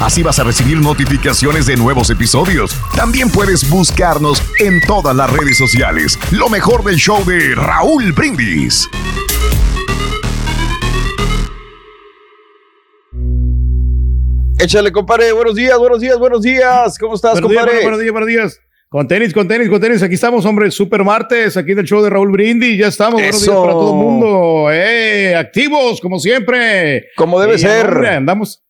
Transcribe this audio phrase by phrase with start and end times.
[0.00, 2.76] Así vas a recibir notificaciones de nuevos episodios.
[2.96, 6.18] También puedes buscarnos en todas las redes sociales.
[6.30, 8.88] Lo mejor del show de Raúl Brindis.
[14.58, 15.32] Échale, compadre.
[15.32, 16.98] Buenos días, buenos días, buenos días.
[16.98, 17.72] ¿Cómo estás, buenos compadre?
[17.72, 18.60] Días, buenos días, buenos días.
[18.88, 20.02] Con tenis, con tenis, con tenis.
[20.02, 20.70] Aquí estamos, hombre.
[20.70, 22.78] Super martes, aquí del show de Raúl Brindis.
[22.78, 23.14] Ya estamos.
[23.20, 24.68] Buenos días para todo el mundo.
[24.72, 27.06] Eh, activos, como siempre.
[27.16, 27.86] Como debe Sí, ser.
[27.88, 28.63] hombre, andamos,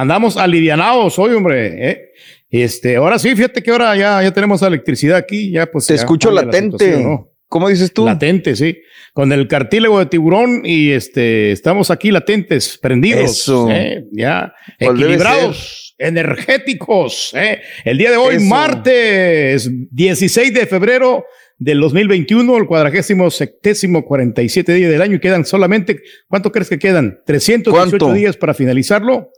[0.00, 1.90] andamos alivianados hoy, hombre.
[1.90, 2.04] eh.
[2.50, 5.50] Este, ahora sí, fíjate que ahora ya, ya tenemos electricidad aquí.
[5.50, 5.86] Ya, pues.
[5.86, 7.04] Te ya escucho la latente.
[7.48, 8.04] ¿Cómo dices tú?
[8.04, 8.78] Latente, sí.
[9.14, 13.30] Con el cartílago de tiburón y este, estamos aquí latentes, prendidos.
[13.30, 13.70] Eso.
[13.70, 14.04] ¿eh?
[14.12, 17.32] Ya, equilibrados, energéticos.
[17.34, 17.60] ¿eh?
[17.84, 18.44] El día de hoy, Eso.
[18.44, 21.24] martes 16 de febrero
[21.56, 26.78] del 2021, el cuadragésimo septésimo 47 día del año y quedan solamente, ¿cuánto crees que
[26.78, 27.20] quedan?
[27.26, 28.12] 318 ¿Cuánto?
[28.12, 29.32] días para finalizarlo.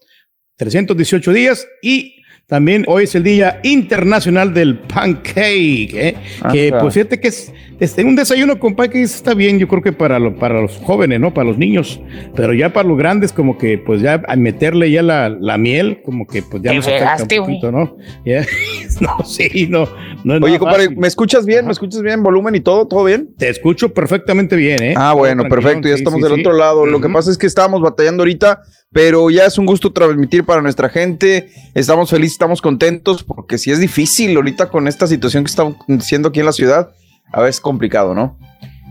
[0.64, 2.16] 318 días y
[2.46, 6.14] también hoy es el Día Internacional del Pancake, ¿eh?
[6.52, 9.92] que pues fíjate que es, este, un desayuno con pancakes está bien, yo creo que
[9.92, 11.32] para, lo- para los jóvenes, ¿no?
[11.32, 12.00] Para los niños,
[12.34, 16.02] pero ya para los grandes como que pues ya a meterle ya la, la miel,
[16.04, 17.96] como que pues ya nos afecta un poquito, ¿no?
[19.00, 19.88] No, sí, no.
[20.24, 20.90] no es Oye, compadre.
[20.90, 21.64] ¿me escuchas bien?
[21.64, 22.22] ¿Me escuchas bien?
[22.22, 22.86] ¿Volumen y todo?
[22.88, 23.30] ¿Todo bien?
[23.38, 24.94] Te escucho perfectamente bien, ¿eh?
[24.96, 25.88] Ah, bueno, perfecto.
[25.88, 26.40] Ya estamos sí, del sí.
[26.40, 26.84] otro lado.
[26.84, 28.60] Lo que pasa es que estábamos batallando ahorita,
[28.92, 31.50] pero ya es un gusto transmitir para nuestra gente.
[31.74, 36.28] Estamos felices, estamos contentos, porque si es difícil ahorita con esta situación que estamos siendo
[36.30, 36.90] aquí en la ciudad,
[37.32, 38.36] a veces es complicado, ¿no?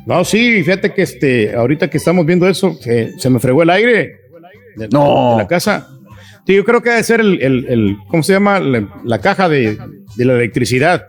[0.06, 3.70] No, sí, fíjate que este, ahorita que estamos viendo eso, se, se me fregó el
[3.70, 4.12] aire
[4.78, 5.32] de, No.
[5.38, 5.88] de la casa.
[6.48, 8.60] Sí, yo creo que debe ser el, el- el- ¿cómo se llama?
[8.60, 9.78] La, la caja de,
[10.16, 11.06] de la electricidad.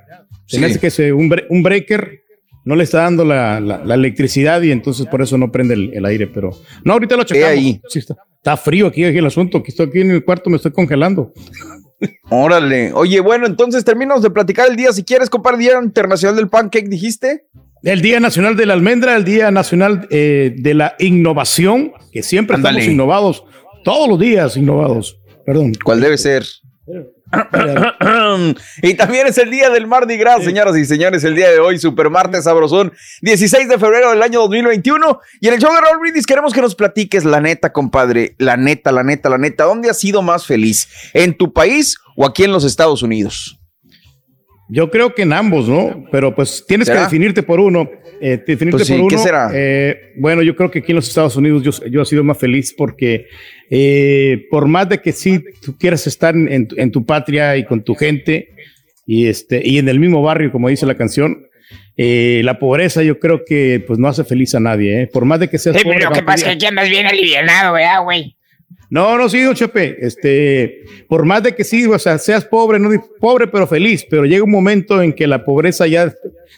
[0.46, 0.74] Se me Sí.
[0.78, 2.22] hace que un, bre- un breaker
[2.64, 5.92] no le está dando la, la- la electricidad y entonces por eso no prende el,
[5.94, 6.50] el aire, pero
[6.84, 7.48] no, ahorita lo checamos.
[7.50, 7.80] ahí.
[7.88, 10.56] Sí, está, está frío aquí, aquí el asunto, que estoy aquí en el cuarto, me
[10.56, 11.32] estoy congelando.
[12.30, 12.92] Órale.
[12.94, 14.92] Oye, bueno, entonces terminamos de platicar el día.
[14.92, 17.44] Si quieres, compadre, Día Internacional del Pancake, dijiste.
[17.82, 22.56] El Día Nacional de la Almendra, el Día Nacional eh, de la Innovación, que siempre
[22.56, 23.44] estamos innovados,
[23.84, 25.18] todos los días innovados.
[25.46, 25.72] Perdón.
[25.82, 26.44] ¿Cuál debe ser?
[28.82, 31.78] Y también es el día del Mardi Gras, señoras y señores, el día de hoy,
[31.78, 32.92] Super Martes Sabrosón,
[33.22, 35.20] 16 de febrero del año 2021.
[35.40, 38.56] Y en el show de Raúl Brindis queremos que nos platiques la neta, compadre, la
[38.56, 40.88] neta, la neta, la neta, ¿dónde has sido más feliz?
[41.14, 43.59] ¿En tu país o aquí en los Estados Unidos?
[44.72, 46.04] Yo creo que en ambos, ¿no?
[46.12, 47.90] Pero pues tienes que definirte por uno.
[48.20, 49.08] eh, definirte Pues sí, por uno.
[49.08, 49.50] ¿qué será?
[49.52, 52.38] eh, bueno, yo creo que aquí en los Estados Unidos yo, yo he sido más
[52.38, 53.26] feliz porque
[53.70, 57.56] eh, por más de que sí tú quieras estar en, en tu- en tu patria
[57.56, 58.48] y con tu gente
[59.06, 61.46] y este y en el mismo barrio, como dice la canción,
[61.96, 65.06] eh, la pobreza yo creo que pues no hace feliz a nadie, ¿eh?
[65.12, 65.98] Por más de que seas Sí, pobre.
[65.98, 68.36] pero lo que pasa es que aquí andas bien alivianado, ¿verdad, güey?
[68.90, 69.96] No, no, sí, don Chepe.
[70.00, 72.90] Este, por más de que sí, o sea, seas pobre, no
[73.20, 76.12] pobre pero feliz, pero llega un momento en que la pobreza ya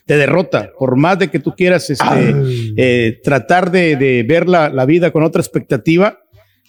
[0.06, 0.72] te derrota.
[0.78, 2.34] Por más de que tú quieras este,
[2.76, 6.18] eh, tratar de, de ver la, la vida con otra expectativa,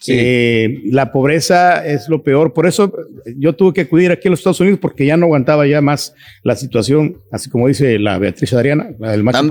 [0.07, 2.53] eh, la pobreza es lo peor.
[2.53, 2.93] Por eso
[3.37, 6.13] yo tuve que acudir aquí a los Estados Unidos porque ya no aguantaba ya más
[6.43, 9.47] la situación, así como dice la Beatriz Adriana, la del macho.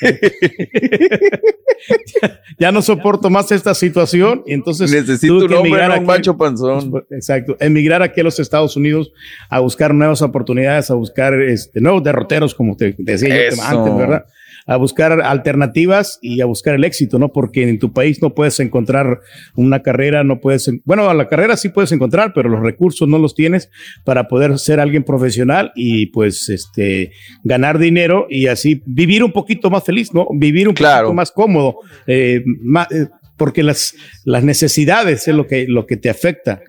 [2.58, 6.92] Ya no soporto más esta situación y entonces Necesito un hombre, no un macho panzón.
[7.10, 9.12] Exacto, emigrar aquí a los Estados Unidos
[9.48, 14.26] a buscar nuevas oportunidades, a buscar este, nuevos derroteros, como te decía yo antes, ¿verdad?
[14.66, 17.30] A buscar alternativas y a buscar el éxito, ¿no?
[17.32, 19.20] Porque en tu país no puedes encontrar
[19.54, 23.08] una carrera, no puedes, en- bueno, a la carrera sí puedes encontrar, pero los recursos
[23.08, 23.70] no los tienes
[24.04, 27.12] para poder ser alguien profesional y pues este
[27.44, 30.26] ganar dinero y así vivir un poquito más feliz, ¿no?
[30.32, 33.06] Vivir un poquito más cómodo, eh, más, eh,
[33.36, 36.60] porque las, las necesidades es lo que, lo que te afecta.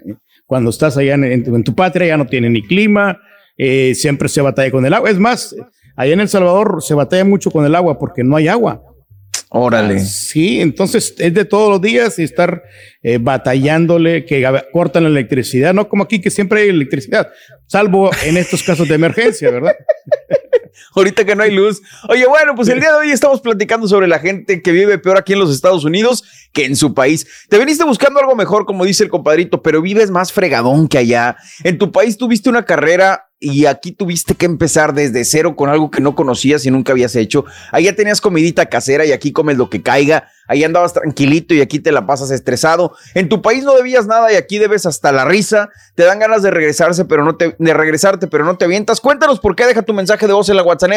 [0.45, 3.19] Cuando estás allá en, en tu- en tu patria ya no tiene ni clima,
[3.57, 5.09] eh, siempre se batalla con el agua.
[5.09, 5.55] Es más,
[5.95, 8.81] allá en El Salvador se batalla mucho con el agua porque no hay agua.
[9.53, 9.99] Órale.
[9.99, 12.63] Sí, entonces es de todos los días y estar
[13.03, 17.29] eh, batallándole, que cortan la electricidad, no como aquí que siempre hay electricidad,
[17.67, 19.73] salvo en estos casos de emergencia, ¿verdad?
[20.95, 21.81] Ahorita que no hay luz.
[22.07, 25.17] Oye, bueno, pues el día de hoy estamos platicando sobre la gente que vive peor
[25.17, 26.23] aquí en los Estados Unidos
[26.53, 27.27] que en su país.
[27.49, 31.35] Te veniste buscando algo mejor, como dice el compadrito, pero vives más fregadón que allá.
[31.63, 35.89] En tu país tuviste una carrera y aquí tuviste que empezar desde cero con algo
[35.89, 37.43] que no conocías y nunca habías hecho.
[37.71, 40.27] Allá tenías comidita casera y aquí comes lo que caiga.
[40.47, 42.93] Ahí andabas tranquilito y aquí te la pasas estresado.
[43.15, 45.71] En tu país no debías nada y aquí debes hasta la risa.
[45.95, 49.01] Te dan ganas de regresarse, pero no te de regresarte, pero no te avientas.
[49.01, 49.65] Cuéntanos por qué.
[49.65, 50.91] Deja tu mensaje de voz en la WhatsApp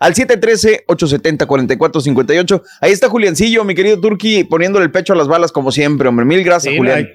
[0.00, 2.60] al 713-870-4458.
[2.80, 6.24] Ahí está Juliancillo, mi querido Turki, poniéndole el pecho a las balas como siempre, hombre.
[6.24, 7.06] Mil gracias, Sí, Julián.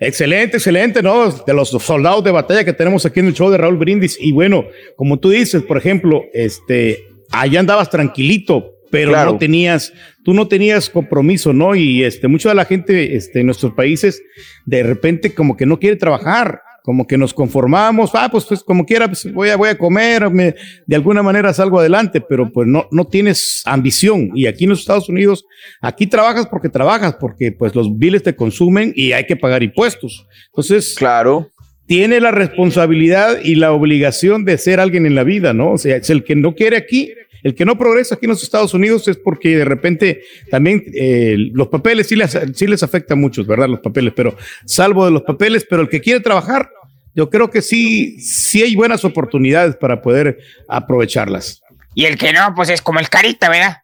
[0.00, 1.30] Excelente, excelente, ¿no?
[1.30, 4.16] De los soldados de batalla que tenemos aquí en el show de Raúl Brindis.
[4.18, 4.64] Y bueno,
[4.96, 9.32] como tú dices, por ejemplo, este, allá andabas tranquilito, pero Claro.
[9.32, 9.92] no tenías,
[10.24, 11.74] tú no tenías compromiso, ¿no?
[11.76, 14.22] Y este, mucha de la gente este, en nuestros países
[14.64, 18.84] de repente como que no quiere trabajar, como que nos conformamos, ah, pues, pues como
[18.84, 20.56] quiera, pues voy a, voy a comer, me-
[20.88, 24.32] de alguna manera salgo adelante, pero pues no, no tienes ambición.
[24.34, 25.44] Y aquí en los Estados Unidos,
[25.80, 30.26] aquí trabajas porque trabajas, porque pues los biles te consumen y hay que pagar impuestos.
[30.48, 31.48] Entonces, claro.
[31.86, 35.72] Tiene la responsabilidad y la obligación de ser alguien en la vida, ¿no?
[35.74, 38.42] O sea, es el que no quiere aquí, el que no progresa aquí en los
[38.42, 40.20] Estados Unidos es porque de repente
[40.50, 43.68] también eh, los papeles sí les, sí les afecta a muchos, ¿verdad?
[43.68, 46.70] Los papeles, pero salvo de los papeles, pero el que quiere trabajar,
[47.14, 51.62] yo creo que sí, sí hay buenas oportunidades para poder aprovecharlas.
[51.94, 53.78] Y el que no, pues es como el carita, ¿verdad?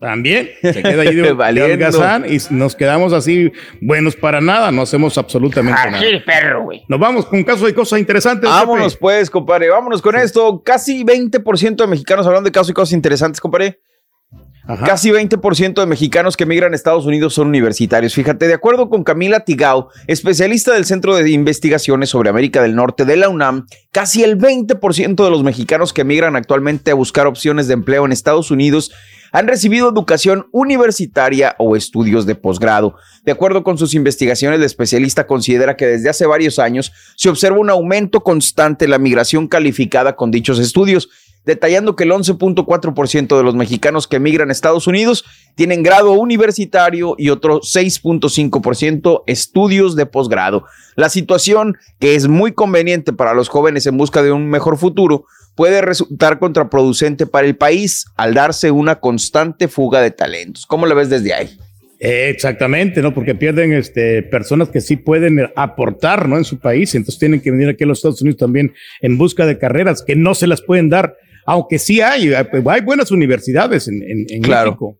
[0.00, 3.50] También se queda ahí de, holgazán y nos quedamos así
[3.80, 5.96] buenos para nada, no hacemos absolutamente nada.
[5.98, 6.84] Argil, perro, güey.
[6.88, 8.50] Nos vamos con un caso de cosas interesantes.
[8.50, 9.00] Vámonos Pepe.
[9.00, 10.62] pues, compadre, vámonos con esto.
[10.62, 13.80] Casi 20% de mexicanos hablando de casos y cosas interesantes, compadre.
[14.66, 18.14] Casi 20% de mexicanos que emigran a Estados Unidos son universitarios.
[18.14, 23.04] Fíjate, de acuerdo con Camila Tigao, especialista del Centro de Investigaciones sobre América del Norte
[23.04, 27.68] de la UNAM, casi el 20% de los mexicanos que emigran actualmente a buscar opciones
[27.68, 28.90] de empleo en Estados Unidos
[29.34, 32.94] han recibido educación universitaria o estudios de posgrado.
[33.24, 37.58] De acuerdo con sus investigaciones, la especialista considera que desde hace varios años se observa
[37.58, 41.08] un aumento constante en la migración calificada con dichos estudios,
[41.44, 45.24] detallando que el 11.4% de los mexicanos que emigran a Estados Unidos
[45.54, 50.64] tienen grado universitario y otro 6.5% estudios de posgrado.
[50.96, 55.26] La situación, que es muy conveniente para los jóvenes en busca de un mejor futuro,
[55.54, 60.66] puede resultar contraproducente para el país al darse una constante fuga de talentos.
[60.66, 61.58] ¿Cómo la ves desde ahí?
[62.00, 63.14] Eh, Exactamente, ¿no?
[63.14, 66.36] Porque pierden este, personas que sí pueden aportar, ¿no?
[66.36, 69.46] En su país, entonces tienen que venir aquí a los Estados Unidos también en busca
[69.46, 74.02] de carreras que no se las pueden dar, aunque sí hay, hay buenas universidades en,
[74.02, 74.70] en- en Claro.
[74.72, 74.98] México,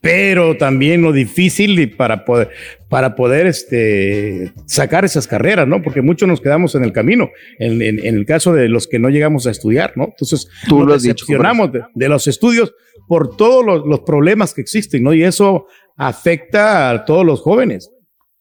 [0.00, 2.50] pero también lo difícil para poder,
[2.88, 5.82] para poder este, sacar esas carreras, ¿no?
[5.82, 8.98] Porque muchos nos quedamos en el camino, en, en- en el caso de los que
[9.00, 10.04] no llegamos a estudiar, ¿no?
[10.04, 12.72] Entonces, Tú nos lo has dicho, decepcionamos de, de los estudios
[13.08, 15.12] por todos los, los problemas que existen, ¿no?
[15.12, 15.66] Y eso
[15.96, 17.90] afecta a todos los jóvenes.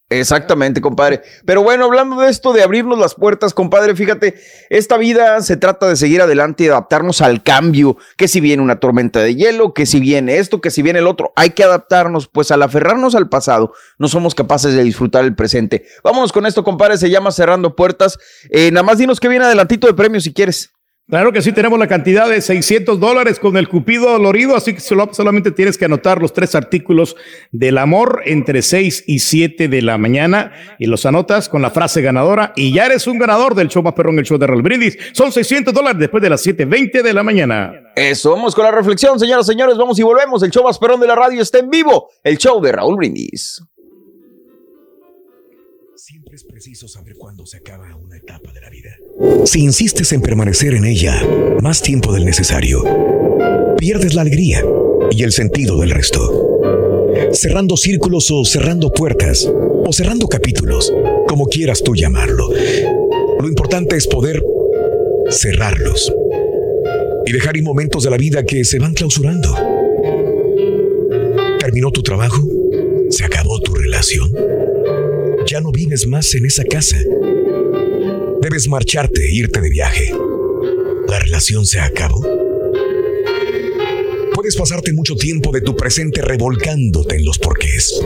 [0.09, 1.23] Exactamente, compadre.
[1.45, 4.35] Pero bueno, hablando de esto de abrirnos las puertas, compadre, fíjate,
[4.69, 8.79] esta vida se trata de seguir adelante y adaptarnos al cambio, que si viene una
[8.79, 12.27] tormenta de hielo, que si viene esto, que si viene el otro, hay que adaptarnos,
[12.27, 15.85] pues al aferrarnos al pasado, no somos capaces de disfrutar el presente.
[16.03, 18.19] Vámonos con esto, compadre, se llama Cerrando Puertas.
[18.51, 20.74] Eh, nada más dinos que viene adelantito de premio si quieres.
[21.07, 24.79] Claro que sí, tenemos la cantidad de 600 dólares con el Cupido dolorido, así que
[24.79, 27.15] solo- solamente tienes que anotar los tres artículos
[27.51, 32.01] del amor entre 6 y 7 de la mañana y los anotas con la frase
[32.01, 34.97] ganadora y ya eres un ganador del show más perrón, el show de Raúl Brindis.
[35.13, 37.71] Son 600 dólares después de las 7.20 de la mañana.
[37.95, 40.41] Eso, vamos con la reflexión, señoras y señores, vamos y volvemos.
[40.41, 43.61] El show más perrón de la radio está en vivo, el show de Raúl Brindis.
[45.95, 48.89] Siempre es preciso saber cuándo se acaba una etapa de la vida.
[49.45, 51.25] Si insistes en permanecer en ella
[51.61, 52.83] más tiempo del necesario,
[53.77, 54.63] pierdes la alegría
[55.11, 56.19] y el sentido del resto.
[57.31, 59.49] Cerrando círculos o cerrando puertas
[59.85, 60.93] o cerrando capítulos,
[61.27, 62.49] como quieras tú llamarlo.
[63.39, 64.43] Lo importante es poder
[65.29, 66.11] cerrarlos
[67.25, 69.55] y dejar ir momentos de la vida que se van clausurando.
[71.59, 72.41] ¿Terminó tu trabajo?
[73.09, 74.29] ¿Se acabó tu relación?
[75.47, 76.97] Ya no vives más en esa casa.
[78.45, 80.13] Debes marcharte e irte de viaje.
[81.07, 82.21] ¿La relación se acabó?
[84.35, 87.99] Puedes pasarte mucho tiempo de tu presente revolcándote en los porqués.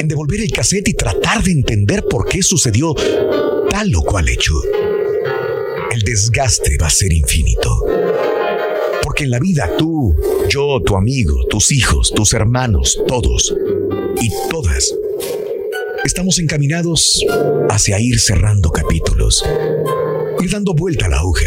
[0.00, 2.96] En devolver el cassette y tratar de entender por qué sucedió
[3.70, 4.54] tal o cual hecho.
[5.92, 7.70] El desgaste va a ser infinito.
[9.04, 10.16] Porque en la vida tú,
[10.48, 13.54] yo, tu amigo, tus hijos, tus hermanos, todos
[14.20, 14.92] y todas
[16.04, 17.24] estamos encaminados
[17.70, 19.44] hacia ir cerrando capítulos,
[20.40, 21.46] ir dando vuelta a la hoja,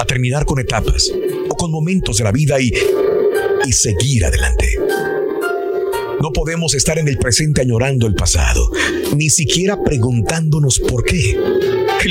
[0.00, 1.12] a terminar con etapas
[1.48, 2.72] o con momentos de la vida y,
[3.66, 4.68] y seguir adelante.
[6.20, 8.70] No podemos estar en el presente añorando el pasado,
[9.14, 11.38] ni siquiera preguntándonos por qué.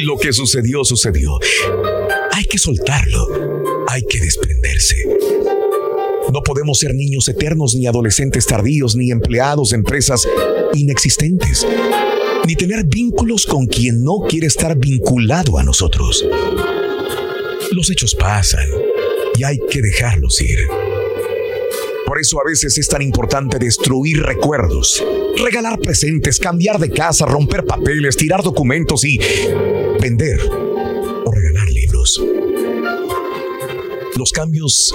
[0.03, 1.39] Lo que sucedió, sucedió.
[2.31, 4.95] Hay que soltarlo, hay que desprenderse.
[6.31, 10.27] No podemos ser niños eternos, ni adolescentes tardíos, ni empleados de empresas
[10.77, 11.65] inexistentes,
[12.45, 16.25] ni tener vínculos con quien no quiere estar vinculado a nosotros.
[17.71, 18.67] Los hechos pasan
[19.37, 20.59] y hay que dejarlos ir.
[22.05, 25.03] Por eso a veces es tan importante destruir recuerdos,
[25.43, 29.19] regalar presentes, cambiar de casa, romper papeles, tirar documentos y
[29.99, 32.21] vender o regalar libros.
[34.15, 34.93] Los cambios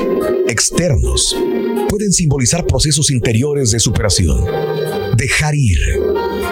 [0.49, 1.37] externos
[1.91, 4.43] pueden simbolizar procesos interiores de superación.
[5.17, 5.79] Dejar ir,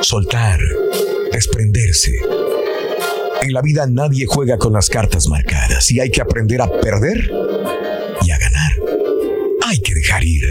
[0.01, 0.61] soltar,
[1.33, 2.13] desprenderse.
[3.43, 7.31] En la vida nadie juega con las cartas marcadas y hay que aprender a perder
[8.23, 8.73] y a ganar.
[9.67, 10.45] Hay que dejar ir,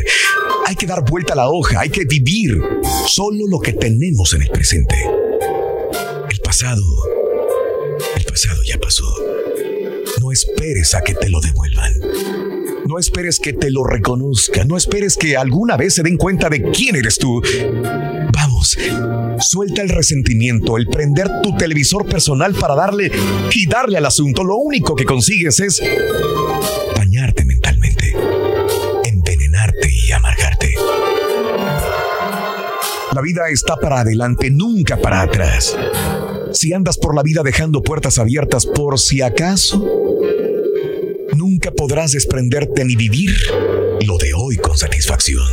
[0.66, 2.62] hay que dar vuelta a la hoja, hay que vivir
[3.08, 4.96] solo lo que tenemos en el presente.
[6.30, 6.84] El pasado,
[8.16, 9.06] el pasado ya pasó.
[10.22, 11.94] No esperes a que te lo devuelvan.
[12.88, 14.68] No esperes que te lo reconozcan.
[14.68, 17.42] No esperes que alguna vez se den cuenta de quién eres tú.
[18.34, 18.78] Vamos,
[19.40, 23.12] suelta el resentimiento, el prender tu televisor personal para darle
[23.54, 24.44] y darle al asunto.
[24.46, 25.82] Lo único que consigues es
[26.96, 28.14] dañarte mentalmente,
[29.04, 30.74] envenenarte y amargarte.
[33.14, 35.76] La vida está para adelante, nunca para atrás.
[36.54, 40.07] Si andas por la vida dejando puertas abiertas por si acaso,
[41.88, 43.32] podrás desprenderte ni vivir
[44.06, 45.46] lo de hoy con satisfacción.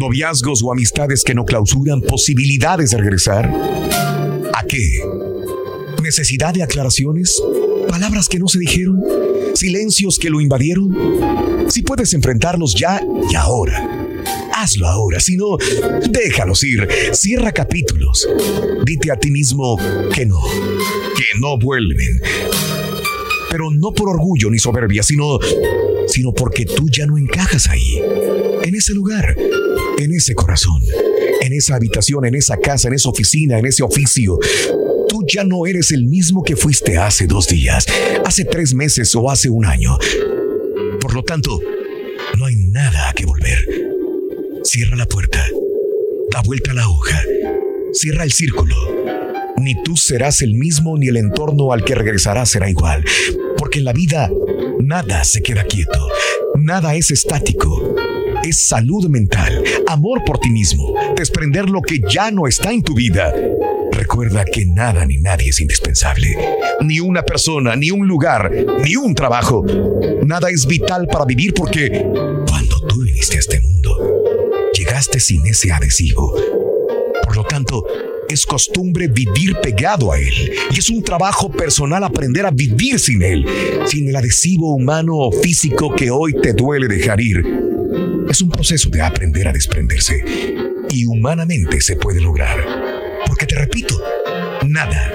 [0.00, 3.52] Noviazgos o amistades que no clausuran posibilidades de regresar.
[4.54, 5.02] ¿A qué?
[6.02, 7.38] ¿Necesidad de aclaraciones?
[7.86, 8.98] ¿Palabras que no se dijeron?
[9.52, 11.68] ¿Silencios que lo invadieron?
[11.68, 12.98] Si puedes enfrentarlos ya
[13.30, 13.86] y ahora.
[14.54, 15.58] Hazlo ahora, si no,
[16.08, 16.88] déjalos ir.
[17.12, 18.26] Cierra capítulos.
[18.86, 19.76] Dite a ti mismo
[20.14, 20.40] que no,
[21.14, 22.22] que no vuelven.
[23.50, 25.38] Pero no por orgullo ni soberbia, sino,
[26.06, 28.00] sino porque tú ya no encajas ahí,
[28.62, 29.36] en ese lugar,
[29.98, 30.82] en ese corazón,
[31.40, 34.38] en esa habitación, en esa casa, en esa oficina, en ese oficio.
[35.08, 37.86] Tú ya no eres el mismo que fuiste hace dos días,
[38.24, 39.96] hace tres meses o hace un año.
[41.00, 41.60] Por lo tanto,
[42.38, 43.58] no hay nada a que volver.
[44.64, 45.46] Cierra la puerta,
[46.32, 47.22] da vuelta la hoja,
[47.92, 48.74] cierra el círculo.
[49.64, 53.02] Ni tú serás el mismo ni el entorno al que regresarás será igual.
[53.56, 54.30] Porque en la vida
[54.78, 56.06] nada se queda quieto,
[56.56, 57.96] nada es estático.
[58.42, 62.94] Es salud mental, amor por ti mismo, desprender lo que ya no está en tu
[62.94, 63.32] vida.
[63.90, 66.36] Recuerda que nada ni nadie es indispensable.
[66.82, 68.52] Ni una persona, ni un lugar,
[68.84, 69.64] ni un trabajo.
[70.26, 72.06] Nada es vital para vivir porque
[72.46, 73.96] cuando tú viniste a este mundo,
[74.74, 76.34] llegaste sin ese adhesivo.
[77.22, 77.86] Por lo tanto,
[78.28, 80.52] es costumbre vivir pegado a él.
[80.70, 83.46] Y es un trabajo personal aprender a vivir sin él,
[83.86, 87.44] sin el adhesivo humano o físico que hoy te duele dejar ir.
[88.28, 90.24] Es un proceso de aprender a desprenderse.
[90.90, 92.58] Y humanamente se puede lograr.
[93.26, 94.00] Porque te repito,
[94.66, 95.12] nada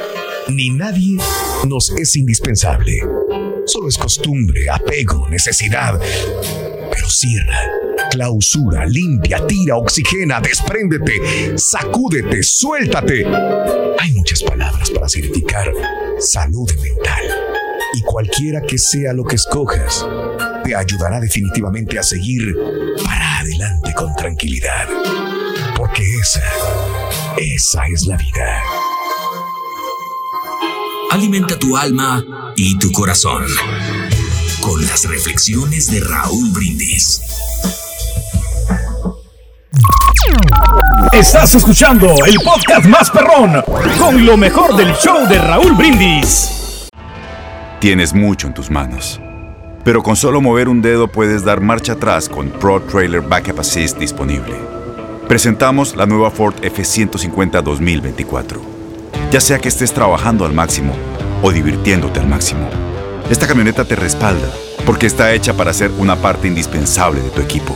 [0.49, 1.17] ni nadie
[1.67, 3.01] nos es indispensable.
[3.65, 5.99] Solo es costumbre, apego, necesidad.
[6.91, 7.61] Pero cierra,
[8.09, 13.25] clausura, limpia, tira, oxigena, despréndete, sacúdete, suéltate.
[13.99, 15.71] Hay muchas palabras para significar
[16.19, 17.23] salud mental.
[17.93, 20.05] Y cualquiera que sea lo que escojas,
[20.63, 22.55] te ayudará definitivamente a seguir
[23.03, 24.87] para adelante con tranquilidad.
[25.75, 26.43] Porque esa,
[27.37, 28.61] esa es la vida.
[31.11, 32.23] Alimenta tu alma
[32.55, 33.45] y tu corazón
[34.61, 37.21] con las reflexiones de Raúl Brindis.
[41.12, 43.63] Estás escuchando el podcast más perrón
[43.98, 46.89] con lo mejor del show de Raúl Brindis.
[47.79, 49.19] Tienes mucho en tus manos,
[49.83, 53.98] pero con solo mover un dedo puedes dar marcha atrás con Pro Trailer Backup Assist
[53.98, 54.55] disponible.
[55.27, 58.79] Presentamos la nueva Ford F150 2024
[59.31, 60.93] ya sea que estés trabajando al máximo
[61.43, 62.67] o divirtiéndote al máximo.
[63.29, 64.50] Esta camioneta te respalda
[64.86, 67.75] porque está hecha para ser una parte indispensable de tu equipo.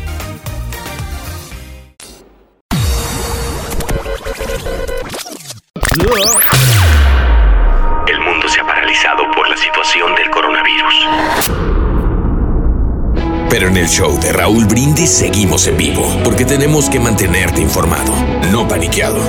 [8.07, 10.93] El mundo se ha paralizado por la situación del coronavirus.
[13.49, 18.13] Pero en el show de Raúl Brindis seguimos en vivo, porque tenemos que mantenerte informado,
[18.51, 19.21] no paniqueado.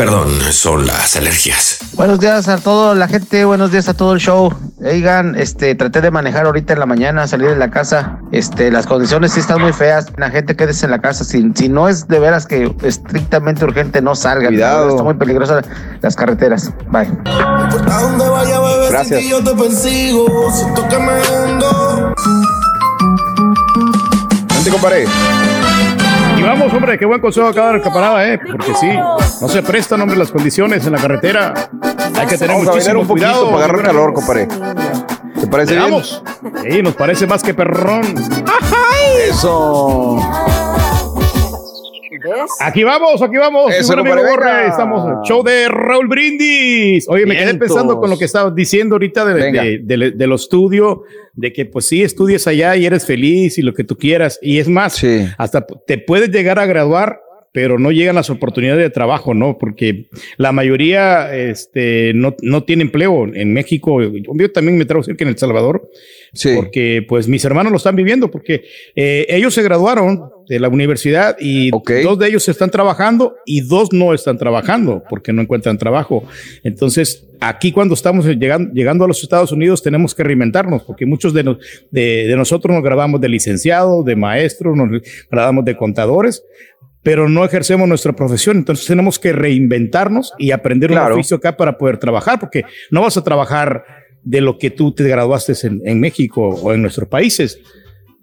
[0.00, 1.78] Perdón, son las alergias.
[1.92, 4.50] Buenos días a toda la gente, buenos días a todo el show.
[4.82, 8.18] Oigan, este, traté de manejar ahorita en la mañana, salir de la casa.
[8.32, 10.06] Este, las condiciones sí están muy feas.
[10.16, 11.22] La gente quédese en la casa.
[11.22, 14.48] Si, si no es de veras que estrictamente urgente, no salga.
[14.48, 14.88] Cuidado.
[14.88, 15.60] Está muy peligrosa
[16.00, 16.70] las carreteras.
[16.88, 17.10] Bye.
[18.88, 19.20] Gracias.
[24.48, 25.04] Gente, compadre.
[26.40, 28.38] Y vamos, hombre, qué buen consejo acaba de dar camarada, ¿eh?
[28.50, 31.52] Porque sí, no se prestan, hombre, las condiciones en la carretera.
[32.18, 33.50] Hay que tener Vamos a muchísimo un poquito cuidado.
[33.50, 34.48] para agarrar calor, compadre.
[35.38, 35.84] ¿Te parece bien?
[35.84, 36.22] Vamos.
[36.62, 38.14] Sí, nos parece más que perrón.
[39.28, 40.16] Eso.
[42.60, 43.72] Aquí vamos, aquí vamos.
[43.74, 44.16] Eso, venga.
[44.30, 47.08] Borre, Estamos show de Raúl Brindis.
[47.08, 49.62] Oye, me quedé pensando con lo que estabas diciendo ahorita de, Venga.
[49.62, 51.02] de, de- de lo estudio,
[51.34, 54.38] de que pues sí estudias allá y eres feliz y lo que tú quieras.
[54.42, 55.00] Y es más,
[55.38, 57.20] hasta te puedes llegar a graduar,
[57.52, 59.58] pero no llegan las oportunidades de trabajo, ¿no?
[59.58, 64.00] Porque la mayoría este, no, no tiene empleo en México.
[64.02, 65.90] Yo también me trago cerca en El Salvador.
[66.54, 68.62] Porque pues mis hermanos lo están viviendo, porque
[68.94, 71.70] eh, ellos se graduaron de la universidad y
[72.04, 76.24] dos de ellos están trabajando y dos no están trabajando porque no encuentran trabajo.
[76.64, 81.32] Entonces, aquí cuando estamos llegando, llegando a los Estados Unidos tenemos que reinventarnos porque muchos
[81.34, 81.58] de, nos-
[81.90, 84.88] de, de nosotros nos grabamos de licenciados, de maestros, nos
[85.30, 86.44] grabamos de contadores,
[87.02, 88.56] pero no ejercemos nuestra profesión.
[88.58, 91.14] Entonces tenemos que reinventarnos y aprender Claro.
[91.14, 93.84] un oficio acá para poder trabajar, porque no vas a trabajar
[94.22, 97.58] de lo que tú te graduaste en, en México o en nuestros países.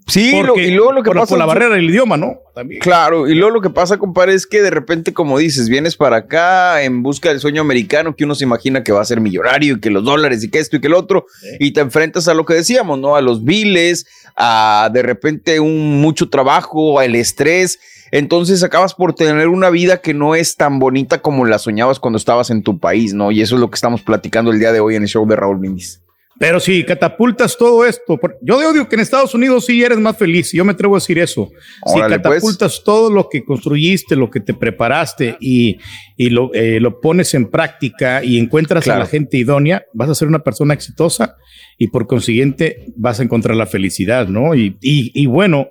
[0.10, 2.40] Sí, lo- y luego lo que por, pasa por la barrera del idioma, ¿no?
[2.56, 2.80] También.
[2.80, 6.16] Claro, y luego lo que pasa, compadre, es que de repente, como dices, vienes para
[6.18, 9.76] acá en busca del sueño americano, que uno se imagina que va a ser millonario
[9.76, 11.26] y que los dólares y que esto y que el otro,
[11.60, 13.18] y te enfrentas a lo que decíamos, ¿no?
[13.18, 14.06] A los biles,
[14.38, 17.78] a de repente un mucho trabajo, al estrés.
[18.12, 22.18] Entonces acabas por tener una vida que no es tan bonita como la soñabas cuando
[22.18, 23.32] estabas en tu país, ¿no?
[23.32, 25.36] Y eso es lo que estamos platicando el día de hoy en el show de
[25.36, 26.02] Raúl Brindis.
[26.40, 30.52] Pero si catapultas todo esto, yo digo que en Estados Unidos sí eres más feliz,
[30.52, 31.50] yo me atrevo a decir eso.
[31.82, 35.80] Órale, si catapultas todo lo que construiste, lo que te preparaste y,
[36.16, 39.02] y lo, eh, lo pones en práctica y encuentras Claro.
[39.02, 41.38] a la gente idónea, vas a ser una persona exitosa
[41.76, 44.54] y por consiguiente vas a encontrar la felicidad, ¿no?
[44.54, 45.70] Y, y, y bueno,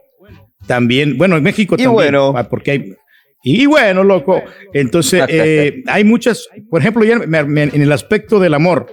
[0.66, 2.35] también, bueno, en México Y también, bueno.
[2.37, 2.94] ah, porque hay...
[3.42, 8.40] Y bueno, loco, entonces eh, hay muchas, por ejemplo, ya me- me- en el aspecto
[8.40, 8.87] del amor,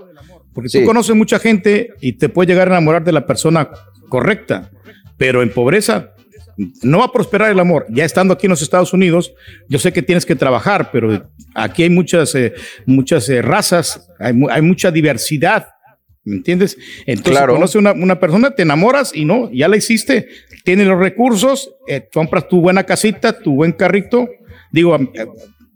[0.53, 0.79] porque Sí.
[0.81, 3.69] tú conoces mucha gente y te puede llegar a enamorar de la persona
[4.09, 4.69] correcta,
[5.17, 6.11] pero en pobreza
[6.83, 7.87] no va a prosperar el amor.
[7.89, 9.33] Ya estando aquí en los Estados Unidos,
[9.69, 12.53] yo sé que tienes que trabajar, pero aquí hay muchas, eh,
[12.85, 15.65] muchas eh, razas, hay, hay mucha diversidad.
[16.25, 16.77] ¿Me entiendes?
[17.05, 17.53] Entonces, Claro.
[17.55, 20.29] conoces una, una persona, te enamoras y no, ya la hiciste,
[20.63, 24.29] tienes los recursos, eh, compras tu buena casita, tu buen carrito.
[24.71, 25.27] Digo, eh,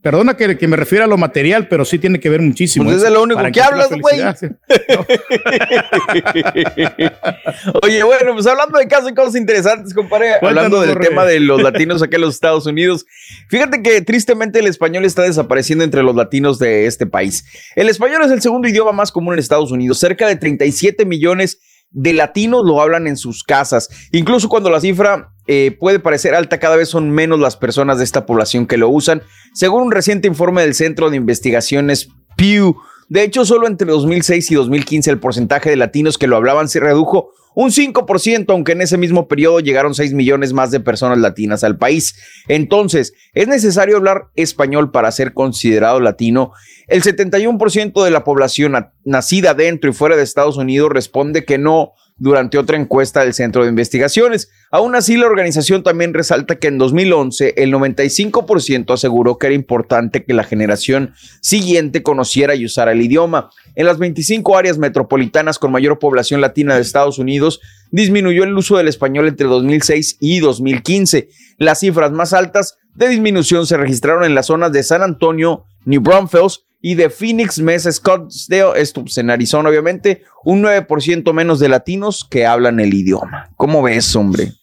[0.01, 2.85] perdona que, que me refiera a lo material, pero sí tiene que ver muchísimo.
[2.85, 4.21] Pues es eso de lo único que hablas, güey.
[7.83, 11.61] Oye, bueno, pues hablando de casos y cosas interesantes, compadre, hablando del tema de los
[11.63, 13.05] latinos acá en los Estados Unidos,
[13.49, 17.45] fíjate que tristemente el español está desapareciendo entre los latinos de este país.
[17.75, 19.99] El español es el segundo idioma más común en Estados Unidos.
[19.99, 23.89] Cerca de 37 millones de latinos lo hablan en sus casas.
[24.11, 28.03] Incluso cuando la cifra eh, puede parecer alta, cada vez son menos las personas de
[28.03, 29.21] esta población que lo usan,
[29.53, 32.77] según un reciente informe del Centro de Investigaciones Pew.
[33.09, 36.79] De hecho, solo entre 2006 y 2015 el porcentaje de latinos que lo hablaban se
[36.79, 41.63] redujo un 5%, aunque en ese mismo periodo llegaron 6 millones más de personas latinas
[41.63, 42.15] al país.
[42.47, 46.51] Entonces, ¿es necesario hablar español para ser considerado latino?
[46.87, 51.57] El 71% de la población na- nacida dentro y fuera de Estados Unidos responde que
[51.57, 54.49] no durante otra encuesta del Centro de Investigaciones.
[54.71, 60.23] Aún así, la organización también resalta que en 2011 el 95% aseguró que era importante
[60.23, 63.49] que la generación siguiente conociera y usara el idioma.
[63.75, 68.77] En las 25 áreas metropolitanas con mayor población latina de Estados Unidos, disminuyó el uso
[68.77, 71.29] del español entre 2006 y 2015.
[71.57, 76.01] Las cifras más altas de disminución se registraron en las zonas de San Antonio, New
[76.01, 82.25] Braunfels y de Phoenix, Mesa, Scottsdale, esto en Arizona obviamente, un 9% menos de latinos
[82.29, 83.49] que hablan el idioma.
[83.55, 84.53] ¿Cómo ves, hombre?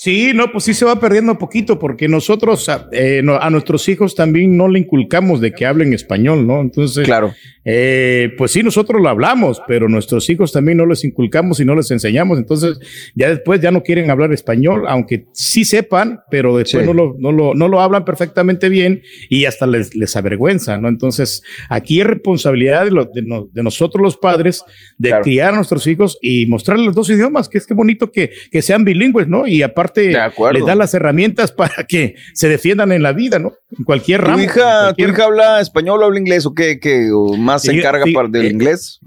[0.00, 3.50] Sí, no, pues sí se va perdiendo un poquito porque nosotros a, eh, no- a
[3.50, 6.60] nuestros hijos también no le inculcamos de que hablen español, ¿no?
[6.60, 7.34] Entonces, claro.
[7.64, 11.74] eh, pues sí, nosotros lo hablamos, pero nuestros hijos también no les inculcamos y no
[11.74, 12.38] les enseñamos.
[12.38, 12.78] Entonces,
[13.16, 16.86] ya después ya no quieren hablar español, aunque sí sepan, pero después Sí.
[16.86, 20.86] no, lo, no, lo, no lo hablan perfectamente bien y hasta les, les avergüenza, ¿no?
[20.86, 24.62] Entonces, aquí es responsabilidad de, lo- de no- de nosotros los padres
[24.96, 25.24] de Claro.
[25.24, 28.62] criar a nuestros hijos y mostrarles los dos idiomas, que es que bonito que, que
[28.62, 29.44] sean bilingües, ¿no?
[29.48, 29.87] Y aparte
[30.18, 30.58] acuerdo.
[30.58, 33.54] les da las herramientas para que se defiendan en la vida, ¿no?
[33.76, 34.36] En cualquier ramo.
[34.38, 36.78] ¿Tu hija, en ¿Tu cualquier- hija habla español o habla inglés o qué?
[36.80, 37.10] qué?
[37.12, 39.00] ¿O más se encarga sí, para del eh, inglés?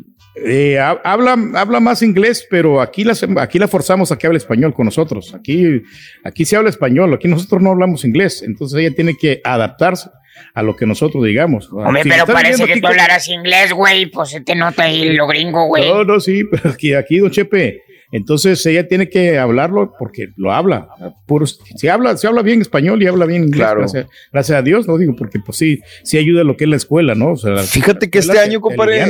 [0.46, 4.38] Eh, ha- habla, habla más inglés, pero aquí la, aquí la forzamos a que hable
[4.38, 5.34] español con nosotros.
[5.34, 5.82] Aquí,
[6.24, 10.10] aquí se habla español, aquí nosotros no hablamos inglés, entonces ella tiene que adaptarse
[10.54, 11.70] a lo que nosotros digamos.
[11.72, 14.06] Hombre, Si pero parece que tú hablaras inglés, güey.
[14.06, 15.88] Pues se te nota ahí lo gringo, güey.
[15.88, 17.82] No, no, sí, pero aquí, aquí, don Chepe.
[18.12, 20.90] Entonces ella tiene que hablarlo porque lo habla.
[21.26, 23.60] Puro, se habla, se habla bien español y habla bien inglés.
[23.62, 23.80] Claro.
[23.82, 26.76] Gracias, gracias a Dios, no digo, porque pues sí, sí ayuda lo que es la
[26.76, 27.32] escuela, ¿no?
[27.32, 29.02] O sea, la- Fíjate que este año, compadre.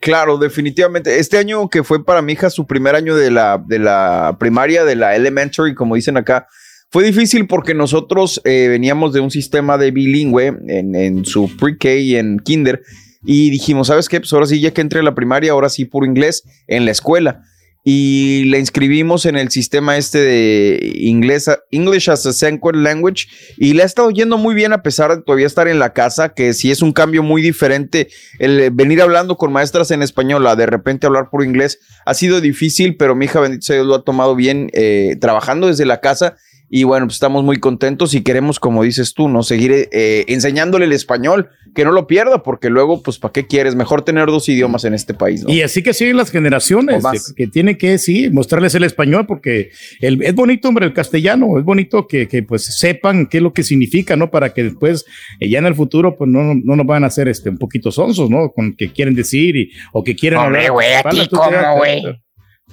[0.00, 1.18] Claro, definitivamente.
[1.18, 4.84] Este año que fue para mi hija su primer año de la, de la primaria,
[4.84, 6.46] de la elementary, como dicen acá,
[6.90, 11.92] fue difícil porque nosotros eh, veníamos de un sistema de bilingüe en, en su pre-K
[11.96, 12.80] y en kinder.
[13.26, 14.20] Y dijimos, ¿sabes qué?
[14.20, 16.90] Pues ahora sí, ya que entre a la primaria, ahora sí puro inglés en la
[16.90, 17.42] escuela.
[17.86, 23.26] Y la inscribimos en el sistema este de inglés, English as a Second Language.
[23.58, 26.30] Y le ha estado yendo muy bien a pesar de todavía estar en la casa,
[26.30, 28.08] que sí es un cambio muy diferente.
[28.38, 32.40] El venir hablando con maestras en español a de repente hablar por inglés ha sido
[32.40, 36.00] difícil, pero mi hija, bendito sea Dios, lo ha tomado bien eh, trabajando desde la
[36.00, 36.36] casa.
[36.70, 39.42] Y bueno, pues estamos muy contentos y queremos, como dices tú, ¿no?
[39.42, 43.74] Seguir eh, enseñándole el español, que no lo pierda, porque luego, pues, ¿para qué quieres?
[43.76, 45.52] Mejor tener dos idiomas en este país, ¿no?
[45.52, 47.04] Y así que siguen las generaciones
[47.36, 51.58] que, que tienen que, sí, mostrarles el español, porque el- es bonito, hombre, el castellano,
[51.58, 54.30] es bonito que, que, pues sepan qué es lo que significa, ¿no?
[54.30, 55.04] Para que después,
[55.40, 57.92] eh, ya en el futuro, pues no, no nos van a hacer este, un poquito
[57.92, 58.50] sonsos, ¿no?
[58.50, 60.72] Con que quieren decir y, o que quieren Hombre, hablar.
[60.72, 62.02] güey, ¿a Espalda, ti tú te cómo, güey?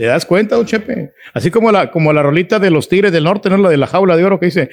[0.02, 1.14] ¿Te das cuenta, don Chepe?
[1.32, 3.58] Así como la, como la rolita de los Tigres del Norte, ¿no?
[3.58, 4.72] La de la jaula de oro que dice,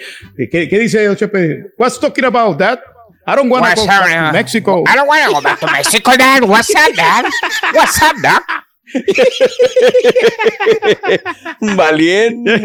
[0.50, 1.64] ¿qué, qué dice don Chepe?
[1.76, 2.80] What's talking about that?
[3.26, 4.84] I don't want to What's go to Mexico.
[4.86, 6.44] I don't want to go back to Mexico, Dad.
[6.44, 7.26] What's up, Dad?
[7.74, 8.40] What's up, Dad?
[11.76, 12.56] Valiendo.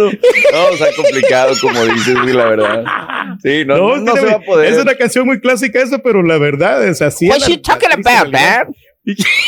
[0.53, 2.85] No, está complicado, como dices, sí, la verdad.
[3.43, 4.71] Sí, no, no, no se va a poder.
[4.71, 7.27] Es una canción muy clásica esa, pero la verdad es así.
[7.27, 8.67] What you talking about, Dad?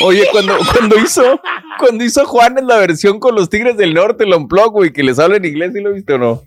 [0.02, 1.40] Oye, cuando, cuando hizo,
[1.78, 5.18] cuando hizo Juanes la versión con los Tigres del Norte, el Unplug, güey, que les
[5.18, 6.42] habla en inglés, ¿sí lo viste o no?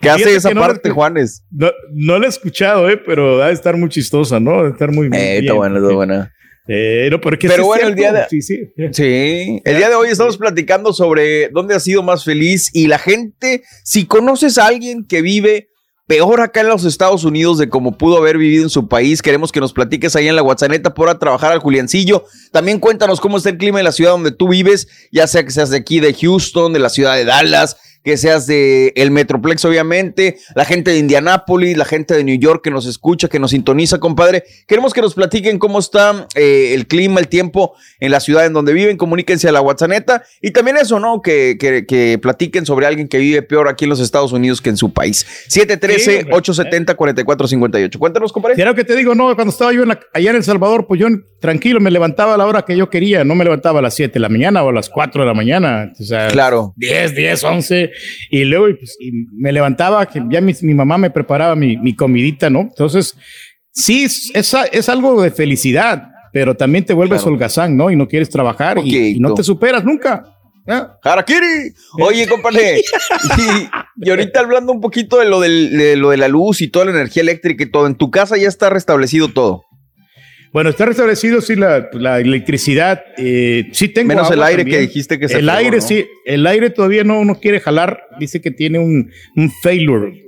[0.00, 1.44] ¿Qué hace esa que no parte, la- Juanes?
[1.50, 4.60] No, no la he escuchado, eh, pero va a estar muy chistosa, ¿no?
[4.60, 5.44] A estar muy, muy Eh, bien.
[5.44, 6.32] está buena, está buena.
[6.66, 8.60] Eh, no, pero, que Pero sí es bueno, el día de- Sí, sí.
[8.92, 12.98] Sí, el día de hoy estamos platicando sobre dónde has sido más feliz y la
[12.98, 15.68] gente, si conoces a alguien que vive
[16.06, 19.52] peor acá en los Estados Unidos de como pudo haber vivido en su país, queremos
[19.52, 22.24] que nos platiques ahí en la WhatsApp por a trabajar al Juliancillo.
[22.52, 25.50] También cuéntanos cómo está el clima en la ciudad donde tú vives, ya sea que
[25.50, 29.64] seas de aquí de Houston, de la ciudad de Dallas, que seas de el Metroplex,
[29.64, 33.50] obviamente, la gente de Indianápolis, la gente de New York que nos escucha, que nos
[33.52, 34.44] sintoniza, compadre.
[34.68, 38.52] Queremos que nos platiquen cómo está eh, el clima, el tiempo en la ciudad en
[38.52, 38.96] donde viven.
[38.98, 39.84] Comuníquense a la WhatsApp
[40.42, 41.22] y también eso, ¿no?
[41.22, 44.70] Que, que, que platiquen sobre alguien que vive peor aquí en los Estados Unidos que
[44.70, 45.24] en su país.
[45.48, 47.98] 713-870-4458.
[47.98, 48.56] Cuéntanos, compadre.
[48.56, 51.00] Claro que te digo, no, cuando estaba yo en la- allá en El Salvador, pues
[51.00, 51.08] yo
[51.40, 54.14] tranquilo me levantaba a la hora que yo quería, no me levantaba a las 7
[54.14, 56.72] de la mañana o a las 4 de la mañana, o sea, Claro.
[56.76, 57.90] 10, 10, 11,
[58.30, 61.94] y luego pues, y me levantaba, que ya mi, mi mamá me preparaba mi, mi
[61.94, 62.60] comidita, ¿no?
[62.60, 63.16] Entonces,
[63.72, 67.32] sí, es, es, es algo de felicidad, pero también te vuelves Claro.
[67.34, 67.90] holgazán, ¿no?
[67.90, 70.24] Y no quieres trabajar y, y no te superas nunca.
[71.02, 71.72] Harakiri.
[72.00, 72.80] Oye, compadre.
[72.80, 76.68] y, y ahorita hablando un poquito de lo, del- de lo de la luz y
[76.68, 79.64] toda la energía eléctrica y todo, en tu casa ya está restablecido todo.
[80.54, 83.02] Bueno, está restablecido, sí, la, la electricidad.
[83.18, 84.78] eh, sí tengo Menos el aire también.
[84.78, 85.82] que dijiste que se El aire, ¿no?
[85.82, 86.06] sí.
[86.24, 88.04] El aire todavía no, no quiere jalar.
[88.20, 90.22] Dice que tiene un, un failure.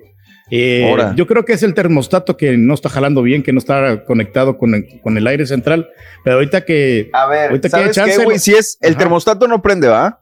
[0.50, 1.14] Eh, Ahora.
[1.16, 4.58] yo creo que es el termostato que no está jalando bien, que no está conectado
[4.58, 5.88] con el, con el aire central.
[6.24, 7.08] Pero ahorita que.
[7.12, 8.36] A ver, ahorita que ¿sabes qué, chance, güey?
[8.36, 8.98] lo- Si es, el Ajá.
[8.98, 10.20] termostato no prende, ¿va?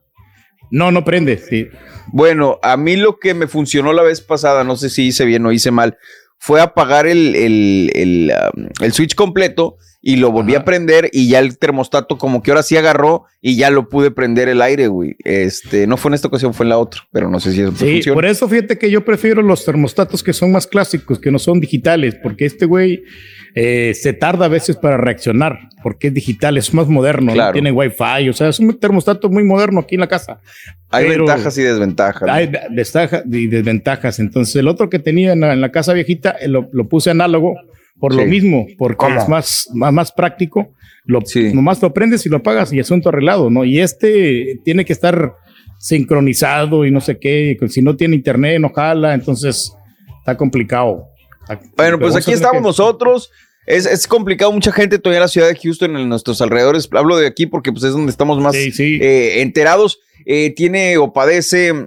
[0.70, 1.68] No, no prende, sí.
[2.08, 5.44] Bueno, a mí lo que me funcionó la vez pasada, no sé si hice bien
[5.46, 5.96] o hice mal,
[6.38, 11.28] fue apagar el, el, el, um, el switch completo y lo volví a prender y
[11.28, 14.88] ya el termostato como que ahora sí agarró y ya lo pude prender el aire,
[14.88, 15.16] güey.
[15.24, 17.72] Este, no fue en esta ocasión, fue en la otra, pero no sé si eso
[17.72, 18.14] Sí, funciona.
[18.14, 21.58] por eso fíjate que yo prefiero los termostatos que son más clásicos, que no son
[21.58, 23.02] digitales, porque este güey
[23.54, 27.32] eh, se tarda a veces para reaccionar, porque es digital, es más moderno, ¿no?
[27.34, 27.52] Claro.
[27.52, 30.40] tiene wifi, o sea, es un termostato muy moderno aquí en la casa.
[30.90, 32.28] Hay Pero ventajas y desventajas.
[32.28, 34.18] Hay ventajas y desventajas.
[34.18, 37.10] Entonces, el otro que tenía en la, en la casa viejita eh, lo, lo puse
[37.10, 37.54] análogo
[38.00, 38.28] por lo Sí.
[38.28, 39.20] mismo, porque ¿Cómo?
[39.20, 40.72] es más, más, más práctico.
[41.04, 41.20] Lo,
[41.52, 43.64] Nomás lo prendes y lo apagas y asunto arreglado, ¿no?
[43.64, 45.34] Y este tiene que estar
[45.78, 47.56] sincronizado y no sé qué.
[47.68, 49.72] Si no tiene internet, no jala, entonces
[50.18, 51.08] está complicado.
[51.76, 53.30] Bueno, pues aquí estamos nosotros.
[53.66, 56.88] Es, es complicado, mucha gente todavía en la ciudad de Houston, en nuestros alrededores.
[56.92, 60.00] Hablo de aquí porque pues, es donde estamos más eh, enterados.
[60.26, 61.86] Eh, tiene o padece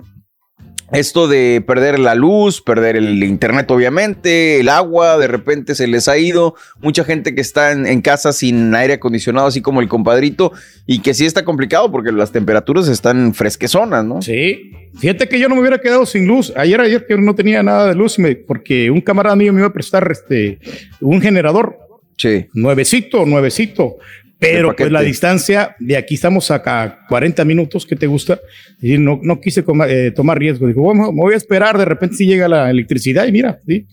[0.94, 6.08] esto de perder la luz, perder el internet, obviamente, el agua, de repente se les
[6.08, 6.56] ha ido.
[6.82, 10.54] Mucha gente que está en, en casa sin aire acondicionado, así como el compadrito,
[10.86, 14.22] y que sí está complicado porque las temperaturas están fresquezonas, ¿no?
[14.22, 14.72] Sí.
[14.98, 16.54] Fíjate que yo no me hubiera quedado sin luz.
[16.56, 19.68] Ayer, ayer que no tenía nada de luz, me- porque un camarada mío me iba
[19.68, 20.60] a prestar este,
[21.02, 21.78] un generador.
[22.18, 22.48] Sí.
[22.54, 23.98] Nuevecito, nuevecito.
[24.40, 28.40] Pero pues la distancia de aquí estamos acá a 40 minutos, ¿qué te gusta?
[28.82, 30.68] Y no, no quise coma- eh, tomar riesgo.
[30.68, 33.88] Digo, bueno, me voy a esperar, de repente si llega la electricidad y mira, ¿sí?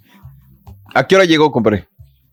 [0.94, 1.88] ¿A qué hora llegó, compadre?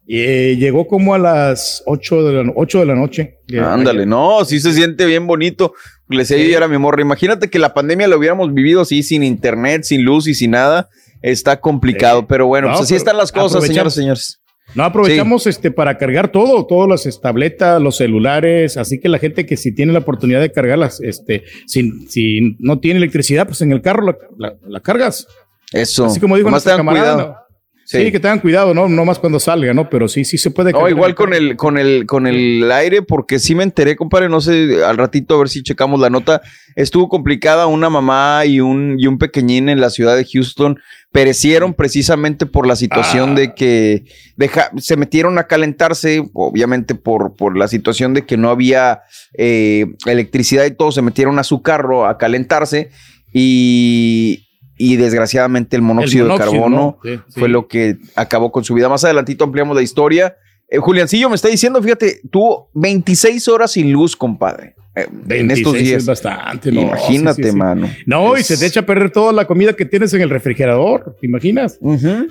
[0.08, 3.38] Eh, llegó como a las 8 de la, 8 de la noche.
[3.63, 5.74] Ándale, no, sí se siente bien bonito.
[6.10, 9.04] Le decía yo ayer a mi morra, imagínate que la pandemia lo hubiéramos vivido así,
[9.04, 10.89] sin internet, sin luz y sin nada.
[11.21, 13.93] Está complicado, pero bueno, No, pues así están las cosas, aprovechamos.
[13.93, 14.40] señores, señores.
[14.76, 19.45] No aprovechamos este para cargar todo, todas las tabletas, los celulares, así que la gente
[19.45, 23.71] que si tiene la oportunidad de cargarlas, este, si, si no tiene electricidad, pues en
[23.74, 25.28] el carro la, la- la cargas.
[25.74, 26.06] Eso.
[26.06, 27.13] Así como dijo nuestra camarada.
[27.15, 27.30] cuidado.
[27.34, 27.41] ¿no?
[27.84, 28.10] Sí.
[28.10, 28.88] que tengan cuidado, ¿no?
[28.88, 29.89] No más cuando salga, ¿no?
[29.89, 30.71] Pero sí, sí se puede.
[30.71, 34.39] No, igual con el, con el, con el aire, porque sí me enteré, compadre, no
[34.39, 36.41] sé, al ratito a ver si checamos la nota.
[36.78, 40.80] Estuvo complicada una mamá y un, y un pequeñín en la ciudad de Houston.
[41.12, 43.36] Perecieron precisamente por la situación Ah.
[43.36, 44.06] de que
[44.38, 49.02] deja- se metieron a calentarse, obviamente por, por la situación de que no había
[49.38, 52.91] eh, electricidad y todo, se metieron a su carro a calentarse
[53.34, 54.47] y,
[54.78, 57.00] y desgraciadamente el monóxido, monóxido, de carbono ¿no?
[57.04, 57.39] Sí, sí.
[57.39, 58.89] fue lo que acabó con su vida.
[58.89, 60.36] Más adelantito ampliamos la historia.
[60.71, 64.73] Eh, Juliancillo me está diciendo, fíjate, tuvo 26 horas sin luz, compadre.
[64.95, 65.97] eh, en 26 estos días.
[66.01, 66.81] es bastante, ¿no?
[66.81, 67.55] Imagínate, Sí, sí, sí.
[67.57, 67.89] mano.
[68.05, 71.15] No, y se te echa a perder toda la comida que tienes en el refrigerador,
[71.21, 71.77] ¿te imaginas?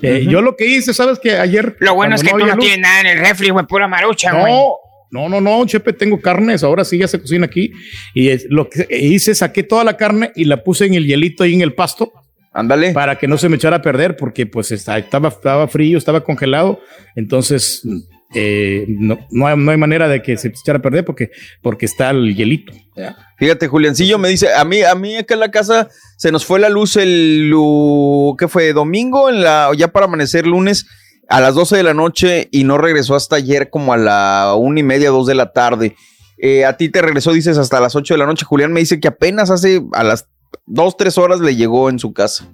[0.01, 0.25] Eh.
[0.29, 1.75] Yo lo que hice, ¿sabes que Ayer...
[1.79, 3.87] Lo bueno es que cuando tú no luz- tienes nada en el refri, güey, pura
[3.87, 4.53] marucha, güey.
[4.53, 7.71] No, no, no, no, Chepe, tengo carnes, ahora sí ya se cocina aquí.
[8.13, 11.43] Y es- lo que hice, saqué toda la carne y la puse en el hielito
[11.43, 12.11] ahí en el pasto.
[12.53, 12.91] Ándale.
[12.93, 16.23] Para que no se me echara a perder, porque pues está- estaba, estaba frío, estaba
[16.23, 16.79] congelado.
[17.15, 17.81] Entonces,
[18.33, 21.85] eh, no, no, hay, no hay manera de que se echara a perder porque, porque
[21.85, 22.73] está el hielito.
[23.37, 26.59] Fíjate, Juliancillo me dice, a mí, a mí acá en la casa se nos fue
[26.59, 28.73] la luz el, lu- ¿qué fue?
[28.73, 30.85] Domingo, en la, ya para amanecer lunes
[31.27, 34.79] a las 12 de la noche y no regresó hasta ayer como a la una
[34.81, 35.95] y media, dos de la tarde.
[36.37, 38.45] Eh, a ti te regresó, dices, hasta las 8 de la noche.
[38.45, 40.27] Julián me dice que apenas hace a las
[40.65, 42.47] dos, tres horas le llegó en su casa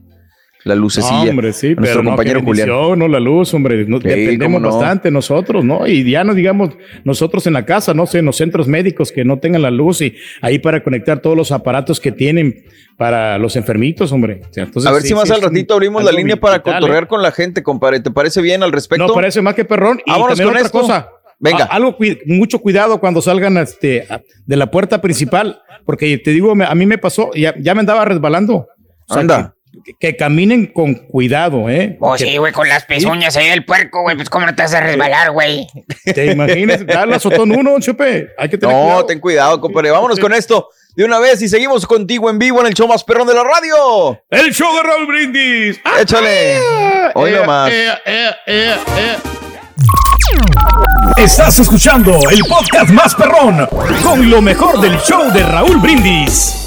[0.64, 1.24] la lucecilla.
[1.26, 2.68] No, hombre, sí, nuestro pero compañero Julián.
[3.00, 4.70] no la luz, hombre, Sí, dependemos no.
[4.70, 5.88] bastante nosotros, ¿no?
[5.88, 6.72] Y ya no digamos
[7.04, 10.02] nosotros en la casa, no sé, en los centros médicos que no tengan la luz
[10.02, 12.66] y ahí para conectar todos los aparatos que tienen
[12.98, 14.42] para los enfermitos, hombre.
[14.50, 16.58] O sea, entonces, a ver sí, si más sí, al ratito abrimos la línea para
[16.58, 16.62] ¿eh?
[16.62, 18.00] cotorrear con la gente, compadre.
[18.00, 19.08] ¿Te parece bien al respecto?
[19.08, 20.00] No, parece más que perrón.
[20.06, 20.80] Y Vámonos también con otra esto.
[20.82, 21.10] cosa.
[21.40, 21.66] Venga.
[21.66, 24.08] A- algo, mucho cuidado cuando salgan este,
[24.46, 28.04] de la puerta principal, porque te digo, a mí me pasó, ya, ya me andaba
[28.06, 28.68] resbalando.
[29.08, 29.54] O sea, Anda.
[30.00, 31.98] Que, caminen con cuidado, ¿eh?
[32.00, 34.62] Oh, Que- sí, güey, con las pezuñas ahí del puerco, güey, pues cómo no te
[34.64, 35.68] vas a resbalar, güey.
[36.04, 36.82] ¿Te imaginas?
[37.14, 38.30] Azotó en uno, Chepe.
[38.38, 39.06] Hay que tener No, cuidado.
[39.06, 39.92] ten cuidado, compadre.
[39.92, 43.04] Vámonos con esto de una vez y seguimos contigo en vivo en el show más
[43.04, 44.20] perrón de la radio.
[44.30, 45.80] El show de Raúl Brindis.
[46.02, 46.60] Échale.
[47.14, 47.72] Hoy Eh, nomás.
[47.72, 49.16] eh, eh, eh, eh.
[51.18, 53.68] Estás escuchando el podcast más perrón
[54.04, 56.67] con lo mejor del show de Raúl Brindis.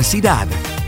[0.01, 0.80] universidad.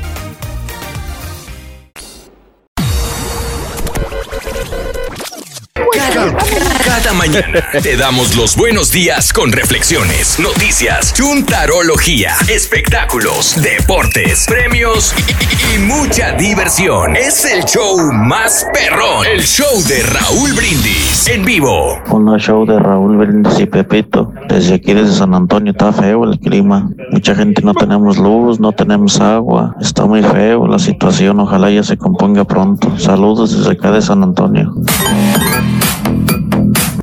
[5.96, 15.76] Cada, mañana te damos los buenos días con reflexiones, noticias, chuntarología, espectáculos, deportes, premios y,
[15.76, 17.16] y mucha diversión.
[17.16, 22.00] Es el show más perrón, el show de Raúl Brindis en vivo.
[22.10, 24.34] Hola, show de Raúl Brindis y Pepito.
[24.50, 26.90] Desde aquí, desde San Antonio, está feo el clima.
[27.12, 29.76] Mucha gente no tenemos luz, no tenemos agua.
[29.80, 31.40] Está muy feo la situación.
[31.40, 32.98] Ojalá ya se componga pronto.
[32.98, 34.74] Saludos desde acá de San Antonio.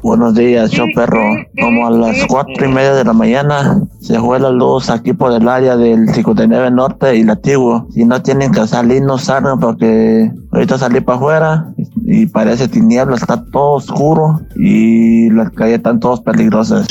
[0.02, 1.22] Buenos días, show perro.
[1.60, 5.30] Como a las cuatro y media de la mañana se fue la luz aquí por
[5.32, 7.86] el área del 59 Norte y Latigo.
[7.92, 11.74] Si no tienen que salir, no salgan porque ahorita salí para afuera
[12.06, 16.86] y parece tiniebla, está todo oscuro y las calles están todas peligrosas.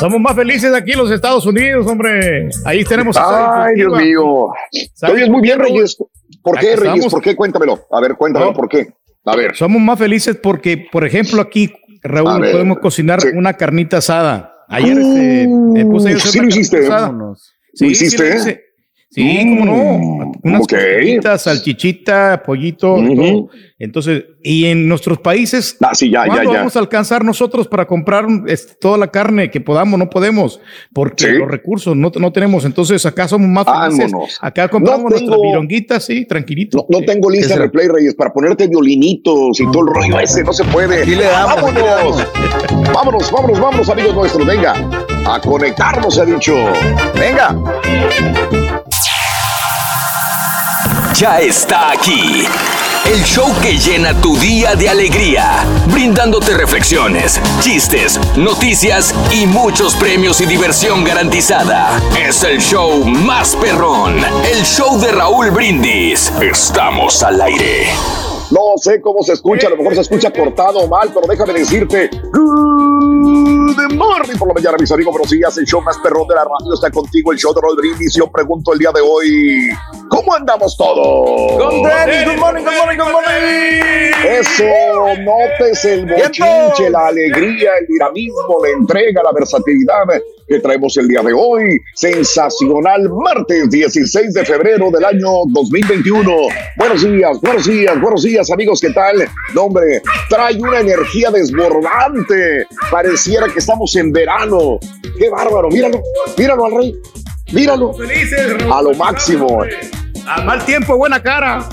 [0.00, 2.48] Somos más felices aquí en los Estados Unidos, hombre.
[2.64, 3.16] Ahí tenemos.
[3.16, 4.48] esa Ay, Dios mío.
[4.94, 5.96] ¿Sabes Oye, muy bien, Reyes.
[6.42, 6.94] ¿Por qué, Reyes?
[6.94, 7.12] estamos.
[7.12, 7.36] ¿Por qué?
[7.36, 7.86] Cuéntamelo.
[7.90, 8.52] A ver, cuéntame, No.
[8.54, 8.88] ¿por qué?
[9.26, 9.54] A ver.
[9.54, 11.72] Somos más felices porque, por ejemplo, aquí,
[12.02, 14.54] Raúl, ver, podemos cocinar una carnita asada.
[14.68, 16.78] Ayer este, me puse a hacer sí una lo hiciste.
[16.86, 17.12] asada.
[17.12, 17.34] ¿Lo
[17.74, 18.16] Sí, hiciste?
[18.16, 18.60] Sí, lo hice.
[19.12, 20.32] Sí, cómo no.
[20.44, 20.70] Unas ok.
[20.70, 23.48] costillitas, salchichita, pollito, todo.
[23.80, 26.58] Entonces, y en nuestros países, Ah, sí, ya, ya, ¿cuándo ya.
[26.58, 29.98] vamos a alcanzar nosotros para comprar este, toda la carne que podamos?
[29.98, 30.60] No podemos,
[30.94, 31.32] porque Sí.
[31.32, 32.64] los recursos no, no tenemos.
[32.64, 34.12] Entonces, acá somos más felices.
[34.12, 34.38] Vámonos.
[34.40, 36.86] Acá compramos No nuestras tengo- vironguitas, sí, tranquilito.
[36.88, 40.44] No tengo lista de replay, Reyes, para ponerte violinitos y todo el rollo ese.
[40.44, 41.02] No se puede.
[41.02, 42.26] Aquí le damos, ¡Vámonos!
[42.94, 44.46] vámonos, vámonos, vámonos, amigos nuestros.
[44.46, 44.74] Venga,
[45.26, 46.54] a conectarnos, ha dicho.
[47.14, 47.56] Venga.
[51.14, 52.46] Ya está aquí.
[53.04, 60.40] El show que llena tu día de alegría, brindándote reflexiones, chistes, noticias y muchos premios
[60.40, 62.00] y diversión garantizada.
[62.16, 64.18] Es el show más perrón,
[64.50, 66.32] el show de Raúl Brindis.
[66.40, 67.88] Estamos al aire.
[68.50, 71.54] No sé cómo se escucha, a lo mejor se escucha cortado o mal, pero déjame
[71.54, 72.10] decirte.
[73.70, 75.12] Good morning por la mañana, mis amigos.
[75.12, 78.16] Buenos días, el show más perrón de la radio está contigo, el show de Brindis.
[78.16, 79.68] Yo pregunto el día de hoy:
[80.08, 81.52] ¿Cómo andamos todos?
[81.62, 84.10] Con tenis, good morning, good morning, good morning.
[84.26, 84.64] Eso,
[85.22, 91.22] notes el bochinche, la alegría, el dinamismo, la entrega, la versatilidad que traemos el día
[91.22, 91.80] de hoy.
[91.94, 96.28] Sensacional martes 16 de febrero del año 2021.
[96.76, 99.28] Buenos días, buenos días, buenos días, amigos, ¿qué tal?
[99.54, 102.66] No, hombre, trae una energía desbordante.
[102.90, 104.80] Pareciera que estamos en verano.
[105.18, 105.68] ¡Qué bárbaro!
[105.68, 106.02] Míralo,
[106.36, 106.94] míralo al rey.
[107.52, 107.92] Míralo.
[107.94, 108.56] Felices.
[108.70, 109.62] A lo máximo.
[110.26, 111.68] A mal tiempo, buena cara.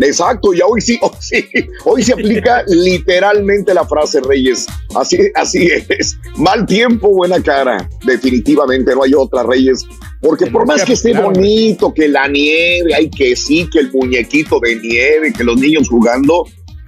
[0.00, 1.44] Exacto, y hoy sí, hoy sí,
[1.84, 4.66] hoy se aplica literalmente la frase Reyes.
[4.94, 6.16] Así, así es.
[6.36, 7.88] Mal tiempo, buena cara.
[8.04, 9.86] Definitivamente no hay otra, Reyes.
[10.20, 14.58] Porque por más que esté bonito, que la nieve, hay que sí, que el muñequito
[14.60, 16.44] de nieve, que los niños jugando,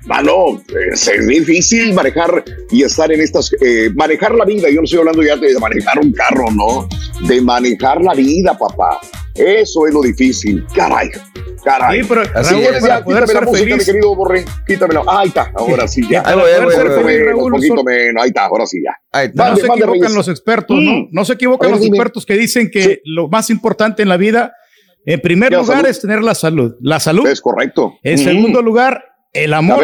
[0.06, 4.68] mano, es, es difícil manejar y estar en estas, eh, manejar la vida.
[4.70, 6.88] Yo no estoy hablando ya de manejar un carro, no,
[7.28, 9.00] de manejar la vida, papá.
[9.34, 10.64] Eso es lo difícil.
[10.74, 11.10] Caray,
[11.62, 12.00] caray.
[12.02, 13.76] Sí, pero, Así Raúl, es, para ya, poder quítame la ser música, feliz.
[13.78, 14.44] mi querido Borre.
[14.66, 15.02] Quítamela.
[15.06, 16.22] Ahí está, ahora sí ya.
[16.24, 17.04] Ahí voy, ahí voy, Un ahí poquito voy.
[17.12, 18.22] menos, Raúl, un poquito nosotros- menos.
[18.22, 18.96] Ahí está, ahora sí ya.
[19.12, 19.50] Ahí está.
[19.50, 20.14] no se equivocan Reyes.
[20.14, 20.90] los expertos, ¿no?
[20.92, 21.08] Mm.
[21.12, 21.96] No se equivocan ver, los dime.
[21.98, 23.00] expertos que dicen que Sí.
[23.04, 24.54] lo más importante en la vida,
[25.04, 25.88] en primer lugar, salud.
[25.90, 26.74] es tener la salud.
[26.80, 27.26] La salud.
[27.26, 27.94] Es correcto.
[28.02, 28.24] En Mm.
[28.24, 29.04] segundo lugar,
[29.44, 29.78] el A amor.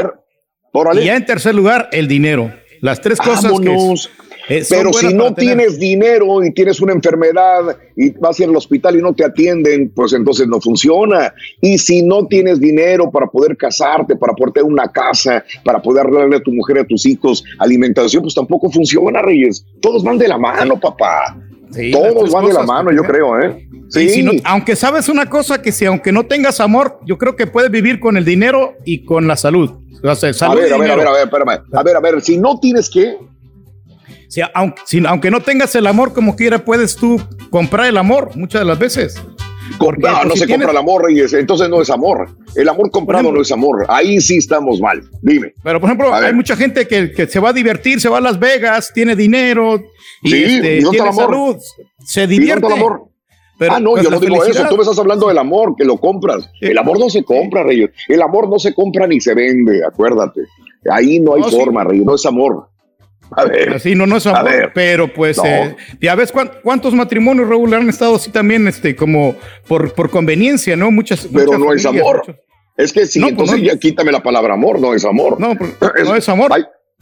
[0.74, 1.02] ver.
[1.02, 2.52] Y ya en tercer lugar, el dinero.
[2.80, 4.10] Las tres cosas Vámonos.
[4.48, 8.96] que eh, Pero si no tienes dinero y tienes una enfermedad y vas al hospital
[8.96, 11.32] y no te atienden, pues entonces no funciona.
[11.60, 16.10] Y si no tienes dinero para poder casarte, para poder tener una casa, para poder
[16.10, 19.64] darle a tu mujer, a tus hijos alimentación, pues tampoco funciona, Reyes.
[19.80, 21.36] Todos van de la mano, papá.
[21.72, 23.68] Sí, Todos van de la mano, yo creo, ¿eh?
[23.88, 24.08] Sí.
[24.08, 27.46] si no- aunque sabes una cosa, que si aunque no tengas amor, yo creo que
[27.46, 29.70] puedes vivir con el dinero y con la salud.
[30.02, 31.60] O sea, a ver, a ver, a ver, a ver, espérame.
[31.72, 33.16] A ver, a ver, si no tienes que,
[34.28, 37.20] Si- aunque, si- aunque no tengas el amor como quiera, puedes tú
[37.50, 39.20] comprar el amor muchas de las veces.
[39.78, 42.28] Porque, no, pues, no se compra el amor, Reyes, entonces no es amor.
[42.54, 43.84] El amor comprado ejemplo- no es amor.
[43.88, 45.02] Ahí sí estamos mal.
[45.22, 45.54] Dime.
[45.62, 48.20] Pero, por ejemplo, hay mucha gente que, que se va a divertir, se va a
[48.20, 49.80] Las Vegas, tiene dinero
[50.22, 51.56] y Sí, este, ¿y tiene salud,
[52.04, 52.66] se ¿Y divierte.
[52.66, 53.08] el amor?
[53.58, 54.66] Pero, ah, no, yo no digo eso.
[54.68, 56.50] Tú me estás hablando del amor, que lo compras.
[56.60, 57.90] El amor no se compra, Reyes.
[58.08, 60.40] El amor no se compra ni se vende, acuérdate.
[60.90, 61.56] Ahí no hay No, sí.
[61.56, 62.04] forma, Reyes.
[62.04, 62.68] No es amor.
[63.36, 63.74] A ver.
[63.74, 64.70] Así no, no es A amor, ver.
[64.74, 65.44] pero pues No.
[65.46, 70.10] eh, ya ves cuán- cuántos matrimonios Raúl han estado así también, este, como por, por
[70.10, 70.90] conveniencia, ¿no?
[70.90, 72.22] Muchas, Pero muchas no es amor.
[72.26, 72.36] muchos-
[72.76, 73.64] Es que sí, No, pues entonces no.
[73.64, 75.38] ya quítame la palabra amor, no es amor.
[75.38, 75.70] No, pues,
[76.04, 76.50] no es amor.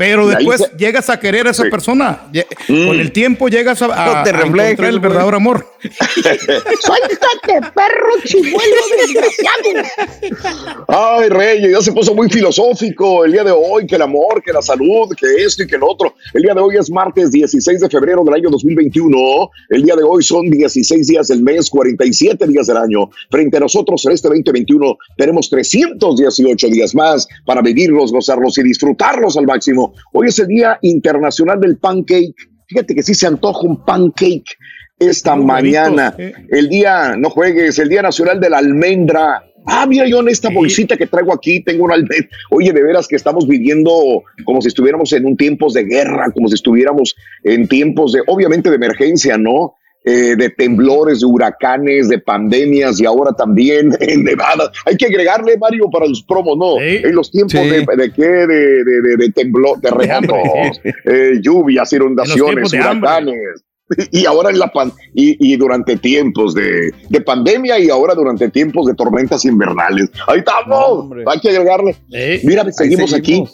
[0.01, 1.71] Pero después se- llegas a querer a esa Sí.
[1.71, 2.23] persona.
[2.69, 2.87] Mm.
[2.87, 5.67] Con el tiempo llegas a, a- No te a reflejes, encontrar el verdadero amor.
[6.81, 10.85] ¡Suéltate, perro chimuelo desgraciado!
[10.89, 14.53] Ay, Reyes, ya se puso muy filosófico el día de hoy, que el amor, que
[14.53, 16.15] la salud, que esto y que el otro.
[16.33, 19.51] El día de hoy es martes 16 de febrero del año 2021.
[19.69, 23.11] El día de hoy son 16 días del mes, 47 días del año.
[23.31, 29.37] Frente a nosotros en este 2021 tenemos 318 días más para vivirlos, gozarlos y disfrutarlos
[29.37, 29.90] al máximo.
[30.13, 32.35] Hoy es el Día Internacional del Pancake
[32.71, 34.57] Fíjate que sí se antoja un pancake
[34.97, 36.15] esta mañana.
[36.51, 39.43] El día, no juegues, el Día Nacional de la Almendra.
[39.67, 42.29] Ah, mira, yo en esta bolsita que traigo aquí tengo una almendra.
[42.51, 46.47] Oye, de veras que estamos viviendo como si estuviéramos en un tiempos de guerra, como
[46.47, 49.75] si estuviéramos en tiempos de, obviamente, de emergencia, ¿no?
[50.03, 54.71] Eh, de temblores, de huracanes, de pandemias y ahora también en nevadas.
[54.87, 56.81] Hay que agregarle, Mario, para los promos, ¿no?
[56.81, 63.63] En los tiempos de, de qué, de, de, de, temblor, terremotos, eh, lluvias, inundaciones, huracanes.
[64.11, 68.49] Y ahora en la pan y, y durante tiempos de, de, pandemia y ahora durante
[68.49, 70.09] tiempos de tormentas invernales.
[70.29, 71.11] Ahí estamos.
[71.27, 71.95] Hay que agregarle.
[72.45, 73.45] Mira, seguimos, aquí.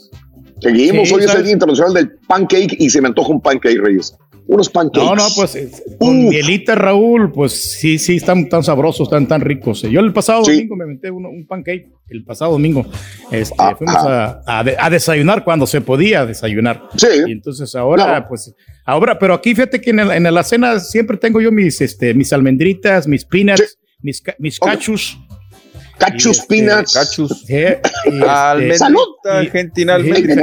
[0.61, 1.11] Seguimos.
[1.11, 4.17] Hoy es el Día Internacional del Pancake y se me antoja un pancake, Reyes
[4.49, 5.05] unos pancakes.
[5.05, 9.41] No, no, pues eh, con mielita, Raúl, pues sí, sí, están tan sabrosos, están tan
[9.41, 9.83] ricos.
[9.83, 12.87] Yo el pasado domingo me metí un pancake, el pasado domingo.
[13.31, 16.89] Este, fuimos a, a, desayunar cuando se podía desayunar.
[16.97, 17.09] Sí.
[17.27, 21.17] Y entonces ahora, pues, ahora, pero aquí fíjate que en, el, en, la cena siempre
[21.17, 25.19] tengo yo mis, este, mis almendritas, mis peanuts, mis, mis cachus.
[25.99, 26.95] Cachus este, Peanuts.
[26.95, 27.45] Cachus.
[27.49, 27.81] este,
[28.77, 29.07] Salud.
[29.25, 30.33] Argentinalmente.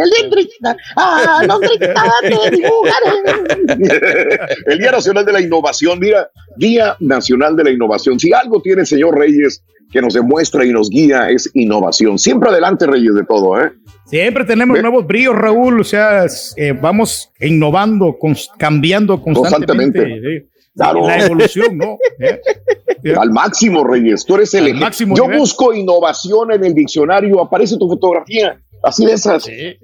[4.66, 6.00] El Día Nacional de la Innovación.
[6.00, 8.20] Mira, Día Nacional de la Innovación.
[8.20, 12.18] Si algo tiene el señor Reyes que nos demuestra y nos guía es innovación.
[12.18, 13.72] Siempre adelante, Reyes, de todo, ¿eh?
[14.06, 15.80] Siempre tenemos nuevos bríos, Raúl.
[15.80, 16.26] O sea,
[16.58, 18.18] eh, vamos innovando,
[18.58, 20.00] cambiando constantemente.
[20.00, 20.53] constantemente.
[20.76, 21.08] Claro.
[21.08, 21.98] La evolución, ¿no?
[22.20, 22.42] ¿Eh?
[23.20, 24.26] Al máximo, Reyes.
[24.26, 25.40] Tú eres el máximo Yo nivel.
[25.40, 28.60] busco innovación en el diccionario, aparece tu fotografía.
[28.82, 29.44] Así de esas.
[29.44, 29.78] Sí.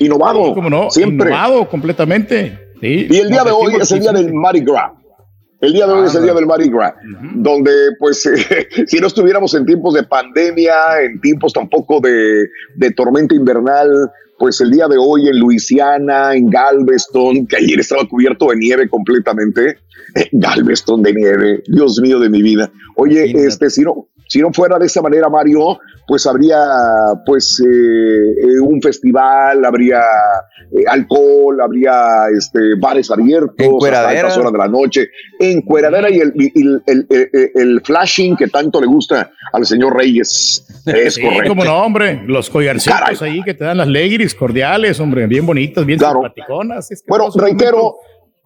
[0.00, 0.46] Innovado.
[0.46, 0.90] Sí, ¿Cómo no?
[0.90, 1.30] Siempre.
[1.30, 2.58] Innovado completamente.
[2.80, 3.06] Sí.
[3.08, 4.92] Y el día de hoy es el día del Mardi Gras.
[5.60, 6.94] El día de hoy es el día del Mardi Gras,
[7.36, 12.90] donde pues eh, si no estuviéramos en tiempos de pandemia, en tiempos tampoco de, de
[12.90, 14.10] tormenta invernal,
[14.42, 18.88] pues el día de hoy en Luisiana, en Galveston, que ayer estaba cubierto de nieve
[18.88, 19.78] completamente,
[20.16, 22.68] eh, Galveston de nieve, Dios mío de mi vida.
[22.96, 26.58] Oye, este, si no, si no fuera de esa manera, Mario, pues habría
[27.24, 34.20] pues eh, eh, un festival, habría eh, alcohol, habría este, bares abiertos Encueradera.
[34.22, 38.48] altas horas de la noche, encueradera y el, y el, el- el- el flashing que
[38.48, 40.64] tanto le gusta al señor Reyes.
[40.86, 41.48] Es Sí, correcto.
[41.50, 42.22] como no, hombre.
[42.26, 43.16] Los collarcitos Caray.
[43.20, 46.20] ahí que te dan las legris cordiales, hombre, bien bonitas, bien Claro.
[46.22, 46.90] simpaticonas.
[46.90, 47.94] Es que Bueno, reitero,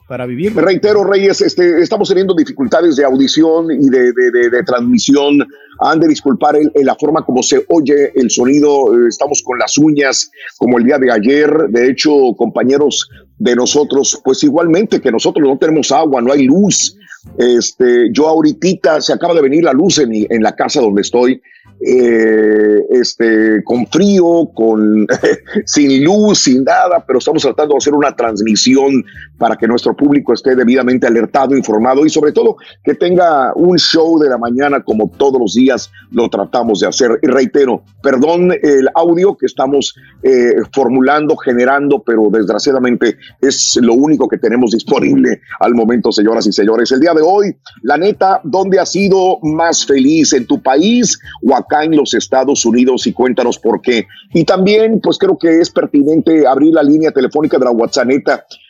[0.09, 0.55] Para vivir.
[0.55, 5.45] Reitero, Reyes, este, estamos teniendo dificultades de audición y de, de- transmisión.
[5.81, 8.95] Han de disculpar el- la forma como se oye el sonido.
[8.95, 11.51] eh, estamos con las uñas como el día de ayer.
[11.71, 16.97] De hecho, compañeros de nosotros, pues igualmente que nosotros no tenemos agua, no hay luz.
[17.37, 21.43] Este, yo ahorita se acaba de venir la luz en, en la casa donde estoy.
[21.81, 25.07] Eh, este, con frío, con
[25.67, 29.05] sin luz, sin nada, pero estamos tratando de hacer una transmisión
[29.39, 34.19] para que nuestro público esté debidamente alertado, informado y sobre todo que tenga un show
[34.19, 37.19] de la mañana como todos los días lo tratamos de hacer.
[37.23, 44.29] Y reitero, perdón el audio que estamos eh, formulando, generando, pero desgraciadamente es lo único
[44.29, 46.91] que tenemos disponible al momento, señoras y señores.
[46.91, 50.33] El día de hoy, la neta, ¿dónde has sido más feliz?
[50.33, 53.07] ¿En tu país o acá en los Estados Unidos?
[53.07, 54.07] Y cuéntanos por qué.
[54.33, 58.09] Y también, pues creo que es pertinente abrir la línea telefónica de la WhatsApp.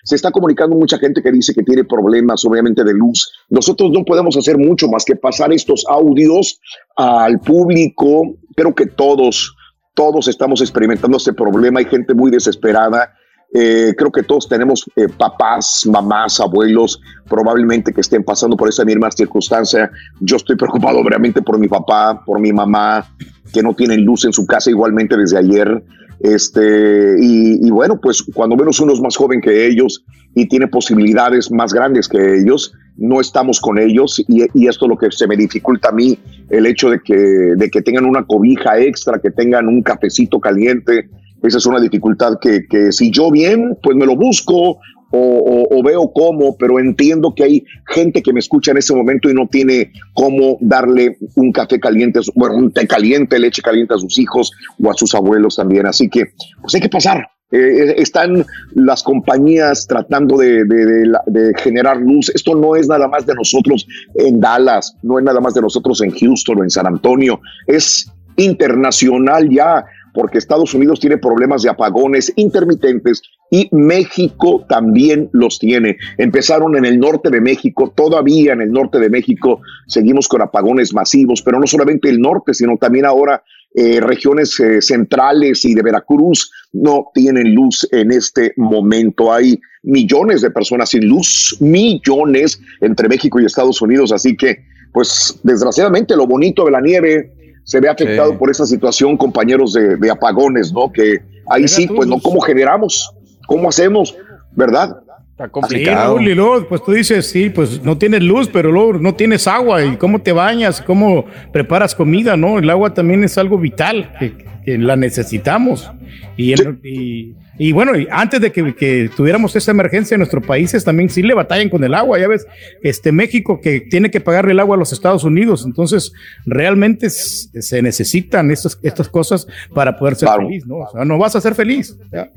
[0.05, 3.33] Se está comunicando mucha gente que dice que tiene problemas, obviamente, de luz.
[3.51, 6.61] Nosotros no podemos hacer mucho más que pasar estos audios
[6.97, 8.37] al público.
[8.55, 9.55] Creo que todos,
[9.95, 11.81] todos estamos experimentando este problema.
[11.81, 13.13] Hay gente muy desesperada.
[13.59, 18.85] Eh, creo que todos tenemos eh, papás, mamás, abuelos, probablemente que estén pasando por esa
[18.85, 19.91] misma circunstancia.
[20.21, 23.11] Yo estoy preocupado obviamente por mi papá, por mi mamá,
[23.55, 25.83] que no tienen luz en su casa igualmente desde ayer.
[26.21, 30.05] Este, y, y bueno, pues cuando menos uno es más joven que ellos
[30.35, 34.89] y tiene posibilidades más grandes que ellos, no estamos con ellos y, y esto es
[34.91, 36.19] lo que se me dificulta a mí,
[36.51, 41.09] el hecho de que, de que tengan una cobija extra, que tengan un cafecito caliente,
[41.47, 44.79] esa es una dificultad que, que si yo bien, pues me lo busco
[45.11, 49.35] o, veo cómo, pero entiendo que hay gente que me escucha en ese momento y
[49.35, 54.19] no tiene cómo darle un café caliente, bueno, un té caliente, leche caliente a sus
[54.19, 54.51] hijos
[54.83, 55.87] o a sus abuelos también.
[55.87, 56.25] Así que,
[56.61, 57.29] pues hay que pasar.
[57.53, 58.45] Eh, están
[58.75, 62.31] las compañías tratando de, de generar luz.
[62.35, 63.87] Esto no es nada más de nosotros
[64.17, 68.11] en Dallas, no es nada más de nosotros en Houston o en San Antonio, es
[68.37, 69.85] internacional ya,
[70.17, 75.99] porque Estados Unidos tiene problemas de apagones intermitentes y México también los tiene.
[76.17, 80.95] Empezaron en el norte de México, todavía en el norte de México seguimos con apagones
[80.95, 83.43] masivos, pero no solamente el norte, sino también ahora
[83.75, 89.31] eh, regiones eh, centrales y de Veracruz no tienen luz en este momento.
[89.31, 94.65] Hay millones de personas sin luz, millones entre México y Estados Unidos, así que
[94.95, 97.36] pues desgraciadamente lo bonito de la nieve
[97.67, 98.37] se ve afectado Sí.
[98.39, 100.91] por esa situación, compañeros de, de apagones, ¿no?
[100.93, 103.11] Que ahí sí, pues no, ¿cómo generamos?
[103.49, 104.15] ¿Cómo hacemos?
[104.53, 104.97] ¿Verdad?
[105.39, 108.95] Está Sí, Raúl, y luego, pues tú dices, sí, pues no tienes luz, pero luego
[108.95, 109.85] no tienes agua.
[109.85, 110.81] ¿Y cómo te bañas?
[110.81, 112.37] ¿Cómo preparas comida?
[112.39, 112.59] ¿No?
[112.59, 114.33] El agua también es algo vital, que,
[114.65, 115.91] que la necesitamos.
[116.39, 120.45] Y, en- y, y bueno, y antes de que, que tuviéramos esta emergencia en nuestros
[120.47, 122.19] países, también sí le batallan con el agua.
[122.19, 122.47] Ya ves,
[122.83, 125.65] este México que tiene que pagarle el agua a los Estados Unidos.
[125.67, 126.13] Entonces,
[126.47, 130.77] realmente se necesitan estas, estas cosas para poder ser feliz, ¿no?
[130.79, 131.95] O sea, no vas a ser feliz.
[132.11, 132.31] ¿ya?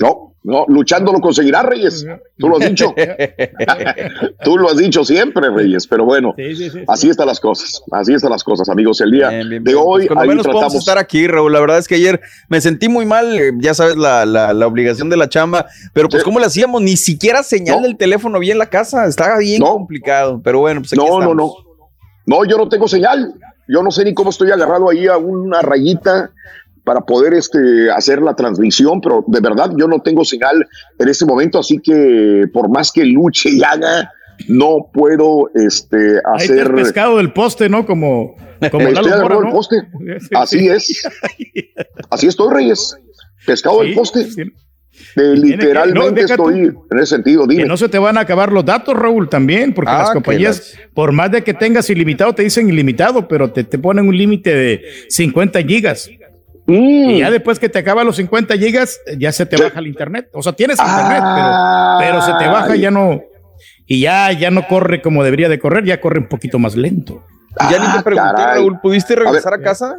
[0.00, 2.06] No, no, luchando lo conseguirás, Reyes.
[2.38, 2.94] Tú lo has dicho.
[4.44, 5.86] Tú lo has dicho siempre, Reyes.
[5.86, 6.34] Pero bueno,
[6.88, 7.82] así están las cosas.
[7.90, 9.00] Así están las cosas, amigos.
[9.00, 10.74] El día de hoy, Pues cuando ahí menos podemos tratamos.
[10.76, 11.52] estar aquí, Raúl.
[11.52, 14.66] La verdad es que ayer me sentí muy mal, eh, ya sabes, la, la, la
[14.66, 16.80] obligación de la chamba, pero pues ¿cómo le hacíamos?
[16.80, 20.92] Ni siquiera señal del teléfono vi en la casa, estaba bien complicado, pero bueno, pues
[20.92, 21.52] aquí No, no, no.
[22.26, 23.34] No, yo no tengo señal.
[23.68, 26.30] Yo no sé ni cómo estoy agarrado ahí a una rayita
[26.90, 30.66] para poder este, hacer la transmisión, pero de verdad yo no tengo señal
[30.98, 34.10] en este momento, así que por más que luche y haga,
[34.48, 36.66] no puedo este, Ahí está hacer...
[36.66, 37.86] el pescado del poste, ¿no?
[37.86, 39.40] Como, agarrado ¿no?
[39.42, 39.76] del poste.
[40.34, 41.08] Así es.
[42.10, 42.96] Así estoy, Reyes.
[43.46, 44.26] Pescado del poste.
[45.14, 46.58] Literalmente estoy
[46.90, 47.46] en ese sentido.
[47.46, 47.62] Dime.
[47.62, 50.76] Que no se te van a acabar los datos, Raúl, también, porque Ah, las compañías,
[50.92, 54.52] por más de que tengas ilimitado, te dicen ilimitado, pero te, te ponen un límite
[54.52, 56.10] de 50 gigas.
[56.66, 57.10] Mm.
[57.10, 60.28] Y ya después que te acaban los 50 gigas, ya se te baja el internet.
[60.32, 61.96] O sea, tienes internet, Ah.
[62.00, 63.20] pero, pero se te baja y ya no.
[63.86, 67.24] Y ya, ya no corre como debería de correr, ya corre un poquito más lento.
[67.70, 68.54] Ya ni te pregunté, caray.
[68.62, 69.96] Raúl, ¿pudiste regresar A a, casa?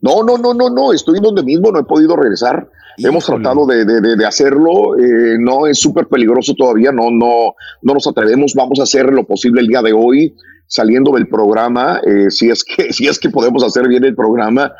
[0.00, 2.68] No, no, no, no, no, estoy donde mismo, no he podido regresar.
[3.04, 7.94] Hemos tratado de, de- de- hacerlo, eh, no es súper peligroso todavía, no, no, no
[7.94, 10.34] nos atrevemos, vamos a hacer lo posible el día de hoy,
[10.70, 14.72] saliendo del programa, eh, si es que, si es que podemos hacer bien el programa,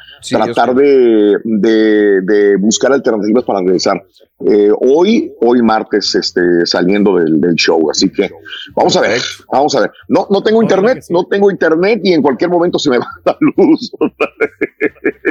[0.54, 4.02] tratar de, de- de buscar alternativas para regresar.
[4.46, 8.30] Eh, hoy, hoy martes, este, saliendo del, del show, así que
[8.76, 9.90] vamos a ver, vamos a ver.
[10.08, 13.36] No, no tengo internet, no tengo internet y en cualquier momento se me va la
[13.40, 13.90] luz.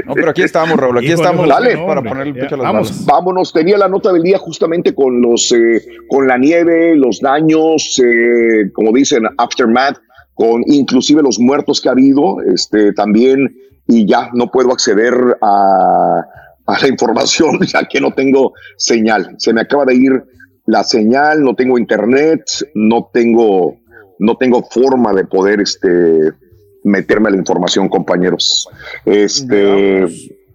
[0.06, 1.78] No, pero aquí estamos, Raúl, aquí estamos dale.
[1.78, 3.06] para poner el pecho a las Vamos, balas.
[3.06, 3.54] vámonos.
[3.54, 8.72] Tenía la nota del día justamente con los, eh, con la nieve, los daños, eh,
[8.74, 9.98] como dicen, aftermath,
[10.34, 13.56] con inclusive los muertos que ha habido, este, también,
[13.88, 16.22] y ya no puedo acceder a,
[16.68, 19.36] a la información ya que no tengo señal.
[19.38, 20.24] Se me acaba de ir
[20.66, 22.44] la señal, no tengo internet,
[22.76, 23.78] no tengo,
[24.20, 26.32] no tengo forma de poder, este,
[26.88, 28.68] meterme a la información, compañeros.
[29.06, 30.08] Este,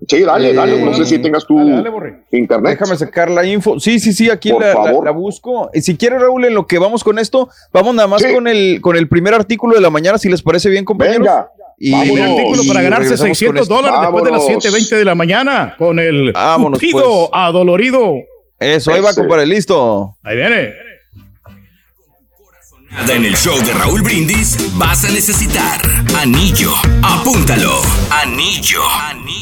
[0.08, 1.58] sí, dale, dale, no sé si tengas tu
[2.30, 2.78] internet.
[2.78, 3.78] Déjame sacar la info.
[3.78, 5.70] Sí, sí, sí, aquí la, la- la busco.
[5.74, 8.80] Y si quieres, Raúl, en lo que vamos con esto, vamos nada más con, el,
[8.80, 11.20] con el primer artículo de la mañana, si les parece bien, compañeros.
[11.26, 11.50] Venga.
[11.78, 13.74] Y, Primer artículo para ganarse regresamos con 600 esto.
[13.74, 14.64] dólares después de las Vámonos.
[14.64, 17.30] 7:20 de la mañana con el Vámonos, Cupido pues.
[17.32, 18.14] adolorido.
[18.60, 20.16] Eso, ahí va, compadre, listo.
[20.22, 20.72] Ahí viene.
[22.92, 25.80] En el show de Raúl Brindis vas a necesitar
[26.20, 26.70] anillo.
[27.02, 27.70] Apúntalo.
[28.22, 28.80] Anillo.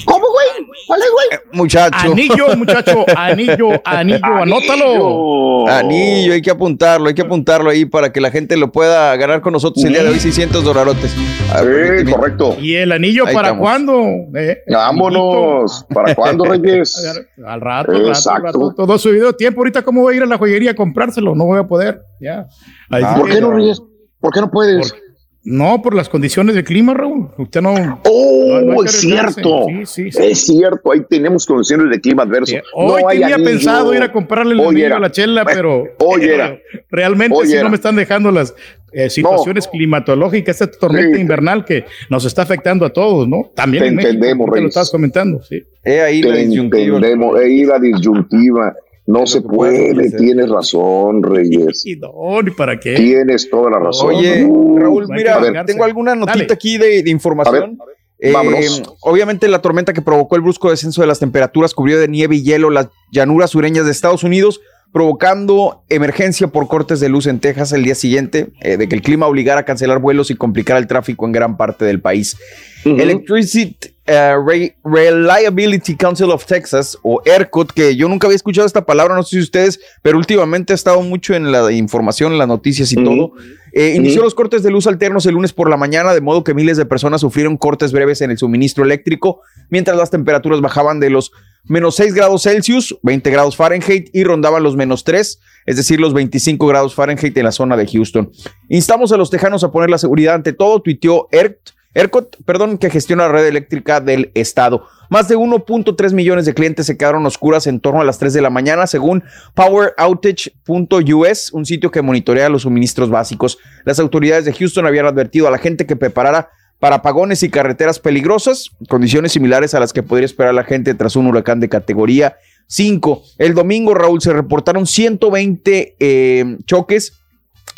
[0.05, 0.66] ¿Cómo, güey?
[0.86, 1.40] ¿Cuál es, güey?
[1.53, 1.96] Muchacho.
[2.12, 5.68] Anillo, muchacho, anillo, anillo, anótalo.
[5.68, 9.40] Anillo, hay que apuntarlo, hay que apuntarlo ahí para que la gente lo pueda ganar
[9.40, 11.14] con nosotros el día de hoy, 600 dolarotes.
[11.53, 12.57] A ver, Sí, correcto.
[12.61, 13.68] ¿Y el anillo Ahí para estamos.
[13.68, 14.03] cuándo?
[14.36, 15.86] Eh, Vámonos.
[15.92, 16.96] ¿Para cuándo, Reyes?
[17.44, 18.42] Al rato, al rato, al Exacto.
[18.46, 18.74] rato.
[18.76, 19.61] Todo subido de tiempo.
[19.61, 21.34] Ahorita, ¿cómo voy a ir a la joyería a comprárselo?
[21.34, 22.03] No voy a poder.
[22.20, 22.46] Ya.
[22.90, 23.82] Ahí ¿Por qué no, Reyes?
[24.20, 24.94] ¿Por qué no puedes?
[25.42, 27.30] No, por las condiciones del clima, Raúl.
[27.38, 27.72] Usted no.
[28.04, 29.64] Oh, no- es cierto.
[29.68, 30.22] Sí, sí, sí.
[30.22, 32.56] Es cierto, ahí tenemos condiciones de clima adverso.
[32.74, 33.44] Hoy No tenía anillo.
[33.50, 36.58] pensado ir a comprarle el anillo a la chela, pero, hoy era.
[36.90, 37.62] realmente Hoy sí era.
[37.62, 38.54] no me están dejando las
[38.92, 43.50] eh, situaciones climatológicas, esta tormenta invernal que nos está afectando a todos, ¿no?
[43.54, 45.62] También Te en México, entendemos, lo estabas comentando, sí.
[45.82, 46.96] He ahí la disyuntiva.
[46.96, 48.74] entendemos, ahí la disyuntiva.
[49.07, 51.82] No se puede tienes razón, Reyes.
[51.86, 52.94] Y no, ni para qué.
[52.94, 54.14] Tienes toda la razón.
[54.14, 54.42] Oye,
[54.78, 56.53] Raúl, mira, tengo alguna notita Dale.
[56.53, 57.78] aquí de, de información.
[58.22, 58.82] Eh, vámonos.
[59.01, 62.42] obviamente la tormenta que provocó el brusco descenso de las temperaturas cubrió de nieve y
[62.42, 64.61] hielo las llanuras sureñas de Estados Unidos,
[64.92, 69.01] provocando emergencia por cortes de luz en Texas el día siguiente, eh, de que el
[69.01, 72.36] clima obligara a cancelar vuelos y complicara el tráfico en gran parte del país.
[72.84, 78.84] Electricity, eh, Re- Reliability Council of Texas, o ERCOT, que yo nunca había escuchado esta
[78.84, 82.48] palabra, no sé si ustedes, pero últimamente ha estado mucho en la información, en las
[82.48, 83.32] noticias y todo.
[83.72, 86.54] Eh, inició los cortes de luz alternos el lunes por la mañana, de modo que
[86.54, 91.11] miles de personas sufrieron cortes breves en el suministro eléctrico, mientras las temperaturas bajaban de
[91.11, 91.30] los
[91.64, 96.14] menos 6 grados Celsius, 20 grados Fahrenheit, y rondaban los menos 3, es decir, los
[96.14, 98.32] 25 grados Fahrenheit en la zona de Houston.
[98.68, 102.91] Instamos a los tejanos a poner la seguridad ante todo, tuiteó ERCOT, ERCOT, perdón, que
[102.91, 104.86] gestiona la red eléctrica del estado.
[105.09, 108.41] Más de 1.3 millones de clientes se quedaron oscuras en torno a las 3 de
[108.41, 109.24] la mañana, según
[109.55, 113.59] poweroutage.us, un sitio que monitorea los suministros básicos.
[113.84, 117.99] Las autoridades de Houston habían advertido a la gente que preparara para apagones y carreteras
[117.99, 122.36] peligrosas, condiciones similares a las que podría esperar la gente tras un huracán de categoría
[122.68, 123.22] 5.
[123.38, 127.19] El domingo, Raúl, se reportaron 120 eh, choques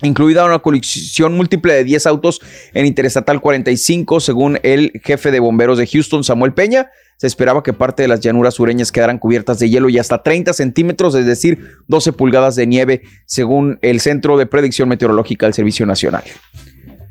[0.07, 2.41] incluida una colisión múltiple de 10 autos
[2.75, 6.91] en Interestatal 45, según el jefe de bomberos de Houston, Samuel Peña.
[7.17, 10.53] Se esperaba que parte de las llanuras sureñas quedaran cubiertas de hielo y hasta 30
[10.53, 15.87] centímetros, es decir, 12 pulgadas de nieve, según el Centro de Predicción Meteorológica del Servicio
[15.87, 16.25] Nacional.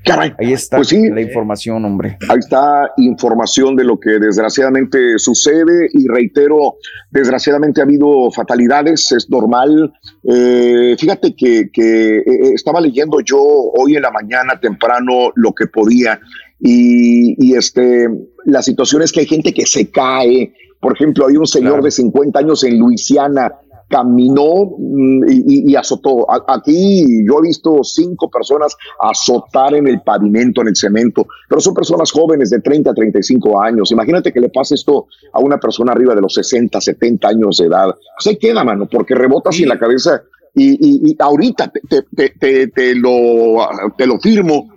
[0.04, 0.34] Caray.
[0.39, 1.10] Ahí está Pues sí.
[1.10, 2.18] la información, hombre.
[2.30, 6.76] Ahí está información de lo que desgraciadamente sucede y reitero,
[7.12, 9.93] desgraciadamente ha habido fatalidades, es normal.
[10.24, 12.24] Eh, fíjate que, que, eh,
[12.54, 16.20] estaba leyendo yo hoy en la mañana temprano lo que podía
[16.60, 18.08] y, y este,
[18.45, 20.54] la situación es que hay gente que se cae.
[20.80, 23.52] Por ejemplo, hay un señor de 50 años en Luisiana
[23.91, 26.25] caminó mm, y, azotó.
[26.49, 31.73] Aquí yo he visto cinco personas azotar en el pavimento, en el cemento, pero son
[31.73, 33.91] personas jóvenes de 30 a 35 años.
[33.91, 37.65] Imagínate que le pase esto a una persona arriba de los 60, 70 años de
[37.67, 37.93] edad.
[38.25, 40.23] Ahí queda, mano, porque rebota en la cabeza.
[40.55, 42.03] Y, ahorita te,
[42.39, 43.57] te- te- lo,
[43.97, 44.67] te lo firmo,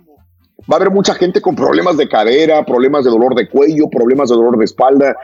[0.71, 4.29] va a haber mucha gente con problemas de cadera, problemas de dolor de cuello, problemas
[4.29, 5.15] de dolor de espalda.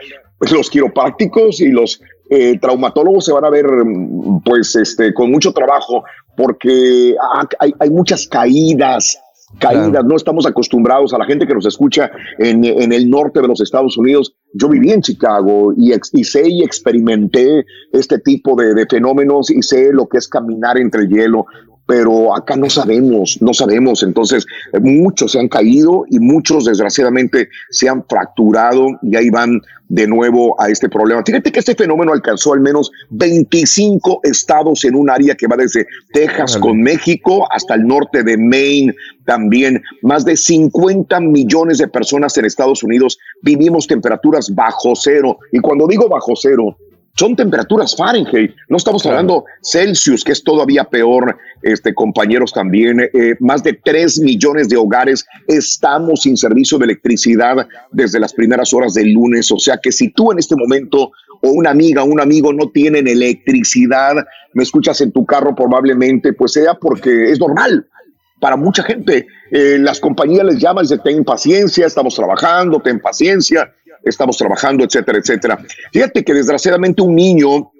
[0.50, 2.00] Los quiroprácticos y los
[2.34, 6.02] eh, traumatólogos se van a ver, mm, pues, este, con mucho trabajo,
[6.36, 9.18] porque ha- hay, hay muchas caídas.
[9.58, 13.48] Caídas, no estamos acostumbrados a la gente que nos escucha en, en el norte de
[13.48, 14.34] los Estados Unidos.
[14.54, 19.50] Yo viví en Chicago y, ex- y sé y experimenté este tipo de, de fenómenos
[19.50, 21.44] y sé lo que es caminar entre el hielo
[21.92, 24.02] pero acá no sabemos, no sabemos.
[24.02, 29.60] Entonces, eh, muchos se han caído y muchos, desgraciadamente, se han fracturado y ahí van
[29.90, 31.22] de nuevo a este problema.
[31.22, 35.86] Fíjate que este fenómeno alcanzó al menos 25 estados en un área que va desde
[36.14, 38.94] Texas con México hasta el norte de Maine
[39.26, 39.82] también.
[40.00, 45.36] Más de 50 millones de personas en Estados Unidos vivimos temperaturas bajo cero.
[45.52, 46.74] Y cuando digo bajo cero,
[47.14, 53.00] son temperaturas Fahrenheit, no estamos hablando Celsius, que es todavía peor, este, compañeros también.
[53.00, 58.72] Eh, más de 3 millones de hogares estamos sin servicio de electricidad desde las primeras
[58.72, 59.52] horas del lunes.
[59.52, 63.06] O sea que si tú en este momento o una amiga, un amigo no tienen
[63.06, 64.14] electricidad,
[64.54, 67.86] me escuchas en tu carro probablemente, pues sea porque es normal
[68.42, 69.28] para mucha gente.
[69.52, 73.72] Eh, las compañías les llaman y dicen, ten paciencia, estamos trabajando, ten paciencia,
[74.04, 75.58] estamos trabajando, etcétera, etcétera.
[75.92, 77.72] Fíjate que desgraciadamente un niño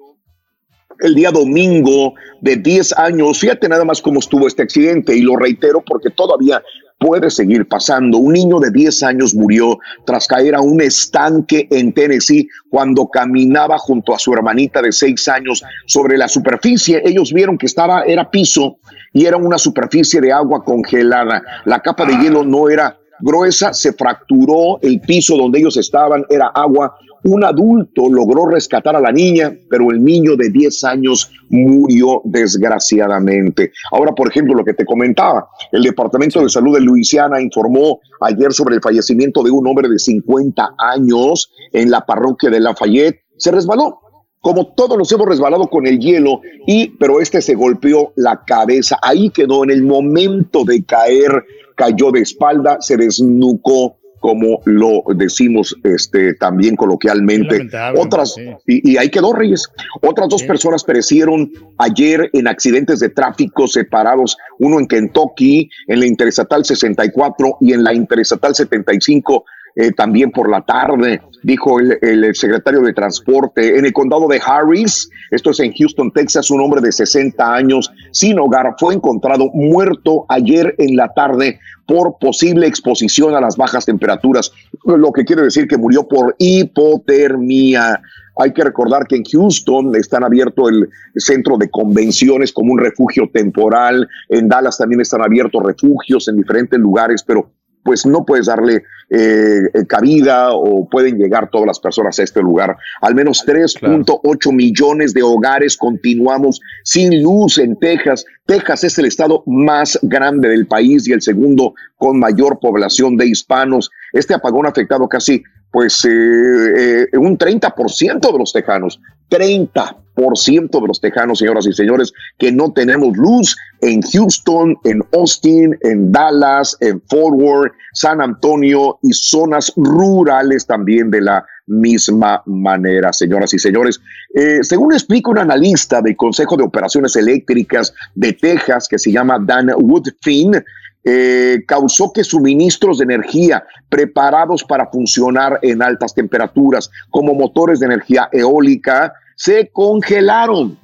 [0.99, 5.35] el día domingo de 10 años, fíjate nada más cómo estuvo este accidente y lo
[5.35, 6.61] reitero porque todavía
[6.97, 8.17] puede seguir pasando.
[8.17, 13.77] Un niño de 10 años murió tras caer a un estanque en Tennessee cuando caminaba
[13.77, 17.01] junto a su hermanita de 6 años sobre la superficie.
[17.03, 18.77] Ellos vieron que estaba, era piso
[19.11, 21.43] y era una superficie de agua congelada.
[21.65, 26.47] La capa de hielo no era gruesa, se fracturó el piso donde ellos estaban, era
[26.47, 26.95] agua.
[27.23, 33.71] Un adulto logró rescatar a la niña, pero el niño de 10 años murió desgraciadamente.
[33.91, 38.51] Ahora, por ejemplo, lo que te comentaba, el Departamento de Salud de Luisiana informó ayer
[38.51, 43.21] sobre el fallecimiento de un hombre de 50 años en la parroquia de Lafayette.
[43.37, 44.01] Se resbaló,
[44.43, 48.99] como todos nos hemos resbalado con el hielo, y, pero este se golpeó la cabeza.
[49.01, 51.45] Ahí quedó en el momento de caer,
[51.75, 57.67] cayó de espalda, se desnucó, como lo decimos este, también coloquialmente.
[57.97, 58.49] Otras, sí.
[58.65, 59.67] y, y ahí quedó Reyes.
[60.01, 66.05] Otras dos personas perecieron ayer en accidentes de tráfico separados, uno en Kentucky, en la
[66.05, 69.43] Interestatal 64 y en la Interestatal 75
[69.75, 73.77] eh, también por la tarde, dijo el, el secretario de Transporte.
[73.77, 77.91] En el condado de Harris, esto es en Houston, Texas, un hombre de 60 años
[78.11, 83.85] sin hogar fue encontrado muerto ayer en la tarde por posible exposición a las bajas
[83.85, 84.51] temperaturas,
[84.85, 88.01] lo que quiere decir que murió por hipotermia.
[88.37, 93.29] Hay que recordar que en Houston están abierto el centro de convenciones como un refugio
[93.31, 94.07] temporal.
[94.29, 97.51] En Dallas también están abiertos refugios en diferentes lugares, pero
[97.83, 102.41] pues no puedes darle eh, eh, cabida o pueden llegar todas las personas a este
[102.41, 102.75] lugar.
[103.01, 108.25] Al menos 3.8 millones de hogares continuamos sin luz en Texas.
[108.45, 113.27] Texas es el estado más grande del país y el segundo con mayor población de
[113.27, 113.89] hispanos.
[114.11, 115.41] Este apagón ha afectado casi
[115.71, 122.13] pues eh, eh, un 30% de los tejanos, 30% de los tejanos, señoras y señores,
[122.37, 128.99] que no tenemos luz en Houston, en Austin, en Dallas, en Fort Worth, San Antonio
[129.01, 134.01] y zonas rurales también de la misma manera, señoras y señores.
[134.33, 139.39] Eh, según explica un analista del Consejo de Operaciones Eléctricas de Texas que se llama
[139.39, 140.63] Dan Woodfin,
[141.05, 147.87] eh, causó que suministros de energía preparados para funcionar en altas temperaturas, como motores de
[147.87, 150.77] energía eólica, se congelaron.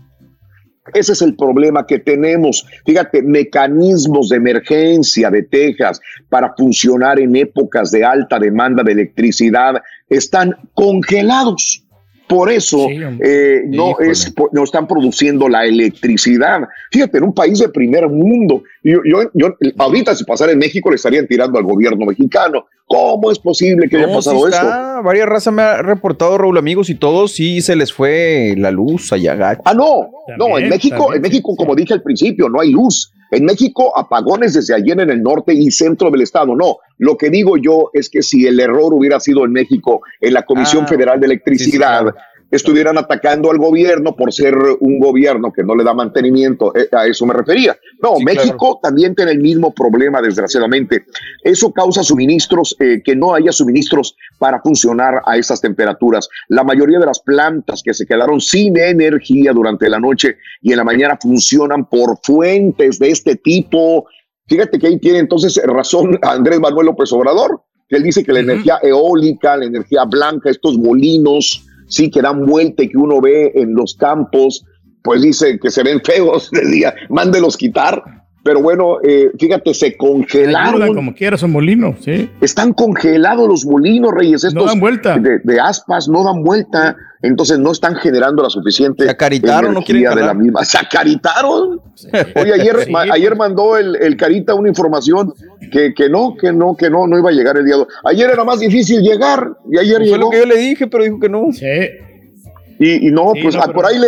[0.94, 2.66] Ese es el problema que tenemos.
[2.86, 9.82] Fíjate, mecanismos de emergencia de Texas para funcionar en épocas de alta demanda de electricidad
[10.10, 11.84] están congelados.
[12.30, 16.60] Por eso eh, no, es, no están produciendo la electricidad.
[16.92, 19.00] Fíjate, en un país de primer mundo, yo,
[19.34, 22.68] yo, ahorita si pasara en México le estarían tirando al gobierno mexicano.
[22.86, 25.02] ¿Cómo es posible que haya pasado está.
[25.02, 29.12] Varias razas me ha reportado, Raúl, amigos, y todos sí se les fue la luz
[29.12, 29.58] allá.
[29.66, 33.12] Ah, no, no, en México, también, en México, como dije al principio, no hay luz.
[33.32, 36.56] En México, apagones desde ayer en el norte y centro del estado.
[36.56, 40.34] No, lo que digo yo es que si el error hubiera sido en México, en
[40.34, 42.14] la Comisión Ah, Federal de Electricidad,
[42.52, 47.06] estuvieran atacando al gobierno por ser un gobierno que no le da mantenimiento, eh, a
[47.08, 47.78] eso me refería.
[48.02, 51.06] No, Sí, México también tiene el mismo problema, desgraciadamente.
[51.44, 56.28] Eso causa suministros, eh, que no haya suministros para funcionar a esas temperaturas.
[56.48, 60.78] La mayoría de las plantas que se quedaron sin energía durante la noche y en
[60.78, 64.06] la mañana funcionan por fuentes de este tipo.
[64.48, 68.40] Fíjate que ahí tiene entonces razón Andrés Manuel López Obrador, que él dice que la
[68.40, 73.52] energía eólica, la energía blanca, estos molinos, sí, que dan vuelta y que uno ve
[73.56, 74.66] en los campos,
[75.04, 78.19] pues dice que se ven feos de día, mándelos quitar.
[78.42, 80.76] Pero bueno, eh, fíjate, se congelaron.
[80.82, 82.30] Ayudan como quiera, son molinos, sí.
[82.40, 84.44] Están congelados los molinos, Reyes.
[84.46, 85.18] Estos dan vuelta.
[85.18, 86.96] De, de aspas no dan vuelta.
[87.22, 90.64] Entonces no están generando la suficiente Se acaritaron, no quieren energía de la misma.
[90.64, 91.82] Se acaritaron.
[92.38, 92.92] Oye, ayer, Sí.
[92.92, 95.34] ma- ayer mandó el, el Carita una información
[95.70, 97.76] que, que no, que no, que no, no iba a llegar el día.
[97.76, 97.88] de hoy.
[98.06, 100.18] Ayer era más difícil llegar y ayer Fue llegó.
[100.18, 101.48] lo que yo le dije, pero dijo que no.
[102.80, 104.08] Y, y no, Sí, pues no, ah, pero- por ahí le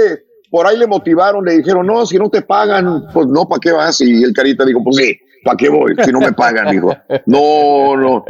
[0.51, 3.71] por ahí le motivaron, le dijeron, no, si no te pagan, pues no, ¿para qué
[3.71, 4.01] vas?
[4.01, 5.95] Y el Carita dijo, pues sí, ¿para qué voy?
[6.03, 6.93] Si no me pagan, dijo.
[7.25, 8.25] No, no.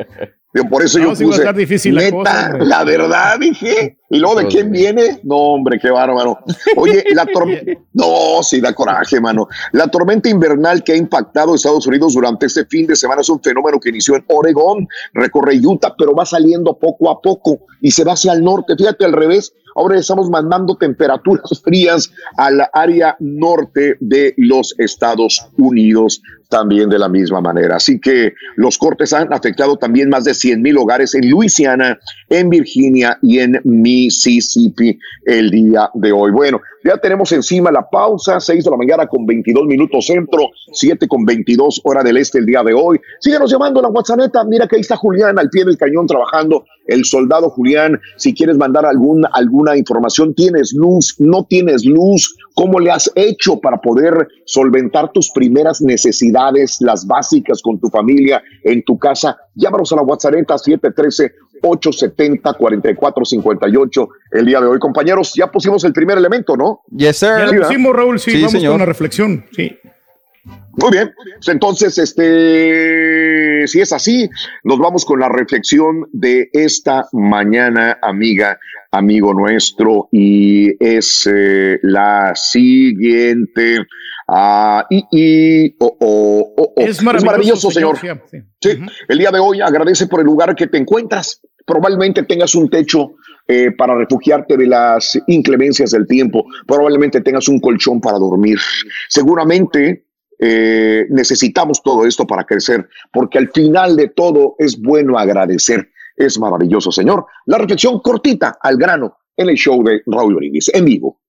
[0.54, 3.97] Digo, por eso No, yo va a difícil la cosa, la verdad, dije.
[4.10, 5.22] Y luego, ¿de quién viene?
[5.24, 6.39] No, hombre, qué bárbaro.
[6.76, 9.47] Oye, la tormenta, no, sí, da coraje, mano.
[9.72, 13.30] La tormenta invernal que ha impactado a Estados Unidos durante este fin de semana es
[13.30, 17.91] un fenómeno que inició en Oregón, recorre Utah, pero va saliendo poco a poco y
[17.91, 18.76] se va hacia el norte.
[18.78, 26.22] Fíjate al revés, ahora estamos mandando temperaturas frías al área norte de los Estados Unidos
[26.52, 27.78] también de la misma manera.
[27.78, 31.97] Así que los cortes han afectado también más de 100 mil hogares en Luisiana,
[32.32, 36.32] en Virginia y en Mississippi el día de hoy.
[36.32, 41.07] Bueno, ya tenemos encima la pausa, 6 de la mañana con 22 minutos centro, 7
[41.07, 42.99] con 22 hora del este el día de hoy.
[43.19, 46.63] Síguenos llamando a la WhatsApp, mira que ahí está Julián al pie del cañón trabajando,
[46.88, 52.79] el soldado Julián, si quieres mandar algún, alguna información, tienes luz, no tienes luz, ¿cómo
[52.79, 58.84] le has hecho para poder solventar tus primeras necesidades, las básicas con tu familia, en
[58.84, 59.38] tu casa?
[59.55, 61.32] Llámanos a la WhatsApp 713
[61.62, 64.80] 870-4458 el día de hoy.
[64.80, 66.82] Compañeros, ya pusimos el primer elemento, ¿no?
[66.95, 67.30] Yes, sir.
[67.38, 68.72] Ya lo pusimos, Raúl, sí, Sí, vamos señor.
[68.74, 69.45] con la reflexión.
[69.55, 69.78] Sí.
[70.43, 71.14] Muy bien.
[71.36, 74.30] Pues Entonces, este, si es así,
[74.64, 78.57] nos vamos con la reflexión de esta mañana, amiga,
[78.91, 83.80] amigo nuestro, y es eh, la siguiente.
[84.28, 86.82] Ah, y, y- oh, oh, oh, oh.
[86.82, 87.99] Es maravilloso, señor.
[87.99, 88.38] señor, sí.
[88.62, 91.41] Sí, el día de hoy agradece por el lugar que te encuentras.
[91.66, 93.16] Probablemente tengas un techo
[93.47, 96.45] eh, para refugiarte de las inclemencias del tiempo.
[96.68, 98.57] Probablemente tengas un colchón para dormir.
[99.09, 100.05] Seguramente
[100.39, 105.89] eh, necesitamos todo esto para crecer, porque al final de todo es bueno agradecer.
[106.16, 107.26] Es maravilloso, Señor.
[107.45, 111.22] La reflexión cortita, al grano, en el show de Raúl Brindis, en vivo.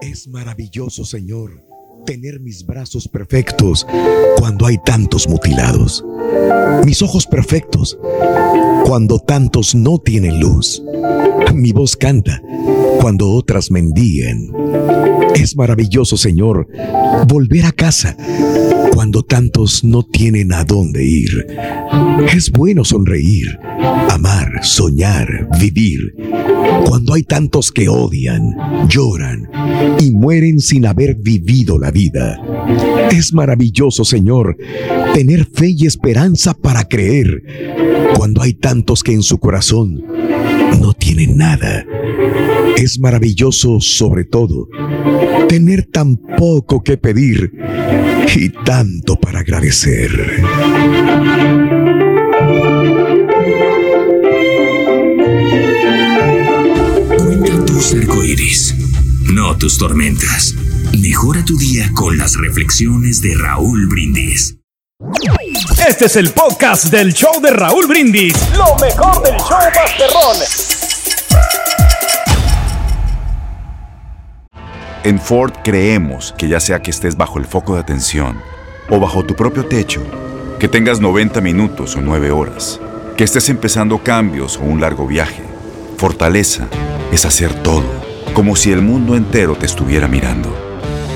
[0.00, 1.62] Es maravilloso, Señor,
[2.04, 3.86] tener mis brazos perfectos
[4.38, 6.04] cuando hay tantos mutilados.
[6.84, 7.98] Mis ojos perfectos
[8.84, 10.82] cuando tantos no tienen luz.
[11.54, 12.42] Mi voz canta
[13.00, 14.48] cuando otras mendigan.
[15.34, 16.66] Es maravilloso, Señor,
[17.26, 18.16] volver a casa
[18.94, 21.46] cuando tantos no tienen a dónde ir.
[22.34, 23.58] Es bueno sonreír,
[24.10, 26.14] amar, soñar, vivir.
[26.86, 28.54] Cuando hay tantos que odian,
[28.88, 29.48] lloran
[29.98, 32.40] y mueren sin haber vivido la vida.
[33.12, 34.56] Es maravilloso, Señor,
[35.14, 37.44] tener fe y esperanza para creer.
[38.16, 40.02] Cuando hay tantos que en su corazón
[40.80, 41.84] no tienen nada.
[42.76, 44.68] Es maravilloso, sobre todo,
[45.48, 47.52] tener tan poco que pedir
[48.34, 50.10] y tanto para agradecer.
[57.18, 58.74] Cuenta tus arcoíris,
[59.32, 60.54] no tus tormentas.
[61.00, 64.58] Mejora tu día con las reflexiones de Raúl Brindis.
[65.88, 68.34] Este es el podcast del show de Raúl Brindis.
[68.56, 70.36] Lo mejor del show Masterrón.
[75.04, 78.38] En Ford creemos que ya sea que estés bajo el foco de atención
[78.90, 80.02] o bajo tu propio techo,
[80.60, 82.80] que tengas 90 minutos o 9 horas,
[83.16, 85.42] que estés empezando cambios o un largo viaje,
[85.96, 86.68] fortaleza
[87.10, 87.86] es hacer todo,
[88.34, 90.71] como si el mundo entero te estuviera mirando.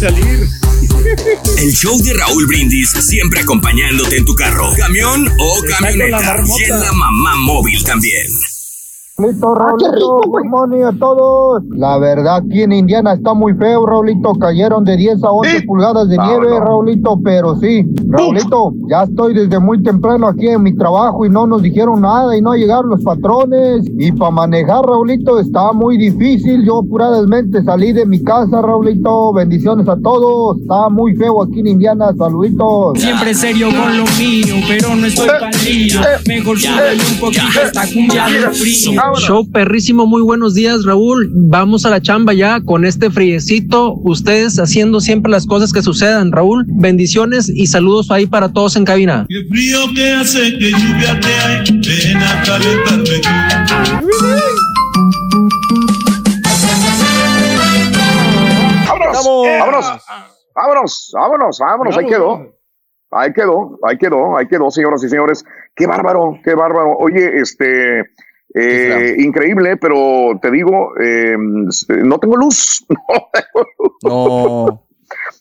[0.00, 0.48] Salir.
[1.58, 6.42] El show de Raúl Brindis siempre acompañándote en tu carro, camión o camioneta.
[6.58, 8.26] Y en la mamá móvil también.
[9.20, 11.62] Raulito, Raulito, good morning a todos.
[11.76, 14.32] La verdad, aquí en Indiana está muy feo, Raulito.
[14.32, 19.58] Cayeron de 10 a 11 pulgadas de nieve, Raulito, pero sí, Raulito, ya estoy desde
[19.58, 23.02] muy temprano aquí en mi trabajo y no nos dijeron nada y no llegaron los
[23.02, 23.84] patrones.
[23.98, 26.64] Y para manejar, Raulito, está muy difícil.
[26.64, 29.34] Yo apuradamente salí de mi casa, Raulito.
[29.34, 30.58] Bendiciones a todos.
[30.62, 32.14] Está muy feo aquí en Indiana.
[32.16, 32.98] Saluditos.
[32.98, 36.00] Siempre serio con lo mío, pero no estoy palillo.
[36.26, 39.09] Mejor súbele un poquito esta cumbia de frío.
[39.18, 41.30] Show perrísimo, muy buenos días, Raúl.
[41.32, 43.94] Vamos a la chamba ya con este friecito.
[44.02, 46.64] Ustedes haciendo siempre las cosas que sucedan, Raúl.
[46.66, 49.26] Bendiciones y saludos ahí para todos en cabina.
[49.28, 53.20] Qué frío que hace que lluvia te hay, ven a calentarme
[58.86, 59.16] ¡Vámonos!
[59.58, 59.86] ¡Vámonos!
[60.54, 61.10] ¡Vámonos!
[61.14, 61.58] ¡Vámonos!
[61.58, 61.98] ¡Vámonos!
[61.98, 62.60] Ahí quedó.
[63.12, 65.44] Ahí quedó, ahí quedó, ahí quedó, señoras y señores.
[65.74, 66.96] Qué bárbaro, qué bárbaro.
[66.96, 68.04] Oye, este,
[68.54, 71.36] eh, increíble, pero te digo, eh,
[72.04, 72.84] no tengo luz.
[74.04, 74.84] No.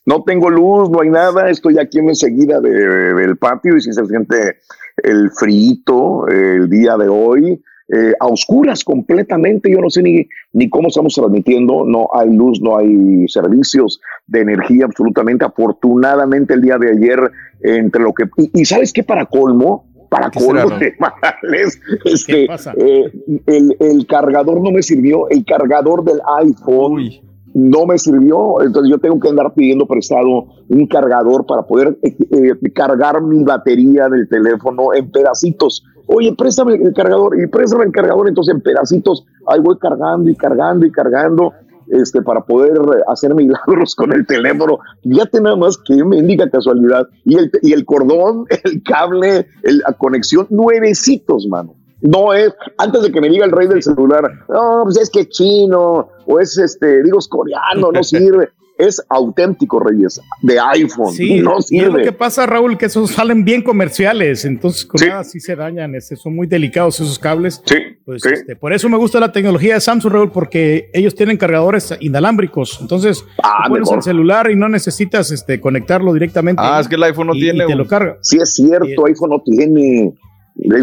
[0.06, 1.50] No tengo luz, no hay nada.
[1.50, 4.58] Estoy aquí en enseguida de, del patio y si se siente
[5.04, 7.62] el frito el día de hoy.
[7.92, 9.72] eh, a oscuras completamente.
[9.72, 11.86] Yo no sé ni, ni cómo estamos transmitiendo.
[11.86, 15.46] No hay luz, no hay servicios de energía absolutamente.
[15.46, 17.20] Afortunadamente el día de ayer,
[17.62, 18.26] entre lo que...
[18.38, 22.74] Y, y sabes qué para colmo, para ¿Qué será, colmo de males, este, pasa?
[22.78, 23.12] eh,
[23.46, 27.10] el, el cargador no me sirvió, el cargador del iPhone
[27.54, 32.16] no me sirvió, entonces yo tengo que andar pidiendo prestado un cargador para poder eh,
[32.32, 35.84] eh, cargar mi batería del teléfono en pedacitos.
[36.08, 40.36] Oye, préstame el cargador y préstame el cargador, entonces en pedacitos ahí voy cargando y
[40.36, 41.54] cargando y cargando
[41.92, 44.80] este, para poder hacer milagros con el teléfono.
[45.04, 47.08] Fíjate nada más que mendiga casualidad.
[47.26, 51.76] Y el, y el cordón, el cable, el- la conexión, nuevecitos, mano.
[52.02, 55.22] No es, antes de que me diga el rey del celular, no, pues es que
[55.22, 58.50] es chino, o es este, digo, es coreano, no sirve.
[58.80, 61.98] Es auténtico, Reyes, de iPhone, Sí, no y es sirve.
[62.00, 65.96] lo que pasa, Raúl, que esos salen bien comerciales, entonces con nada sí se dañan,
[65.96, 67.62] este, son muy delicados esos cables.
[67.66, 67.76] Sí,
[68.06, 71.94] Pues, este, por eso me gusta la tecnología de Samsung, Raúl, porque ellos tienen cargadores
[72.00, 73.98] inalámbricos, entonces Ah, tú pones mejor.
[73.98, 76.62] el celular y no necesitas este, conectarlo directamente.
[76.66, 78.18] Ah, es que el iPhone no y- tiene y te lo carga.
[78.22, 80.14] Sí, es cierto, iPhone no tiene.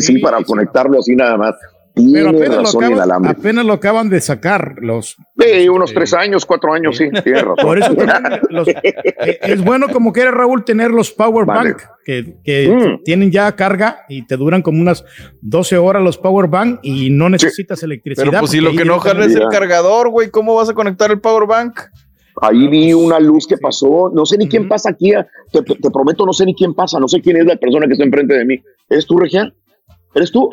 [0.01, 1.55] Sí, para conectarlo así nada más.
[2.13, 3.41] Pero apenas lo, razón acaban, inalámbrico.
[3.41, 7.57] apenas lo acaban de sacar los Sí, unos tres años, cuatro años, sí, tienes razón.
[7.63, 7.95] Por eso
[8.51, 11.71] los- eh, es bueno como quiera Raúl tener los power Vale.
[11.73, 13.03] bank que, que Mm.
[13.03, 15.05] tienen ya carga y te duran como unas
[15.41, 18.27] 12 horas los power bank y no necesitas electricidad.
[18.27, 21.11] Pero pues si lo que no jala es el cargador, güey, ¿cómo vas a conectar
[21.11, 21.81] el power bank?
[22.43, 24.11] Ahí vi una luz que pasó.
[24.15, 25.13] No sé ni quién pasa aquí.
[25.51, 27.01] Te, te prometo, no sé ni quién pasa.
[27.01, 28.63] No sé quién es la persona que está enfrente de mí.
[28.91, 29.51] ¿Eres tú, Regia?
[30.17, 30.49] ¿Eres tú?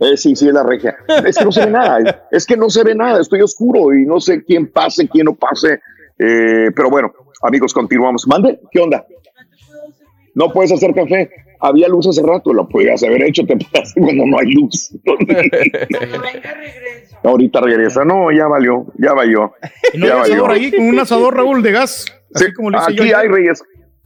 [0.00, 0.96] Eh, sí, sí, es la Regia.
[1.26, 2.26] Es que no se ve nada.
[2.30, 3.20] Es que no se ve nada.
[3.20, 5.74] Estoy oscuro y no sé quién pase, quién no pase.
[6.18, 7.12] Eh, pero bueno,
[7.42, 8.26] amigos, continuamos.
[8.26, 9.04] Mande, ¿qué onda?
[10.34, 11.30] No puedes hacer café.
[11.60, 14.90] Había luz hace rato, lo podías haber hecho, te pasa cuando no hay luz.
[17.22, 18.02] Ahorita regresa.
[18.06, 19.52] No, ya valió, ya valió.
[19.92, 20.64] No ya hay asador valió.
[20.64, 22.06] ahí con un asador Raúl de gas.
[22.34, 23.62] Así Sí, como le hice yo aquí hay Reyes.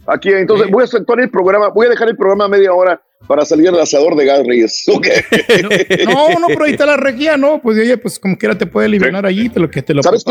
[0.06, 3.44] Aquí, entonces voy a aceptar el programa, voy a dejar el programa media hora para
[3.44, 4.84] salir del asador de gas, Reyes.
[6.06, 8.88] No, no, pero ahí está la regia, no, pues oye, pues como quiera te puede
[8.88, 10.24] liberar allí, te lo que te lo ¿Sabes,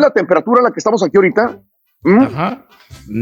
[0.00, 1.60] la temperatura a la que estamos aquí ahorita?
[2.02, 2.18] ¿Mm?
[2.20, 2.66] Ajá.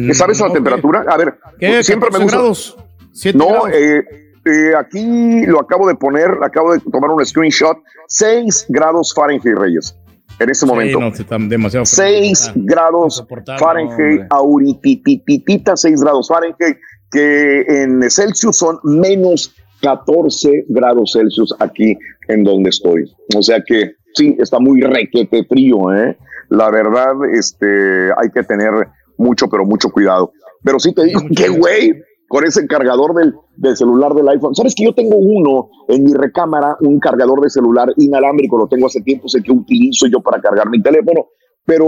[0.07, 1.05] ¿Qué ¿Sabes la temperatura?
[1.09, 1.83] A ver, ¿Qué?
[1.85, 2.37] siempre me 14 gusta.
[2.37, 2.77] grados,
[3.13, 3.71] 7 no, grados.
[3.75, 4.03] eh,
[4.45, 7.77] eh, aquí lo acabo de poner, acabo de tomar un screenshot.
[8.09, 9.97] 6 grados Fahrenheit, Reyes,
[10.41, 10.99] en este momento.
[11.15, 12.05] Sí, no, demasiado frío.
[12.07, 13.25] 6 Está grados.
[13.59, 16.77] Fahrenheit, ahorita 6 grados Fahrenheit,
[17.13, 21.97] que en Celsius son menos 14 grados Celsius aquí
[22.29, 23.05] en donde estoy.
[23.37, 26.17] O sea que sí, está muy requete frío, ¿eh?
[26.49, 28.73] La verdad, este, hay que tener
[29.17, 30.33] mucho, pero mucho cuidado.
[30.65, 31.93] Pero sí te digo que, güey,
[32.29, 34.55] con ese cargador del, del celular del iPhone.
[34.55, 38.87] Sabes que yo tengo uno en mi recámara, un cargador de celular inalámbrico, lo tengo
[38.87, 41.27] hace tiempo, el que utilizo yo para cargar mi teléfono.
[41.65, 41.87] Pero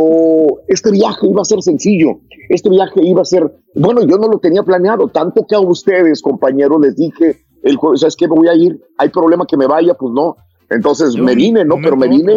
[0.68, 2.20] este viaje iba a ser sencillo.
[2.49, 6.22] Este viaje iba a ser, bueno, yo no lo tenía planeado, tanto que a ustedes,
[6.22, 8.29] compañeros, les dije el jueves, ¿sabes qué?
[8.29, 8.81] Me voy a ir.
[8.99, 9.95] ¿Hay problema que me vaya?
[9.95, 10.37] Pues no.
[10.70, 11.77] Entonces me vine, ¿no?
[11.83, 12.37] Pero me vine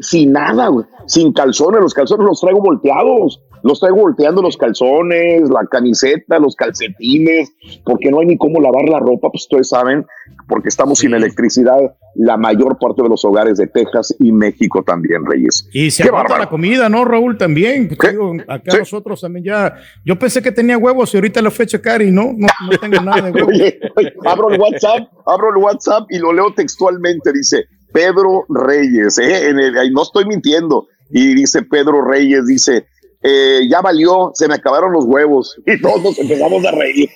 [0.00, 0.70] sin nada,
[1.06, 1.80] sin calzones.
[1.80, 3.40] Los calzones los traigo volteados.
[3.62, 7.52] Los traigo volteando los calzones, la camiseta, los calcetines,
[7.84, 10.04] porque no hay ni cómo lavar la ropa, pues ustedes saben,
[10.48, 11.78] porque estamos sin electricidad
[12.14, 15.68] la mayor parte de los hogares de Texas y México también, Reyes.
[15.72, 16.38] Y se bárbaro.
[16.38, 17.38] la comida, ¿no, Raúl?
[17.38, 17.88] También.
[17.96, 19.76] Pues, digo, acá nosotros también ya.
[20.04, 22.78] Yo pensé que tenía huevos y ahorita lo fui a checar y no, no, no
[22.78, 23.48] tengo nada de huevos.
[23.48, 27.32] Oye, oye, abro el WhatsApp, abro el WhatsApp y lo leo textualmente.
[27.32, 29.48] Dice Pedro Reyes, ¿eh?
[29.48, 30.88] En el- ahí no estoy mintiendo.
[31.10, 32.86] Y dice Pedro Reyes, dice,
[33.22, 35.56] eh, ya valió, se me acabaron los huevos.
[35.66, 37.08] Y todos nos empezamos a reír.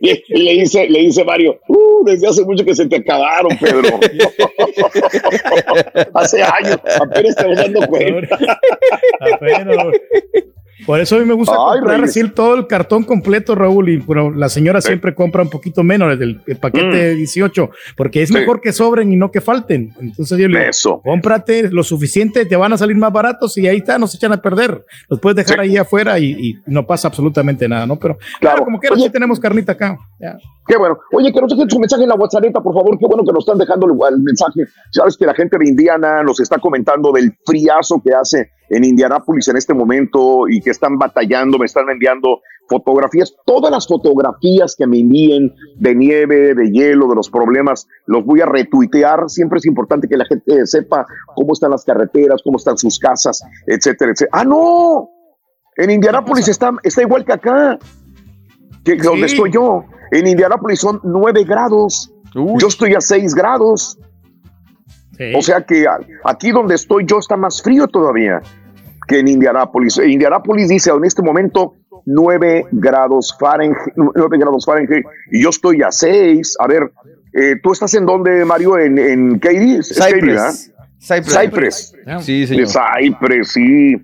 [0.00, 3.56] Y, y le dice, le dice Mario, "Uh, desde hace mucho que se te acabaron,
[3.58, 3.98] Pedro.
[6.14, 8.38] hace años, apenas vas dando cuenta.
[9.20, 9.76] Apenas.
[10.84, 13.88] Por eso a mí me gusta Ay, comprar así todo el cartón completo, Raúl.
[13.88, 16.92] Y pero la señora siempre compra un poquito menos del el paquete Mm.
[16.92, 18.34] de 18, porque es Sí.
[18.34, 19.94] mejor que sobren y no que falten.
[20.00, 21.00] Entonces yo le digo, Eso.
[21.02, 24.32] cómprate lo suficiente, te van a salir más baratos y ahí está, no se echan
[24.34, 24.84] a perder.
[25.08, 27.96] Los puedes dejar ahí afuera y, y no pasa absolutamente nada, ¿no?
[27.96, 29.96] Pero claro, como quiera, sí tenemos carnita acá.
[30.20, 30.36] Ya.
[30.66, 30.98] Qué bueno.
[31.12, 32.98] Oye, que nos dejen su mensaje en la WhatsApp, por favor.
[32.98, 34.64] Qué bueno que nos están dejando el, el mensaje.
[34.90, 39.46] Sabes que la gente de Indiana nos está comentando del friazo que hace en Indianápolis
[39.46, 43.32] en este momento y que están batallando, me están enviando fotografías.
[43.44, 48.40] Todas las fotografías que me envíen de nieve, de hielo, de los problemas, los voy
[48.40, 49.28] a retuitear.
[49.28, 53.40] Siempre es importante que la gente sepa cómo están las carreteras, cómo están sus casas,
[53.68, 54.30] etcétera, etcétera.
[54.32, 55.10] ¡Ah, no!
[55.76, 57.78] En Indianápolis está, está igual que acá
[58.84, 59.84] que donde estoy yo.
[60.12, 62.12] En Indianápolis son 9 grados.
[62.34, 63.98] Yo estoy a 6 grados.
[65.34, 65.86] O sea que
[66.24, 68.40] aquí donde estoy yo está más frío todavía
[69.08, 69.98] que en Indianápolis.
[69.98, 71.74] En Indianápolis dice en este momento
[72.06, 76.56] 9 grados Fahrenheit, 9 grados Fahrenheit y yo estoy a 6.
[76.60, 76.92] A ver,
[77.32, 78.78] eh, ¿tú estás en dónde, Mario?
[78.78, 79.82] ¿En, en Katy?
[79.82, 80.72] Cypress.
[80.98, 81.38] Cypress.
[81.38, 81.94] Cypress.
[82.20, 82.66] Sí, señor.
[82.66, 83.96] De Cypress, sí.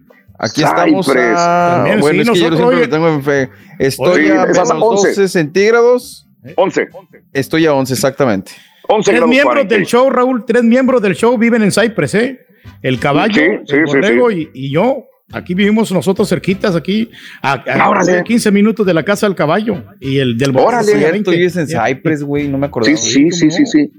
[0.43, 1.75] Aquí estamos a...
[1.77, 2.81] También, Bueno, sí, es que yo siempre oye.
[2.81, 3.49] lo tengo en fe.
[3.79, 5.09] Estoy Oye, a a menos 11.
[5.09, 6.29] 12 centígrados.
[6.57, 6.89] 11.
[7.33, 8.53] Estoy a 11, exactamente.
[8.89, 9.75] 11 Tres miembros 40.
[9.77, 12.41] del show, Raúl, tres miembros del show viven en Cypress, ¿eh?
[12.83, 14.49] El caballo, Sí, sí, el sí, borrego sí.
[14.53, 15.05] Y, y yo.
[15.35, 17.09] Aquí vivimos nosotros cerquitas, aquí,
[17.41, 18.19] a, a- Órale.
[18.19, 19.83] a 15 minutos de la casa del caballo.
[20.01, 20.93] Y el del borrego Órale.
[20.93, 21.31] a Cierto, 20.
[21.31, 21.69] vives en.
[21.69, 22.95] Cypress, güey, no me acordaba.
[22.97, 23.91] Sí, sí, sí, sí, sí.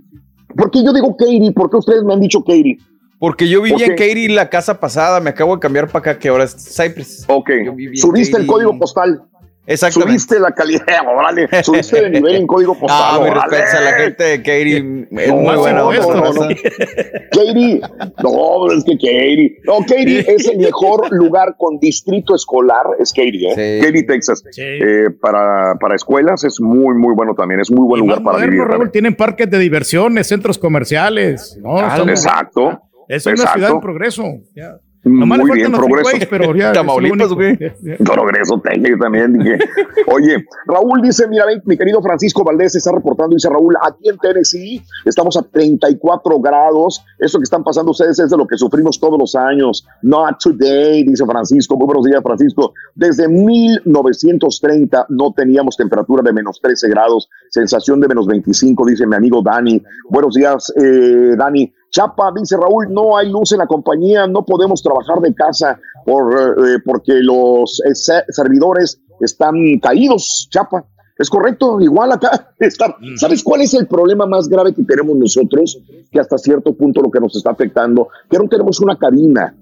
[0.55, 1.51] ¿Por qué yo digo Katie?
[1.53, 2.77] ¿Por qué ustedes me han dicho Katie?
[3.23, 3.95] Porque yo vivía en.
[3.95, 7.23] Katy la casa pasada, me acabo de cambiar para acá, que ahora es Cypress.
[7.29, 7.51] Ok.
[7.93, 9.23] Subiste el código postal.
[9.65, 10.19] Exactamente.
[10.19, 10.83] Subiste la calidad,
[11.17, 11.47] órale.
[11.63, 12.99] Subiste de nivel en código postal.
[13.01, 14.73] Ah, mi respeto a la gente de Katy.
[14.75, 14.83] Es
[15.29, 16.41] No, muy buena no, onda, no, no.
[17.31, 17.81] Katie,
[18.75, 23.79] es que Katie, no, Katie es el mejor lugar con distrito escolar, es Katie, ¿eh?
[23.79, 23.85] Sí.
[23.87, 24.43] Katy, Texas.
[24.51, 24.61] Sí.
[24.63, 28.33] Eh, para, para escuelas es muy, muy bueno también, es muy buen Y lugar para
[28.39, 28.67] moderno, vivir.
[28.67, 31.57] Raúl, tienen parques de diversiones, centros comerciales.
[31.61, 32.81] No, Ah, Exacto.
[33.07, 33.53] Es una exacto.
[33.59, 34.23] ciudad en progreso.
[34.55, 34.79] Ya.
[35.05, 36.09] Muy Nomás le bien, los progreso.
[36.11, 36.71] freeways, pero ya.
[36.73, 37.57] Tamaulipas, güey.
[38.05, 39.33] Progreso técnico también.
[39.33, 39.59] Dije.
[40.07, 44.81] Oye, Raúl dice, mira, mi querido Francisco Valdés está reportando, dice Raúl, aquí en Tennessee
[45.03, 47.03] estamos a 34 grados.
[47.19, 49.85] Esto que están pasando ustedes es de lo que sufrimos todos los años.
[50.03, 51.75] Not today, dice Francisco.
[51.75, 52.73] Muy buenos días, Francisco.
[52.95, 59.17] Desde 1930 no teníamos temperatura de menos 13 grados, sensación de menos 25, dice mi
[59.17, 59.83] amigo Dani.
[60.09, 61.73] Buenos días, eh, Dani.
[61.93, 66.33] Chapa, dice Raúl, no hay luz en la compañía, no podemos trabajar de casa por,
[66.67, 70.83] eh, porque los eh, se- servidores están caídos, Chapa.
[71.19, 72.95] Es correcto, igual acá está.
[73.17, 75.77] ¿Sabes cuál es el problema más grave que tenemos nosotros?
[76.11, 79.55] Que hasta cierto punto lo que nos está afectando, que no tenemos una cabina,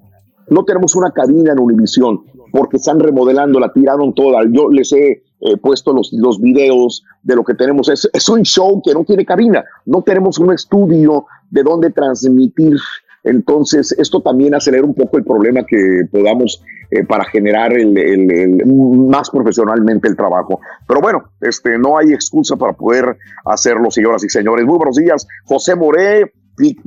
[0.48, 2.22] no tenemos una cabina en Univisión
[2.52, 4.40] porque están remodelando, la tiraron toda.
[4.49, 7.90] Yo les he eh, puesto los, los videos de lo que tenemos.
[7.90, 12.76] Es, es un show que no tiene cabina, no tenemos un estudio de donde transmitir.
[13.23, 18.65] Entonces, esto también acelera un poco el problema que podamos eh, para generar el, el-
[18.65, 20.60] más profesionalmente el trabajo.
[20.88, 24.65] Pero bueno, este, no hay excusa para poder hacerlo, señoras y señores.
[24.65, 26.34] Muy buenos días, José Moré.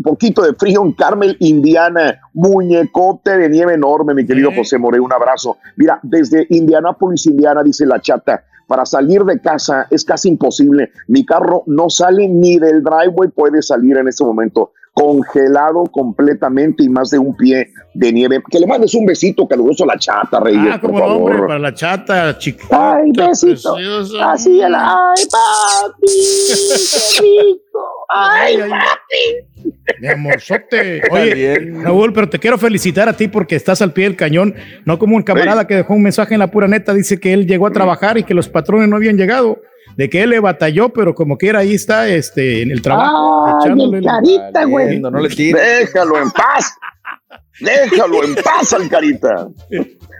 [0.02, 5.12] Poquito de frío en Carmel, Indiana, muñecote de nieve enorme, mi querido José Moré, un
[5.12, 5.56] abrazo.
[5.76, 10.90] Mira, desde Indianápolis, Indiana, dice la chata, para salir de casa es casi imposible.
[11.09, 16.88] Mi carro no sale ni del driveway, puede salir en este momento congelado completamente y
[16.88, 18.40] más de un pie de nieve.
[18.48, 21.34] Que le mandes un besito caluroso a la chata, Reyes, Ah, por como no, hombre,
[21.34, 21.48] favor.
[21.48, 22.94] para la chata, chiquita.
[22.96, 23.74] Ay, besito.
[23.74, 24.30] preciosa.
[24.32, 26.06] Así el ay, papi,
[27.18, 27.80] qué rico.
[28.09, 29.72] Ay, Ay, papi.
[30.01, 31.02] Mi amorzote.
[31.10, 34.55] Oye, Raúl, pero te quiero felicitar a ti porque estás al pie del cañón.
[34.85, 37.47] No como un camarada que dejó un mensaje en la pura neta, dice que él
[37.47, 39.60] llegó a trabajar y que los patrones no habían llegado.
[39.97, 43.59] De que él le batalló, pero como quiera ahí está este, en el trabajo.
[43.60, 44.98] Echándole el la- carita, güey.
[44.98, 45.62] No, no le tires.
[45.93, 46.74] Déjalo en paz.
[47.60, 49.47] Déjalo en paz al carita.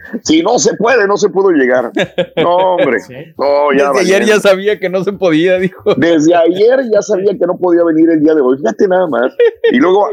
[0.23, 1.91] Si no se puede, no se pudo llegar.
[2.37, 2.97] No, hombre.
[3.37, 5.95] No, ya Desde ayer ya sabía que no se podía, dijo.
[5.95, 8.57] Desde ayer ya sabía que no podía venir el día de hoy.
[8.57, 9.33] Fíjate nada más.
[9.71, 10.07] Y luego,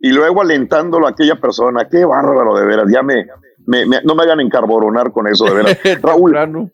[0.00, 1.88] y luego alentándolo a aquella persona.
[1.90, 2.86] Qué bárbaro, de veras.
[2.92, 3.26] Ya me,
[3.66, 5.78] me- me- no me hagan encarboronar con eso, de veras.
[6.02, 6.70] Raúl.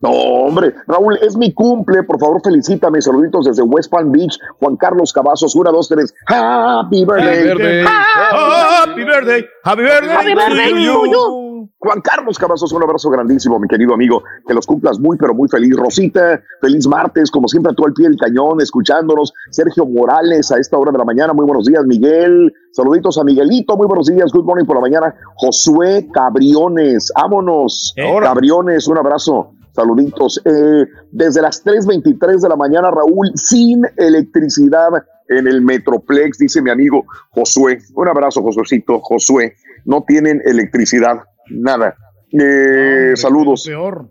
[0.00, 4.76] No, hombre, Raúl, es mi cumple, por favor felicítame, saluditos desde West Palm Beach, Juan
[4.76, 7.84] Carlos Cavazos, una, dos, tres, Happy Birthday, Happy birthday.
[7.84, 11.06] Happy birthday, happy birthday, Happy birthday to to you.
[11.06, 11.53] you.
[11.78, 15.48] Juan Carlos Cavazos, un abrazo grandísimo, mi querido amigo, que los cumplas muy, pero muy
[15.48, 15.76] feliz.
[15.76, 19.32] Rosita, feliz martes, como siempre, tú al pie del cañón, escuchándonos.
[19.50, 22.52] Sergio Morales, a esta hora de la mañana, muy buenos días, Miguel.
[22.72, 25.14] Saluditos a Miguelito, muy buenos días, good morning por la mañana.
[25.36, 27.94] Josué Cabriones, vámonos.
[27.96, 29.52] Cabriones, un abrazo.
[29.74, 30.40] Saluditos.
[30.44, 34.90] Eh, desde las 3.23 de la mañana, Raúl, sin electricidad
[35.28, 37.78] en el Metroplex, dice mi amigo Josué.
[37.94, 39.54] Un abrazo, Josuecito, Josué.
[39.84, 41.94] No tienen electricidad, nada.
[42.32, 43.64] Eh, saludos.
[43.66, 44.08] Peor.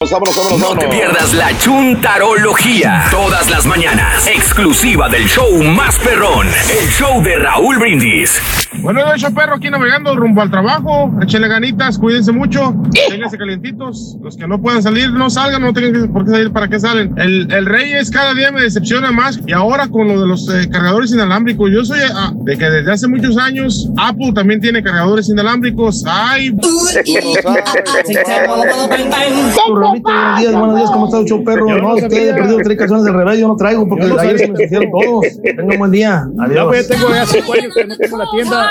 [0.00, 3.06] Vámonos, vámonos, No te pierdas la chuntarología.
[3.10, 4.28] Todas las mañanas.
[4.28, 6.46] Exclusiva del show más perrón.
[6.46, 8.40] El show de Raúl Brindis.
[8.80, 11.10] Buenas noches, perro, aquí navegando rumbo al trabajo.
[11.20, 12.74] Échenle ganitas, cuídense mucho.
[13.08, 14.16] Ténganse calientitos.
[14.22, 17.18] Los que no puedan salir, no salgan, no tengan por qué salir, ¿para qué salen?
[17.18, 19.40] El, el Reyes cada día me decepciona más.
[19.48, 22.92] Y ahora con lo de los eh, cargadores inalámbricos, yo soy ah, de que desde
[22.92, 26.04] hace muchos años Apple también tiene cargadores inalámbricos.
[26.06, 26.54] ¡Ay!
[29.92, 31.66] Buenos días, buenos días, ¿cómo está el show perro?
[31.66, 34.48] No, es que he perdido tres calzones del revés, yo no traigo porque ayer se
[34.48, 35.26] me hicieron todos.
[35.42, 36.66] Tenga un buen día, No, adiós.
[36.68, 38.70] pues ya tengo ya cinco años que no tengo la tienda.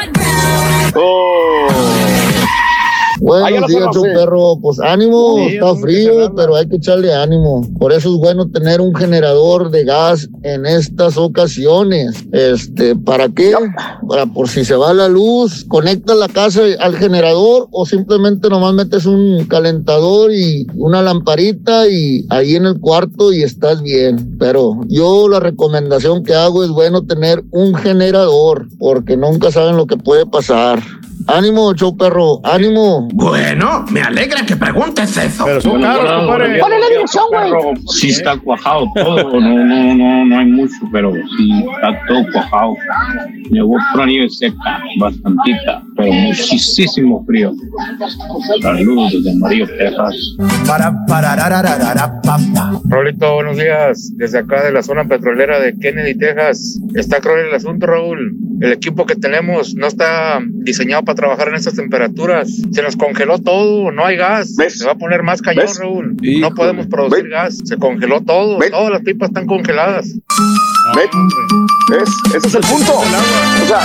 [3.20, 4.58] Buenos Ah, días, perro.
[4.62, 7.68] Pues ánimo, Sí, está frío, pero hay que echarle ánimo.
[7.80, 12.26] Por eso es bueno tener un generador de gas en estas ocasiones.
[12.32, 13.54] Este, ¿para qué?
[14.08, 18.74] Para por si se va la luz, conectas la casa al generador o simplemente nomás
[18.74, 24.38] metes un calentador y una lamparita y ahí en el cuarto y estás bien.
[24.40, 29.88] Pero yo la recomendación que hago es bueno tener un generador porque nunca saben lo
[29.88, 30.82] que puede pasar.
[31.28, 33.08] Ánimo, show perro, ánimo.
[33.14, 35.44] Bueno, me alegra que preguntes eso.
[35.44, 36.60] Pero son caros, compadre.
[36.60, 37.76] Ponle la dirección, güey.
[37.88, 42.76] Sí está cuajado todo, no, no, no, no hay mucho, pero sí está todo cuajado.
[43.52, 47.52] Llegó por nieve seca, bastantita, pero muchísimo frío.
[48.62, 50.16] Saludos desde Amarillo, Texas.
[50.66, 51.36] Para, para,
[52.86, 54.12] Rolito, buenos días.
[54.16, 56.80] Desde acá de la zona petrolera de Kennedy, Texas.
[56.96, 58.34] Está cruel el asunto, Raúl.
[58.62, 62.50] El equipo que tenemos no está diseñado para trabajar en estas temperaturas.
[62.72, 64.56] Se nos congeló todo, no hay gas.
[64.56, 65.80] Se va a poner más cañón, ¿Ves?
[65.80, 66.16] Raúl.
[66.40, 67.58] No podemos producir gas.
[67.66, 68.58] Se congeló todo.
[68.58, 70.08] Todas las pipas están congeladas.
[70.96, 72.10] ¿Ves?
[72.36, 72.94] Ese es el punto.
[72.94, 73.82] O sea,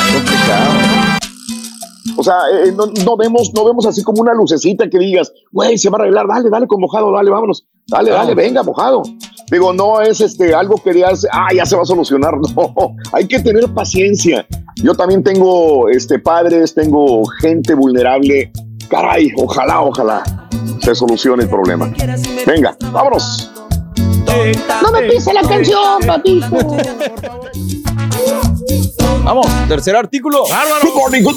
[2.16, 2.34] o sea,
[2.64, 5.98] eh, no, no vemos, no vemos así como una lucecita que digas, güey, se va
[5.98, 9.02] a arreglar, dale, dale con mojado, dale, vámonos, dale, dale, venga, mojado.
[9.50, 13.26] Digo, no es este algo que digas, ah, ya se va a solucionar, no, hay
[13.26, 14.46] que tener paciencia.
[14.76, 18.50] Yo también tengo este padres, tengo gente vulnerable.
[18.88, 20.22] Caray, ojalá, ojalá
[20.82, 21.92] se solucione el problema.
[22.46, 23.50] Venga, vámonos.
[24.82, 26.76] No me pise la canción, papito.
[29.24, 30.42] Vamos, tercer artículo.
[30.82, 31.36] Good morning, good,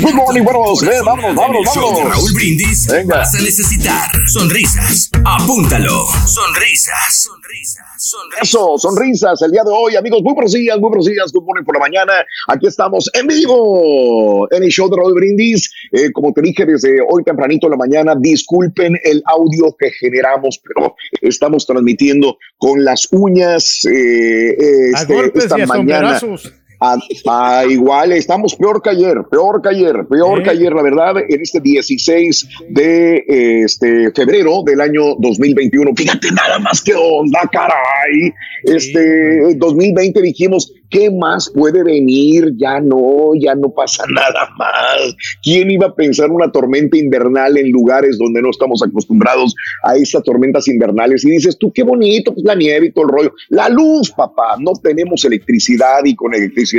[0.00, 2.16] good morning, buenos, eh, vámonos, vámonos, vámonos.
[2.16, 3.18] Raúl Brindis Venga.
[3.18, 5.10] vas a necesitar sonrisas.
[5.24, 6.06] Apúntalo.
[6.26, 7.22] Sonrisas.
[7.22, 7.84] Sonrisas.
[7.98, 8.42] Sonrisas.
[8.42, 10.22] Eso, sonrisas el día de hoy, amigos.
[10.24, 11.30] Muy buenos días, muy buenos días.
[11.32, 12.12] Good morning por la mañana.
[12.48, 15.70] Aquí estamos en vivo en el show de Raúl Brindis.
[15.92, 20.60] Eh, como te dije desde hoy tempranito en la mañana, disculpen el audio que generamos,
[20.64, 26.18] pero estamos transmitiendo con las uñas eh, eh, A este, golpes esta y a mañana.
[26.18, 26.52] sombrerazos.
[26.84, 26.98] Ah,
[27.28, 31.40] ah, igual, estamos peor que ayer, peor que ayer, peor que ayer, la verdad, en
[31.40, 33.24] este 16 de
[33.62, 35.92] este febrero del año 2021.
[35.94, 38.32] Fíjate nada más que onda, caray.
[38.64, 42.52] Este 2020 dijimos, ¿qué más puede venir?
[42.56, 45.14] Ya no, ya no pasa nada más.
[45.40, 49.54] ¿Quién iba a pensar una tormenta invernal en lugares donde no estamos acostumbrados
[49.84, 51.24] a estas tormentas invernales?
[51.24, 53.32] Y dices, tú qué bonito, pues la nieve y todo el rollo.
[53.50, 56.71] La luz, papá, no tenemos electricidad y con electricidad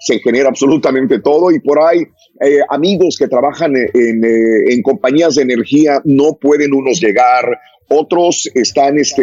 [0.00, 2.00] se genera absolutamente todo y por ahí
[2.40, 7.58] eh, amigos que trabajan en, en, eh, en compañías de energía no pueden unos llegar,
[7.88, 9.22] otros están, este,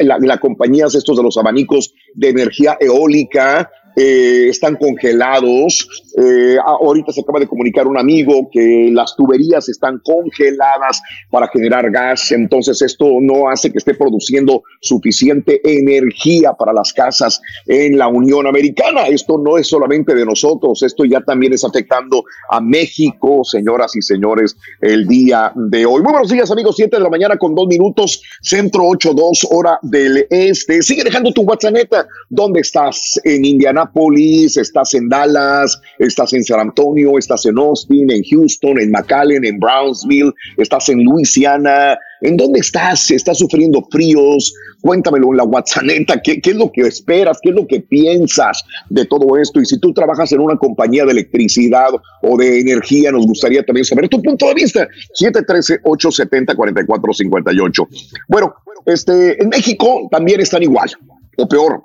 [0.00, 5.88] la, la compañías estos de los abanicos de energía eólica, eh, están congelados.
[6.18, 11.90] Eh, ahorita se acaba de comunicar un amigo que las tuberías están congeladas para generar
[11.90, 18.08] gas, entonces esto no hace que esté produciendo suficiente energía para las casas en la
[18.08, 19.08] Unión Americana.
[19.08, 24.02] Esto no es solamente de nosotros, esto ya también está afectando a México, señoras y
[24.02, 26.02] señores, el día de hoy.
[26.02, 30.26] Muy buenos días, amigos, 7 de la mañana con dos minutos, centro 8-2, hora del
[30.30, 30.82] este.
[30.82, 31.56] Sigue dejando tu WhatsApp.
[32.28, 33.20] ¿Dónde estás?
[33.24, 33.85] En Indianápolis,
[34.56, 39.58] estás en Dallas, estás en San Antonio, estás en Austin, en Houston, en McAllen, en
[39.58, 41.98] Brownsville, estás en Luisiana.
[42.22, 43.10] ¿En dónde estás?
[43.10, 44.54] ¿Estás sufriendo fríos?
[44.80, 45.84] Cuéntamelo en la WhatsApp.
[46.24, 47.38] ¿Qué, ¿Qué es lo que esperas?
[47.42, 49.60] ¿Qué es lo que piensas de todo esto?
[49.60, 51.90] Y si tú trabajas en una compañía de electricidad
[52.22, 54.88] o de energía, nos gustaría también saber tu punto de vista.
[55.20, 57.86] 713-870-4458.
[58.28, 58.54] Bueno,
[58.86, 60.90] este, en México también están igual,
[61.36, 61.84] o peor.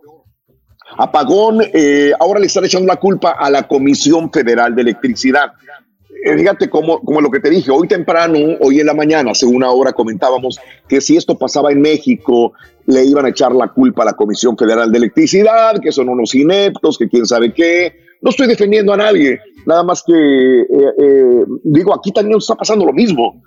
[0.98, 5.52] Apagón, eh, ahora le están echando la culpa a la Comisión Federal de Electricidad.
[6.24, 9.72] Eh, fíjate como, lo que te dije, hoy temprano, hoy en la mañana, hace una
[9.72, 12.54] hora comentábamos que si esto pasaba en México,
[12.86, 16.36] le iban a echar la culpa a la Comisión Federal de Electricidad, que son unos
[16.36, 17.96] ineptos, que quién sabe qué.
[18.22, 20.66] No estoy defendiendo a nadie, nada más que eh,
[21.00, 23.42] eh, digo, aquí también está pasando lo mismo.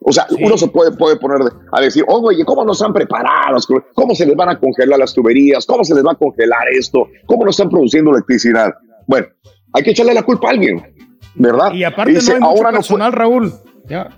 [0.00, 3.66] O sea, uno se puede, puede poner a decir, oh, oye, ¿cómo no están preparados?
[3.94, 5.66] ¿Cómo se les van a congelar las tuberías?
[5.66, 7.08] ¿Cómo se les va a congelar esto?
[7.26, 8.72] ¿Cómo no están produciendo electricidad?
[9.06, 9.26] Bueno,
[9.72, 10.82] hay que echarle la culpa a alguien,
[11.34, 11.72] ¿verdad?
[11.72, 13.52] Y aparte Dice, no hay mucho ahora no fue- personal, Raúl.
[13.88, 14.08] Ya.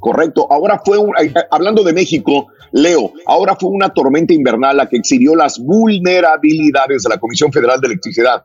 [0.00, 0.46] Correcto.
[0.50, 4.96] Ahora fue un, eh, hablando de México, Leo, ahora fue una tormenta invernal la que
[4.96, 8.44] exhibió las vulnerabilidades de la Comisión Federal de Electricidad.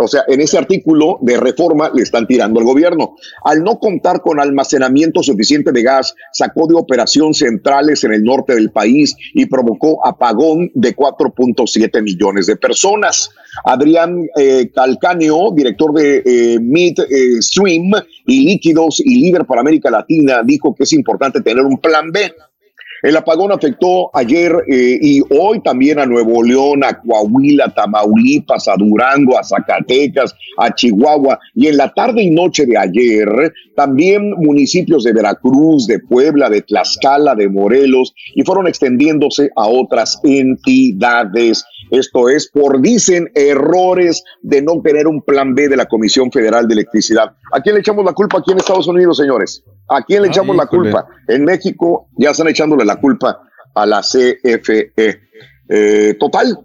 [0.00, 3.16] O sea, en ese artículo de reforma le están tirando al gobierno.
[3.44, 8.54] Al no contar con almacenamiento suficiente de gas, sacó de operación centrales en el norte
[8.54, 13.30] del país y provocó apagón de 4.7 millones de personas.
[13.64, 17.92] Adrián eh, Calcaneo, director de eh, Midstream
[18.26, 22.32] y Líquidos y líder para América Latina, dijo que es importante tener un plan B.
[23.02, 28.68] El apagón afectó ayer eh, y hoy también a Nuevo León, a Coahuila, a Tamaulipas,
[28.68, 33.28] a Durango, a Zacatecas, a Chihuahua y en la tarde y noche de ayer
[33.74, 40.20] también municipios de Veracruz, de Puebla, de Tlaxcala, de Morelos y fueron extendiéndose a otras
[40.22, 41.64] entidades.
[41.90, 46.68] Esto es por, dicen, errores de no tener un plan B de la Comisión Federal
[46.68, 47.32] de Electricidad.
[47.52, 49.64] ¿A quién le echamos la culpa aquí en Estados Unidos, señores?
[49.88, 51.06] ¿A quién le Ay, echamos la culpa?
[51.26, 53.42] En México ya están echándole la culpa
[53.74, 54.92] a la CFE.
[55.68, 56.58] Eh, total,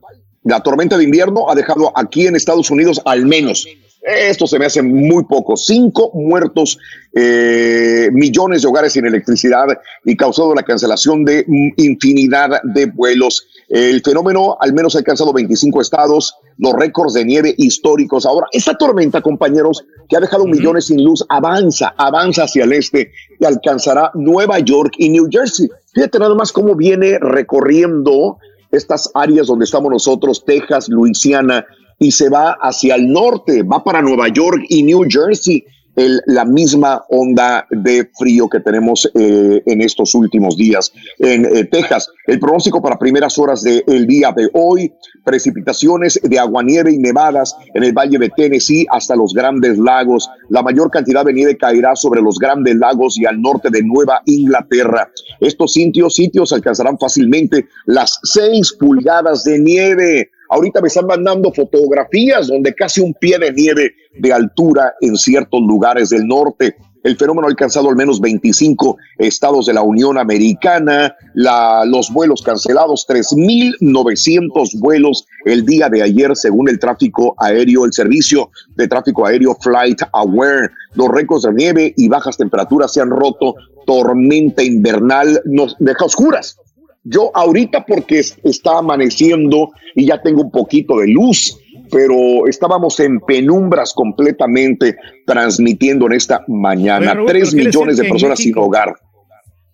[0.44, 3.68] la tormenta de invierno ha dejado aquí en Estados Unidos al menos,
[4.06, 6.78] esto se me hace muy poco, cinco muertos,
[7.16, 9.66] eh, millones de hogares sin electricidad
[10.04, 11.44] y causado la cancelación de
[11.78, 13.48] infinidad de vuelos.
[13.68, 18.28] El fenómeno al menos ha alcanzado 25 estados, los récords de nieve históricos.
[18.28, 23.12] Ahora, esta tormenta, compañeros, que ha dejado millones sin luz, avanza, avanza hacia el este
[23.40, 25.68] y alcanzará Nueva York y New Jersey.
[25.96, 28.38] Fíjate nada más cómo viene recorriendo
[28.70, 31.66] estas áreas donde estamos nosotros, Texas, Luisiana,
[31.98, 35.66] y se va hacia el norte, va para Nueva York y New Jersey.
[35.96, 41.64] El- la misma onda de frío que tenemos eh, en estos últimos días en eh,
[41.66, 42.10] Texas.
[42.28, 44.92] El pronóstico para primeras horas del día de hoy,
[45.24, 50.30] precipitaciones de aguanieve y nevadas en el valle de Tennessee hasta los grandes lagos.
[50.50, 54.22] La mayor cantidad de nieve caerá sobre los grandes lagos y al norte de Nueva
[54.26, 55.10] Inglaterra.
[55.40, 60.30] Estos sitios, sitios alcanzarán fácilmente las seis pulgadas de nieve.
[60.50, 65.62] Ahorita me están mandando fotografías donde casi un pie de nieve de altura en ciertos
[65.62, 66.76] lugares del norte.
[67.06, 71.16] El fenómeno ha alcanzado al menos 25 estados de la Unión Americana.
[71.36, 78.50] Los vuelos cancelados, 3.900 vuelos el día de ayer, según el tráfico aéreo, el servicio
[78.76, 80.72] de tráfico aéreo Flight Aware.
[80.96, 83.54] Los récords de nieve y bajas temperaturas se han roto.
[83.86, 86.58] Tormenta invernal nos deja oscuras.
[87.08, 91.58] Yo ahorita porque es- está amaneciendo y ya tengo un poquito de luz,
[91.92, 97.12] pero estábamos en penumbras completamente transmitiendo en esta mañana.
[97.12, 98.96] Oye, Raúl, Tres millones de personas sin hogar.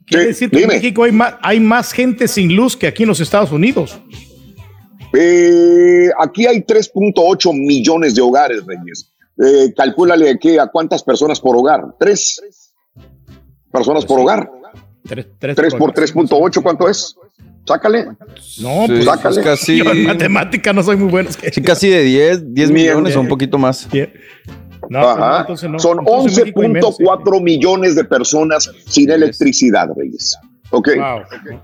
[0.06, 0.74] Quiere decir que dime.
[0.74, 3.98] en México hay más, hay más gente sin luz que aquí en los Estados Unidos.
[5.14, 9.12] Eh, aquí hay 3.8 millones de hogares, Reyes.
[9.44, 11.82] Eh, calcúlale que a cuántas personas por hogar.
[12.00, 12.42] Tres
[13.72, 14.50] personas por hogar.
[15.04, 17.16] Tres, Tres por 3.8, ¿cuánto es?
[17.66, 18.06] Sácale.
[18.06, 19.36] No, Sí, pues sácale.
[19.36, 21.30] pues casi- Yo en matemática no soy muy bueno.
[21.30, 23.86] es que- Sí, casi de 10, 10 Bien, millones o un poquito más.
[23.86, 24.10] No, pues
[24.90, 25.42] no, Ajá.
[25.42, 25.80] entonces no.
[25.80, 27.04] Son Entonces en México hay menos, sí.
[27.04, 30.36] 11.4 millones de personas sin electricidad, Reyes.
[30.72, 30.90] Ok.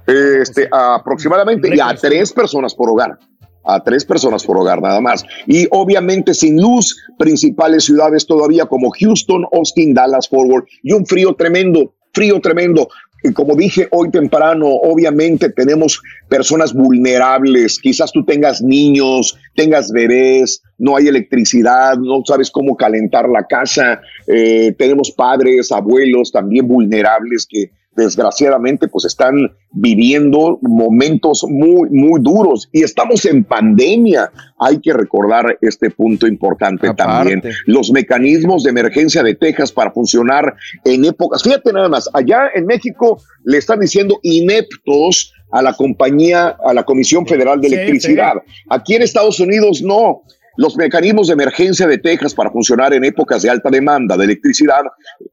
[0.06, 3.18] Este, aproximadamente, y a tres personas por hogar.
[3.66, 5.26] A tres personas por hogar, nada más.
[5.46, 11.06] Y obviamente sin luz, principales ciudades todavía como Houston, Austin, Dallas, Fort Worth, y un
[11.06, 12.88] frío tremendo, frío tremendo.
[13.34, 17.80] Como dije hoy temprano, obviamente tenemos personas vulnerables.
[17.80, 24.00] Quizás tú tengas niños, tengas bebés, no hay electricidad, no sabes cómo calentar la casa.
[24.28, 32.70] Eh, tenemos padres, abuelos también vulnerables que desgraciadamente pues están viviendo momentos muy, muy duros
[32.72, 34.32] y estamos en pandemia.
[34.60, 37.42] Hay que recordar este punto importante también.
[37.66, 40.56] Los mecanismos de emergencia de Texas para funcionar
[40.86, 41.42] en épocas.
[41.44, 46.84] Fíjate nada más, allá en México le están diciendo ineptos a la compañía, a la
[46.84, 48.34] Comisión Federal de Electricidad.
[48.70, 50.22] Aquí en Estados Unidos no.
[50.58, 54.82] Los mecanismos de emergencia de Texas para funcionar en épocas de alta demanda de electricidad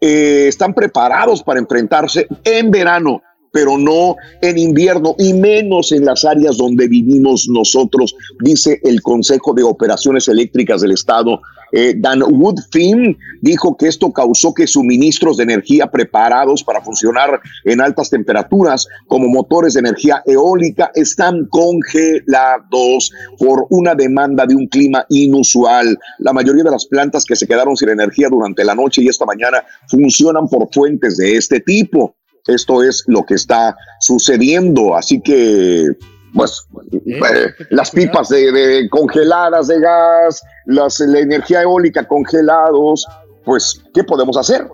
[0.01, 3.23] eh, están preparados para enfrentarse en verano,
[3.55, 9.55] pero no en invierno y menos en las áreas donde vivimos nosotros, dice el Consejo
[9.55, 11.40] de Operaciones Eléctricas del Estado.
[11.70, 17.81] Eh, Dan Woodfin dijo que esto causó que suministros de energía preparados para funcionar en
[17.81, 25.06] altas temperaturas, como motores de energía eólica, están congelados por una demanda de un clima
[25.10, 25.97] inusual.
[26.18, 29.24] La mayoría de las plantas que se quedaron sin energía durante la noche y esta
[29.24, 32.16] mañana funcionan por fuentes de este tipo.
[32.47, 34.97] Esto es lo que está sucediendo.
[34.97, 35.89] Así que,
[36.35, 36.66] pues,
[37.07, 43.07] eh, las pipas de, de congeladas de gas, las, la energía eólica congelados,
[43.45, 44.66] pues, ¿qué podemos hacer?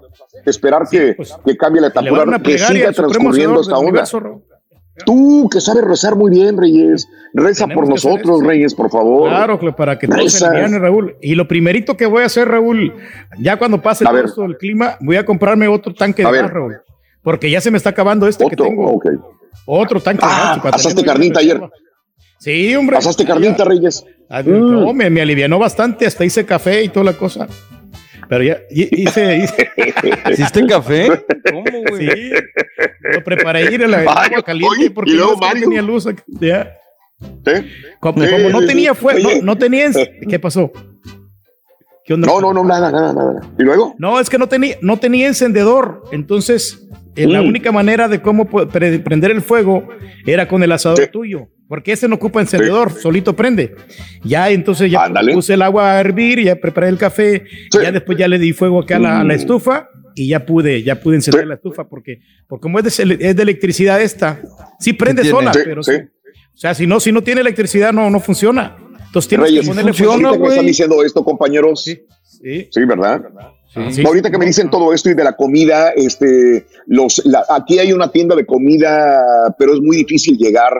[0.46, 3.88] Esperar que, que cambie la pues, Le van a temporada, que siga transcurriendo esta onda.
[3.88, 4.42] universo.
[5.06, 8.42] Tú que sabes rezar muy bien, Reyes, reza por que nosotros.
[8.42, 9.28] Reyes, por favor.
[9.30, 11.16] Claro, que para que todo se Raúl.
[11.22, 12.94] Y lo primerito que voy a hacer, Raúl,
[13.38, 16.42] ya cuando pase esto del clima, voy a comprarme otro tanque de ver.
[16.42, 16.80] gas, Raúl.
[17.22, 19.00] Porque ya se me está acabando este que tengo.
[19.66, 20.58] Otro tanque de Ah, gas.
[20.62, 21.60] para ¿asaste tenerlo carnita ayer?
[22.38, 22.96] Sí, hombre.
[22.96, 23.64] ¿Pasaste carnita.
[23.64, 24.04] Reyes?
[24.28, 24.70] Ah, Mm.
[24.84, 27.46] No, me, me alivianó bastante, hasta hice café y toda la cosa.
[28.28, 29.70] Pero ya hi- hice, hice.
[30.30, 31.08] ¿Hiciste café?
[31.98, 32.30] Sí,
[33.12, 35.62] lo preparé ir a la el Ay, agua caliente oye, porque y luego no, Mario.
[35.64, 36.06] tenía luz.
[36.06, 36.72] aquí, ya.
[38.00, 39.90] Como, Sí, como no tenía fuego, no, no tenía.
[40.28, 40.70] ¿Qué pasó?
[42.04, 42.26] ¿Qué onda?
[42.28, 43.40] No, no, no, nada, nada, nada.
[43.58, 43.94] ¿Y luego?
[43.98, 46.04] No, es que no tenía, no tenía encendedor.
[46.12, 47.48] Entonces, eh, la Mm.
[47.48, 49.88] única manera de cómo prender el fuego
[50.26, 51.48] era con el asador tuyo.
[51.68, 53.76] Porque ese no ocupa encendedor, solito prende.
[54.24, 58.26] Ya, entonces ya puse el agua a hervir, ya preparé el café, ya después ya
[58.26, 59.36] le di fuego acá a la, a la Mm.
[59.38, 62.18] estufa y ya pude, ya pude encender la estufa porque,
[62.48, 64.40] porque como es de, es de electricidad esta,
[64.80, 65.92] sí prende sola, Sí, pero sí.
[65.92, 66.02] sí.
[66.52, 68.76] O sea, si no, si no tiene electricidad, no, no funciona.
[69.06, 70.48] Entonces tienes Reyes, que ponerle ahorita fuego.
[70.50, 71.84] están diciendo esto, compañeros.
[71.84, 72.00] Sí,
[72.70, 72.84] sí.
[72.84, 73.22] ¿verdad?
[73.92, 74.02] Sí.
[74.04, 77.92] Ahorita que me dicen todo esto y de la comida, este, los, la- aquí hay
[77.92, 79.22] una tienda de comida,
[79.58, 80.72] pero es muy difícil llegar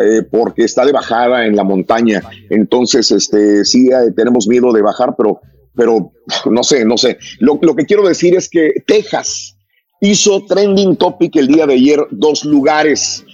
[0.00, 2.22] eh, porque está de bajada en la montaña.
[2.50, 5.40] Entonces, este, sí eh, tenemos miedo de bajar, pero,
[5.74, 6.12] pero
[6.50, 7.18] no sé, no sé.
[7.40, 9.56] Lo, lo que quiero decir es que Texas
[10.00, 13.24] hizo trending topic el día de ayer dos lugares,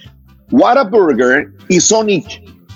[0.51, 2.25] Whataburger y Sonic.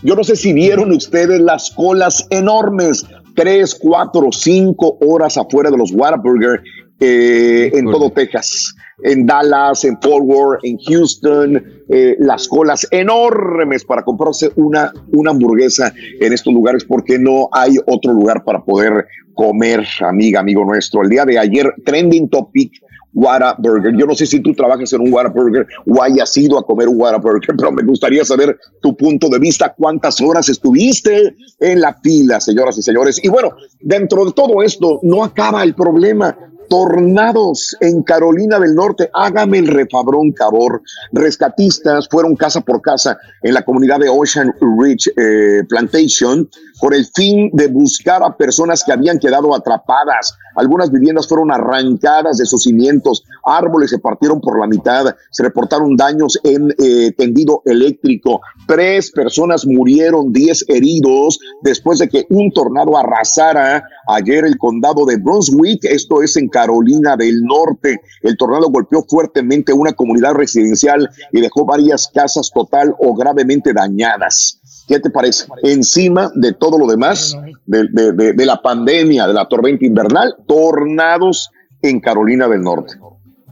[0.03, 3.05] Yo no sé si vieron ustedes las colas enormes,
[3.37, 6.63] tres, cuatro, cinco horas afuera de los Whataburger
[6.99, 8.73] eh, en todo Texas,
[9.03, 15.29] en Dallas, en Fort Worth, en Houston, eh, las colas enormes para comprarse una, una
[15.29, 19.05] hamburguesa en estos lugares porque no hay otro lugar para poder
[19.35, 21.03] comer, amiga, amigo nuestro.
[21.03, 22.81] El día de ayer, trending topic,
[23.17, 23.97] Whataburger.
[23.97, 27.01] Yo no sé si tú trabajas en un Whataburger o hayas ido a comer un
[27.01, 32.39] Whataburger, pero me gustaría saber tu punto de vista, cuántas horas estuviste en la fila,
[32.39, 33.19] señoras y señores.
[33.23, 36.37] Y bueno, dentro de todo esto no acaba el problema.
[36.69, 40.81] Tornados en Carolina del Norte, hágame el refabrón, cabor.
[41.13, 47.05] Rescatistas fueron casa por casa en la comunidad de Ocean Ridge eh, Plantation con el
[47.05, 50.37] fin de buscar a personas que habían quedado atrapadas.
[50.55, 55.95] Algunas viviendas fueron arrancadas de sus cimientos, árboles se partieron por la mitad, se reportaron
[55.95, 58.41] daños en eh, tendido eléctrico.
[58.67, 65.17] Tres personas murieron, diez heridos después de que un tornado arrasara ayer el condado de
[65.17, 68.01] Brunswick, esto es en Carolina del Norte.
[68.23, 74.59] El tornado golpeó fuertemente una comunidad residencial y dejó varias casas total o gravemente dañadas.
[74.87, 75.45] ¿Qué te parece?
[75.63, 80.33] Encima de todo lo demás, de, de- de- de la pandemia, de la tormenta invernal,
[80.47, 81.49] tornados
[81.81, 82.93] en Carolina del Norte.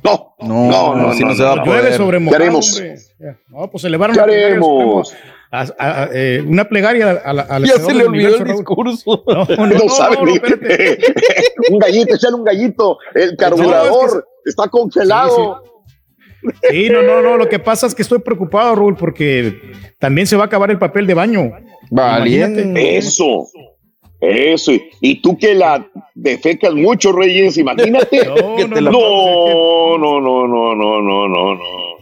[0.03, 1.63] No, no, no, no, si no no, se va a no.
[1.63, 1.81] poder.
[1.81, 2.81] Llueve sobre ¿Qué haremos?
[3.49, 5.13] No, pues elevaron ¿Qué la plegaria haremos?
[5.51, 8.43] a- a- a- eh, una plegaria a la- al Ya Señor se le olvidó el
[8.45, 9.23] discurso.
[9.27, 10.39] No, no, No, no, sabe no, ni-
[11.71, 12.97] un gallito, echale un gallito.
[13.13, 15.61] El carburador está congelado.
[15.63, 15.69] Sí,
[16.89, 17.37] no, no, no.
[17.37, 19.61] Lo que pasa es que estoy preocupado, Raúl, porque
[19.99, 21.51] también se va a acabar el papel de baño.
[21.91, 22.97] Imagínate.
[22.97, 23.47] Eso.
[24.21, 24.71] Eso.
[24.71, 25.85] Y- Y tú que la
[26.15, 28.25] defecas mucho, Reyes, imagínate.
[28.91, 31.94] No, no, no, no, no, no, no, no.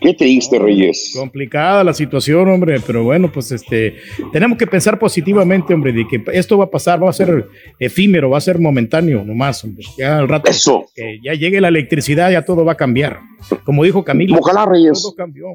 [0.00, 1.12] Qué triste, Reyes.
[1.14, 3.96] Complicada la situación, hombre, pero bueno, pues este,
[4.32, 7.48] tenemos que pensar positivamente, hombre, de que esto va a pasar, va a ser
[7.78, 9.84] efímero, va a ser momentáneo nomás, hombre.
[9.96, 10.86] Ya al rato Eso.
[10.94, 13.20] que ya llegue la electricidad, ya todo va a cambiar.
[13.64, 14.36] Como dijo Camilo.
[14.38, 15.02] Ojalá, Reyes.
[15.02, 15.46] Todo cambió.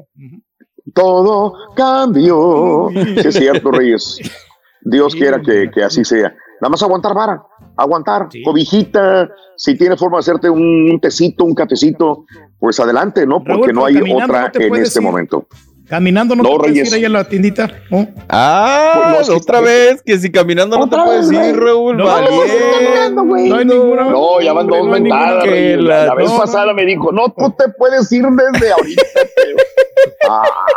[0.94, 2.88] Todo cambió.
[3.22, 4.20] Sí, es cierto, Reyes.
[4.82, 6.34] Dios quiera que, que así sea.
[6.60, 7.42] Nada más aguantar vara,
[7.76, 12.24] aguantar, cobijita, si tiene forma de hacerte un, tecito, un cafecito,
[12.58, 13.38] pues adelante, ¿no?
[13.42, 15.04] Porque Raúl, no pero hay otra no en este ir.
[15.04, 15.46] momento.
[15.88, 16.88] Caminando no, No, te puedes Reyes.
[16.88, 18.08] ir ahí a la tiendita, ¿no?
[18.28, 21.56] Ah, Pues no, es que- otra vez, que si caminando no te puedes vez, ir.
[21.60, 21.96] Raúl.
[21.98, 22.04] No.
[22.04, 24.04] No hay ninguna.
[24.04, 25.44] No, ya van dos no mentadas.
[25.44, 29.02] que la- La, vez no, pasada me dijo, no, tú te puedes ir desde ahorita.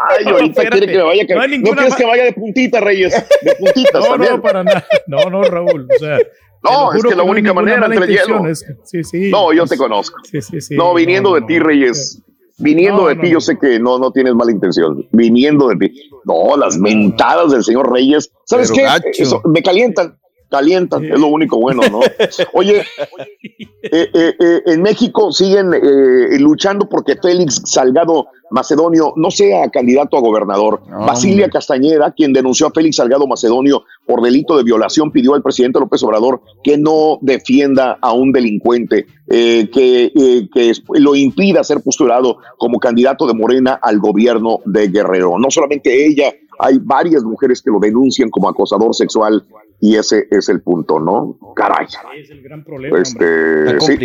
[0.10, 0.78] Ay, No, ahorita espérate.
[0.80, 1.24] quiere que me vaya.
[1.30, 3.14] No hay ¿No, ninguna quieres que vaya de puntita, Reyes?
[3.42, 4.34] De puntitas No, también.
[4.34, 4.86] no, para nada.
[5.08, 5.88] No, no, Raúl.
[5.96, 6.18] O sea,
[6.72, 8.48] No, es que la única manera entre hielo.
[8.48, 9.30] es- sí, sí.
[9.32, 10.18] No, yo pues, te conozco.
[10.24, 10.76] Sí, sí, sí.
[10.76, 11.60] No, viniendo no, de ti.
[11.60, 12.22] Reyes.
[12.58, 13.34] Viniendo No, de no, ti, no.
[13.34, 15.06] yo sé que no, no tienes mala intención.
[15.12, 16.10] Viniendo de ti.
[16.24, 18.32] No, las mentadas del señor Reyes.
[18.46, 19.22] ¿Sabes Pero qué?
[19.22, 20.18] Eso, me calientan.
[20.48, 22.00] Calientan, es lo único bueno, ¿no?
[22.54, 22.86] Oye,
[23.82, 30.16] eh, eh, eh, en México siguen eh, luchando porque Félix Salgado Macedonio no sea candidato
[30.18, 30.82] a gobernador.
[30.88, 35.80] Basilia Castañeda, quien denunció a Félix Salgado Macedonio por delito de violación, pidió al presidente
[35.80, 41.82] López Obrador que no defienda a un delincuente, eh, que, eh, que lo impida ser
[41.82, 45.38] postulado como candidato de Morena al gobierno de Guerrero.
[45.40, 49.44] No solamente ella, hay varias mujeres que lo denuncian como acosador sexual
[49.82, 51.38] y ese es el punto, ¿no?
[51.56, 51.88] Caray.
[52.18, 53.00] Es el gran problema.
[53.00, 53.98] Este, Está sí.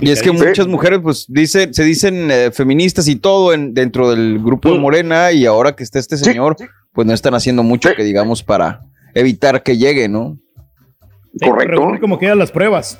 [0.00, 4.10] Y es que muchas mujeres, pues, dicen, se dicen eh, feministas y todo en, dentro
[4.10, 6.56] del grupo de Morena, y ahora que está este señor,
[6.92, 8.80] pues no están haciendo mucho que digamos para
[9.14, 10.38] evitar que llegue, ¿no?
[11.38, 12.98] Sí, reunir como quedan las pruebas.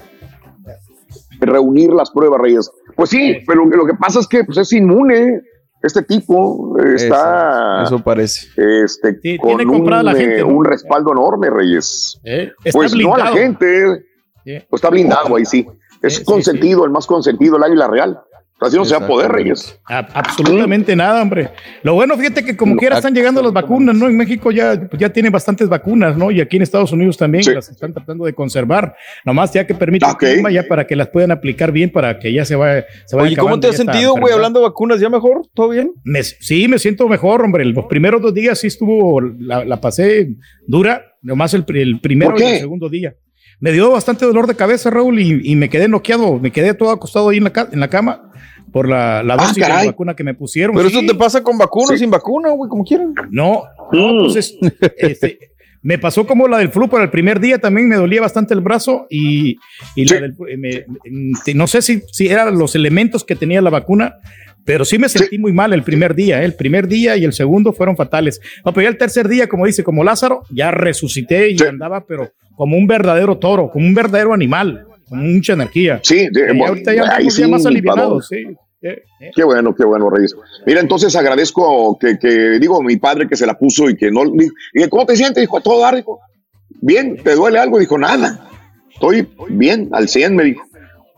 [1.40, 2.70] reunir las pruebas, Reyes.
[2.96, 5.40] Pues sí, pero lo que pasa es que pues, es inmune.
[5.82, 8.48] Este tipo está Eso, eso parece.
[8.84, 10.48] este, Sí, con tiene un, comprada la eh, gente, ¿no?
[10.48, 12.20] un respaldo enorme, Reyes.
[12.22, 13.36] Eh, Está Pues no a la blindado.
[13.36, 14.04] gente,
[14.44, 14.52] Sí.
[14.68, 15.66] pues está blindado ahí sí.
[16.02, 18.18] Es Sí, sí, consentido, el más consentido, el águila real.
[18.62, 19.32] Así no se va a poder.
[19.32, 19.80] Reyes.
[19.88, 21.48] A- absolutamente nada, hombre.
[21.82, 24.06] Lo bueno, fíjate que como quiera están llegando las vacunas, ¿no?
[24.06, 26.30] En México ya, pues ya tienen bastantes vacunas, ¿no?
[26.30, 27.54] Y aquí en Estados Unidos también Sí.
[27.54, 28.94] las están tratando de conservar.
[29.24, 30.22] Nomás ya que permite Ok.
[30.24, 32.84] el clima ya para que las puedan aplicar bien, para que ya se vaya.
[33.06, 34.34] Se vaya Oye, ¿cómo te has sentido, güey?
[34.34, 35.40] Hablando de vacunas, ¿ya mejor?
[35.54, 35.92] ¿Todo bien?
[36.04, 37.64] Me- sí, me siento mejor, hombre.
[37.64, 40.34] Los primeros dos días sí estuvo, la, la pasé
[40.66, 43.14] dura, nomás el, el primero ¿Por y el segundo día.
[43.60, 46.90] Me dio bastante dolor de cabeza, Raúl, y, y me quedé noqueado, me quedé todo
[46.90, 48.32] acostado ahí en la, ca- en la cama
[48.72, 50.74] por la, la Ah, dosis de la vacuna que me pusieron.
[50.74, 50.96] Pero Sí.
[50.98, 53.12] eso te pasa con vacuna o sin vacuna, güey, como quieran.
[53.30, 54.56] No, no, pues es-
[54.96, 55.38] este,
[55.82, 58.60] me pasó como la del flu para el primer día, también me dolía bastante el
[58.60, 59.58] brazo y,
[59.94, 60.22] y la Sí.
[60.22, 64.16] del, eh, me- me- no sé si, si eran los elementos que tenía la vacuna,
[64.64, 66.44] pero sí me sentí muy mal el primer día, ¿eh?
[66.44, 68.40] el primer día y el segundo fueron fatales.
[68.64, 71.64] No, pero ya el tercer día, como dice, como Lázaro, ya resucité y Sí.
[71.66, 72.30] andaba, pero
[72.60, 75.98] como un verdadero toro, como un verdadero animal, con mucha energía.
[76.02, 77.80] Sí, de- Y bueno, ahorita ya ahí sí, más dónde.
[78.28, 78.36] sí.
[78.82, 79.30] Eh, eh.
[79.34, 80.36] Qué bueno, qué bueno, Reyes.
[80.66, 84.24] Mira, entonces agradezco que, que digo, mi padre que se la puso y que no.
[84.74, 85.40] ¿Y cómo te sientes?
[85.40, 86.20] Dijo, a todo dar, dijo.
[86.82, 87.78] Bien, ¿te duele algo?
[87.78, 88.46] Dijo, nada.
[88.92, 90.62] Estoy bien, al 100, me dijo.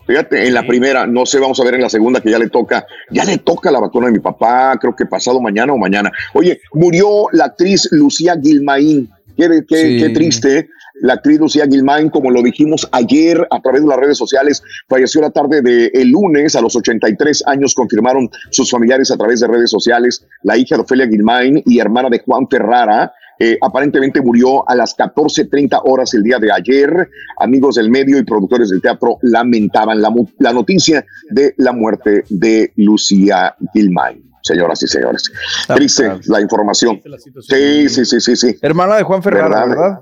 [0.07, 2.47] Fíjate, en la primera, no sé, vamos a ver en la segunda que ya le
[2.49, 6.09] toca, ya le toca la vacuna de mi papá, creo que pasado mañana o mañana.
[6.33, 9.09] Oye, murió la actriz Lucía Gilmaín.
[9.35, 9.97] Qué, qué, Sí.
[9.99, 10.57] qué triste.
[10.59, 10.67] ¿eh?
[11.03, 15.19] La actriz Lucía Gilmain, como lo dijimos ayer a través de las redes sociales, falleció
[15.19, 19.47] la tarde del el lunes a los 83 años, confirmaron sus familiares a través de
[19.47, 20.25] redes sociales.
[20.43, 24.95] La hija de Ofelia Gilmain y hermana de Juan Ferrara, eh, aparentemente murió a las
[24.95, 27.09] 14:30 horas el día de ayer.
[27.37, 30.09] Amigos del medio y productores del teatro lamentaban la,
[30.39, 34.31] la noticia de la muerte de Lucía Gilmain.
[34.41, 35.29] Señoras y señores,
[35.67, 37.01] triste la información.
[37.41, 38.55] Sí, sí, sí, sí, sí.
[38.61, 39.99] Hermana de Juan Ferrara, ¿verdad?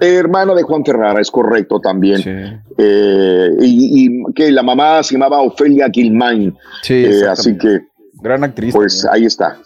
[0.00, 2.62] Hermano de Juan Ferrara, es correcto también.
[2.76, 6.56] Eh, y, y que la mamá se llamaba Ofelia Gilmain.
[6.82, 7.80] Sí, Eh, así que.
[8.22, 8.74] Gran actriz.
[8.74, 9.58] Pues ahí está.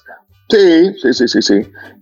[0.50, 1.54] Sí, sí, sí, sí, sí.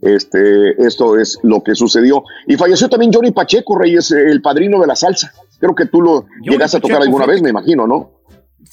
[0.03, 2.25] Este, esto es lo que sucedió.
[2.49, 5.33] Y falleció también Johnny Pacheco, Reyes, el padrino de la salsa.
[5.61, 7.33] Creo que tú lo llegaste a tocar alguna fíjate.
[7.33, 8.21] vez, me imagino, ¿no?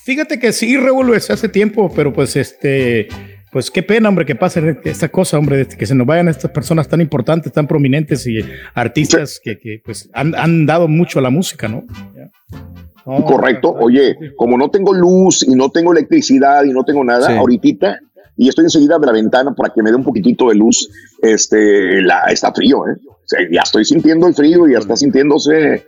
[0.03, 3.07] Fíjate que sí, Raúl, es hace tiempo, pero pues este,
[3.57, 6.87] pues qué pena, hombre, que pase esta cosa, hombre, que se nos vayan estas personas
[6.87, 8.37] tan importantes, tan prominentes y
[8.75, 11.83] artistas que, que, pues han, han dado mucho a la música, ¿no?
[13.03, 13.73] Correcto.
[13.79, 17.33] Oye, como no tengo luz y no tengo electricidad y no tengo nada, Sí.
[17.33, 17.99] ahorita,
[18.37, 20.87] y estoy enseguida de la ventana para que me dé un poquitito de luz,
[21.23, 22.95] este, la, está frío, ¿eh?
[23.09, 25.83] O sea, ya estoy sintiendo el frío y ya está sintiéndose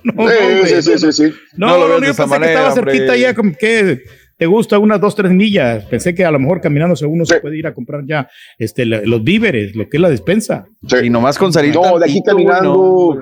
[0.05, 1.34] No, Sí, no, sí, sí, no, sí, sí.
[1.56, 4.01] No, No lo yo de pensé que estaba cerquita ya, como que
[4.36, 5.84] te gusta unas dos, tres millas.
[5.84, 8.26] Pensé que a lo mejor caminándose uno se puede ir a comprar ya
[8.59, 10.66] este, la- los víveres, lo que es la despensa.
[11.02, 13.18] Y nomás con salir No, de aquí caminando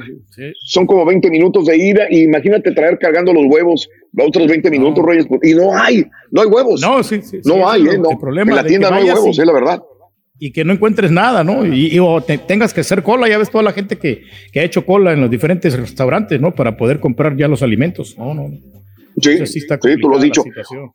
[0.65, 5.05] son como 20 minutos de ida y imagínate traer cargando los huevos otros 20 minutos,
[5.05, 6.81] Reyes, y no hay, no hay huevos.
[6.81, 7.41] No, sí, sí.
[7.45, 7.99] No sí, hay, ¿eh?
[7.99, 8.11] No.
[8.12, 9.83] el problema en la tienda que no hay huevos, es la verdad.
[10.39, 11.66] Y que no encuentres nada, ¿no?
[11.66, 14.62] Y, o te- tengas que hacer cola, ya ves toda la gente que, que ha
[14.65, 16.55] hecho cola en los diferentes restaurantes, ¿no?
[16.55, 18.16] Para poder comprar ya los alimentos.
[18.16, 18.51] No, no.
[19.20, 20.43] Sí, sí está sí, tú lo has dicho.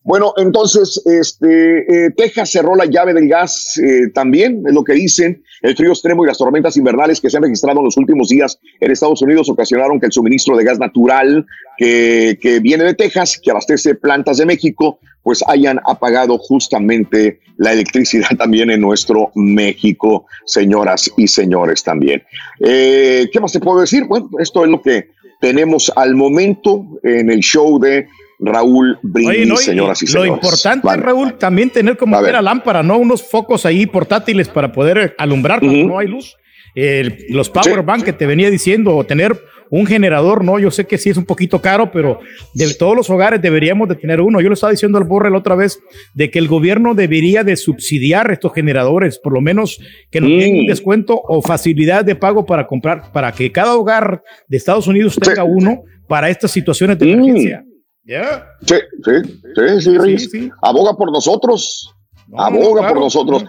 [0.04, 4.94] Bueno, entonces, este, eh, Texas cerró la llave del gas eh, también, es lo que
[4.94, 5.44] dicen.
[5.62, 8.60] El frío extremo y las tormentas invernales que se han registrado en los últimos días
[8.80, 11.46] en Estados Unidos ocasionaron que el suministro de gas natural
[11.78, 17.74] que, que viene de Texas, que abastece plantas de México, pues hayan apagado justamente la
[17.74, 22.22] electricidad también en nuestro México, señoras y señores también.
[22.60, 24.06] Eh, ¿Qué más te puedo decir?
[24.06, 25.10] Bueno, esto es lo que
[25.44, 28.08] tenemos al momento en el show de
[28.40, 30.34] Raúl Brindis, Oye, no, y- señoras y lo señores.
[30.36, 31.04] importante, Vale.
[31.04, 32.34] Raúl, también tener como A que ver.
[32.36, 32.98] la lámpara, ¿no?
[32.98, 36.38] Unos focos ahí portátiles para poder alumbrar cuando no hay luz.
[36.76, 39.38] El- los power bank que te venía diciendo, o tener
[39.76, 40.60] un generador, ¿no?
[40.60, 42.20] Yo sé que sí es un poquito caro, pero
[42.54, 44.40] de todos los hogares deberíamos de tener uno.
[44.40, 45.80] Yo le estaba diciendo al Borre la otra vez
[46.14, 49.82] de que el gobierno debería de subsidiar estos generadores, por lo menos
[50.12, 54.22] que nos den un descuento o facilidad de pago para comprar, para que cada hogar
[54.48, 57.66] de Estados Unidos tenga uno para estas situaciones de emergencia.
[58.62, 60.52] Sí, sí, sí, sí.
[60.62, 61.92] Aboga por nosotros.
[62.32, 63.44] Aboga claro, por nosotros.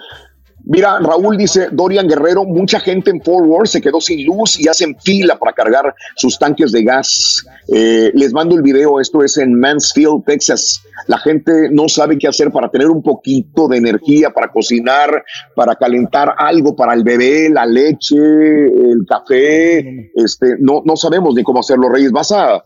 [0.66, 4.66] Mira, Raúl dice, Dorian Guerrero, mucha gente en Fort Worth se quedó sin luz y
[4.66, 7.44] hacen fila para cargar sus tanques de gas.
[7.68, 10.82] Eh, les mando el video, esto es en Mansfield, Texas.
[11.06, 15.24] La gente no sabe qué hacer para tener un poquito de energía, para cocinar,
[15.54, 20.10] para calentar algo para el bebé, la leche, el café.
[20.14, 22.10] Este, no, no sabemos ni cómo hacerlo, Reyes.
[22.10, 22.64] Vas a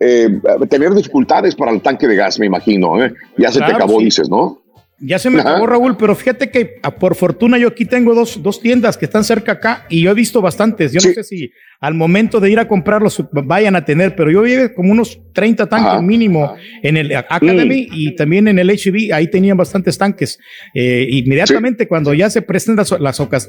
[0.00, 3.02] eh, tener dificultades para el tanque de gas, me imagino.
[3.04, 3.14] ¿eh?
[3.38, 4.06] Ya se te acabó, sí.
[4.06, 4.65] dices, ¿no?
[4.98, 5.50] Ya se me Ajá.
[5.50, 9.04] acabó, Raúl, pero fíjate que ah, por fortuna yo aquí tengo dos, dos tiendas que
[9.04, 10.92] están cerca acá y yo he visto bastantes.
[10.92, 11.50] Yo no sé si
[11.80, 15.66] al momento de ir a comprarlos vayan a tener, pero yo vi como unos 30
[15.68, 16.00] tanques Ajá.
[16.00, 19.12] mínimo en el Academy y también en el HB.
[19.12, 20.38] Ahí tenían bastantes tanques.
[20.74, 22.84] Eh, inmediatamente cuando ya se presenta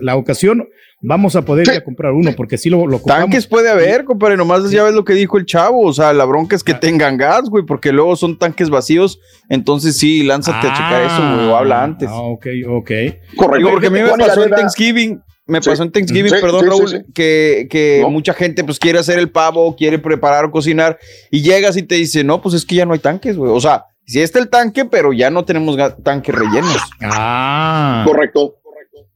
[0.02, 0.68] la ocasión,
[1.00, 3.24] vamos a poder ir a comprar uno porque sí lo, lo ocupamos.
[3.26, 6.26] Tanques puede haber, compadre, nomás ya ves lo que dijo el chavo, o sea, la
[6.26, 9.20] bronca es que tengan gas, güey, porque luego son tanques vacíos,
[9.50, 12.10] entonces sí, lánzate a checar eso, güey, o habla antes.
[12.12, 12.90] Ah, ok, ok.
[12.90, 15.70] Digo, porque a mí me pasó en Thanksgiving, me Sí.
[15.70, 16.98] pasó en Thanksgiving, Sí, perdón, sí, Raúl, sí.
[17.14, 20.98] que, que mucha gente pues quiere hacer el pavo, quiere preparar o cocinar,
[21.32, 23.60] y llegas y te dice, no, pues es que ya no hay tanques, güey, o
[23.60, 26.78] sea, Sí está el tanque, pero ya no tenemos tanques rellenos.
[27.02, 28.06] Ah.
[28.08, 28.56] Correcto.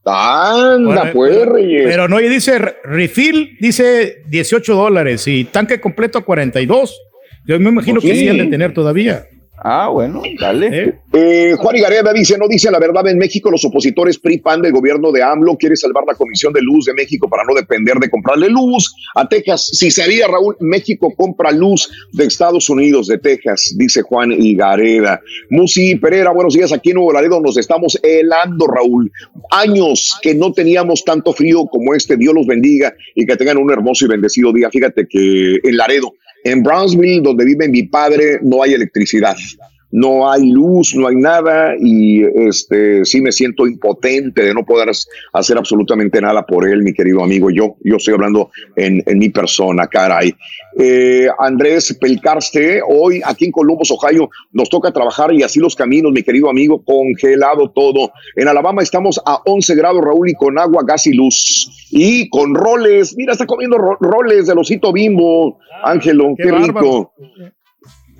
[0.03, 1.83] Anda, Bueno, pues, pero- Reyes.
[1.85, 6.99] Pero no, y dice re- refill, dice 18 dólares y tanque completo a 42.
[7.47, 8.23] Yo me imagino Pues que sí.
[8.23, 9.23] sí han de tener todavía.
[9.63, 10.95] Ah, bueno, dale.
[11.13, 15.11] Eh, Juan Igareda dice, no dice la verdad en México, los opositores PRI-PAN del gobierno
[15.11, 18.49] de AMLO quiere salvar la Comisión de Luz de México para no depender de comprarle
[18.49, 19.69] luz a Texas.
[19.71, 25.21] Si sabía, Raúl, México compra luz de Estados Unidos, de Texas, dice Juan Igareda.
[25.51, 29.11] Musi Pereira, buenos días, aquí en Nuevo Laredo nos estamos helando, Raúl.
[29.51, 33.71] Años que no teníamos tanto frío como este, Dios los bendiga y que tengan un
[33.71, 34.71] hermoso y bendecido día.
[34.71, 36.13] Fíjate que en Laredo,
[36.43, 39.35] en Brownsville, donde vive mi padre, no hay electricidad
[39.91, 44.89] no hay luz, no hay nada y este sí me siento impotente de no poder
[45.33, 47.49] hacer absolutamente nada por él, mi querido amigo.
[47.49, 50.33] Yo, yo estoy hablando en, en mi persona, caray.
[50.79, 56.11] Eh, Andrés Pelcarste, hoy aquí en Columbus, Ohio, nos toca trabajar y así los caminos,
[56.13, 58.11] mi querido amigo, congelado todo.
[58.35, 61.87] En Alabama estamos a 11 grados, Raúl, y con agua, gas y luz.
[61.91, 67.13] Y con roles, mira, está comiendo ro- roles del osito bimbo, Ángelo, qué, rico.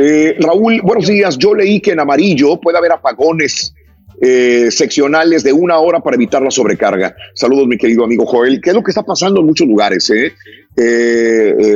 [0.03, 1.38] Eh, Raúl, buenos días.
[1.38, 3.72] Yo leí que en amarillo puede haber apagones
[4.19, 7.15] eh, seccionales de una hora para evitar la sobrecarga.
[7.36, 8.60] Saludos, mi querido amigo Joel.
[8.61, 10.10] ¿Qué es lo que está pasando en muchos lugares?
[10.10, 10.34] eh?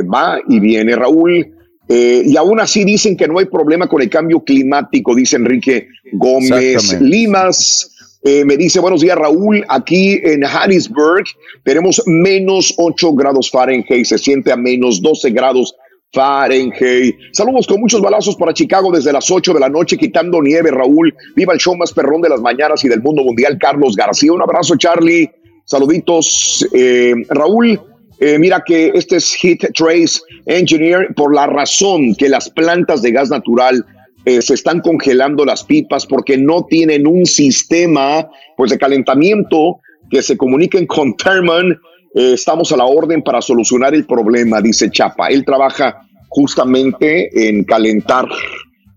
[0.02, 1.52] Va y viene, Raúl.
[1.88, 7.00] Y aún así dicen que no hay problema con el cambio climático, dice Enrique Gómez.
[7.00, 7.92] Limas.
[8.24, 9.64] Me dice, buenos días, Raúl.
[9.68, 11.26] Aquí en Harrisburg
[11.62, 15.76] tenemos menos 8 grados Fahrenheit, se siente a menos 12 grados
[16.12, 17.14] Fahrenheit.
[17.32, 21.14] Saludos con muchos balazos para Chicago desde las 8 de la noche, quitando nieve, Raúl.
[21.34, 24.32] Viva el show más perrón de las mañanas y del mundo mundial, Carlos García.
[24.32, 25.30] Un abrazo, Charlie.
[25.64, 27.80] Saluditos, eh, Raúl.
[28.20, 33.12] eh, mira que este es Heat Trace Engineer por la razón que las plantas de
[33.12, 33.84] gas natural
[34.24, 38.26] eh, se están congelando las pipas porque no tienen un sistema
[38.56, 39.80] pues de calentamiento
[40.10, 41.78] que se comuniquen con Therman.
[42.18, 45.28] Eh, estamos a la orden para solucionar el problema, dice Chapa.
[45.28, 48.26] Él trabaja justamente en calentar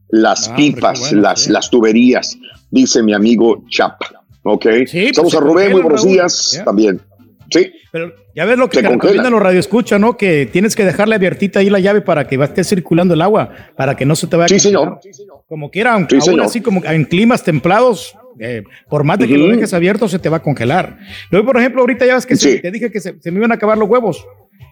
[0.09, 2.37] las Ah, pipas, las, las tuberías,
[2.71, 4.07] dice mi amigo Chapa.
[4.43, 4.65] Ok.
[4.67, 6.13] Estamos pues se a Rubén, muy buenos Raúl.
[6.13, 7.01] días también.
[7.51, 7.71] Sí.
[7.91, 10.15] Pero ya ves lo que Se te recomiendan los radioescuchas, ¿no?
[10.15, 13.95] Que tienes que dejarle abiertita ahí la llave para que esté circulando el agua, para
[13.97, 14.47] que no se te vaya.
[14.47, 14.99] Sí, señor.
[15.47, 16.45] Como quiera, aunque Sí, aún señor.
[16.45, 19.47] así como en climas templados, eh, por más de que Ujú.
[19.47, 20.97] lo dejes abierto, se te va a congelar.
[21.31, 23.51] Luego, por ejemplo, ahorita ya ves que se- te dije que se, se me iban
[23.51, 24.25] a acabar los huevos.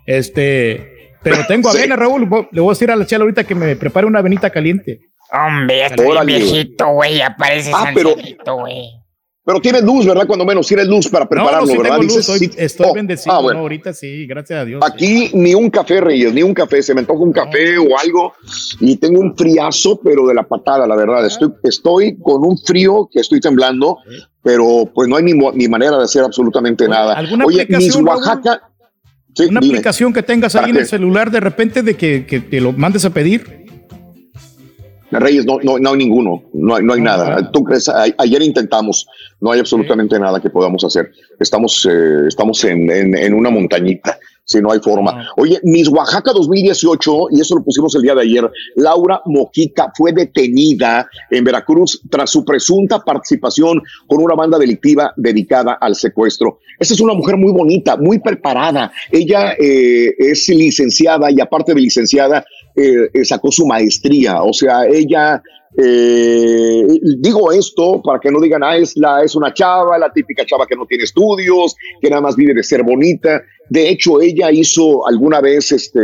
[0.06, 1.77] Este, pero tengo Sí.
[1.80, 2.27] avena, Raúl.
[2.52, 4.99] Le voy a decir a la chela ahorita que me prepare una avenita caliente.
[5.31, 7.18] Hombre, ya estoy viejito, güey.
[7.18, 8.15] Ya pareces Ah, pero-
[8.57, 8.85] güey.
[9.47, 10.27] Pero tienes luz, ¿verdad?
[10.27, 11.97] Cuando menos tienes luz para prepararlo, no, no, sí ¿verdad?
[11.99, 12.51] luz, Dices, estoy, sí.
[12.57, 13.33] estoy Oh, bendecido.
[13.33, 13.59] ah, bueno.
[13.59, 14.81] no, ahorita sí, gracias a Dios.
[14.85, 16.83] Aquí ni un café, Reyes, ni un café.
[16.83, 18.33] Se me antoja un café o algo.
[18.81, 21.25] Y tengo un friazo, pero de la patada, la verdad.
[21.25, 23.99] Estoy, estoy con un frío que estoy temblando,
[24.43, 27.13] pero pues no hay ni, ni manera de hacer absolutamente nada.
[27.13, 27.95] ¿alguna Oye, mis?
[27.95, 28.69] Oaxaca.
[29.33, 29.75] Sí, Una dime.
[29.75, 30.81] aplicación que tengas ¿Para ahí en qué?
[30.81, 33.66] el celular de repente de que, que te lo mandes a pedir.
[35.11, 37.51] Reyes, no, no, no hay ninguno, no hay, no hay nada.
[37.51, 37.88] ¿Tú crees?
[37.89, 39.07] A- ayer intentamos,
[39.39, 41.11] no hay absolutamente nada que podamos hacer.
[41.39, 45.27] Estamos, eh, estamos en, en- en una montañita, si no hay forma.
[45.38, 50.11] Oye, Miss Oaxaca 2018, y eso lo pusimos el día de ayer, Laura Mojica fue
[50.13, 56.59] detenida en Veracruz tras su presunta participación con una banda delictiva dedicada al secuestro.
[56.79, 58.91] Esta es una mujer muy bonita, muy preparada.
[59.11, 62.45] Ella eh, es licenciada y aparte de licenciada,
[62.77, 64.43] eh, sacó su maestría.
[64.43, 65.41] O sea, ella,
[65.77, 66.87] eh,
[67.17, 70.67] digo esto para que no digan, ah, es, la, es una chava, la típica chava
[70.67, 73.41] que no tiene estudios, que nada más vive de ser bonita.
[73.69, 75.99] De hecho, ella hizo alguna vez este,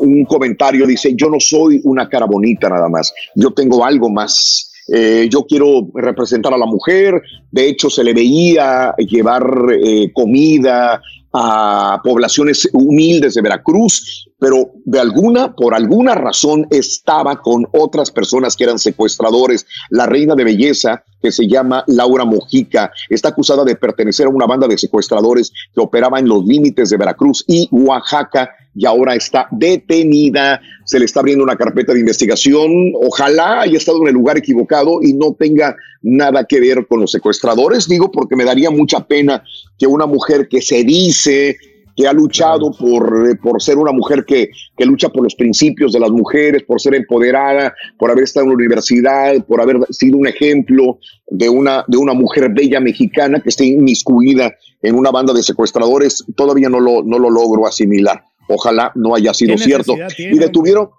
[0.00, 4.70] un comentario, dice, yo no soy una cara bonita nada más, yo tengo algo más.
[4.92, 9.42] Eh, yo quiero representar a la mujer, de hecho se le veía llevar
[9.82, 11.00] eh, comida
[11.32, 18.56] a poblaciones humildes de Veracruz, pero de alguna, por alguna razón, estaba con otras personas
[18.56, 19.66] que eran secuestradores.
[19.90, 24.46] La reina de belleza, que se llama Laura Mojica, está acusada de pertenecer a una
[24.46, 29.46] banda de secuestradores que operaba en los límites de Veracruz y Oaxaca y ahora está
[29.50, 30.60] detenida.
[30.84, 32.92] Se le está abriendo una carpeta de investigación.
[33.00, 37.12] Ojalá haya estado en el lugar equivocado y no tenga nada que ver con los
[37.12, 37.88] secuestradores.
[37.88, 39.44] Digo, porque me daría mucha pena
[39.78, 41.56] que una mujer que se dice
[41.96, 45.92] que ha luchado por, eh, por ser una mujer que, que lucha por los principios
[45.92, 50.18] de las mujeres, por ser empoderada, por haber estado en la universidad, por haber sido
[50.18, 50.98] un ejemplo
[51.28, 54.52] de una, de una mujer bella mexicana que esté inmiscuida
[54.82, 58.24] en una banda de secuestradores, todavía no lo, no lo logro asimilar.
[58.48, 59.94] Ojalá no haya sido ¿Qué cierto.
[60.14, 60.90] tiene, Y detuvieron,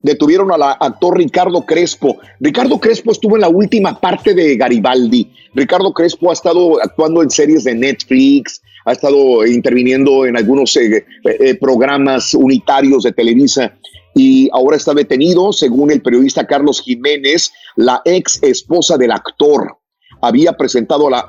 [0.00, 2.18] detuvieron al actor Ricardo Crespo.
[2.40, 5.30] Ricardo Crespo estuvo en la última parte de Garibaldi.
[5.54, 11.04] Ricardo Crespo ha estado actuando en series de Netflix, ha estado interviniendo en algunos eh,
[11.24, 13.76] eh, programas unitarios de Televisa
[14.14, 19.76] y ahora está detenido, según el periodista Carlos Jiménez, la ex esposa del actor
[20.20, 21.26] había presentado la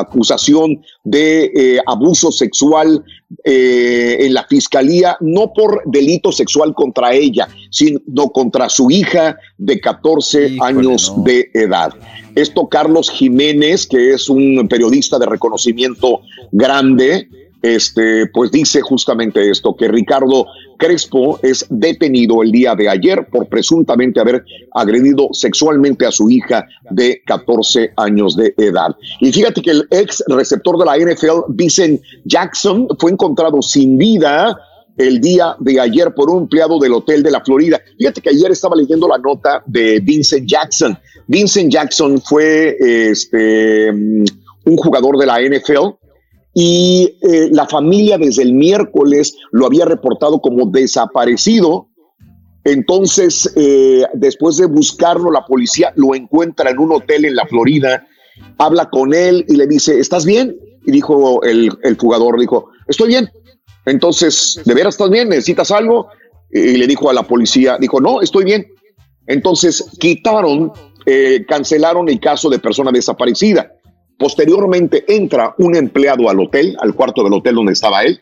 [0.00, 3.04] acusación de eh, abuso sexual
[3.44, 9.80] eh, en la fiscalía, no por delito sexual contra ella, sino contra su hija de
[9.80, 11.92] 14 años de edad.
[12.34, 16.20] Esto Carlos Jiménez, que es un periodista de reconocimiento
[16.52, 17.28] grande,
[17.62, 20.46] este, pues dice justamente esto, que Ricardo
[20.78, 26.66] Crespo es detenido el día de ayer por presuntamente haber agredido sexualmente a su hija
[26.90, 28.94] de 14 años de edad.
[29.20, 34.56] Y fíjate que el ex receptor de la NFL, Vincent Jackson, fue encontrado sin vida
[34.96, 37.80] el día de ayer por un empleado del hotel de la Florida.
[37.98, 40.98] Fíjate que ayer estaba leyendo la nota de Vincent Jackson.
[41.26, 45.96] Vincent Jackson fue este, un jugador de la NFL
[46.58, 51.88] y eh, la familia desde el miércoles lo había reportado como desaparecido.
[52.64, 58.06] Entonces, eh, después de buscarlo, la policía lo encuentra en un hotel en la Florida,
[58.56, 60.56] habla con él y le dice, ¿estás bien?
[60.86, 63.28] Y dijo el, el jugador, dijo, estoy bien.
[63.84, 65.28] Entonces, ¿de veras estás bien?
[65.28, 66.08] ¿Necesitas algo?
[66.50, 68.66] Y le dijo a la policía, dijo, no, estoy bien.
[69.26, 70.72] Entonces, quitaron,
[71.04, 73.75] eh, cancelaron el caso de persona desaparecida.
[74.18, 78.20] Posteriormente entra un empleado al hotel, al cuarto del hotel donde estaba él,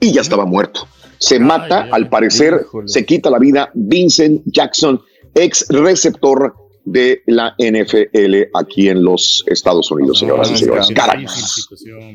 [0.00, 0.86] y ya estaba muerto.
[1.18, 5.00] Se mata, al parecer, se quita la vida Vincent Jackson,
[5.34, 6.54] ex receptor
[6.84, 10.88] de la NFL aquí en los Estados Unidos, señoras y señores.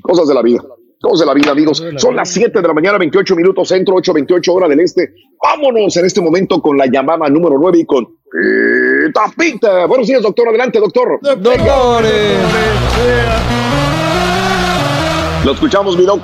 [0.01, 0.63] Cosas de la vida.
[1.03, 1.83] Cosas de la vida, amigos.
[1.97, 5.13] Son las 7 de la mañana, 28 minutos centro, 8, 28 hora del este.
[5.43, 9.85] Vámonos en este momento con la llamada número 9 y con eh, Tapita.
[9.85, 10.47] Buenos días, doctor.
[10.47, 11.19] Adelante, doctor.
[11.21, 12.03] Doctor.
[15.43, 16.21] Lo escuchamos, mi doc.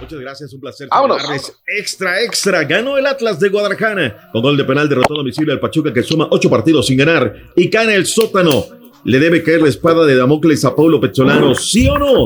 [0.00, 0.88] Muchas gracias, un placer.
[0.90, 1.22] Vámonos.
[1.78, 2.64] Extra, extra.
[2.64, 4.30] Ganó el Atlas de Guadalajara.
[4.32, 7.32] Con gol de penal derrotó a domicilio al Pachuca que suma ocho partidos sin ganar
[7.54, 8.64] y cae en el sótano.
[9.06, 11.54] ¿Le debe caer la espada de Damocles a Paulo Pecholano?
[11.54, 12.24] ¿Sí o no?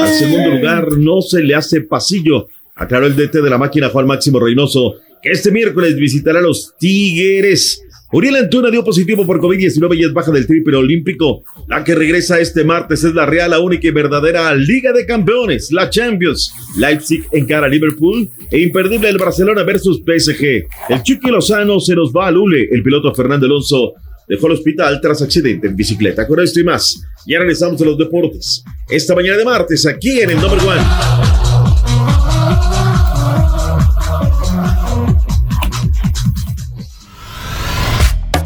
[0.00, 2.46] Al segundo lugar no se le hace pasillo.
[2.76, 6.74] Aclaró el DT de la máquina Juan Máximo Reynoso que este miércoles visitará a los
[6.78, 7.82] Tigres.
[8.12, 11.42] Uriel Antuna dio positivo por COVID-19 y es baja del triple olímpico.
[11.66, 15.72] La que regresa este martes es la real, la única y verdadera Liga de Campeones,
[15.72, 16.52] la Champions.
[16.78, 20.68] Leipzig encara a Liverpool e imperdible el Barcelona versus PSG.
[20.90, 22.68] El Chucky Lozano se nos va a Lule.
[22.70, 23.94] El piloto Fernando Alonso
[24.30, 26.24] dejó el hospital tras accidente en bicicleta.
[26.24, 28.62] Con esto y más, ya regresamos a los deportes.
[28.88, 30.80] Esta mañana de martes, aquí en el Number One.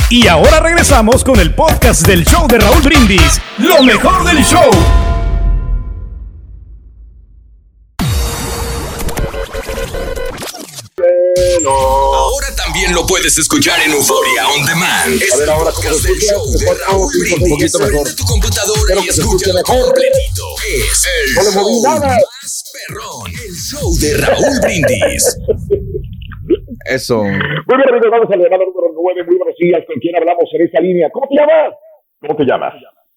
[0.09, 3.39] Y ahora regresamos con el podcast del show de Raúl Brindis.
[3.59, 4.71] Lo mejor del show.
[12.85, 15.17] También lo puedes escuchar en Euforia On Demand.
[15.17, 16.35] Es A ver, ahora, ¿cómo se del escucha?
[16.37, 18.05] show de Mejor, Raúl ok, un poquito mejor.
[18.13, 19.85] Tu computadora y que se escúchalo escuche mejor.
[19.89, 20.45] completito.
[20.69, 23.27] Es el show más perrón.
[23.33, 25.25] El show de Raúl Brindis.
[26.85, 27.25] Eso.
[27.25, 29.25] Muy bien, amigos, vamos a la llamada número 9.
[29.25, 29.81] Muy buenos días.
[29.87, 31.09] ¿Con quién hablamos en esta línea?
[31.09, 31.73] ¿Cómo te llamas?
[32.21, 32.75] ¿Cómo te llamas?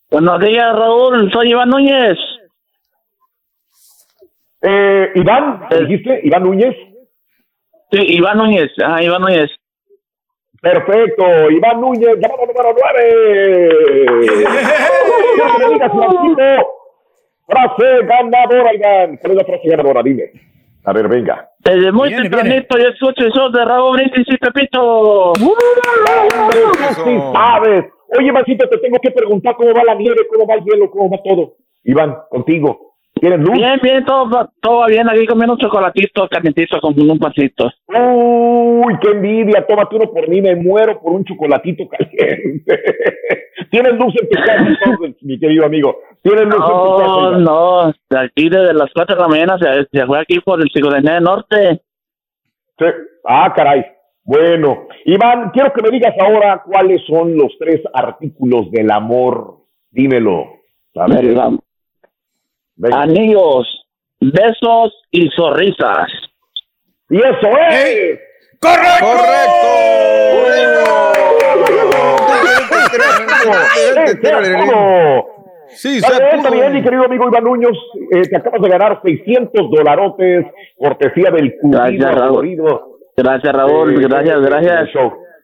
[0.09, 1.29] Buenos días, Raúl.
[1.33, 2.17] Soy Iván Núñez.
[4.61, 6.21] Eh, Iván, ¿me dijiste?
[6.23, 6.75] Iván Núñez.
[7.91, 8.71] Sí, Iván Núñez.
[8.83, 9.49] Ah, Iván Núñez.
[10.61, 13.69] Perfecto, Iván Núñez, llamada número 9.
[15.35, 16.63] Quiero que me digas la última
[17.45, 19.17] frase ganadora, Iván.
[19.17, 20.03] ¿Cuál es la frase ganadora?
[20.03, 20.31] Dime.
[20.83, 21.49] A ver, venga.
[21.59, 25.33] Desde muy tempranito yo escucho el show de Raúl Brindis y Pepito.
[25.35, 27.85] Sí sabes.
[28.17, 31.09] Oye, Mancito, te tengo que preguntar cómo va la nieve, cómo va el hielo, cómo
[31.09, 31.55] va todo.
[31.83, 32.95] Iván, contigo.
[33.19, 33.51] ¿Tienes luz?
[33.57, 35.09] Bien, bien, todo, va- todo bien.
[35.09, 37.71] Aquí comiendo un chocolatito calientito con un pasito.
[37.87, 39.65] Uy, qué envidia.
[39.67, 42.83] Tómate uno por mí, me muero por un chocolatito caliente.
[43.71, 45.97] ¿Tienes luz en tu casa entonces, mi querido amigo?
[46.21, 47.37] ¿Tienes luz en tu casa?
[47.37, 47.93] No, no.
[48.09, 51.19] De aquí desde las 4 de la mañana se, se fue aquí por el Cigodené
[51.21, 51.81] Norte.
[52.79, 52.85] Sí.
[53.25, 53.85] Ah, caray.
[54.23, 59.59] Bueno, Iván, quiero que me digas ahora cuáles son los tres artículos del amor.
[59.89, 60.45] Dímelo.
[60.95, 61.33] A ver.
[62.77, 63.01] Venga.
[63.01, 63.67] Anillos,
[64.19, 66.07] besos y sonrisas.
[67.09, 68.19] Y eso es.
[75.69, 76.37] Sí, se bien, puso.
[76.37, 77.77] está bien, mi querido amigo Iván Núñez.
[78.11, 80.45] Eh, te acabas de ganar 600 dolarotes,
[80.77, 82.33] cortesía del Gracias, cupido Raúl.
[82.33, 82.97] florido.
[83.17, 83.93] Gracias, Raúl.
[83.95, 84.89] eh, gracias, gracias.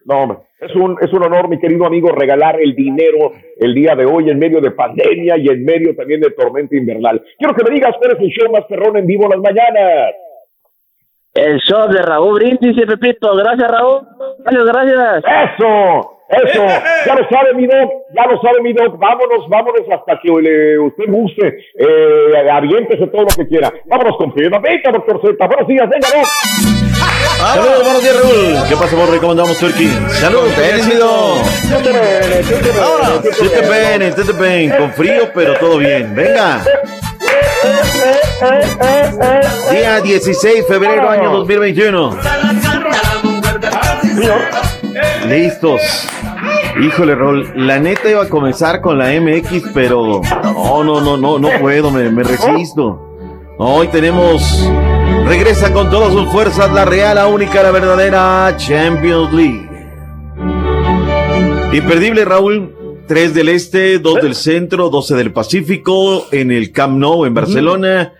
[0.06, 3.96] No, hombre, es un, es un honor, mi querido amigo, regalar el dinero el día
[3.96, 7.24] de hoy en medio de pandemia y en medio también de tormenta invernal.
[7.38, 10.14] Quiero que me digas cuál es el show más perrón en vivo las mañanas.
[11.34, 13.36] El show de Raúl Brindis y Pepito.
[13.36, 14.02] Gracias, Raúl.
[14.40, 15.24] Gracias, gracias.
[15.58, 16.13] ¡Eso!
[16.34, 16.66] Eso,
[17.06, 20.80] ya lo sabe mi doc, ya lo sabe mi doc, vámonos, vámonos hasta que le,
[20.80, 21.48] usted guste,
[21.78, 23.72] eh, aviéntese todo lo que quiera.
[23.86, 26.74] Vámonos con Pedro Venga, doctor Z, buenos días, venga, doc.
[27.54, 28.70] Saludos, buenos días, Raúl.
[28.70, 29.18] ¿Qué pasa, Borre?
[29.20, 29.88] ¿Cómo andamos, Turkey?
[30.10, 31.10] Saludos, bienvenido.
[32.82, 36.16] Ahora, Tete Ben, Tete Ben, con frío, pero todo bien.
[36.16, 36.62] Venga.
[39.72, 42.18] Día 16 de febrero, año 2021.
[45.28, 45.82] Listos.
[46.82, 51.40] Híjole, Rol, la neta iba a comenzar con la MX, pero no, no, no, no,
[51.40, 53.00] no puedo, me, me resisto.
[53.58, 54.68] Hoy tenemos,
[55.26, 59.70] regresa con todas sus fuerzas la real, la única, la verdadera Champions League.
[61.74, 62.76] Imperdible, Raúl.
[63.08, 68.14] Tres del este, dos del centro, 12 del Pacífico, en el Camp Nou, en Barcelona.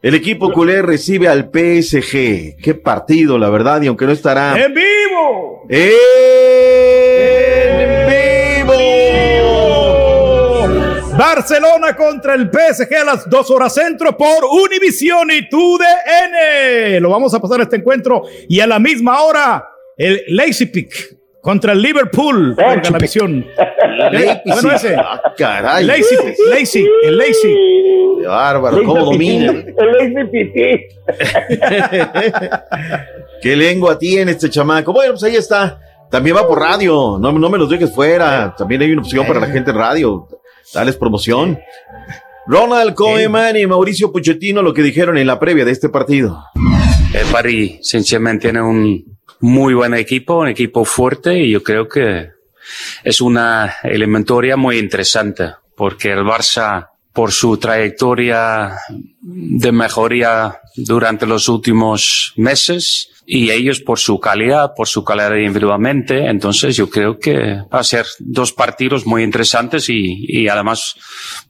[0.00, 2.56] El equipo culé recibe al PSG.
[2.62, 4.56] Qué partido, la verdad, y aunque no estará.
[4.56, 5.66] ¡En vivo!
[5.68, 5.90] ¡En
[8.08, 8.74] vivo!
[11.18, 17.02] Barcelona contra el PSG a las 2 horas centro por Univision y TUDN.
[17.02, 20.70] Lo vamos a pasar este encuentro y a la misma hora el Leipzig
[21.48, 22.54] contra el Liverpool.
[22.54, 23.46] Venga la visión.
[24.44, 24.94] bueno, ese.
[24.96, 25.82] Ah, caray.
[25.82, 26.18] Leipzig,
[26.50, 27.56] Leipzig, el Leipzig.
[28.20, 29.52] Qué bárbaro, cómo domina.
[29.52, 30.86] El Lazy Piti.
[33.40, 34.92] Qué lengua tiene este chamaco.
[34.92, 35.80] Bueno, pues ahí está.
[36.10, 37.16] También va por radio.
[37.18, 38.54] No, no me los dejes fuera.
[38.54, 40.28] También hay una opción para la gente en radio.
[40.74, 41.58] Dales promoción.
[42.46, 46.44] Ronald Koeman y Mauricio Puchetino lo que dijeron en la previa de este partido.
[47.14, 52.30] El París sencillamente tiene un muy buen equipo, un equipo fuerte y yo creo que
[53.04, 58.78] es una eliminatoria muy interesante porque el Barça por su trayectoria
[59.20, 66.26] de mejoría durante los últimos meses y ellos por su calidad, por su calidad individualmente.
[66.30, 70.94] Entonces yo creo que va a ser dos partidos muy interesantes y, y además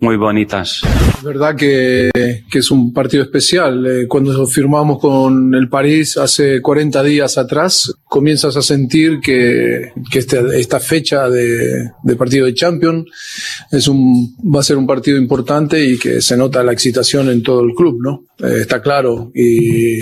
[0.00, 0.80] muy bonitas.
[1.18, 2.10] Es verdad que,
[2.50, 3.86] que es un partido especial.
[3.86, 10.18] Eh, cuando firmamos con el París hace 40 días atrás, comienzas a sentir que, que
[10.18, 13.04] este- esta fecha de, de partido de Champions
[13.70, 17.40] es un, va a ser un partido importante y que se nota la excitación en
[17.44, 18.24] todo el club, ¿no?
[18.38, 19.98] Eh, está claro y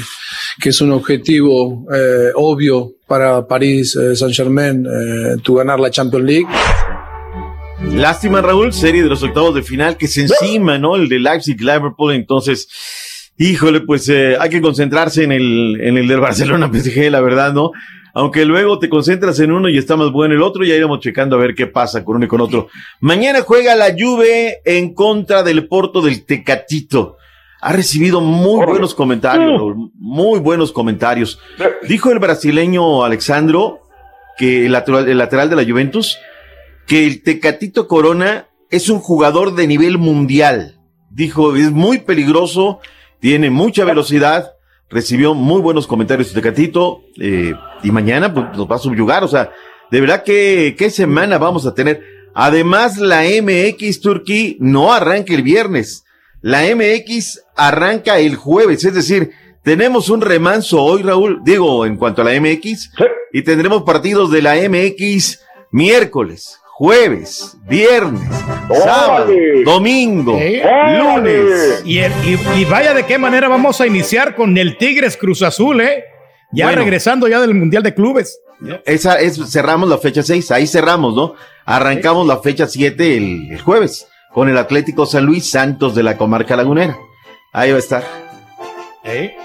[0.60, 4.86] que es un objetivo eh, obvio para París eh, Saint-Germain,
[5.42, 6.46] tu ganar la Champions League.
[7.92, 10.96] Lástima, Raúl, serie de los octavos de final que se encima, ¿no?
[10.96, 12.14] El de Leipzig, Liverpool.
[12.14, 12.68] Entonces,
[13.36, 17.72] híjole, pues hay que concentrarse en el, en el del Barcelona PSG, la verdad, ¿no?
[18.16, 21.36] Aunque luego te concentras en uno y está más bueno el otro, ya iremos checando
[21.36, 22.70] a ver qué pasa con uno y con otro.
[22.98, 27.18] Mañana juega la Juve en contra del Porto del Tecatito.
[27.66, 31.40] Ha recibido muy buenos comentarios, Raúl, muy buenos comentarios.
[31.88, 33.80] Dijo el brasileño Alexandro
[34.38, 36.16] que el lateral, el lateral de la Juventus
[36.86, 40.80] que el Tecatito Corona es un jugador de nivel mundial.
[41.10, 42.78] Dijo, es muy peligroso,
[43.18, 44.52] tiene mucha velocidad,
[44.88, 47.52] recibió muy buenos comentarios de Tecatito, eh,
[47.82, 49.50] y mañana pues, nos va a subyugar, o sea,
[49.90, 52.00] de verdad que, qué semana vamos a tener.
[52.32, 56.04] Además, la MX Turkey no arranca el viernes,
[56.42, 62.22] la MX arranca el jueves, es decir, tenemos un remanso hoy, Raúl, digo, en cuanto
[62.22, 62.92] a la MX,
[63.32, 65.40] y tendremos partidos de la MX
[65.72, 68.22] miércoles, jueves, viernes,
[68.84, 69.32] sábado,
[69.64, 70.38] domingo,
[70.98, 71.82] lunes.
[71.84, 75.42] Y, el- y- y vaya de qué manera vamos a iniciar con el Tigres Cruz
[75.42, 76.04] Azul, ¿eh?
[76.52, 76.82] Ya Bueno.
[76.82, 78.38] regresando ya del Mundial de Clubes.
[78.86, 81.34] Esa es, cerramos la fecha 6, ahí cerramos, ¿no?
[81.66, 86.16] Arrancamos la fecha 7 el, el jueves con el Atlético San Luis Santos de la
[86.16, 86.96] comarca lagunera.
[87.56, 88.02] Ahí va a estar.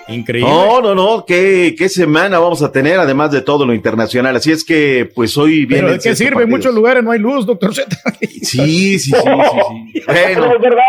[0.09, 0.49] Increíble.
[0.49, 4.35] No, no, no, qué, qué semana vamos a tener, además de todo lo internacional.
[4.35, 5.83] Así es que, pues hoy viene.
[5.83, 6.43] Pero ¿de qué sirve?
[6.43, 7.87] En muchos lugares no hay luz, doctor Z.
[8.19, 10.01] Sí, sí, sí, sí, sí.
[10.07, 10.47] Bueno.
[10.47, 10.83] No es verdad.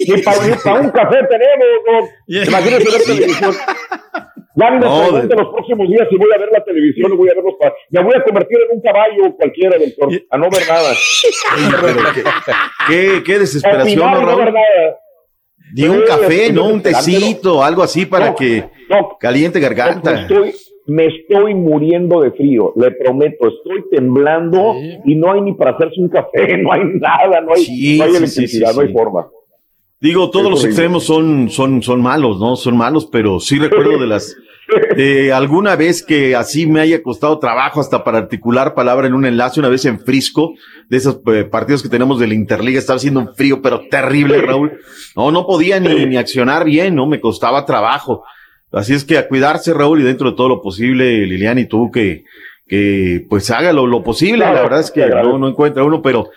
[0.00, 2.48] Ni para, un café tenemos, Doc.
[2.48, 3.54] Imagínate ver televisión.
[4.56, 7.28] Ya me No, pregunte los próximos días si voy a ver la televisión o voy
[7.30, 10.48] a ver los pa- Me voy a convertir en un caballo cualquiera, doctor, a no
[10.50, 10.92] ver nada.
[12.88, 14.54] Qué, qué desesperación, Opinar ¿no, y no ver Raúl?
[14.54, 14.96] nada.
[15.72, 16.66] Di un Sí, café, ¿no?
[16.68, 18.64] Un tecito, algo así para que
[19.18, 20.22] caliente Me garganta.
[20.22, 20.52] estoy,
[20.86, 24.74] me estoy muriendo de frío, le prometo, estoy temblando
[25.04, 28.04] y no hay ni para hacerse un café, no hay nada, no hay, Sí, no
[28.04, 29.28] hay sí, electricidad, sí, sí, no hay forma.
[30.00, 30.70] Digo, todos Es los horrible.
[30.70, 32.56] extremos son, son, son malos, ¿no?
[32.56, 34.34] Son malos, pero sí recuerdo de las,
[34.96, 39.26] eh, alguna vez que así me haya costado trabajo hasta para articular palabra en un
[39.26, 40.54] enlace, una vez en Frisco,
[40.88, 44.40] de esos eh, partidos que tenemos de la Interliga, estaba haciendo un frío, pero terrible,
[44.40, 44.72] Raúl.
[45.16, 47.06] No, no podía ni, ni accionar bien, ¿no?
[47.06, 48.24] Me costaba trabajo.
[48.72, 51.90] Así es que a cuidarse, Raúl, y dentro de todo lo posible, Lilian y tú,
[51.90, 52.24] que,
[52.68, 54.44] que pues haga lo, lo posible.
[54.44, 56.30] La verdad es que no, no encuentra uno, pero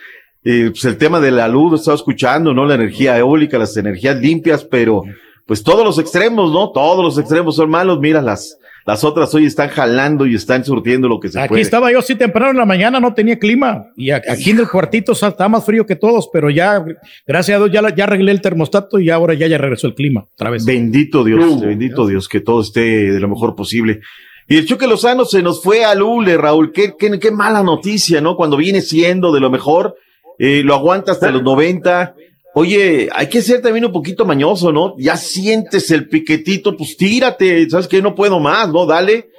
[0.43, 2.65] eh, pues el tema de la luz, estaba escuchando, ¿no?
[2.65, 5.03] La energía eólica, las energías limpias, pero
[5.45, 6.71] pues todos los extremos, ¿no?
[6.71, 7.99] Todos los extremos son malos.
[7.99, 11.61] Mira, las, las otras hoy están jalando y están surtiendo lo que se Aquí puede.
[11.61, 13.87] estaba yo así temprano en la mañana, no tenía clima.
[13.95, 16.83] Y a- aquí en el cuartito está más frío que todos, pero ya,
[17.27, 19.95] gracias a Dios, ya, la- ya arreglé el termostato y ahora ya, ya regresó el
[19.95, 20.65] clima otra vez.
[20.65, 24.01] Bendito Dios, bendito Dios, que todo esté de lo mejor posible.
[24.47, 26.73] Y el Chuque Lozano se nos fue al Lule, Raúl.
[26.73, 28.35] Qué, qué, qué mala noticia, ¿no?
[28.35, 29.95] Cuando viene siendo de lo mejor,
[30.37, 32.15] eh, lo aguanta hasta los 90.
[32.55, 34.95] Oye, hay que ser también un poquito mañoso, ¿no?
[34.97, 38.01] Ya sientes el piquetito, pues tírate, ¿sabes qué?
[38.01, 38.85] No puedo más, ¿no?
[38.85, 39.29] Dale.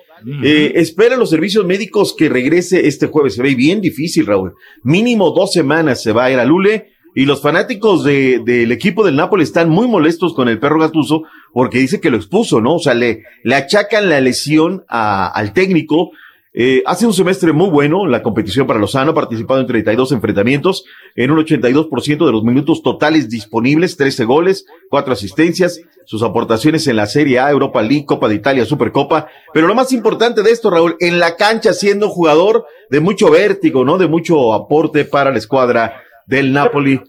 [0.42, 3.34] Eh, espera los servicios médicos que regrese este jueves.
[3.34, 4.54] Se ve bien difícil, Raúl.
[4.82, 6.92] Mínimo dos semanas se va a ir a Lule.
[7.16, 11.22] Y los fanáticos de, del equipo del Napoli están muy molestos con el perro Gatuso
[11.52, 12.74] porque dice que lo expuso, ¿no?
[12.76, 16.10] O sea, le, le achacan la lesión a- al técnico.
[16.56, 20.12] Eh, hace un semestre muy bueno en la competición para Lozano, ha participado en 32
[20.12, 20.84] enfrentamientos,
[21.16, 26.94] en un 82% de los minutos totales disponibles, 13 goles, 4 asistencias, sus aportaciones en
[26.94, 29.26] la Serie A, Europa League, Copa de Italia, Supercopa.
[29.52, 33.32] Pero lo más importante de esto, Raúl, en la cancha siendo un jugador de mucho
[33.32, 33.98] vértigo, ¿no?
[33.98, 37.00] De mucho aporte para la escuadra del Napoli.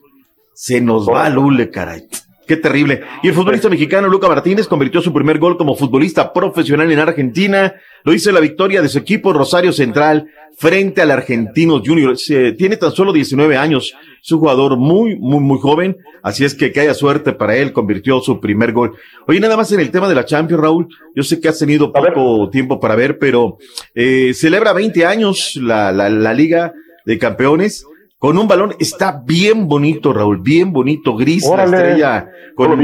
[0.54, 2.08] Se nos va Lule, caray.
[2.48, 3.02] Qué terrible.
[3.24, 7.74] Y el futbolista mexicano Luca Martínez convirtió su primer gol como futbolista profesional en Argentina.
[8.04, 12.18] Lo hizo en la victoria de su equipo Rosario Central frente al Argentino Junior.
[12.20, 13.96] Se- tiene tan solo 19 años.
[14.24, 15.98] Es un jugador muy, muy, muy joven.
[16.22, 17.74] Así es que que haya suerte para él.
[17.74, 18.94] Convirtió su primer gol.
[19.28, 20.88] Oye, nada más en el tema de la Champions, Raúl.
[21.16, 23.58] Yo sé que has tenido poco tiempo para ver, pero
[23.96, 26.74] eh, celebra 20 años la, la, la Liga
[27.06, 27.86] de Campeones
[28.26, 28.74] con un balón.
[28.80, 31.70] Está bien bonito, Raúl, bien bonito, gris, Órale.
[31.70, 32.82] la estrella con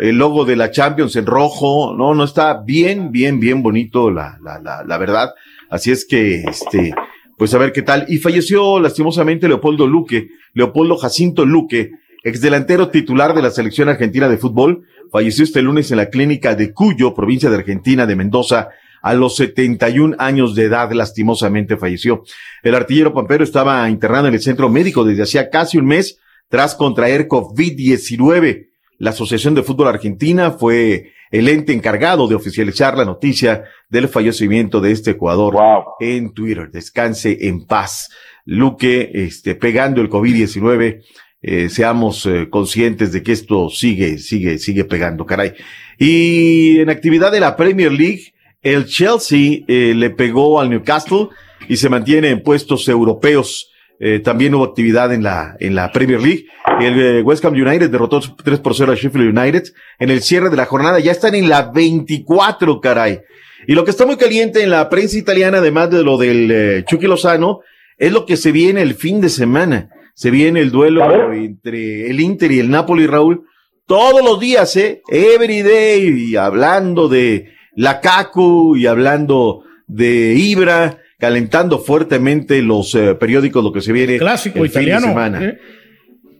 [0.00, 1.94] el logo de la Champions en rojo.
[1.94, 5.34] No, no está bien, bien, bien bonito, la, la, la, la verdad.
[5.68, 6.94] Así es que, este,
[7.36, 8.06] pues a ver qué tal.
[8.08, 11.90] Y falleció lastimosamente Leopoldo Luque, Leopoldo Jacinto Luque,
[12.22, 14.84] exdelantero titular de la selección argentina de fútbol.
[15.12, 18.70] Falleció este lunes en la clínica de Cuyo, provincia de Argentina de Mendoza,
[19.04, 22.24] a los 71 años de edad, lastimosamente falleció.
[22.62, 26.18] El artillero Pampero estaba internado en el centro médico desde hacía casi un mes
[26.48, 28.70] tras contraer COVID-19.
[28.96, 34.80] La Asociación de Fútbol Argentina fue el ente encargado de oficializar la noticia del fallecimiento
[34.80, 35.54] de este jugador
[36.00, 36.70] en Twitter.
[36.70, 38.08] Descanse en paz.
[38.46, 41.02] Luque, este, pegando el COVID-19,
[41.42, 45.52] eh, seamos eh, conscientes de que esto sigue, sigue, sigue pegando, caray.
[45.98, 48.33] Y en actividad de la Premier League,
[48.64, 51.28] el Chelsea eh, le pegó al Newcastle
[51.68, 53.70] y se mantiene en puestos europeos.
[54.00, 56.46] Eh, también hubo actividad en la, en la Premier League.
[56.80, 59.64] El eh, West Ham United derrotó 3 por 0 a Sheffield United.
[59.98, 63.20] En el cierre de la jornada ya están en la 24, caray.
[63.66, 66.84] Y lo que está muy caliente en la prensa italiana, además de lo del eh,
[66.86, 67.60] Chucky Lozano,
[67.96, 69.88] es lo que se viene el fin de semana.
[70.14, 73.44] Se viene el duelo entre el Inter y el Napoli, Raúl.
[73.86, 75.02] Todos los días, ¿eh?
[75.08, 83.14] Every day, y hablando de la Cacu y hablando de Ibra, calentando fuertemente los eh,
[83.14, 85.06] periódicos, lo que se viene Clásico el fin de italiano.
[85.08, 85.44] semana.
[85.44, 85.58] ¿eh?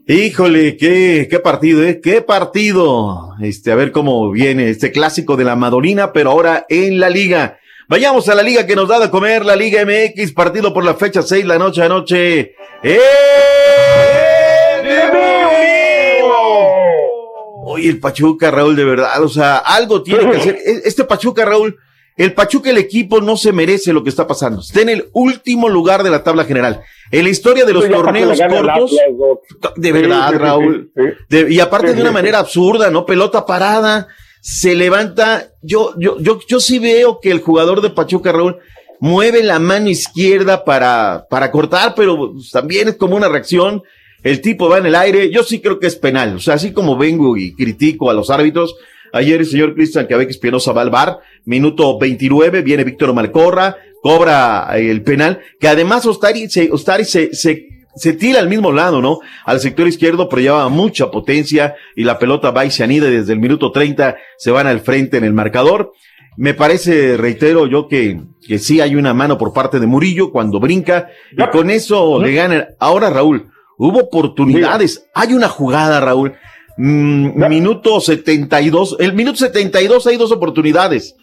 [0.06, 3.34] Híjole, qué, qué partido, eh, qué partido.
[3.40, 7.58] Este, a ver cómo viene este clásico de la Madolina, pero ahora en la liga.
[7.88, 10.94] Vayamos a la liga que nos da de comer, la Liga MX, partido por la
[10.94, 12.54] fecha 6, la noche a noche.
[12.82, 12.98] ¡Eh!
[17.66, 20.56] Oye, el Pachuca, Raúl, de verdad, o sea, algo tiene que hacer.
[20.64, 21.76] E- Este Pachuca, Raúl,
[22.16, 24.60] el Pachuca, el equipo, no se merece lo que está pasando.
[24.60, 26.82] Está en el último lugar de la tabla general.
[27.10, 28.90] En la historia de los torneos cortos,
[29.76, 30.92] de verdad, Raúl.
[31.28, 33.04] De- y aparte de una manera absurda, ¿no?
[33.06, 34.06] Pelota parada,
[34.40, 35.48] se levanta.
[35.62, 38.58] Yo, yo, yo, yo sí veo que el jugador de Pachuca, Raúl,
[39.00, 43.82] mueve la mano izquierda para, para cortar, pero pues, también es como una reacción.
[44.24, 45.30] El tipo va en el aire.
[45.30, 46.36] Yo sí creo que es penal.
[46.36, 48.74] O sea, así como vengo y critico a los árbitros.
[49.12, 51.20] Ayer el señor Cristian Cabeque Espinosa va al bar.
[51.44, 57.32] Minuto 29, viene Víctor Malcorra, cobra eh, el penal, que además Ostari se, Ostari se,
[57.34, 59.20] se, se tira al mismo lado, ¿no?
[59.44, 63.12] Al sector izquierdo, pero lleva mucha potencia y la pelota va y se anida y
[63.12, 65.92] desde el minuto 30 se van al frente en el marcador.
[66.36, 70.58] Me parece, reitero yo, que, que sí hay una mano por parte de Murillo cuando
[70.58, 72.66] brinca y con eso le ganan.
[72.80, 75.06] Ahora, Raúl, hubo oportunidades.
[75.14, 76.34] Hay una jugada, Raúl.
[76.76, 78.96] Mm, minuto 72.
[78.98, 81.16] El minuto 72 hay dos oportunidades.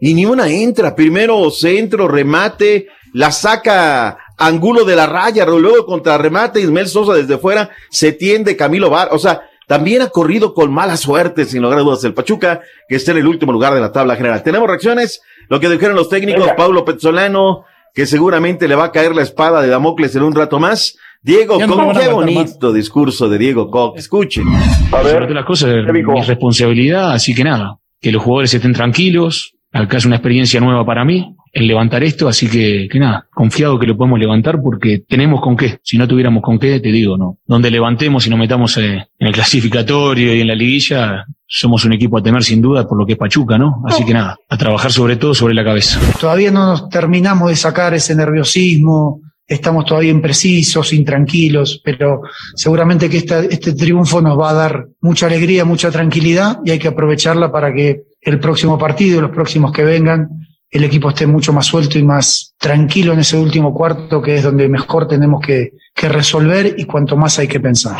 [0.00, 0.94] y ni una entra.
[0.94, 7.38] Primero centro, remate, la saca Angulo de la raya, luego contra remate, Ismael Sosa desde
[7.38, 11.78] fuera, se tiende Camilo Bar, o sea, también ha corrido con mala suerte, sin lugar
[11.78, 14.42] a dudas, el Pachuca, que está en el último lugar de la tabla general.
[14.42, 16.48] Tenemos reacciones, lo que dijeron los técnicos.
[16.56, 20.58] Pablo Pezzolano, que seguramente le va a caer la espada de Damocles en un rato
[20.58, 20.96] más.
[21.22, 23.96] Diego no Koch, a qué bonito discurso de Diego Koch.
[23.96, 24.44] Escuchen.
[24.90, 30.04] Sobre las cosas, mi responsabilidad, así que nada, que los jugadores estén tranquilos, acá es
[30.04, 33.96] una experiencia nueva para mí, el levantar esto, así que, que nada, confiado que lo
[33.96, 37.70] podemos levantar porque tenemos con qué, si no tuviéramos con qué, te digo, no, donde
[37.70, 42.18] levantemos y nos metamos eh, en el clasificatorio y en la liguilla, somos un equipo
[42.18, 43.82] a temer sin duda por lo que es Pachuca, ¿no?
[43.86, 45.98] Así que nada, a trabajar sobre todo sobre la cabeza.
[46.20, 52.20] Todavía no nos terminamos de sacar ese nerviosismo, estamos todavía imprecisos, intranquilos, pero
[52.54, 56.88] seguramente que este triunfo nos va a dar mucha alegría, mucha tranquilidad y hay que
[56.88, 60.28] aprovecharla para que el próximo partido los próximos que vengan,
[60.70, 64.42] el equipo esté mucho más suelto y más tranquilo en ese último cuarto, que es
[64.42, 67.96] donde mejor tenemos que, que resolver y cuanto más hay que pensar.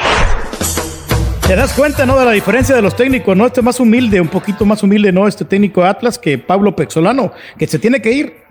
[1.47, 3.35] ¿Te das cuenta, no, de la diferencia de los técnicos?
[3.35, 7.33] No, este más humilde, un poquito más humilde, no, este técnico Atlas que Pablo Pexolano,
[7.59, 8.48] que se tiene que ir.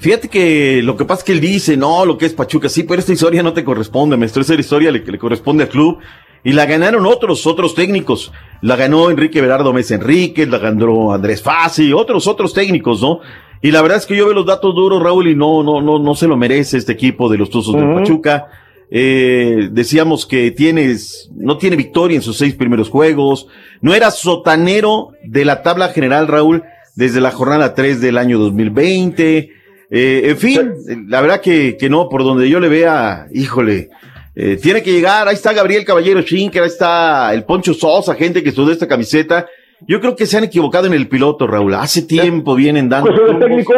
[0.00, 2.84] Fíjate que lo que pasa es que él dice, no, lo que es Pachuca, sí,
[2.84, 5.98] pero esta historia no te corresponde, maestro, esa historia le, le corresponde al club.
[6.42, 8.32] Y la ganaron otros, otros técnicos.
[8.62, 13.20] La ganó Enrique Berardo Mesa Enríquez, la ganó Andrés Fassi, otros, otros técnicos, ¿no?
[13.60, 15.98] Y la verdad es que yo veo los datos duros, Raúl, y no, no, no,
[15.98, 17.98] no se lo merece este equipo de los Tuzos del Ujú.
[17.98, 18.46] Pachuca.
[18.90, 23.46] Eh, decíamos que tienes, no tiene victoria en sus seis primeros juegos.
[23.82, 26.64] No era sotanero de la tabla general, Raúl,
[26.96, 29.59] desde la jornada 3 del año 2020.
[29.90, 30.72] Eh, en fin,
[31.08, 33.90] la verdad que, que no, por donde yo le vea, híjole,
[34.36, 38.42] eh, tiene que llegar, ahí está Gabriel Caballero Schinker, ahí está el Poncho Sosa, gente
[38.42, 39.46] que estudió esta camiseta.
[39.88, 41.74] Yo creo que se han equivocado en el piloto, Raúl.
[41.74, 43.10] Hace tiempo vienen dando.
[43.10, 43.40] De tumbos.
[43.40, 43.72] técnico.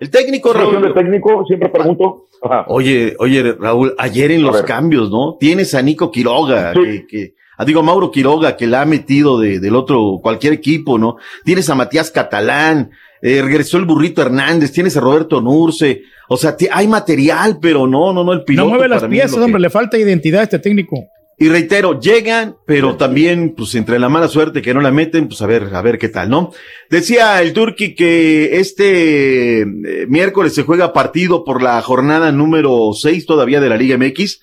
[0.00, 0.94] El técnico, Raúl.
[0.94, 2.28] técnico, siempre pregunto.
[2.42, 2.64] Ajá.
[2.68, 5.36] Oye, oye, Raúl, ayer en los cambios, ¿no?
[5.38, 9.38] Tienes a Nico Quiroga, que, que, ah, digo, a Mauro Quiroga, que la ha metido
[9.38, 11.16] de, del otro, cualquier equipo, ¿no?
[11.44, 12.90] Tienes a Matías Catalán,
[13.22, 18.12] eh, regresó el burrito Hernández, tienes a Roberto Nurce, o sea, hay material, pero no,
[18.12, 18.68] no, no, el piloto.
[18.68, 21.04] No mueve las piezas, que- hombre, le falta identidad a este técnico.
[21.36, 25.42] y reitero, llegan, pero también, pues, entre la mala suerte que no la meten, pues,
[25.42, 26.52] a ver, a ver qué tal, ¿no?
[26.90, 29.66] Decía el Turki que este eh,
[30.08, 34.40] miércoles se juega partido por la jornada número 6 todavía de la Liga MX.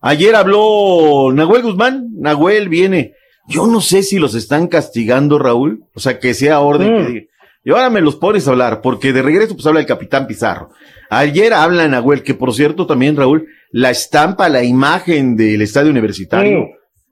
[0.00, 3.14] Ayer habló Nahuel Guzmán, Nahuel viene.
[3.48, 7.26] Yo no sé si los están castigando, Raúl, o sea, que sea orden que diga.
[7.64, 10.70] Y ahora me los pones a hablar, porque de regreso pues habla el capitán Pizarro.
[11.10, 16.66] Ayer habla Nahuel, que por cierto también, Raúl, la estampa, la imagen del estadio universitario,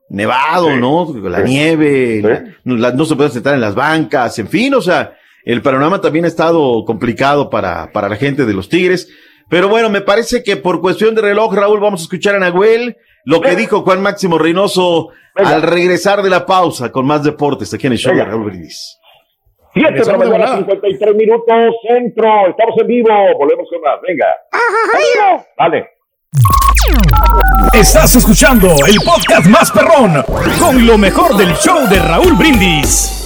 [0.09, 1.13] nevado, ¿no?
[1.29, 1.49] La Sí.
[1.53, 5.15] nieve, la- no, la- no se puede sentar en las bancas, en fin, o sea,
[5.45, 9.09] el panorama también ha estado complicado para, para la gente de los Tigres.
[9.49, 12.97] Pero bueno, me parece que por cuestión de reloj, Raúl, vamos a escuchar a Nahuel,
[13.25, 17.87] lo que dijo Juan Máximo Reynoso al regresar de la pausa con más deportes aquí
[17.87, 18.25] en el show de.
[18.25, 18.99] Raúl Brindis.
[19.75, 20.57] Siete de la mañana, volada.
[20.59, 22.49] 53 minutos, centro.
[22.49, 23.09] Estamos en vivo.
[23.39, 24.01] Volvemos con más.
[24.03, 24.27] Venga.
[25.59, 25.91] Dale.
[27.75, 30.23] Estás escuchando el podcast más perrón
[30.59, 33.26] con lo mejor del show de Raúl Brindis.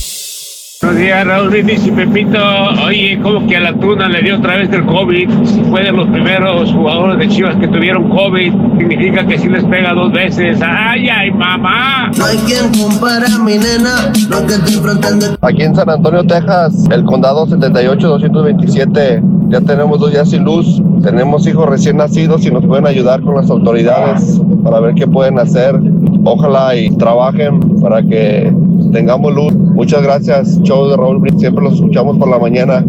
[0.81, 2.39] Buenos días, Raúl Brindis y Pepito.
[2.83, 5.29] Oye, ¿cómo que a la tuna le dio otra vez el COVID?
[5.45, 9.63] Si fue de los primeros jugadores de Chivas que tuvieron COVID, significa que sí les
[9.65, 10.59] pega dos veces.
[10.59, 12.09] ¡Ay, ay, mamá!
[12.17, 15.37] No hay quien compara a mi nena, lo que estoy enfrentando.
[15.41, 20.81] Aquí en San Antonio, Texas, el condado 78-227, ya tenemos dos días sin luz.
[21.03, 25.37] Tenemos hijos recién nacidos y nos pueden ayudar con las autoridades para ver qué pueden
[25.37, 25.79] hacer.
[26.23, 28.51] Ojalá y trabajen para que
[28.91, 29.53] tengamos luz.
[29.53, 31.21] Muchas gracias, show de Raúl.
[31.37, 32.85] Siempre los escuchamos por la mañana.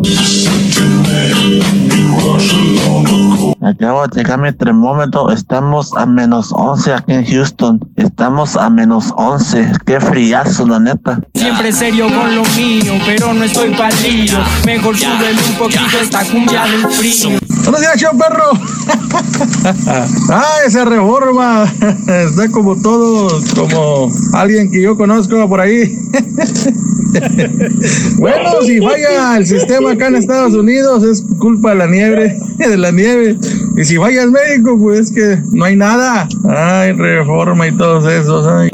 [3.63, 7.81] Acabo de checar mi termómetro, estamos a menos 11 aquí en Houston.
[7.97, 9.73] Estamos a menos 11.
[9.87, 11.21] Qué friazo, la neta.
[11.35, 14.39] Siempre serio con lo mío, pero no estoy palillo.
[14.67, 17.39] Mejor súbeme un poquito esta cumbia del frío.
[17.63, 18.51] Buenos días, show perro.
[20.31, 21.65] ah, esa reforma
[22.09, 25.97] está como todo, como alguien que yo conozco por ahí.
[28.19, 32.77] bueno, si falla el sistema acá en Estados Unidos es culpa de la nieve, de
[32.77, 33.37] la nieve.
[33.77, 36.29] Y si falla el médico, pues es que no hay nada.
[36.49, 38.47] Ay, reforma y todos esos.
[38.47, 38.71] Ay.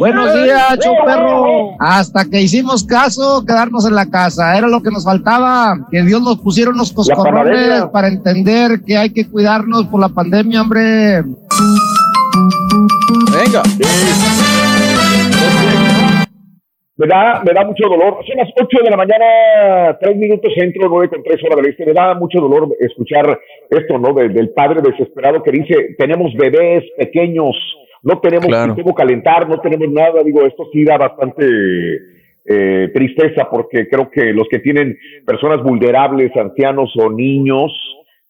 [0.00, 1.76] Buenos días, perro.
[1.78, 4.56] Hasta que hicimos caso, quedarnos en la casa.
[4.56, 5.78] Era lo que nos faltaba.
[5.90, 10.62] Que Dios nos pusiera unos coscorrones para entender que hay que cuidarnos por la pandemia,
[10.62, 11.22] hombre.
[13.30, 13.62] Venga.
[17.00, 18.18] Me da, me da mucho dolor.
[18.26, 21.86] Son las 8 de la mañana, 3 minutos centro, 9 con 3 horas del este.
[21.86, 23.40] Me da mucho dolor escuchar
[23.70, 24.12] esto, ¿no?
[24.12, 27.56] De- del padre desesperado que dice, tenemos bebés pequeños,
[28.02, 28.74] no tenemos Claro.
[28.74, 30.22] cómo calentar, no tenemos nada.
[30.22, 31.46] Digo, esto sí da bastante
[32.44, 37.72] eh, tristeza porque creo que los que tienen personas vulnerables, ancianos o niños,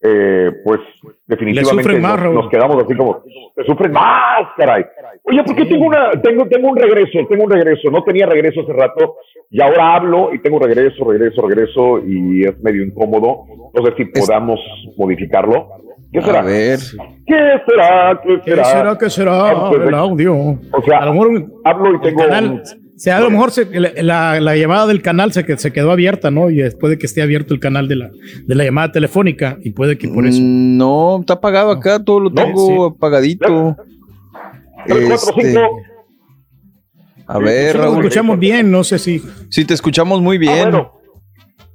[0.02, 0.81] eh, pues
[1.27, 3.22] definitivamente más, nos, quedamos así como,
[3.55, 4.85] se sufren más, caray.
[5.24, 8.62] Oye, ¿por qué tengo una, tengo, tengo un regreso, tengo un regreso, no tenía regreso
[8.62, 9.16] hace rato,
[9.51, 13.44] y ahora hablo y tengo regreso, regreso, regreso, y es medio incómodo.
[13.74, 14.59] No sé si podamos
[14.97, 15.68] modificarlo.
[16.12, 16.40] ¿Qué será?
[16.40, 16.78] A ver.
[17.27, 18.20] ¿Qué será?
[18.22, 18.64] ¿Qué ¿Qué será?
[18.64, 18.98] será?
[18.98, 19.51] ¿Qué será?
[19.51, 20.35] Ah, pues, El audio.
[20.35, 22.22] O sea, a lo mejor hablo y tengo.
[22.22, 25.56] el canal, o sea, a lo mejor se- la, la- la llamada del canal se,
[25.59, 26.51] se quedó abierta, ¿no?
[26.51, 28.10] Y puede que esté abierto el canal de la,
[28.47, 30.39] de la llamada telefónica y puede que por eso.
[30.40, 33.77] Mm, No, está apagado acá, todo lo tengo apagadito.
[34.86, 35.59] Este,
[37.27, 37.98] a ver, Raúl.
[37.98, 39.22] escuchamos bien, no sé si.
[39.51, 40.59] Sí, te escuchamos muy bien.
[40.59, 40.93] Ah, bueno.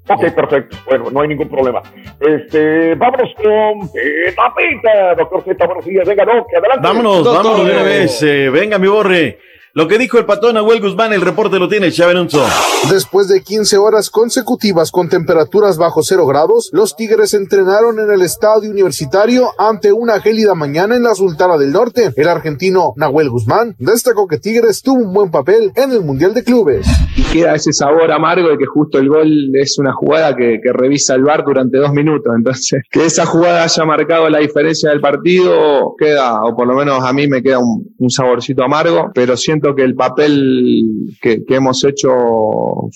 [0.08, 0.78] Ok, perfecto.
[0.86, 1.82] Bueno, no hay ningún problema.
[2.20, 6.08] Este, vámonos con Pita Pita, doctor Z, buenos días.
[6.08, 6.82] Venga, no, que adelante.
[6.84, 8.22] Vámonos, vámonos de una vez.
[8.22, 9.40] eh, venga, mi borre.
[9.78, 12.42] Lo que dijo el patón Nahuel Guzmán, el reporte lo tiene Chávez Alonso.
[12.90, 18.22] Después de 15 horas consecutivas con temperaturas bajo cero grados, los Tigres entrenaron en el
[18.22, 22.14] estadio universitario ante una gélida mañana en la Sultana del Norte.
[22.16, 26.46] El argentino Nahuel Guzmán destacó que Tigres tuvo un buen papel en el Mundial de
[26.46, 26.88] Clubes.
[27.18, 30.72] y queda ese sabor amargo de que justo el gol es una jugada que, que
[30.72, 32.32] revisa el VAR durante dos minutos.
[32.34, 37.04] Entonces, que esa jugada haya marcado la diferencia del partido, queda, o por lo menos
[37.04, 41.56] a mí me queda un, un saborcito amargo, pero siento que el papel que, que
[41.56, 42.10] hemos hecho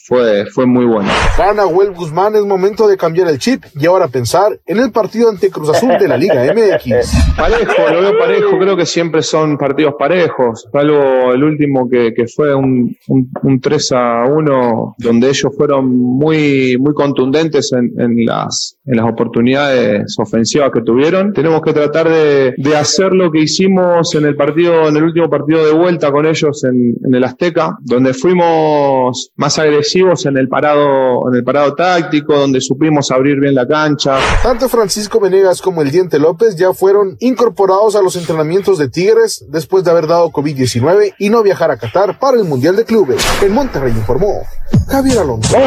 [0.05, 1.09] fue, fue muy bueno.
[1.37, 5.29] Para Nahuel Guzmán es momento de cambiar el chip y ahora pensar en el partido
[5.29, 7.11] ante Cruz Azul de la Liga MX.
[7.37, 12.27] Parejo, lo veo parejo, creo que siempre son partidos parejos, salvo el último que, que
[12.27, 18.25] fue un, un, un 3 a 1, donde ellos fueron muy, muy contundentes en, en
[18.25, 21.33] las, en las oportunidades ofensivas que tuvieron.
[21.33, 25.29] Tenemos que tratar de, de hacer lo que hicimos en el partido, en el último
[25.29, 30.47] partido de vuelta con ellos en, en el Azteca, donde fuimos más agresivos en el
[30.47, 34.17] parado, en el parado táctico, donde supimos abrir bien la cancha.
[34.43, 39.45] Tanto Francisco Venegas como el Diente López ya fueron incorporados a los entrenamientos de Tigres
[39.49, 43.25] después de haber dado COVID-19 y no viajar a Qatar para el Mundial de Clubes.
[43.41, 44.41] En Monterrey informó
[44.87, 45.57] Javier Alonso.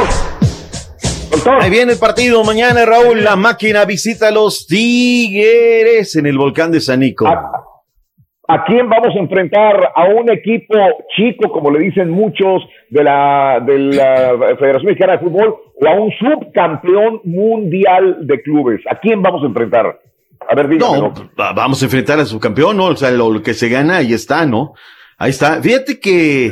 [1.60, 3.24] Ahí viene el partido mañana, Raúl.
[3.24, 7.26] La máquina visita a los Tigres en el volcán de Sanico.
[8.48, 9.92] ¿A quién vamos a enfrentar?
[9.94, 10.74] ¿A un equipo
[11.16, 15.92] chico, como le dicen muchos, de la, de la Federación Mexicana de Fútbol, o a
[15.92, 18.80] un subcampeón mundial de clubes?
[18.90, 20.00] ¿A quién vamos a enfrentar?
[20.48, 20.98] A ver, dígame.
[20.98, 22.86] No, va- vamos a enfrentar al subcampeón, ¿no?
[22.86, 24.72] O sea, lo, lo que se gana, ahí está, ¿no?
[25.18, 25.62] Ahí está.
[25.62, 26.50] Fíjate que,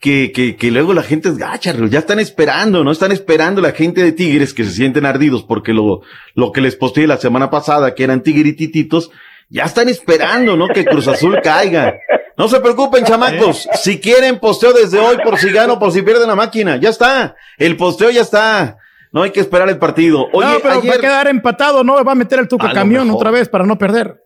[0.00, 2.92] que, que, que luego la gente es gacha, ya están esperando, ¿no?
[2.92, 6.02] Están esperando la gente de Tigres que se sienten ardidos porque lo,
[6.36, 9.10] lo que les posteé la semana pasada, que eran tigritititos,
[9.48, 10.68] ya están esperando, ¿no?
[10.68, 11.98] Que Cruz Azul caiga.
[12.36, 13.68] No se preocupen, chamacos.
[13.74, 16.76] Si quieren posteo desde hoy por si gano, por si pierden la máquina.
[16.76, 17.36] Ya está.
[17.58, 18.78] El posteo ya está.
[19.12, 20.26] No hay que esperar el partido.
[20.32, 22.04] Oye, no, pero va a quedar empatado, ¿no?
[22.04, 23.20] Va a meter el tuco camión mejor.
[23.20, 24.24] otra vez para no perder.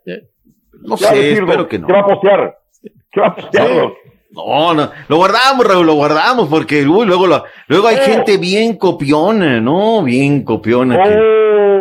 [0.81, 1.87] no Ya sé, decirlo, espero que no.
[1.87, 2.59] ¿Qué va a postear?
[3.13, 3.69] ¿Qué va a postear?
[3.69, 3.75] Sí.
[4.31, 8.01] No, no, lo guardamos, Raúl, lo guardamos, porque uy, luego, lo- luego hay Eh.
[8.05, 10.03] gente bien copiona, ¿no?
[10.03, 11.03] Bien copiona.
[11.03, 11.39] que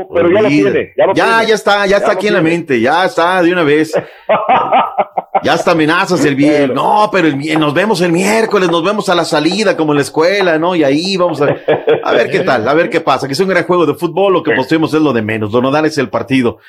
[0.09, 1.47] Oh, pero ya lo tiene, ya lo ya, tiene.
[1.49, 3.91] ya está, ya, Ya está aquí en la mente, ya está de una vez.
[5.43, 6.73] ya hasta amenazas el bien.
[6.73, 10.01] No, pero el, nos vemos el miércoles, nos vemos a la salida, como en la
[10.03, 10.75] escuela, ¿no?
[10.75, 11.65] Y ahí vamos a ver,
[12.03, 13.27] a ver qué tal, a ver qué pasa.
[13.27, 15.51] Que es un gran juego de fútbol, lo que posteemos es lo de menos.
[15.51, 16.59] Lo nodal es el partido.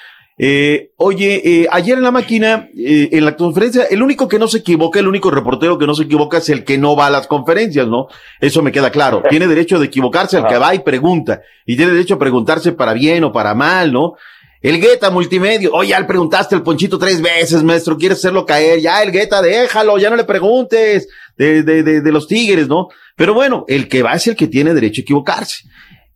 [0.41, 4.47] Eh, oye, eh, ayer en la máquina, eh, en la conferencia, el único que no
[4.47, 7.11] se equivoca, el único reportero que no se equivoca es el que no va a
[7.11, 8.07] las conferencias, ¿no?
[8.41, 9.23] Eso me queda claro.
[9.29, 11.43] Tiene derecho de equivocarse el que va y pregunta.
[11.67, 14.15] Y tiene derecho a preguntarse para bien o para mal, ¿no?
[14.63, 15.73] El Gueta multimedio.
[15.73, 17.97] Oye, ya le preguntaste al Ponchito tres veces, maestro.
[17.97, 18.81] ¿Quieres hacerlo caer?
[18.81, 22.89] Ya, el Gueta, déjalo, ya no le preguntes de, de, de, de los Tigres, ¿no?
[23.17, 25.65] Pero bueno, el que va es el que tiene derecho a equivocarse.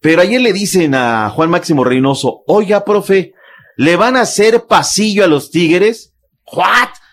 [0.00, 3.32] Pero ayer le dicen a Juan Máximo Reynoso, oiga, profe,
[3.76, 6.12] ¿le van a hacer pasillo a los Tigres?
[6.52, 6.64] ¿What?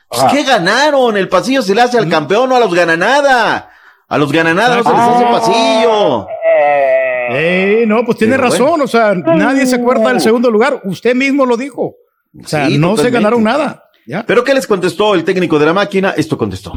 [0.09, 0.29] Pues, Ah.
[0.31, 1.17] ¿Qué ganaron?
[1.17, 3.69] El pasillo se le hace al campeón, no a los gana nada.
[4.07, 6.27] A los gana nada no se les hace pasillo.
[7.31, 11.13] Eh, no, pues tiene Pero razón, o sea, nadie se acuerda del segundo lugar, usted
[11.15, 11.95] mismo lo dijo.
[12.43, 13.83] O sea, Sí, no se ganaron nada.
[14.25, 16.15] ¿Pero qué les contestó el técnico de la máquina?
[16.17, 16.73] Esto contestó.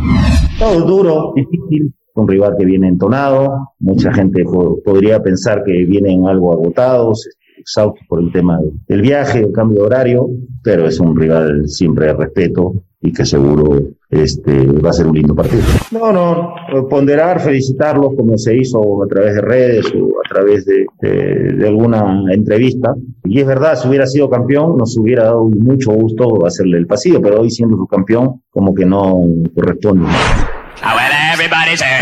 [0.59, 3.49] Todo duro, difícil, un rival que viene entonado,
[3.79, 7.27] mucha gente po- podría pensar que vienen algo agotados,
[7.63, 10.29] exhaustos por el tema de- del viaje, el cambio de horario,
[10.63, 13.81] pero es un rival siempre de respeto y que seguro
[14.11, 15.63] este, va a ser un lindo partido.
[15.91, 16.55] No, no,
[16.89, 21.69] ponderar, felicitarlos como se hizo a través de redes o a través de, de- de
[21.69, 22.95] alguna entrevista.
[23.25, 27.21] Y es verdad, si hubiera sido campeón, nos hubiera dado mucho gusto hacerle el pasillo,
[27.23, 29.21] pero hoy siendo su campeón, como que no
[29.55, 30.07] corresponde.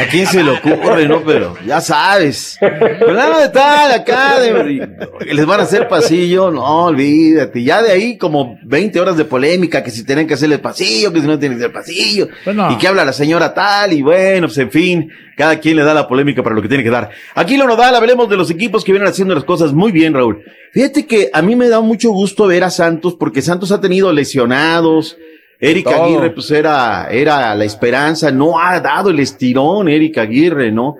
[0.06, 1.22] ¿A quién se le ocurre, no?
[1.22, 2.58] Pero ya sabes.
[2.98, 4.88] Fulano de tal, acá, de-
[5.32, 7.62] les van a hacer pasillo, no, olvídate.
[7.62, 11.20] Ya de ahí como 20 horas de polémica, que si tienen que hacerle pasillo, que
[11.20, 12.28] si no tienen que hacer pasillo.
[12.72, 15.94] Y que habla la señora tal, y bueno, pues en fin, cada quien le da
[15.94, 17.10] la polémica para lo que tiene que dar.
[17.34, 20.42] Aquí lo nodal, hablemos de los equipos que vienen haciendo las cosas muy bien, Raúl.
[20.72, 24.12] Fíjate que a mí me da mucho gusto ver a Santos, porque Santos ha tenido
[24.12, 25.16] lesionados,
[25.60, 26.04] Eric Todo.
[26.04, 30.96] Aguirre, pues era, era la esperanza, no ha dado el estirón Eric Aguirre, ¿no?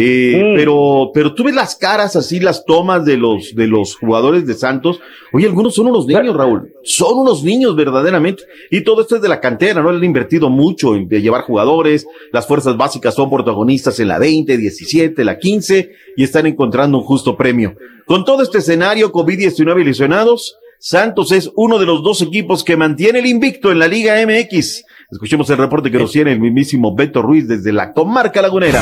[0.00, 4.46] Eh, pero, pero tú ves las caras así, las tomas de los, de los jugadores
[4.46, 5.00] de Santos.
[5.32, 6.72] Oye, algunos son unos niños, Raúl.
[6.84, 8.44] Son unos niños verdaderamente.
[8.70, 9.90] Y todo esto es de la cantera, ¿no?
[9.90, 12.06] Le han invertido mucho en llevar jugadores.
[12.32, 17.04] Las fuerzas básicas son protagonistas en la 20, 17, la 15 y están encontrando un
[17.04, 17.74] justo premio.
[18.06, 22.76] Con todo este escenario, COVID-19 y lesionados, Santos es uno de los dos equipos que
[22.76, 24.84] mantiene el invicto en la Liga MX.
[25.10, 28.80] Escuchemos el reporte que nos tiene el mismísimo Beto Ruiz desde la comarca lagunera.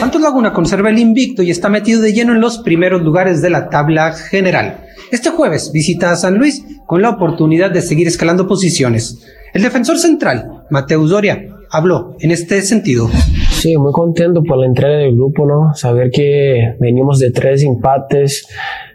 [0.00, 3.50] Santos Laguna conserva el invicto y está metido de lleno en los primeros lugares de
[3.50, 4.84] la tabla general.
[5.12, 9.24] Este jueves visita a San Luis con la oportunidad de seguir escalando posiciones.
[9.54, 11.40] El defensor central, Mateus Doria,
[11.70, 13.08] habló en este sentido.
[13.50, 15.74] Sí, muy contento por la entrega del grupo, ¿no?
[15.74, 18.48] Saber que venimos de tres empates,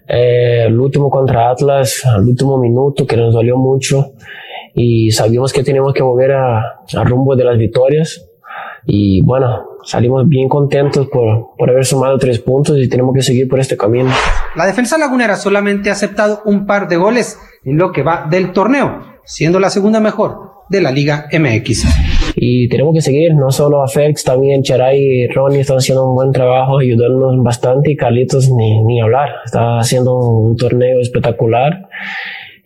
[0.07, 4.14] eh, el último contra Atlas, al último minuto, que nos dolió mucho,
[4.73, 8.30] y sabíamos que teníamos que volver a, a rumbo de las victorias,
[8.85, 13.47] y bueno, salimos bien contentos por, por haber sumado tres puntos y tenemos que seguir
[13.47, 14.11] por este camino.
[14.56, 18.52] La defensa lagunera solamente ha aceptado un par de goles en lo que va del
[18.52, 21.85] torneo, siendo la segunda mejor de la Liga MX.
[22.35, 26.15] Y tenemos que seguir, no solo a Félix, también Charay y Ronnie están haciendo un
[26.15, 31.88] buen trabajo, ayudándonos bastante y Carlitos ni, ni hablar, está haciendo un torneo espectacular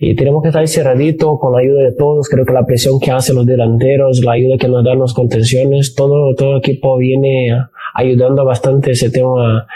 [0.01, 3.11] y tenemos que estar cerradito con la ayuda de todos, creo que la presión que
[3.11, 7.49] hacen los delanteros, la ayuda que nos dan las contenciones, todo, todo equipo viene
[7.93, 9.67] ayudando bastante ese tema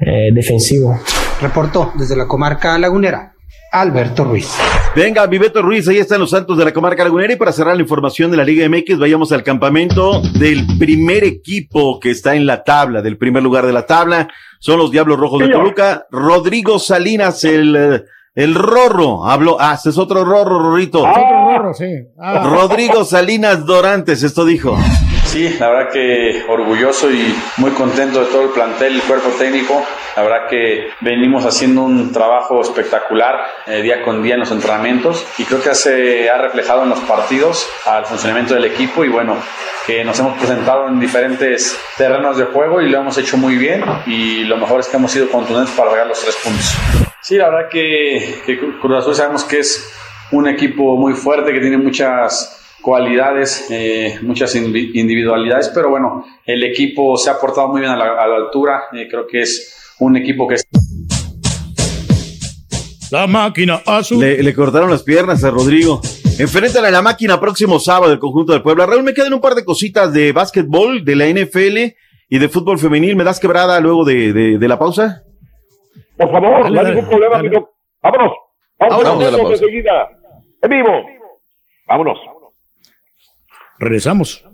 [0.00, 0.94] eh, defensivo.
[1.42, 3.35] Reportó desde la comarca lagunera
[3.80, 4.56] Alberto Ruiz.
[4.94, 7.32] Venga, Viveto Ruiz, ahí están los Santos de la comarca lagunera.
[7.32, 12.00] Y para cerrar la información de la Liga MX, vayamos al campamento del primer equipo
[12.00, 14.28] que está en la tabla, del primer lugar de la tabla.
[14.58, 15.48] Son los Diablos Rojos de.
[15.48, 16.06] Toluca.
[16.10, 18.04] Rodrigo Salinas, el, eh,
[18.36, 19.26] el Rorro.
[19.26, 21.04] Habló, ah, ese es otro Rorro, Rorrito.
[21.04, 21.86] Rorro, sí.
[22.20, 22.46] Ah.
[22.48, 24.78] Rodrigo Salinas Dorantes, esto dijo.
[25.24, 29.84] Sí, la verdad que orgulloso y muy contento de todo el plantel, el cuerpo técnico.
[30.16, 33.34] La verdad que venimos haciendo un trabajo espectacular
[33.66, 37.00] eh, día con día en los entrenamientos y creo que se ha reflejado en los
[37.00, 39.36] partidos al funcionamiento del equipo y bueno,
[39.86, 43.82] que nos hemos presentado en diferentes terrenos de juego y lo hemos hecho muy bien
[44.06, 47.15] y lo mejor es que hemos sido contundentes para llegar los tres puntos.
[47.26, 49.92] Sí, la verdad que, que Cruz Azul sabemos que es
[50.30, 57.16] un equipo muy fuerte, que tiene muchas cualidades, eh, muchas individualidades, pero bueno, el equipo
[57.16, 60.16] se ha portado muy bien a la, a la altura, eh, creo que es un
[60.16, 60.54] equipo que...
[63.10, 64.20] La máquina azul.
[64.20, 66.00] Le, le cortaron las piernas a Rodrigo.
[66.38, 68.86] Enfrentan a la máquina próximo sábado el conjunto del Puebla.
[68.86, 71.94] Raúl, me quedan un par de cositas de básquetbol, de la NFL
[72.28, 73.16] y de fútbol femenil.
[73.16, 75.22] ¿Me das quebrada luego de, de- de la pausa?
[76.16, 77.48] Por favor, Dale, no hay dale, ningún problema, dale.
[77.48, 77.68] mi doc.
[78.02, 78.32] Vámonos.
[78.78, 80.08] Vamos, Vámonos enseguida.
[80.62, 80.92] En vivo.
[81.88, 82.18] Vámonos.
[83.78, 84.44] Regresamos.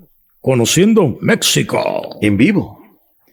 [0.40, 2.18] Conociendo México.
[2.20, 2.80] En vivo.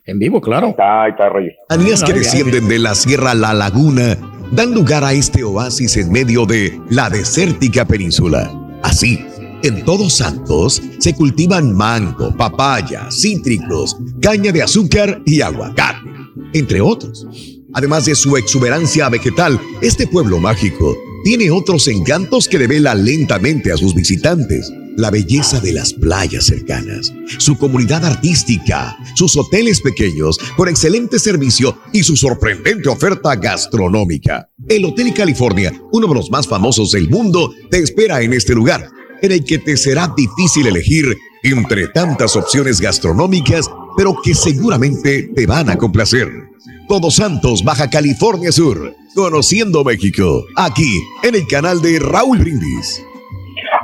[0.06, 0.76] En vivo, claro.
[0.78, 1.56] Ahí está, Reyes.
[1.70, 4.18] Anías que descienden de la Sierra La Laguna
[4.52, 8.52] dan lugar a este oasis en medio de la desértica península.
[8.84, 9.24] Así,
[9.64, 16.00] en Todos Santos se cultivan mango, papaya, cítricos, caña de azúcar y aguacate,
[16.54, 17.28] entre otros.
[17.74, 23.78] Además de su exuberancia vegetal, este pueblo mágico tiene otros encantos que devela lentamente a
[23.78, 24.72] sus visitantes.
[24.98, 31.78] La belleza de las playas cercanas, su comunidad artística, sus hoteles pequeños con excelente servicio
[31.94, 34.50] y su sorprendente oferta gastronómica.
[34.68, 38.90] El Hotel California, uno de los más famosos del mundo, te espera en este lugar,
[39.22, 45.46] en el que te será difícil elegir entre tantas opciones gastronómicas, pero que seguramente te
[45.46, 46.30] van a complacer.
[46.90, 48.96] Todos Santos, Baja California Sur.
[49.14, 53.06] Conociendo México, aquí en el canal de Raúl Brindis.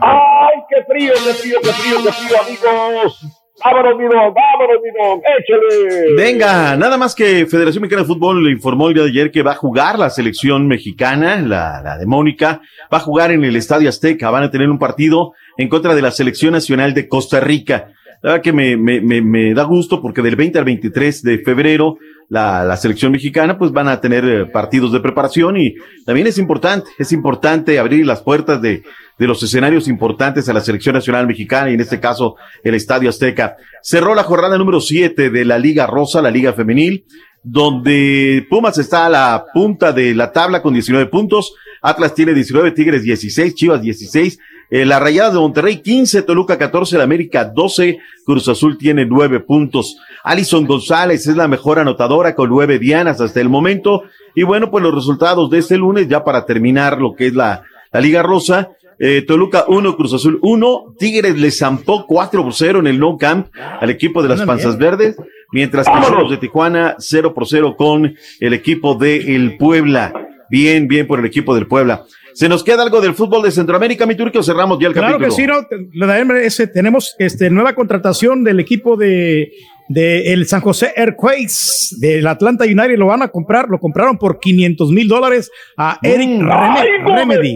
[0.02, 3.20] ¡Ay, qué frío, qué frío, qué frío, qué frío, amigos!
[3.64, 4.34] ¡Vámonos, mi don!
[4.34, 5.20] ¡Vámonos, mi don!
[5.20, 6.16] ¡Échale!
[6.16, 9.44] Venga, nada más que Federación Mexicana de Fútbol le informó el día de ayer que
[9.44, 12.60] va a jugar la selección mexicana, la, la de Mónica,
[12.92, 16.02] va a jugar en el Estadio Azteca, van a tener un partido en contra de
[16.02, 17.90] la Selección Nacional de Costa Rica.
[18.24, 21.38] La verdad que me, me, me, me da gusto porque del 20 al 23 de
[21.40, 22.00] febrero
[22.30, 25.76] la, la selección mexicana pues van a tener eh, partidos de preparación y
[26.06, 28.84] también es importante, es importante abrir las puertas de,
[29.18, 33.10] de los escenarios importantes a la selección nacional mexicana y en este caso el Estadio
[33.10, 33.58] Azteca.
[33.82, 37.06] Cerró la jornada número 7 de la Liga Rosa, la Liga Femenil,
[37.44, 42.72] donde Pumas está a la punta de la tabla con 19 puntos, Atlas tiene 19,
[42.72, 44.40] Tigres 16, Chivas 16,
[44.76, 49.40] eh, la Rayada de Monterrey 15, Toluca 14, la América 12, Cruz Azul tiene 9
[49.40, 49.96] puntos.
[50.22, 54.04] Alison González es la mejor anotadora con 9 dianas hasta el momento.
[54.36, 57.64] Y bueno, pues los resultados de este lunes ya para terminar lo que es la,
[57.94, 58.72] la Liga Rosa.
[59.00, 63.18] Eh, Toluca 1, Cruz Azul 1, Tigres le zampó 4 por 0 en el No
[63.18, 63.48] Camp
[63.80, 65.16] al equipo de las Panzas Verdes,
[65.54, 70.25] mientras que los de Tijuana 0 por 0 con el equipo de el Puebla.
[70.50, 72.04] Bien, bien por el equipo del Puebla.
[72.34, 74.44] ¿Se nos queda algo del fútbol de Centroamérica, mi turco?
[74.44, 75.30] Cerramos ya el Claro capítulo.
[75.30, 76.06] que sí, ¿no?
[76.06, 79.54] De ese, tenemos este, nueva contratación del equipo de,
[79.88, 82.98] de el San José Earthquakes del Atlanta United.
[82.98, 86.46] Lo van a comprar, lo compraron por 500 mil dólares a Eric Mm.
[86.46, 86.74] No
[87.14, 87.56] me Remedy.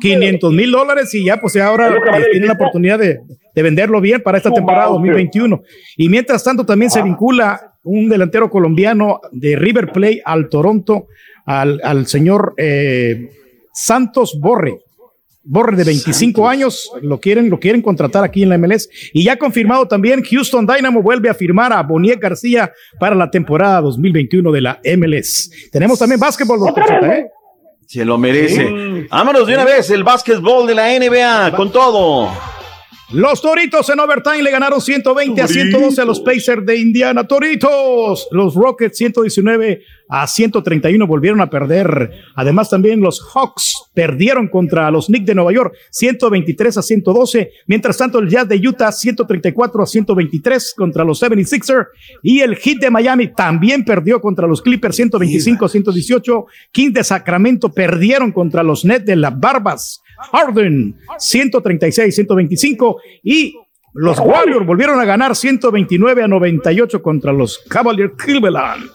[0.00, 3.20] 500 mil dólares y ya pues ahora eh, tienen la oportunidad de,
[3.54, 4.92] de venderlo bien para esta temporada sí.
[4.92, 5.62] 2021.
[5.96, 11.06] Y mientras tanto también se vincula un delantero colombiano de River Plate al Toronto,
[11.44, 13.30] al, al señor eh,
[13.72, 14.80] Santos Borre.
[15.46, 18.88] Borre de 25 años, lo quieren, lo quieren contratar aquí en la MLS.
[19.12, 23.82] Y ya confirmado también, Houston Dynamo vuelve a firmar a Boniek García para la temporada
[23.82, 25.50] 2021 de la MLS.
[25.70, 27.26] Tenemos también básquetbol, doctor Z, ¿eh?
[27.86, 28.66] Se lo merece.
[28.66, 29.06] Sí.
[29.10, 32.30] Vámonos de una vez, el básquetbol de la NBA, con todo.
[33.12, 37.24] Los Toritos en overtime le ganaron 120 a 112 a los Pacers de Indiana.
[37.24, 38.28] Toritos.
[38.30, 42.10] Los Rockets 119 a 131 volvieron a perder.
[42.34, 47.50] Además también los Hawks perdieron contra los Knicks de Nueva York 123 a 112.
[47.66, 51.86] Mientras tanto el Jazz de Utah 134 a 123 contra los 76ers.
[52.22, 56.46] Y el Heat de Miami también perdió contra los Clippers 125 a 118.
[56.72, 60.03] Kings de Sacramento perdieron contra los Nets de las Barbas.
[60.32, 63.54] Harden 136-125 y
[63.94, 68.90] los Warriors volvieron a ganar 129 a 98 contra los Cavaliers Cleveland.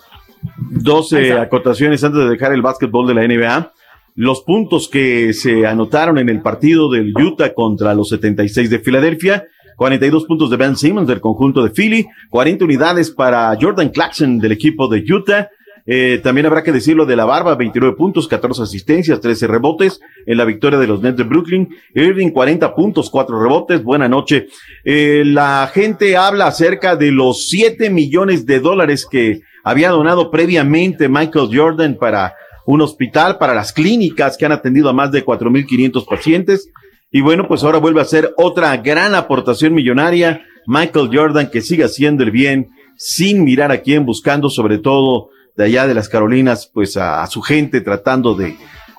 [0.71, 3.73] 12 acotaciones antes de dejar el básquetbol de la NBA.
[4.15, 9.45] Los puntos que se anotaron en el partido del Utah contra los 76 de Filadelfia.
[9.77, 14.51] 42 puntos de Ben Simmons del conjunto de Philly, 40 unidades para Jordan Clarkson del
[14.51, 15.49] equipo de Utah.
[15.91, 20.37] Eh, también habrá que decirlo de la barba, 29 puntos, 14 asistencias, 13 rebotes en
[20.37, 21.67] la victoria de los Nets de Brooklyn.
[21.95, 23.83] Irving, 40 puntos, 4 rebotes.
[23.83, 24.49] Buena noche.
[24.85, 31.09] Eh, la gente habla acerca de los 7 millones de dólares que había donado previamente
[31.09, 32.35] Michael Jordan para
[32.67, 36.69] un hospital, para las clínicas que han atendido a más de 4.500 pacientes.
[37.11, 40.43] Y bueno, pues ahora vuelve a ser otra gran aportación millonaria.
[40.67, 45.29] Michael Jordan que sigue haciendo el bien sin mirar a quién, buscando sobre todo
[45.59, 48.55] de allá de las Carolinas, pues a, a su gente, tratando de,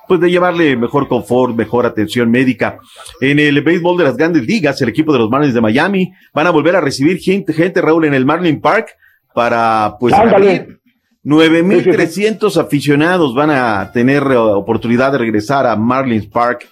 [0.07, 2.77] pues de llevarle mejor confort, mejor atención médica.
[3.19, 6.45] En el béisbol de las grandes ligas, el equipo de los Marlins de Miami van
[6.45, 8.89] a volver a recibir gente, gente Raúl, en el Marlin Park
[9.33, 10.51] para, pues, Ándale.
[10.51, 10.79] abrir
[11.25, 16.69] 9.300 aficionados van a tener eh, oportunidad de regresar a Marlins Park.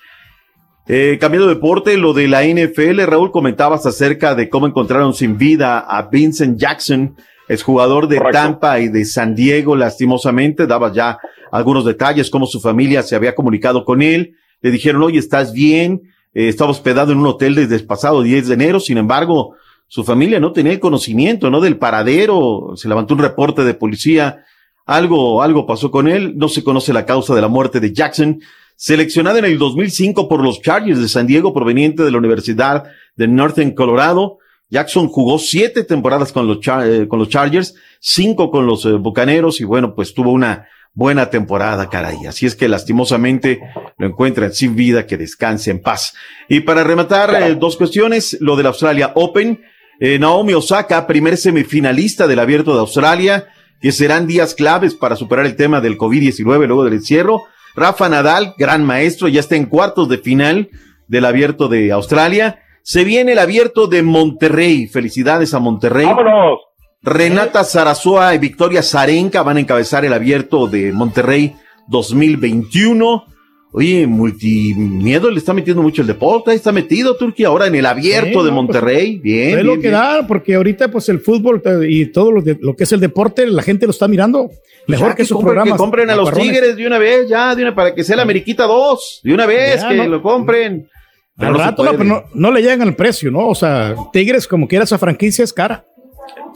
[0.88, 5.36] Eh, cambiando de deporte, lo de la NFL, Raúl, comentabas acerca de cómo encontraron sin
[5.36, 7.16] vida a Vincent Jackson,
[7.50, 11.18] es jugador de Tampa y de San Diego, lastimosamente, daba ya
[11.52, 16.04] algunos detalles, cómo su familia se había comunicado con él, le dijeron, oye, ¿estás bien?
[16.36, 19.56] Eh, estaba hospedado en un hotel desde el pasado 10 de enero, sin embargo,
[19.88, 21.60] su familia no tenía el conocimiento, ¿no?
[21.60, 24.46] Del paradero, se levantó un reporte de policía,
[24.86, 28.42] algo, algo pasó con él, no se conoce la causa de la muerte de Jackson,
[28.76, 32.84] seleccionado en el 2005 por los Chargers de San Diego, proveniente de la Universidad
[33.16, 34.38] de Northern Colorado.
[34.70, 38.92] Jackson jugó siete temporadas con los, Char- eh, con los Chargers, cinco con los eh,
[38.94, 42.26] Bucaneros y bueno, pues tuvo una buena temporada, caray.
[42.28, 43.60] Así es que lastimosamente
[43.98, 46.14] lo encuentran sin vida, que descanse en paz.
[46.50, 49.62] Y para rematar, eh, dos cuestiones, lo del Australia Open.
[50.02, 53.48] Naomi Osaka, primer semifinalista del Abierto de Australia,
[53.82, 57.44] que serán días claves para superar el tema del COVID-19 luego del encierro.
[57.76, 60.70] Rafa Nadal, gran maestro, ya está en cuartos de final
[61.10, 62.60] del Abierto de Australia.
[62.84, 64.88] Se viene el Abierto de Monterrey.
[64.88, 66.08] Felicidades a Monterrey.
[67.02, 71.56] Renata Sarasoa y Victoria Zarenka van a encabezar el Abierto de Monterrey
[71.88, 73.26] 2021.
[73.72, 77.86] Oye, multimiedo le está metiendo mucho el deporte, ahí está metido Turquía ahora en el
[77.86, 79.20] abierto Sí, de no, pues, Monterrey.
[79.20, 79.50] bien.
[79.50, 79.92] es bien, lo que bien.
[79.94, 83.46] da, porque ahorita pues el fútbol y todo lo, de- lo que es el deporte,
[83.46, 84.50] la gente lo está mirando
[84.88, 85.74] mejor Ya que sus compren- programas.
[85.74, 86.34] Que compren a los.
[86.34, 89.46] Tigres de una vez, ya, de una, para que sea la Ameriquita 2, de una
[89.46, 90.08] vez, Ya, que no.
[90.08, 90.90] lo compren.
[91.40, 93.48] Pero Al no rato no, pero no, no le llegan al precio, ¿no?
[93.48, 95.86] O sea, Tigres, como quiera, esa franquicia es cara.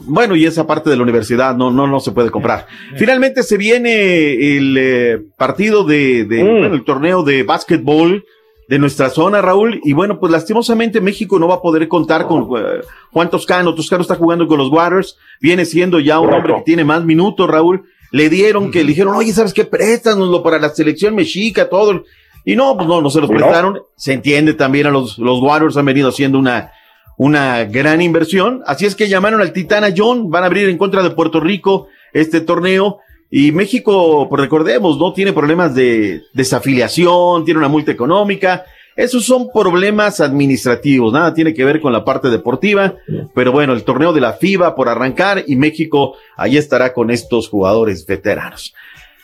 [0.00, 2.66] Bueno, y esa parte de la universidad no, no, no se puede comprar.
[2.96, 6.58] Finalmente se viene el eh, partido de, de Mm.
[6.58, 8.24] bueno, el torneo de básquetbol
[8.68, 9.80] de nuestra zona, Raúl.
[9.84, 12.80] Y bueno, pues lastimosamente México no va a poder contar con eh,
[13.12, 13.74] Juan Toscano.
[13.74, 15.16] Toscano está jugando con los Waters.
[15.40, 17.84] Viene siendo ya un hombre que tiene más minutos, Raúl.
[18.10, 19.64] Le dieron que le dijeron, oye, ¿sabes qué?
[19.64, 22.04] Préstanoslo para la selección mexica, todo.
[22.44, 23.80] Y no, pues no, no se los prestaron.
[23.96, 26.72] Se entiende también a los, los Warriors han venido haciendo una,
[27.16, 28.62] una gran inversión.
[28.66, 31.88] Así es que llamaron al Titana John, van a abrir en contra de Puerto Rico
[32.12, 32.98] este torneo.
[33.30, 38.64] Y México, pues recordemos, no tiene problemas de desafiliación, tiene una multa económica.
[38.96, 42.94] Esos son problemas administrativos, nada tiene que ver con la parte deportiva.
[43.34, 47.48] Pero bueno, el torneo de la FIBA por arrancar y México ahí estará con estos
[47.48, 48.72] jugadores veteranos.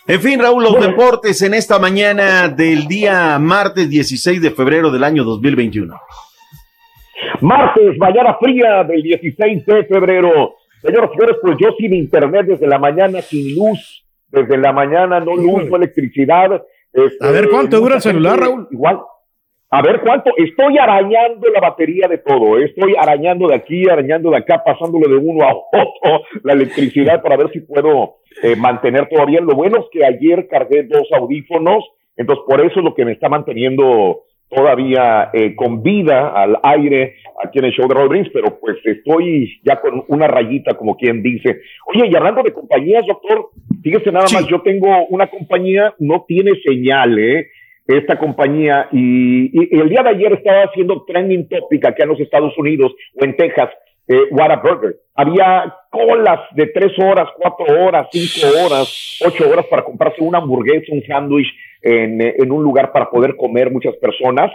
[0.07, 5.05] En fin, Raúl, los deportes en esta mañana del día martes 16 de febrero del
[5.05, 5.95] año 2021.
[7.41, 10.55] Martes, mañana fría del 16 de febrero.
[10.83, 15.21] Señoras y señores, pues yo sin internet desde la mañana, sin luz, desde la mañana,
[15.21, 16.63] no luz, no electricidad.
[16.93, 18.67] Este, A ver, ¿cuánto dura el celular, Raúl?
[18.71, 19.01] Igual.
[19.73, 20.33] A ver cuánto.
[20.37, 22.59] Estoy arañando la batería de todo.
[22.59, 22.65] ¿eh?
[22.65, 27.37] Estoy arañando de aquí, arañando de acá, pasándolo de uno a otro la electricidad para
[27.37, 29.41] ver si puedo eh, mantener todavía.
[29.41, 31.85] Lo bueno es que ayer cargué dos audífonos,
[32.17, 37.15] entonces por eso es lo que me está manteniendo todavía eh, con vida al aire
[37.45, 41.23] aquí en el show de Rodríguez, pero pues estoy ya con una rayita, como quien
[41.23, 41.61] dice.
[41.87, 43.51] Oye, y hablando de compañías, doctor,
[43.81, 47.47] fíjese nada más, yo tengo una compañía, no tiene señal, ¿eh?
[47.97, 52.11] Esta compañía, y, y- y el día de ayer estaba haciendo trending topic acá en
[52.11, 53.71] los Estados Unidos o en Texas,
[54.09, 54.97] eh, Whataburger.
[55.15, 60.93] Había colas de tres horas, cuatro horas, cinco horas, ocho horas para comprarse una hamburguesa,
[60.93, 61.49] un sándwich
[61.83, 64.51] en, en un lugar para poder comer muchas personas.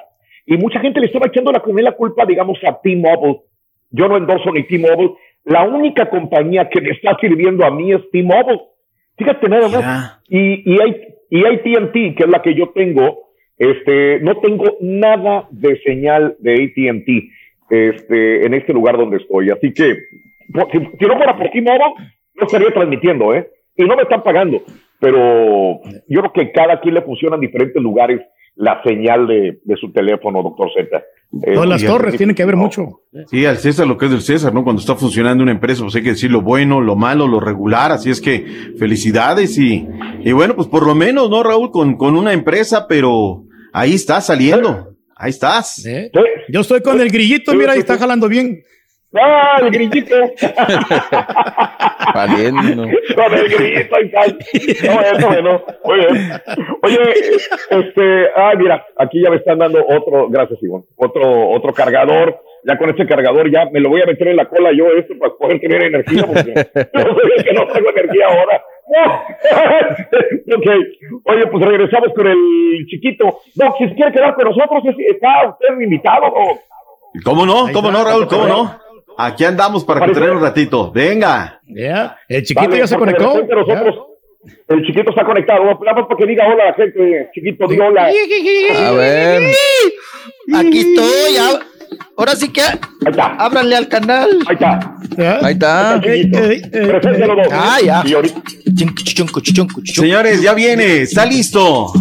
[0.45, 3.41] Y mucha gente le estaba echando la, la culpa, digamos, a T-Mobile.
[3.91, 5.13] Yo no endorso ni T-Mobile.
[5.45, 8.61] La única compañía que me está sirviendo a mí es T-Mobile.
[9.17, 9.83] Fíjate nada más.
[10.29, 13.24] Y, y, hay, y AT&T, que es la que yo tengo,
[13.57, 17.29] este, no tengo nada de señal de AT&T
[17.69, 19.49] este, en este lugar donde estoy.
[19.49, 19.95] Así que,
[20.71, 21.93] si, si no fuera por T-Mobile,
[22.35, 23.49] no estaría transmitiendo, ¿eh?
[23.77, 24.61] Y no me están pagando.
[24.99, 28.21] Pero yo creo que cada quien le funciona en diferentes lugares
[28.55, 30.97] la señal de, de su teléfono, doctor Z.
[30.97, 33.01] Eh, Todas las torres, tiene que haber mucho.
[33.27, 34.63] Sí, al César lo que es del César, ¿no?
[34.63, 37.91] Cuando está funcionando una empresa, pues hay que decir lo bueno, lo malo, lo regular,
[37.91, 38.45] así es que
[38.79, 39.85] felicidades y,
[40.23, 41.71] y bueno, pues por lo menos, ¿no, Raúl?
[41.71, 43.43] Con, con una empresa, pero
[43.73, 45.85] ahí estás saliendo, ahí estás.
[46.47, 48.63] Yo estoy con el grillito, mira, ahí está jalando bien.
[49.13, 50.15] ¡Ah, el grillito!
[52.15, 52.83] Valiendo.
[53.15, 54.37] Con el grillito y tal.
[54.85, 55.63] No, eso bueno.
[55.83, 56.31] Muy bien.
[56.81, 56.97] Oye,
[57.69, 62.39] este, ah, mira, aquí ya me están dando otro, gracias, Ivonne, otro, otro cargador.
[62.67, 65.13] Ya con este cargador ya me lo voy a meter en la cola yo esto
[65.19, 68.63] para poder tener energía, porque el que no tengo energía ahora.
[70.55, 70.67] ok,
[71.25, 73.39] oye, pues regresamos con el chiquito.
[73.55, 76.59] No, si quiere quedar con nosotros, es- está usted invitado, ¿no?
[77.23, 77.71] ¿Cómo no?
[77.71, 78.27] ¿Cómo no, Raúl?
[78.27, 78.84] ¿Cómo no?
[79.17, 80.91] Aquí andamos para tener un ratito.
[80.91, 81.61] Venga.
[81.67, 83.33] Ya, el chiquito Vale, ya se conectó.
[83.39, 85.63] el chiquito está conectado.
[85.65, 87.29] Más para que diga hola a la gente.
[87.33, 88.07] Chiquito, diga hola.
[88.07, 89.43] A ver.
[90.53, 91.37] Aquí estoy.
[91.39, 91.59] ah,
[92.17, 92.61] Ahora sí que
[93.39, 94.29] ábranle al canal.
[94.47, 94.95] Ahí está.
[95.41, 96.01] Ahí está.
[96.01, 97.47] Preséntelo, dos.
[97.51, 98.03] Ah, ya.
[99.85, 101.91] Señores, ya viene, está listo.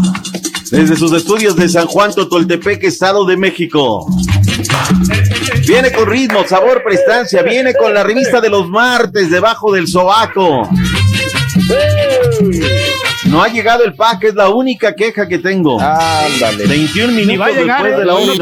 [0.71, 4.07] Desde sus estudios de San Juan Totoltepec, Estado de México.
[5.67, 7.43] Viene con ritmo, sabor, prestancia.
[7.43, 10.69] Viene con la revista de los martes debajo del sobaco.
[13.27, 15.81] No ha llegado el pack, es la única queja que tengo.
[15.81, 16.67] Ándale.
[16.67, 18.33] 21 Ni minutos va a llegar, después de la y no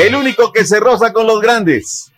[0.00, 2.10] el único que se roza con los grandes.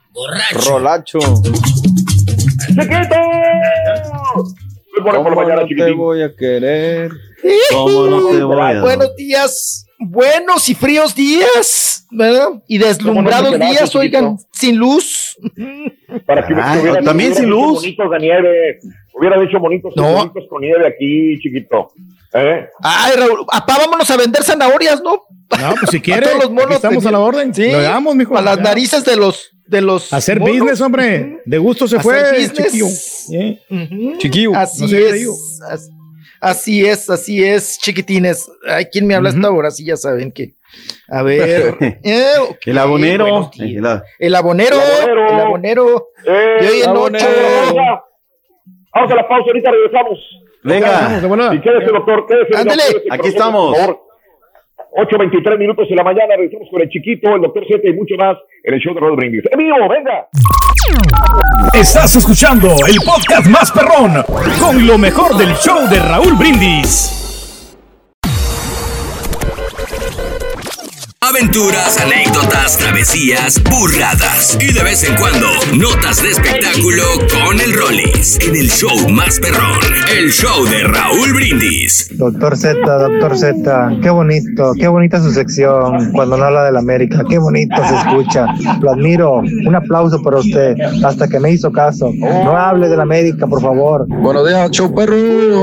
[0.67, 1.19] Rolacho.
[1.19, 3.17] ¡Chiquito!
[5.03, 7.11] Por la ¿Cómo mañana, no te voy a querer?
[7.71, 12.49] ¿Cómo no te voy a- Buenos días, buenos y fríos días, ¿verdad?
[12.69, 15.37] Y deslumbrados ¿Cómo no te días, quedaste, oigan, sin luz.
[16.27, 17.75] Para que, Ah, también sin luz.
[17.83, 18.79] Bonitos de nieve.
[19.45, 20.13] Hecho bonitos, No.
[20.15, 21.89] bonitos con nieve aquí, chiquito.
[22.35, 22.67] ¿Eh?
[22.83, 25.13] Ay, Raúl, apá, vámonos a vender zanahorias, ¿no?
[25.61, 27.55] No, pues si A quiere, todos los monos estamos a la orden.
[27.55, 28.37] Sí, Lo hagamos, mijo.
[28.37, 28.63] a las Ya.
[28.63, 30.59] narices de los de los Hacer monos.
[30.59, 31.41] business, hombre.
[31.47, 32.73] De gusto se Hacer fue, business.
[32.73, 32.87] chiquillo.
[33.71, 34.19] Ujú.
[34.19, 35.29] Chiquillo, Así no es.
[36.43, 38.51] Así es, así es, chiquitines.
[38.69, 39.71] Ay, ¿quién me habla hasta ahora?
[39.71, 40.55] Sí, ya saben que.
[41.09, 41.77] A ver.
[42.03, 43.49] eh, ok, El abonero.
[43.55, 43.77] días.
[43.77, 44.77] El a- El abonero.
[45.31, 46.09] El abonero.
[46.27, 47.25] Eh, de hoy en abonero.
[47.71, 47.77] ocho.
[48.95, 50.19] Vamos a la pausa, ahorita regresamos.
[50.65, 51.55] Venga.
[51.55, 52.57] Y quédese, doctor, quédese.
[52.57, 52.83] Ándele.
[52.93, 53.69] doctor, Aquí estamos.
[53.71, 54.01] por favor.
[54.93, 58.37] 8.23 minutos de la mañana, regresamos con el chiquito, el doctor Z y mucho más
[58.63, 59.43] en el show de Rod Brindis.
[59.51, 60.29] ¡En venga!
[61.73, 64.23] Estás escuchando el podcast más perrón
[64.61, 67.32] con lo mejor del show de Raúl Brindis.
[71.33, 75.47] Aventuras, anécdotas, travesías, burradas y de vez en cuando
[75.79, 79.81] notas de espectáculo con el Rollis en el show más perrón,
[80.15, 82.11] el show de Raúl Brindis.
[82.19, 86.81] Doctor Z, doctor Z, qué bonito, qué bonita su sección cuando no habla de la
[86.81, 88.47] América, qué bonito se escucha,
[88.83, 93.05] lo admiro, un aplauso para usted, hasta que me hizo caso, no hable de la
[93.05, 94.07] América, por favor.
[94.07, 95.17] Buenos días, show perro.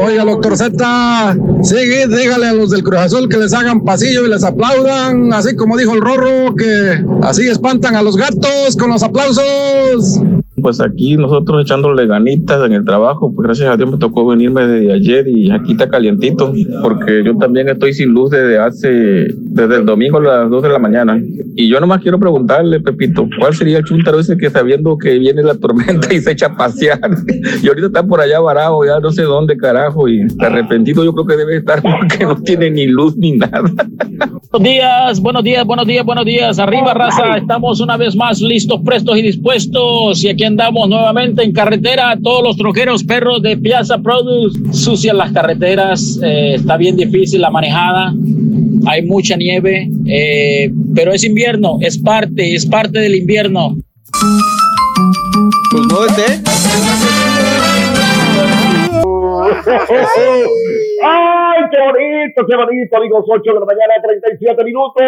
[0.03, 4.29] Oiga, doctor Z, sigue, dígale a los del Cruz Azul que les hagan pasillo y
[4.29, 9.03] les aplaudan, así como dijo el Rorro, que así espantan a los gatos con los
[9.03, 10.21] aplausos.
[10.61, 14.67] Pues aquí nosotros echándole ganitas en el trabajo, pues gracias a Dios me tocó venirme
[14.67, 19.75] desde ayer y aquí está calientito, porque yo también estoy sin luz desde hace, desde
[19.77, 21.21] el domingo a las 2 de la mañana.
[21.55, 25.43] Y yo nomás quiero preguntarle, Pepito, ¿cuál sería el chuntaro ese que sabiendo que viene
[25.43, 26.99] la tormenta y se echa a pasear?
[27.63, 31.25] y ahorita está por allá varado, ya no sé dónde carajo, y arrepentido yo creo
[31.25, 33.71] que debe estar porque no tiene ni luz ni nada.
[34.51, 36.59] Buenos días, buenos días, buenos días, buenos días.
[36.59, 37.37] Arriba, raza.
[37.37, 40.23] Estamos una vez más listos, prestos y dispuestos.
[40.23, 42.17] Y aquí andamos nuevamente en carretera.
[42.21, 46.19] Todos los troqueros perros de Piazza Produce sucian las carreteras.
[46.23, 48.13] eh, está bien difícil la manejada.
[48.85, 53.75] Hay mucha nieve, eh, pero es invierno, es parte, es parte del invierno.
[55.71, 56.39] Pues no de
[61.01, 62.97] ¡Ay, qué bonito, qué bonito!
[62.97, 65.03] Amigos, 8 de la mañana, 37 minutos.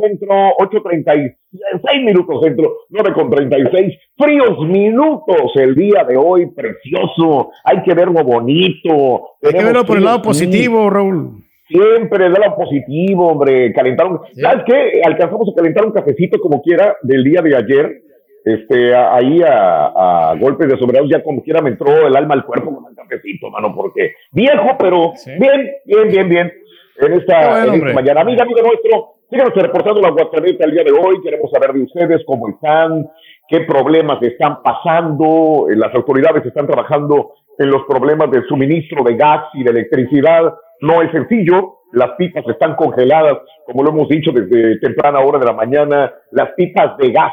[0.00, 2.40] Centro, 8.36 minutos.
[2.42, 3.98] Centro, 9 con 36.
[4.16, 6.46] Fríos minutos el día de hoy.
[6.46, 7.50] Precioso.
[7.64, 9.36] Hay que verlo bonito.
[9.42, 10.24] Hay que verlo por el lado sí.
[10.24, 11.44] positivo, Raúl.
[11.68, 13.72] Siempre del lado positivo, hombre.
[13.72, 14.20] Calentaron.
[14.40, 15.00] ¿Sabes qué?
[15.04, 18.02] Alcanzamos a calentar un cafecito como quiera del día de ayer.
[18.46, 22.44] Este, ahí a, a golpes de sombreros, ya como quiera me entró el alma al
[22.46, 26.52] cuerpo con el cafecito, mano, porque viejo, pero bien, bien, bien, bien.
[27.00, 27.92] En esta, Qué bueno, en esta hombre.
[27.94, 28.20] mañana.
[28.20, 31.20] Amiga, amigo nuestro, síganos reportando la WhatsApp el día de hoy.
[31.22, 33.08] Queremos saber de ustedes cómo están,
[33.48, 35.66] qué problemas están pasando.
[35.68, 40.54] Eh, Las autoridades están trabajando en los problemas de suministro de gas y de electricidad.
[40.82, 41.72] No es sencillo.
[41.92, 46.12] Las pipas están congeladas, como lo hemos dicho desde temprana hora de la mañana.
[46.30, 47.32] Las pipas de gas,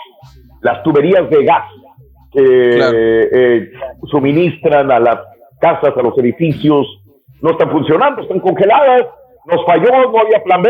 [0.64, 1.66] las tuberías de gas
[2.32, 3.72] que eh,
[4.10, 5.20] suministran a las
[5.60, 6.88] casas, a los edificios,
[7.42, 9.06] no están funcionando, están congeladas.
[9.46, 10.70] Nos falló, no había plan B.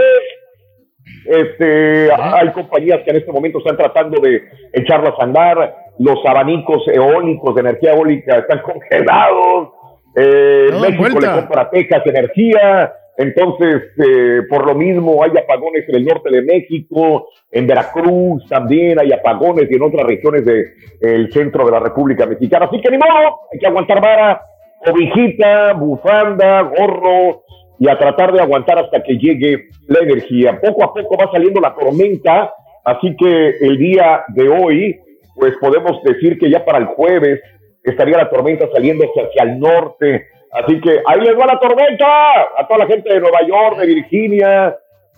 [1.26, 4.42] Este, hay compañías que en este momento están tratando de
[4.74, 5.76] echarlas a andar.
[6.00, 9.70] Los abanicos eólicos de energía eólica están congelados.
[10.16, 11.36] Eh, No, México vuelta.
[11.36, 12.94] le compra a Texas energía.
[13.18, 19.00] Entonces, eh, por lo mismo, hay apagones en el norte de México, en Veracruz también
[19.00, 22.66] hay apagones y en otras regiones del centro de la República Mexicana.
[22.66, 24.42] Así que ni modo, hay que aguantar vara,
[24.84, 27.44] cobijita, bufanda, gorro
[27.80, 30.60] y a tratar de aguantar hasta que llegue la energía.
[30.60, 32.52] Poco a poco va saliendo la tormenta,
[32.84, 35.00] así que el día de hoy,
[35.36, 37.42] pues podemos decir que ya para el jueves
[37.84, 40.28] estaría la tormenta saliendo hacia, hacia el norte.
[40.54, 42.06] Así que ahí les va la tormenta
[42.58, 44.78] a toda la gente de Nueva York, de Virginia.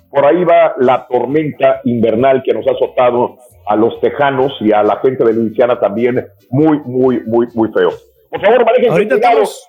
[0.09, 3.35] Por ahí va la tormenta invernal que nos ha azotado
[3.67, 7.89] a los tejanos y a la gente de Luisiana también muy, muy, muy, muy feo.
[8.29, 9.67] Por favor, manejen Ahorita estamos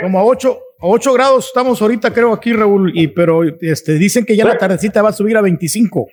[0.00, 4.34] como a 8, 8 grados estamos ahorita, creo, aquí, Raúl, y, pero este, dicen que
[4.36, 6.06] ya la tardecita va a subir a 25.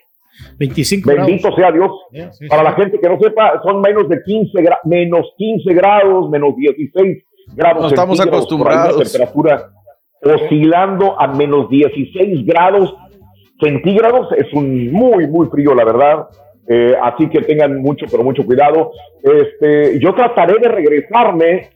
[0.58, 1.56] 25 Bendito grados.
[1.58, 2.32] sea Dios.
[2.50, 6.56] Para la gente que no sepa, son menos de 15 gra- menos 15 grados, menos
[6.56, 7.24] 16
[7.56, 7.84] grados.
[7.84, 9.12] No estamos acostumbrados.
[9.12, 9.72] temperatura
[10.22, 12.94] oscilando a menos 16 grados
[13.62, 14.32] centígrados.
[14.34, 16.28] Es un muy, muy frío, la verdad.
[16.68, 18.92] Eh, así que tengan mucho, pero mucho cuidado.
[19.24, 21.70] Este, yo trataré de regresarme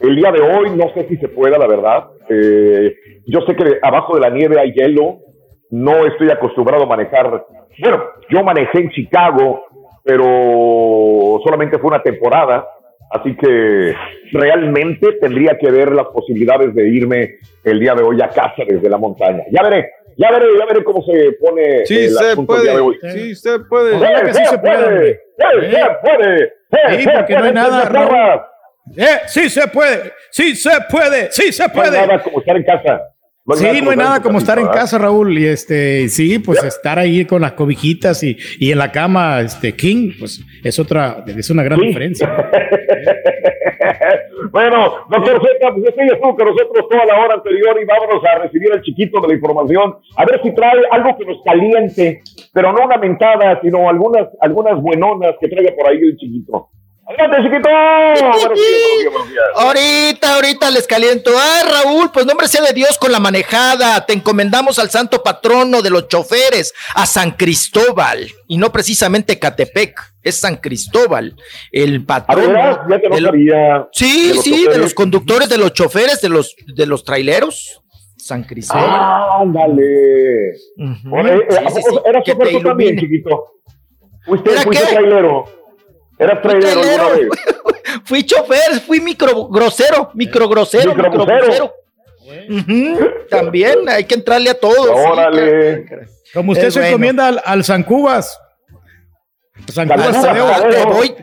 [0.00, 0.70] el día de hoy.
[0.76, 2.08] No sé si se pueda, la verdad.
[2.28, 2.94] Eh,
[3.26, 5.20] yo sé que abajo de la nieve hay hielo.
[5.70, 7.46] No estoy acostumbrado a manejar.
[7.78, 9.64] Bueno, yo manejé en Chicago,
[10.04, 12.66] pero solamente fue una temporada.
[13.10, 13.94] Así que
[14.32, 18.88] realmente tendría que ver las posibilidades de irme el día de hoy a casa desde
[18.90, 19.44] la montaña.
[19.50, 22.80] Ya veré, Ya veré, ya veré cómo se pone Sí el se el día de
[22.80, 22.98] hoy.
[22.98, 23.12] puede.
[23.12, 23.96] Sí se puede.
[23.96, 25.10] ¡Eh, que sí se puede, puede!
[25.10, 26.42] ¡Eh, se puede!
[26.44, 26.52] ¡Eh,
[26.98, 29.04] Sí, porque no hay puede, nada, puede!
[29.08, 32.06] Eh, sí se puede, sí se puede, sí se No hay puede.
[32.06, 33.02] nada como estar en casa.
[33.54, 35.38] Sí, no hay nada como estar en casa, Raúl.
[35.38, 39.74] Y este, sí, pues estar ahí con las cobijitas y, y en la cama, este,
[39.74, 42.28] King, pues es otra, es una gran diferencia.
[44.50, 48.24] Bueno, doctor Z, pues usted ya estuvo con nosotros toda la hora anterior y vámonos
[48.24, 49.96] a recibir al chiquito de la información.
[50.16, 54.80] A ver si trae algo que nos caliente, pero no una mentada, sino algunas, algunas
[54.80, 56.68] buenonas que traiga por ahí el chiquito.
[57.08, 57.68] Adelante, chiquito.
[57.68, 59.44] Buenos días, buenos días, buenos días.
[59.54, 61.30] Ahorita, ahorita les caliento.
[61.38, 64.04] Ay, Raúl, pues nombre sea de Dios con la manejada.
[64.04, 68.26] Te encomendamos al santo patrono de los choferes, a San Cristóbal.
[68.48, 71.36] Y no precisamente Catepec, es San Cristóbal,
[71.70, 72.48] el patrono.
[72.48, 72.80] ¿verdad?
[72.90, 73.88] Ya te lo sabía.
[73.92, 77.82] Sí, De los sí, de los conductores, de los choferes, de los, de los traileros.
[78.16, 79.42] San Cristóbal.
[79.42, 80.54] Ándale.
[81.04, 83.44] Bueno, Sí, ¿a sí, poco sí, ¿Eras que chofer tú también, chiquito?
[84.24, 84.78] ¿Fuiste, ¿Era qué?
[84.80, 85.44] trailero?
[86.18, 87.02] ¿Eras trailero trailero.
[87.08, 87.28] alguna vez?
[88.04, 91.44] Fui chofer, fui micro grosero, micro grosero, micro Microbusero.
[91.44, 91.72] grosero.
[92.50, 92.98] Ujú,
[93.30, 94.86] También hay que entrarle a todos.
[94.86, 95.86] sí, Órale.
[96.34, 96.94] Como usted Es se bueno.
[96.94, 98.38] encomienda al, al San Cubas.
[99.72, 100.22] San Cubas
[100.68, 101.14] te voy.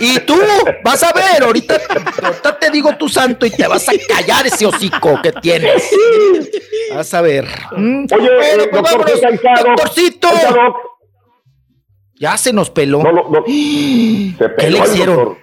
[0.00, 0.36] Y tú
[0.84, 1.80] vas a ver, ahorita,
[2.22, 5.82] ahorita te digo tu santo y te vas a callar ese hocico que tienes.
[6.94, 7.46] Vas a ver.
[7.72, 9.20] Oye, bueno, eh, pues doctor vámonos,
[9.64, 10.28] doctorcito.
[12.20, 13.02] Ya se nos peló.
[13.02, 13.44] No, no, no.
[13.46, 15.16] Se ¿Qué peló le el hicieron?
[15.16, 15.36] doctor.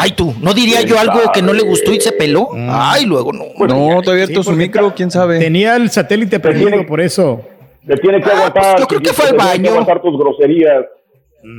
[0.00, 2.50] Ay, tú, ¿no diría ¿Quién yo algo que no le gustó y se peló?
[2.70, 3.46] Ay, luego no.
[3.66, 5.40] No, todavía Sí, abierto su micro, quién sabe.
[5.40, 7.42] Tenía el satélite perdido, por eso.
[7.84, 8.62] Te tiene que Ah, aguantar.
[8.76, 9.70] pues yo creo que fue al tiene que baño.
[9.70, 10.84] aguantar tus groserías.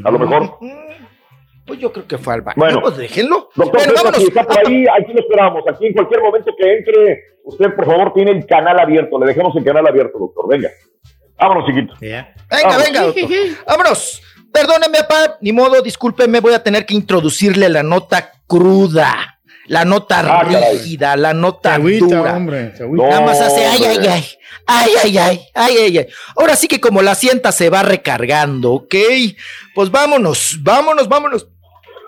[0.06, 0.58] A lo mejor.
[1.68, 2.56] Pues yo creo que fue al baño.
[2.58, 2.82] Bueno.
[2.82, 3.50] pues déjenlo.
[3.56, 4.22] Doctor, Bueno, vámonos.
[4.22, 5.64] si está por ahí, aquí lo esperamos.
[5.70, 9.20] Aquí en cualquier momento que entre, usted por favor tiene el canal abierto.
[9.20, 10.48] Le dejamos el canal abierto, doctor.
[10.48, 10.70] Venga.
[11.38, 11.94] Vámonos, chiquito.
[12.00, 13.30] Venga, venga, doctor.
[13.68, 14.22] Vámonos.
[14.52, 15.38] Perdóneme, papá.
[15.42, 16.40] Ni modo, discúlpeme.
[16.40, 19.40] Voy a tener que introducirle la nota cruda.
[19.68, 20.78] La nota Ah, caray.
[20.80, 22.36] rígida, la nota Agüita, dura.
[22.36, 22.74] hombre.
[22.80, 23.08] agüita.
[23.08, 24.26] Nada más hace ay, ay, ay,
[24.66, 26.08] ay, ay, ay, ay, ay, ay.
[26.36, 28.96] Ahora sí que como la sienta se va recargando, ¿ok?
[29.76, 31.48] Pues vámonos, vámonos, vámonos.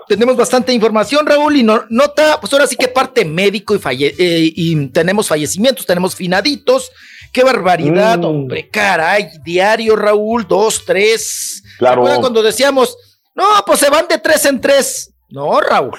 [0.07, 4.15] Tenemos bastante información, Raúl, y no- nota, pues ahora sí que parte médico y, falle-
[4.17, 6.91] eh, y tenemos fallecimientos, tenemos finaditos.
[7.31, 8.25] Qué barbaridad, Mm.
[8.25, 11.63] hombre, caray, diario, Raúl, dos, tres.
[11.81, 11.95] Claro.
[11.95, 12.95] ¿Se acuerdan cuando decíamos,
[13.33, 15.13] no, pues se van de tres en tres?
[15.29, 15.97] No, Raúl.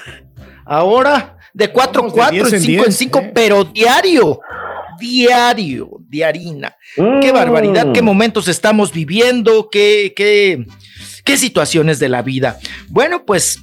[0.65, 3.31] Ahora de cuatro en cuatro, en cinco en cinco, eh.
[3.35, 4.39] pero diario,
[4.97, 6.75] diario, diarina.
[6.95, 7.35] Qué Mm.
[7.35, 10.65] barbaridad, qué momentos estamos viviendo, qué, qué,
[11.25, 12.59] qué situaciones de la vida.
[12.87, 13.59] Bueno, pues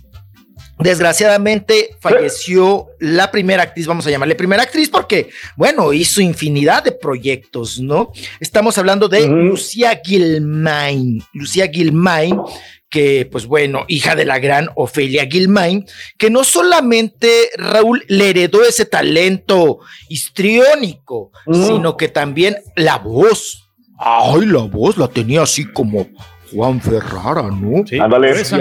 [0.82, 6.92] desgraciadamente falleció la primera actriz, vamos a llamarle primera actriz porque, bueno, hizo infinidad de
[6.92, 8.12] proyectos, ¿no?
[8.40, 11.22] Estamos hablando de Lucía Gilmain.
[11.32, 12.40] Lucía Gilmain,
[12.88, 15.86] que, pues bueno, hija de la gran Ofelia Gilmain,
[16.18, 19.78] que no solamente Raúl le heredó ese talento
[20.08, 23.70] histriónico, sino que también la voz.
[23.98, 26.08] Ay, la voz la tenía así como
[26.52, 27.86] Juan Ferrara, ¿no?
[27.86, 28.44] Sí, Ándale.
[28.44, 28.56] sí.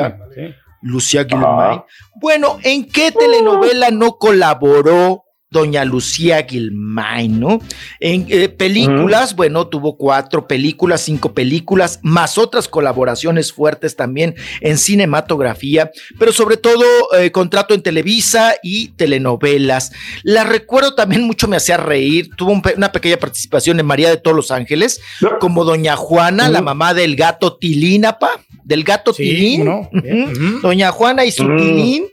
[0.82, 1.82] Lucía Gilmain.
[2.16, 7.60] Bueno, ¿en qué telenovela no colaboró doña Lucía Gilmain, no?
[8.00, 14.78] En eh, películas, bueno, tuvo cuatro películas, cinco películas, más otras colaboraciones fuertes también en
[14.78, 16.86] cinematografía, pero sobre todo
[17.18, 19.92] eh, contrato en Televisa y telenovelas.
[20.24, 24.18] La recuerdo también mucho, me hacía reír, tuvo un una pequeña participación en María de
[24.18, 25.02] todos los Ángeles,
[25.40, 28.32] como doña Juana, la mamá del gato Tilín, pa,
[28.70, 29.66] del gato Sí, Tilín.
[29.66, 30.02] ¿cómo no?
[30.02, 30.32] Bien.
[30.32, 30.60] Ujú.
[30.62, 31.58] Doña Juana y su Mm.
[31.58, 32.08] Tilín.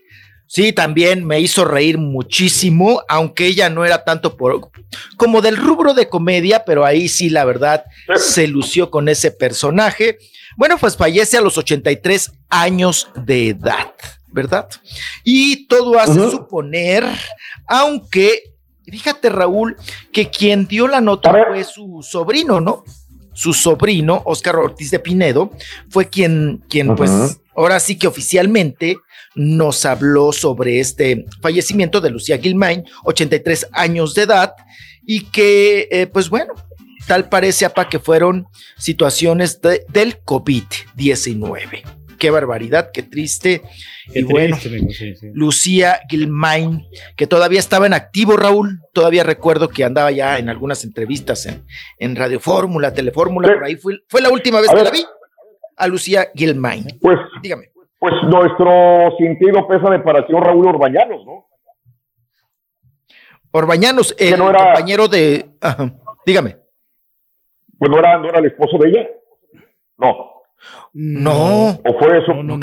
[0.48, 4.70] Sí, también me hizo reír muchísimo, aunque ella no era tanto por
[5.16, 7.84] como del rubro de comedia, pero ahí sí, la verdad,
[8.16, 10.18] se lució con ese personaje.
[10.56, 13.92] Bueno, pues fallece a los 83 años de edad,
[14.32, 14.68] ¿verdad?
[15.24, 17.04] Y todo hace suponer,
[17.66, 18.54] aunque,
[18.86, 19.76] fíjate Raúl,
[20.12, 22.84] que quien dio la nota fue su sobrino, ¿no?
[23.36, 25.50] Su sobrino, Oscar Ortiz de Pinedo,
[25.90, 27.10] fue quien, quien pues,
[27.54, 28.96] ahora sí que oficialmente
[29.34, 34.54] nos habló sobre este fallecimiento de Lucía Gilmain, 83 años de edad,
[35.04, 36.54] y que, eh, pues bueno,
[37.06, 38.46] tal parece, apa, que fueron
[38.78, 41.82] situaciones de- del COVID-19.
[42.18, 43.62] Qué barbaridad, qué triste.
[44.12, 45.30] Qué y bueno, triste, amigo, sí, sí.
[45.34, 46.86] Lucía Gilmain,
[47.16, 48.80] que todavía estaba en activo, Raúl.
[48.92, 51.64] Todavía recuerdo que andaba ya en algunas entrevistas en,
[51.98, 54.84] en Radio Fórmula, Telefórmula, por ahí fue, fue la última vez A que ver.
[54.84, 55.04] la vi.
[55.76, 56.86] A Lucía Gilmain.
[57.02, 57.70] Pues, Dígame.
[57.98, 61.46] pues nuestro sentido pésame para el señor Raúl Orbañanos, ¿no?
[63.50, 65.46] Orbañanos, el no era- compañero de.
[65.60, 65.92] Ajá,
[66.26, 66.56] dígame.
[67.78, 69.06] Pues no era, no era el esposo de ella.
[69.98, 70.35] No.
[70.92, 71.80] No.
[71.84, 72.32] ¿O fue eso?
[72.34, 72.58] No,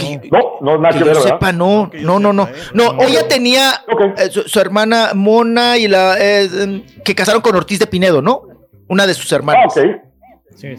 [0.61, 1.22] no, nada Que que yo ver, ¿verdad?
[1.23, 2.49] sepa, no, no, no, no.
[2.73, 3.83] No, ella tenía
[4.17, 8.22] eh, su, su hermana Mona y la eh, em, que casaron con Ortiz de Pinedo,
[8.22, 8.43] ¿no?
[8.88, 9.73] Una de sus hermanas.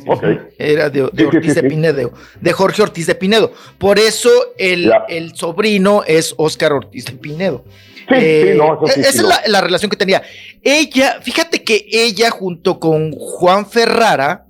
[0.06, 0.24] ok.
[0.58, 1.68] Era de, de Sí, sí, Ortiz sí, de sí.
[1.68, 3.52] Pinedo, de Jorge Ortiz de Pinedo.
[3.78, 7.64] Por eso el, el sobrino es Óscar Ortiz de Pinedo.
[8.10, 9.28] Eh, Sí, sí, no, eso sí, esa sí, es no.
[9.30, 10.22] la, la relación que tenía.
[10.62, 14.43] Ella, fíjate que ella junto con Juan Ferrara,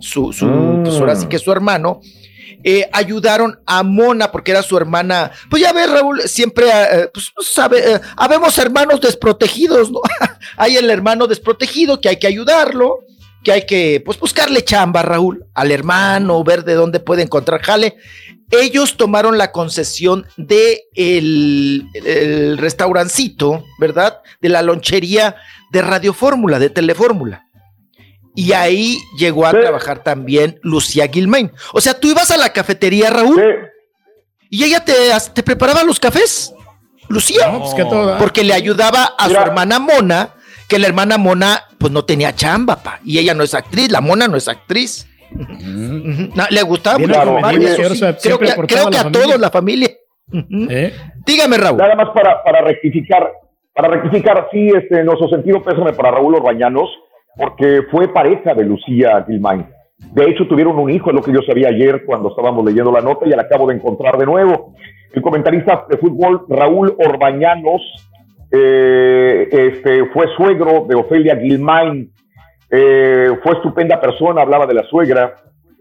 [0.00, 0.82] su, su, Mm.
[0.84, 2.00] pues ahora sí que su hermano,
[2.64, 5.32] eh, ayudaron a Mona porque era su hermana.
[5.50, 10.00] Pues ya ves, Raúl, siempre, eh, pues sabe, eh, habemos hermanos desprotegidos, ¿no?
[10.56, 13.00] hay el hermano desprotegido que hay que ayudarlo,
[13.42, 17.96] que hay que, pues, buscarle chamba, Raúl, al hermano, ver de dónde puede encontrar jale.
[18.52, 24.18] Ellos tomaron la concesión de el, el restaurancito, ¿verdad?
[24.40, 25.34] De la lonchería
[25.72, 27.46] de Radio Fórmula, de Telefórmula.
[28.34, 31.52] Y ahí llegó a trabajar también Lucía Gilmain.
[31.72, 33.42] O sea, tú ibas a la cafetería, Raúl,
[34.48, 34.94] y ella te,
[35.34, 36.54] te preparaba los cafés.
[37.08, 37.52] Lucía.
[37.58, 38.16] pues que todo, ¿eh?
[38.18, 40.30] Porque le ayudaba a su hermana Mona,
[40.68, 43.00] que la hermana Mona, pues no tenía chamba, pa.
[43.04, 45.06] Y ella no es actriz, la Mona no es actriz.
[46.34, 48.04] No, le gustaba mucho señor, sí.
[48.22, 49.10] Creo que, creo a que la a familia.
[49.10, 49.90] todos la familia.
[50.70, 50.94] ¿Eh?
[51.26, 51.78] Dígame, Raúl.
[51.78, 53.30] Nada más para, para rectificar,
[53.74, 56.88] para rectificar, sí, este, nuestro sentido pésame para Raúl Orbañanos,
[57.36, 59.66] porque fue pareja de Lucía Gilmain.
[60.12, 63.00] De hecho, tuvieron un hijo, es lo que yo sabía ayer cuando estábamos leyendo la
[63.00, 64.74] nota y la acabo de encontrar de nuevo.
[65.12, 67.80] El comentarista de fútbol Raúl Orbañanos
[68.50, 72.10] eh, este, fue suegro de Ofelia Gilmain.
[72.70, 75.34] Eh, fue estupenda persona, hablaba de la suegra.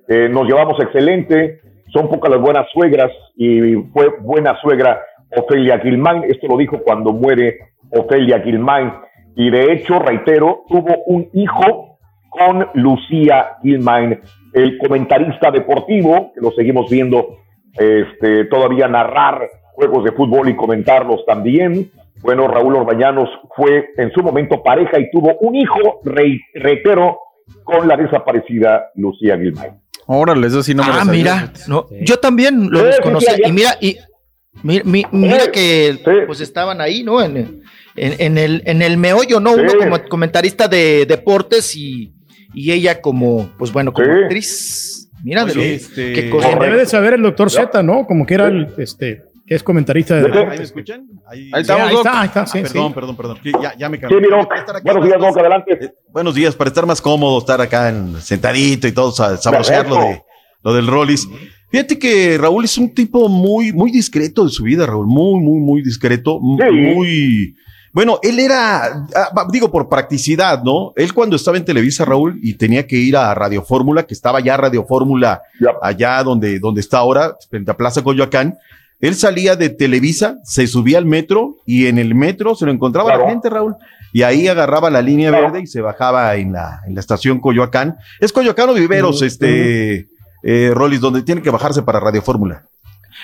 [0.08, 1.60] Eh, nos llevamos excelente.
[1.92, 5.02] Son pocas las buenas suegras y fue buena suegra
[5.36, 6.24] Ofelia Gilmain.
[6.24, 7.60] Esto lo dijo cuando muere
[7.92, 8.92] Ofelia Gilmain.
[9.36, 11.98] Y de hecho, reitero, tuvo un hijo
[12.30, 14.20] con Lucía Gilmain,
[14.54, 17.38] el comentarista deportivo, que lo seguimos viendo
[17.78, 21.92] este, todavía narrar juegos de fútbol y comentarlos también.
[22.22, 27.18] Bueno, Raúl Orbañanos fue en su momento pareja y tuvo un hijo, re- reitero,
[27.64, 29.74] con la desaparecida Lucía Gilmain.
[30.08, 31.18] Órale, eso sí no me lo Ah, sabía.
[31.24, 33.26] mira, no, yo también lo Sí, desconocí.
[33.28, 33.98] sí, sí, y mira, y
[34.64, 37.22] mi- mi- mira que pues estaban ahí, ¿no?
[37.22, 37.62] En,
[37.96, 39.54] en- en el, en el meollo, ¿no?
[39.54, 39.78] Uno Sí.
[39.78, 42.14] como comentarista de deportes y,
[42.54, 45.10] y ella como, pues bueno, como actriz.
[45.24, 46.50] Mira, de lo- qué este, cosa.
[46.60, 48.06] debe de saber el doctor Z, ¿no?
[48.08, 51.06] Como que era el, este, que es comentarista de ¿Ahí me escuchan?
[51.28, 52.94] Ahí, Ahí estamos, ahí está, ahí está, sí, Ah, perdón, sí.
[52.96, 53.38] perdón, perdón.
[53.62, 54.30] Ya, ya me Sí, cambié.
[54.30, 54.50] Doc.
[54.84, 55.78] Buenos días, Doc, adelante.
[55.80, 59.88] Eh, buenos días, para estar más cómodo, estar acá en- sentadito y todo, sa- saborear
[59.88, 60.24] lo, de,
[60.64, 61.28] lo del Rollis.
[61.72, 65.60] Fíjate que Raúl es un tipo muy, muy discreto de su vida, Raúl, muy, muy,
[65.60, 67.56] muy discreto, muy...
[67.94, 68.86] Bueno, él era,
[69.16, 70.94] ah, digo, por practicidad, ¿no?
[70.96, 74.40] Él cuando estaba en Televisa, Raúl, y tenía que ir a Radio Fórmula, que estaba
[74.40, 75.42] ya Radio Fórmula,
[75.82, 78.56] allá donde, donde está ahora, frente a Plaza Coyoacán,
[79.02, 83.10] él salía de Televisa, se subía al metro y en el metro se lo encontraba
[83.10, 83.24] Claro.
[83.26, 83.76] la gente, Raúl.
[84.14, 87.98] Y ahí agarraba la línea verde y se bajaba en la, en la estación Coyoacán.
[88.20, 90.08] Es Coyoacán o Viveros, este,
[90.44, 92.64] eh, Rollis, donde tiene que bajarse para Radio Fórmula.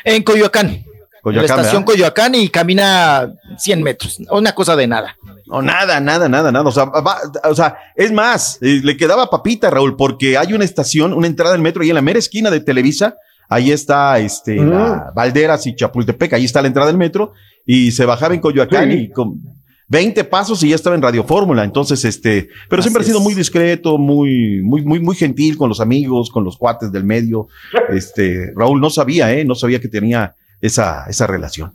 [0.03, 0.83] En Coyoacán.
[1.21, 1.93] Coyoacán, la estación ¿verdad?
[1.93, 4.17] Coyoacán y camina 100 metros.
[4.29, 5.17] Una cosa de nada.
[5.47, 6.65] No, nada, nada, nada, nada.
[6.67, 10.63] O sea, va- o sea, es más, eh, le quedaba papita, Raúl, porque hay una
[10.63, 13.15] estación, una entrada del metro y en la mera esquina de Televisa,
[13.49, 17.33] ahí está este, la Valderas y Chapultepec, ahí está la entrada del metro,
[17.65, 19.41] y se bajaba en Coyoacán y con
[19.89, 21.63] 20 pasos y ya estaba en Radio Fórmula.
[21.63, 25.79] Entonces, este, pero siempre ha sido muy discreto, muy, muy, muy, muy gentil con los
[25.79, 27.47] amigos, con los cuates del medio.
[27.89, 31.71] Este, Raúl no sabía, eh, no sabía que tenía esa, esa relación.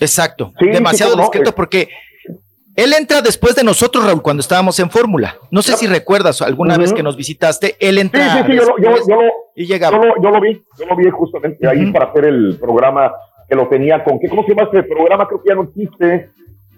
[0.00, 0.52] Exacto.
[0.58, 1.22] Sí, Demasiado sí, no.
[1.24, 1.88] discreto porque
[2.76, 5.36] él entra después de nosotros, Raúl, cuando estábamos en Fórmula.
[5.50, 8.64] No sé si recuerdas alguna vez que nos visitaste, él Sí, entra sí, sí, yo,
[8.64, 9.96] lo- yo, después yo lo, y llegaba.
[9.98, 13.12] yo lo- yo lo vi, yo lo vi justamente ahí para hacer el programa
[13.48, 15.26] que lo tenía con, ¿qué, ¿cómo se llama este programa?
[15.28, 16.30] Creo que ya no existe,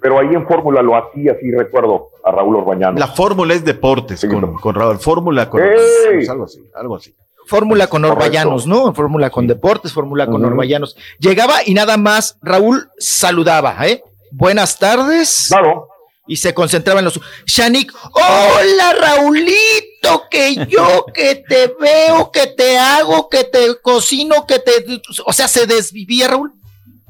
[0.02, 2.98] pero ahí en Fórmula lo hacía, sí recuerdo, a Raúl Orbañano.
[2.98, 4.98] La fórmula es deportes con, con Raúl.
[4.98, 6.26] Fórmula con ¡Ey!
[6.28, 7.14] algo así, algo así.
[7.46, 8.04] Fórmula con.
[8.04, 8.92] Orbayanos, ¿no?
[8.94, 10.44] Fórmula con deportes, fórmula con.
[10.44, 10.96] Orbayanos.
[11.18, 14.02] Llegaba y nada más Raúl saludaba, ¿eh?
[14.32, 15.46] Buenas tardes.
[15.48, 15.88] Claro.
[16.26, 17.20] Y se concentraba en los.
[17.46, 24.58] Shanik, hola Raulito, que yo que te veo, que te hago, que te cocino, que
[24.58, 25.00] te.
[25.26, 26.52] O sea, se desvivía Raúl.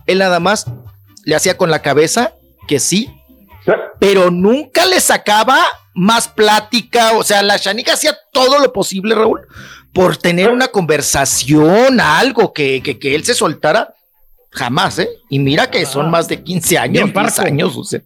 [0.06, 0.66] Él nada más
[1.24, 2.34] le hacía con la cabeza
[2.68, 3.10] que sí,
[4.00, 5.58] pero nunca le sacaba
[5.94, 7.12] más plática.
[7.16, 9.40] O sea, la Shanik hacía todo lo posible, Raúl,
[9.92, 13.94] por tener una conversación, algo que, que, que él se soltara.
[14.54, 15.08] Jamás, ¿eh?
[15.30, 17.40] Y mira que son más de 15 años, Bien 10 parco.
[17.40, 18.02] años, o sea.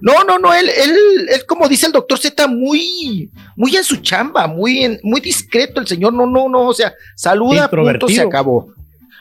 [0.00, 0.92] No, no, no, él, él,
[1.30, 5.80] él, como dice el doctor Z, muy, muy en su chamba, muy, en- muy discreto
[5.80, 8.72] el señor, no, no, no, o sea, saluda, punto, se acabó.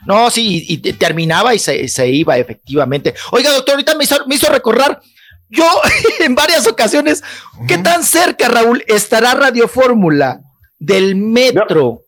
[0.06, 3.14] No, sí, y, y te- terminaba y se, se iba, efectivamente.
[3.32, 5.02] Oiga, doctor, ahorita me hizo, me hizo recordar,
[5.50, 5.66] yo
[6.20, 7.24] en varias ocasiones,
[7.68, 10.42] ¿qué tan cerca, Raúl, estará Radio Fórmula
[10.80, 12.02] del metro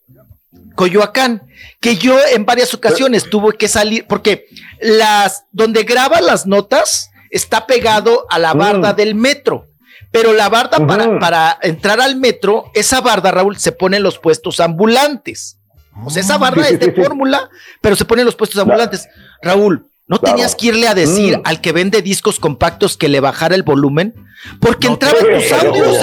[0.75, 1.43] Coyoacán?
[1.79, 4.45] Que yo en varias ocasiones tuve que salir, porque
[4.81, 9.67] las, donde graba las notas está pegado a la barda del metro.
[10.11, 14.17] Pero la barda para, para entrar al metro, esa barda, Raúl, se pone en los
[14.17, 15.57] puestos ambulantes.
[16.03, 17.01] O sea, esa Sí, sí, es de sí, sí.
[17.03, 17.49] fórmula,
[17.81, 19.07] pero se pone en los puestos ambulantes.
[19.41, 20.35] Raúl, ¿no Claro.
[20.35, 21.41] tenías que irle a decir Mm.
[21.45, 24.13] al que vende discos compactos que le bajara el volumen?
[24.59, 25.97] Porque entraba en tus audios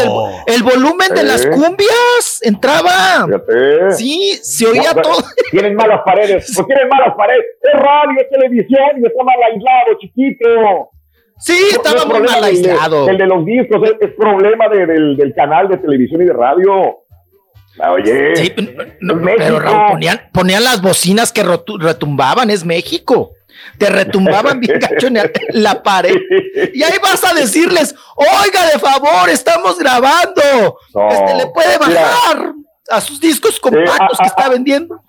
[0.46, 3.26] el, el volumen de las cumbias, entraba.
[3.26, 3.92] Fíjate.
[3.92, 5.22] Sí, se oía No, todo.
[5.50, 7.44] Tienen malas paredes, pues tienen malas paredes.
[7.62, 10.90] Es radio, es televisión y está mal aislado, chiquito.
[11.38, 13.08] Sí, No- no estaba es muy problema mal de- aislado.
[13.08, 16.32] El de los discos es, es problema de- del, del canal de televisión y de
[16.32, 17.01] radio.
[17.80, 18.52] Ah, Oye, Sí,
[19.00, 19.44] no, México.
[19.44, 23.32] pero Raúl, ponían, ponían las bocinas que retumbaban, es México.
[23.78, 25.18] Te retumbaban bien gacho en
[25.52, 26.14] la- pared.
[26.74, 30.76] Y ahí vas a decirles, oiga, de favor, estamos grabando.
[30.94, 32.00] No, Este, le puede mira.
[32.02, 32.52] bajar
[32.90, 35.00] a sus discos compactos Eh, a- que está vendiendo.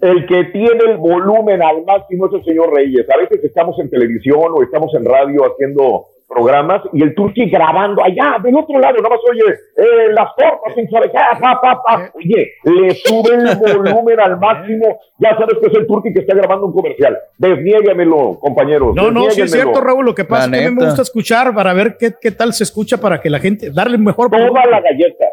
[0.00, 3.06] el que tiene el volumen al máximo es el señor Reyes.
[3.12, 8.02] A veces estamos en televisión o estamos en radio haciendo programas y el turqui grabando
[8.02, 9.42] allá, del otro lado, nada más oye,
[9.76, 12.10] eh, las tortas sin saber qué, pa, pa, pa.
[12.14, 14.98] Oye, le sube el volumen al máximo.
[15.18, 17.18] Ya sabes que es el turqui que está grabando un comercial.
[17.38, 18.94] Desniéguemelo, compañeros.
[18.94, 20.04] No, no, sí es cierto, Raúl.
[20.04, 22.30] Lo que pasa La es que a mí me gusta escuchar para ver qué, qué
[22.30, 24.30] tal se escucha para que la gente, darle mejor.
[24.30, 25.26] Toda la galleta.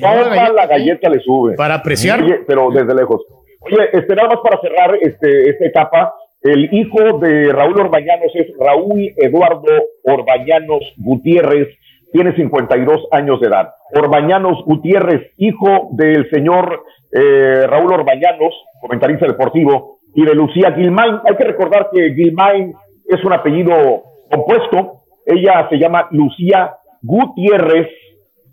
[0.00, 1.54] Toda la galleta le sube.
[1.54, 2.22] Para apreciar.
[2.22, 3.24] Oye, pero desde lejos.
[3.60, 8.46] Oye, este, nada más para cerrar este, esta etapa, el hijo de Raúl Orbañanos es
[8.58, 9.72] Raúl Eduardo
[10.04, 11.68] Orbañanos Gutiérrez,
[12.12, 13.70] tiene 52 años de edad.
[13.94, 16.82] Orbañanos Gutiérrez, hijo del señor
[17.12, 21.20] eh, Raúl Orbañanos, comentarista deportivo, y de Lucía Gilmain.
[21.28, 22.74] Hay que recordar que Gilmain
[23.06, 25.02] es un apellido compuesto.
[25.26, 27.88] Ella se llama Lucía Gutiérrez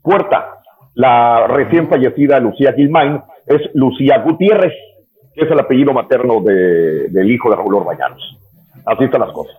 [0.02, 0.60] Puerta.
[0.96, 4.74] La recién fallecida Lucía Gilmain es Lucía Gutiérrez,
[5.36, 8.22] que es el apellido materno de- del hijo de Raúl Orbañanos.
[8.86, 9.56] Así están las cosas.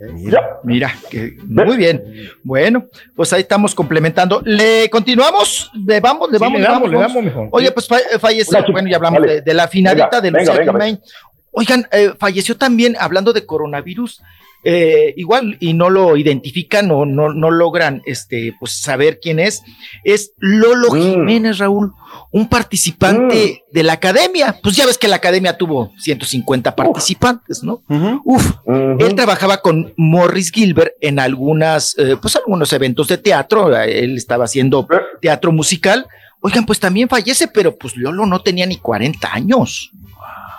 [0.00, 2.00] Mira, mira, que, muy bien.
[2.44, 4.40] Bueno, pues ahí estamos complementando.
[4.44, 5.72] ¿Le continuamos?
[5.74, 6.30] ¿Le vamos?
[6.30, 6.60] ¿Le Sí, vamos?
[6.60, 7.14] le damos, le vamos?
[7.14, 7.48] damos mejor.
[7.50, 10.58] Oye, pues fa- falleció, bueno, ya hablamos de, de la finalita Venga, de venga, Lucía
[10.60, 11.00] venga, Gilmain.
[11.50, 14.22] Oigan, eh, falleció también, hablando de coronavirus,
[14.64, 19.62] eh, igual, y no lo identifican o no, no logran este, pues, saber quién es,
[20.04, 21.00] es Lolo Mm.
[21.00, 21.92] Jiménez, Raúl,
[22.32, 24.58] un participante de la academia.
[24.62, 27.82] Pues ya ves que la academia tuvo 150 participantes, ¿no?
[28.24, 33.74] Uf, él trabajaba con Morris Gilbert en algunas, eh, pues algunos eventos de teatro.
[33.76, 34.86] Él estaba haciendo
[35.20, 36.06] teatro musical.
[36.40, 39.90] Oigan, pues también fallece, pero pues Lolo no tenía ni 40 años.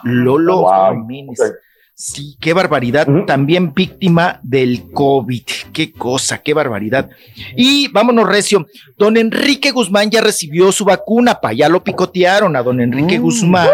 [0.03, 1.39] Lolo Jiménez.
[2.01, 3.05] Sí, qué barbaridad.
[3.27, 5.43] También víctima del COVID.
[5.73, 7.09] Qué cosa, qué barbaridad.
[7.57, 8.65] Y vámonos, Recio.
[8.97, 11.51] Don Enrique Guzmán ya recibió su vacuna, pa.
[11.51, 13.67] Ya lo picotearon a don Enrique Guzmán.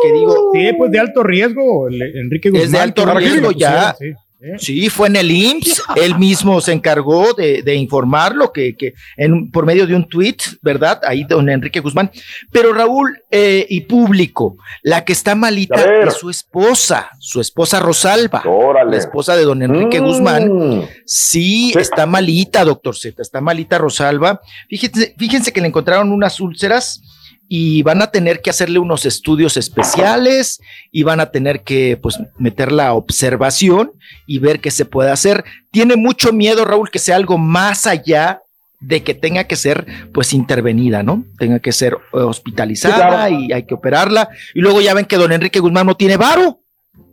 [0.00, 2.66] Que digo, Sí, pues de alto riesgo, Enrique Guzmán.
[2.66, 3.96] es de alto riesgo ya.
[3.98, 4.12] sí.
[4.58, 9.50] Sí, fue en el IMSS, él mismo se encargó de, de informarlo, que, que en,
[9.50, 11.00] por medio de un tweet, ¿verdad?
[11.06, 12.10] Ahí don Enrique Guzmán.
[12.52, 18.42] Pero Raúl eh, y público, la que está malita es su esposa, su esposa Rosalba,
[18.46, 18.90] Órale.
[18.92, 20.04] la esposa de don Enrique Mm.
[20.04, 20.86] Guzmán.
[21.06, 24.40] Sí, está malita, doctor Z, está malita Rosalba.
[24.68, 27.00] Fíjense, fíjense que le encontraron unas úlceras
[27.48, 30.60] y van a tener que hacerle unos estudios especiales
[30.90, 33.92] y van a tener que pues meter la observación
[34.26, 35.44] y ver qué se puede hacer.
[35.70, 38.42] Tiene mucho miedo, Raúl, que sea algo más allá
[38.80, 41.24] de que tenga que ser pues intervenida, ¿no?
[41.38, 43.40] Tenga que ser hospitalizada Sí, claro.
[43.40, 44.28] y hay que operarla.
[44.54, 46.60] Y luego ya ven que don Enrique Guzmán no tiene varo.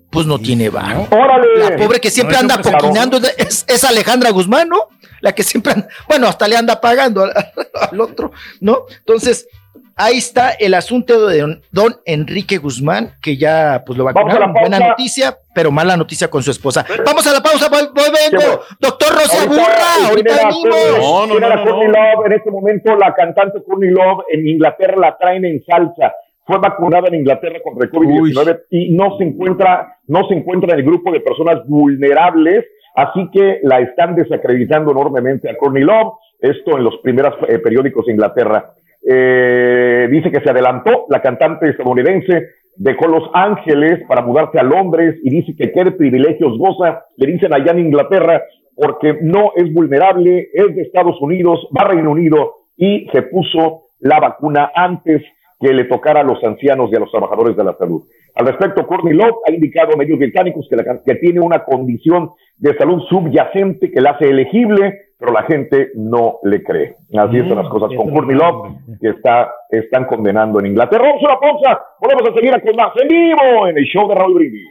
[0.09, 1.07] Pues no tiene varo.
[1.09, 1.47] ¡Órale!
[1.57, 4.77] La pobre que siempre No, anda pues, poquinando es, es Alejandra Guzmán, ¿no?
[5.21, 7.31] La que siempre, anda- bueno, hasta le anda pagando al,
[7.91, 8.79] al otro, ¿no?
[8.99, 9.47] Entonces,
[9.95, 14.39] ahí está el asunto de don, don Enrique Guzmán, que ya pues lo Vamos a
[14.39, 14.53] la vacunaron.
[14.53, 16.85] Buena noticia, pero mala noticia con su esposa.
[17.05, 18.61] Vamos a la pausa, voy, voy vengo.
[18.79, 21.29] Doctor Rosy Ahorita, Aburra, ahorita venimos.
[21.29, 25.45] Tiene la Courtney Love en este momento, la cantante Courtney Love en Inglaterra la traen
[25.45, 26.13] en salsa.
[26.45, 30.79] Fue vacunada en Inglaterra contra el COVID-19 y no se encuentra, no se encuentra en
[30.79, 32.65] el grupo de personas vulnerables,
[32.95, 36.15] así que la están desacreditando enormemente a Courtney Love.
[36.39, 38.73] Esto en los primeros eh, periódicos de Inglaterra.
[39.05, 45.15] Eh, dice que se adelantó la cantante estadounidense dejó Los Ángeles para mudarse a Londres
[45.23, 48.41] y dice que qué privilegios goza, le dicen allá en Inglaterra,
[48.75, 53.83] porque no es vulnerable, es de Estados Unidos, va a Reino Unido y se puso
[53.99, 55.21] la vacuna antes
[55.59, 58.03] que le tocara a los ancianos y a los trabajadores de la salud.
[58.35, 62.31] Al respecto, Courtney Love ha indicado a medios británicos que, la- que tiene una condición
[62.57, 66.97] de salud subyacente que la hace elegible, pero la gente no le cree.
[67.17, 71.05] Así están las cosas con Courtney Love, que está, están condenando en Inglaterra.
[71.07, 74.15] Vamos a una pausa, volvemos a seguir con más en vivo en el show de
[74.15, 74.67] Raúl Brindis.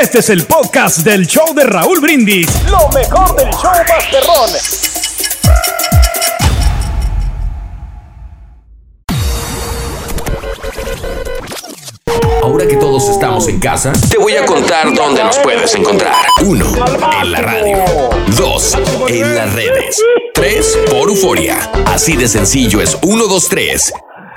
[0.00, 2.46] Este es el podcast del show de Raúl Brindis.
[2.70, 4.91] Lo mejor del show Masterrón.
[12.42, 16.14] Ahora que todos estamos en casa, te voy a contar dónde nos puedes encontrar.
[16.44, 16.66] Uno,
[17.20, 17.78] en la radio.
[18.36, 18.76] Dos,
[19.08, 20.02] en las redes.
[20.34, 21.70] Tres, por Euforia.
[21.86, 23.92] Así de sencillo es 1, 2, 3.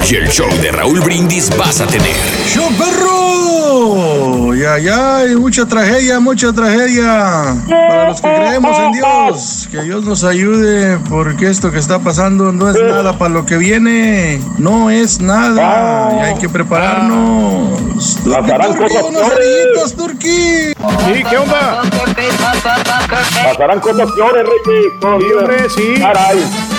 [0.08, 2.16] Y el show de Raúl Brindis vas a tener.
[2.45, 4.53] ¡Show perro!
[4.53, 7.56] Ya, ya, hay mucha tragedia, mucha tragedia.
[7.67, 12.51] Para los que creemos en Dios, que Dios nos ayude, porque esto que está pasando
[12.51, 14.40] no es nada para lo que viene.
[14.59, 16.14] No es nada.
[16.16, 17.80] Y hay que prepararnos.
[18.24, 19.95] Turqui, Pasarán Turqui, cosas peores.
[19.95, 20.27] Turqui.
[20.27, 21.82] Sí, ¿qué onda?
[23.43, 25.00] Pasarán cosas peores, Reyes.
[25.01, 25.38] todavía.
[25.40, 25.95] hombre, sí.
[26.00, 26.74] Caray.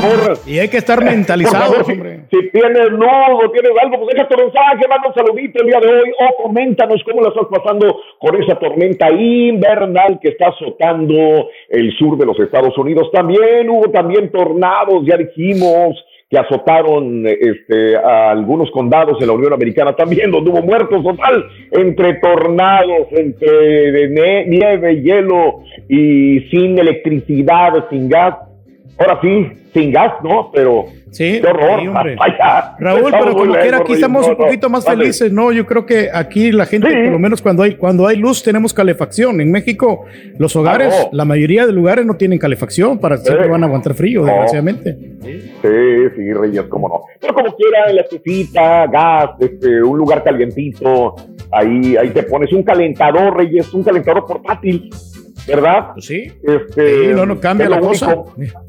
[0.00, 0.38] Favor.
[0.46, 2.20] Y hay que estar favor, si, hombre.
[2.30, 5.88] si tienes nudo, tienes algo, pues deja tu mensaje, manda un saludito el día de
[5.88, 11.96] hoy o coméntanos cómo la estás pasando con esa tormenta invernal que está azotando el
[11.96, 13.10] sur de los Estados Unidos.
[13.12, 15.96] También hubo también tornados, ya dijimos,
[16.28, 21.44] que azotaron este, a algunos condados en la Unión Americana también, donde hubo muertos total,
[21.70, 28.34] entre tornados, entre nieve, hielo y sin electricidad, sin gas.
[28.98, 30.50] Ahora sí, sin gas, ¿no?
[30.52, 31.80] Pero Sí, qué horror.
[31.80, 31.86] sí.
[32.18, 35.52] Vaya, Raúl, pero como quiera, lejos, aquí estamos No, un poquito más felices, ¿no?
[35.52, 38.72] Yo creo que aquí la gente, por lo menos cuando hay, cuando hay luz, tenemos
[38.74, 39.40] calefacción.
[39.40, 40.04] En México,
[40.38, 41.16] los hogares, Ah, no.
[41.16, 44.26] la mayoría de lugares no tienen calefacción, para siempre van a aguantar frío, No.
[44.26, 44.96] desgraciadamente.
[45.22, 45.50] Sí,
[46.16, 47.00] sí, Reyes, cómo no.
[47.20, 51.16] Pero como quiera, la estufita, gas, este, un lugar calientito,
[51.52, 54.90] ahí, ahí te pones un calentador, Reyes, un calentador portátil,
[55.46, 55.88] ¿verdad?
[55.98, 56.30] sí.
[56.42, 58.14] Este, Sí, no, no cambia la cosa.
[58.36, 58.60] único.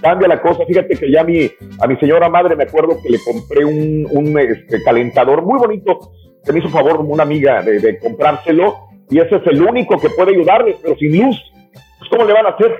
[0.00, 0.64] Cambia la cosa.
[0.66, 1.50] Fíjate que ya a mi,
[1.80, 6.12] a mi señora madre me acuerdo que le compré un, un este, calentador muy bonito.
[6.44, 8.76] Se me hizo favor una amiga de, de comprárselo
[9.10, 11.36] y ese es el único que puede ayudarles, pero sin luz.
[11.98, 12.76] Pues, ¿Cómo le van a hacer?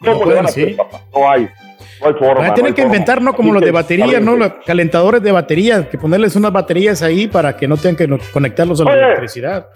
[0.00, 0.74] ¿Cómo No le van a hacer, sí.
[0.74, 1.00] papá?
[1.14, 1.48] No hay.
[2.00, 2.34] No hay forma.
[2.34, 2.94] Van a no tener hay que forma.
[2.96, 3.34] inventar, ¿no?
[3.34, 4.36] Como los de que, batería, ¿no?
[4.36, 8.80] Los calentadores de batería, que ponerles unas baterías ahí para que no tengan que conectarlos
[8.80, 9.02] a la Oye.
[9.04, 9.66] electricidad.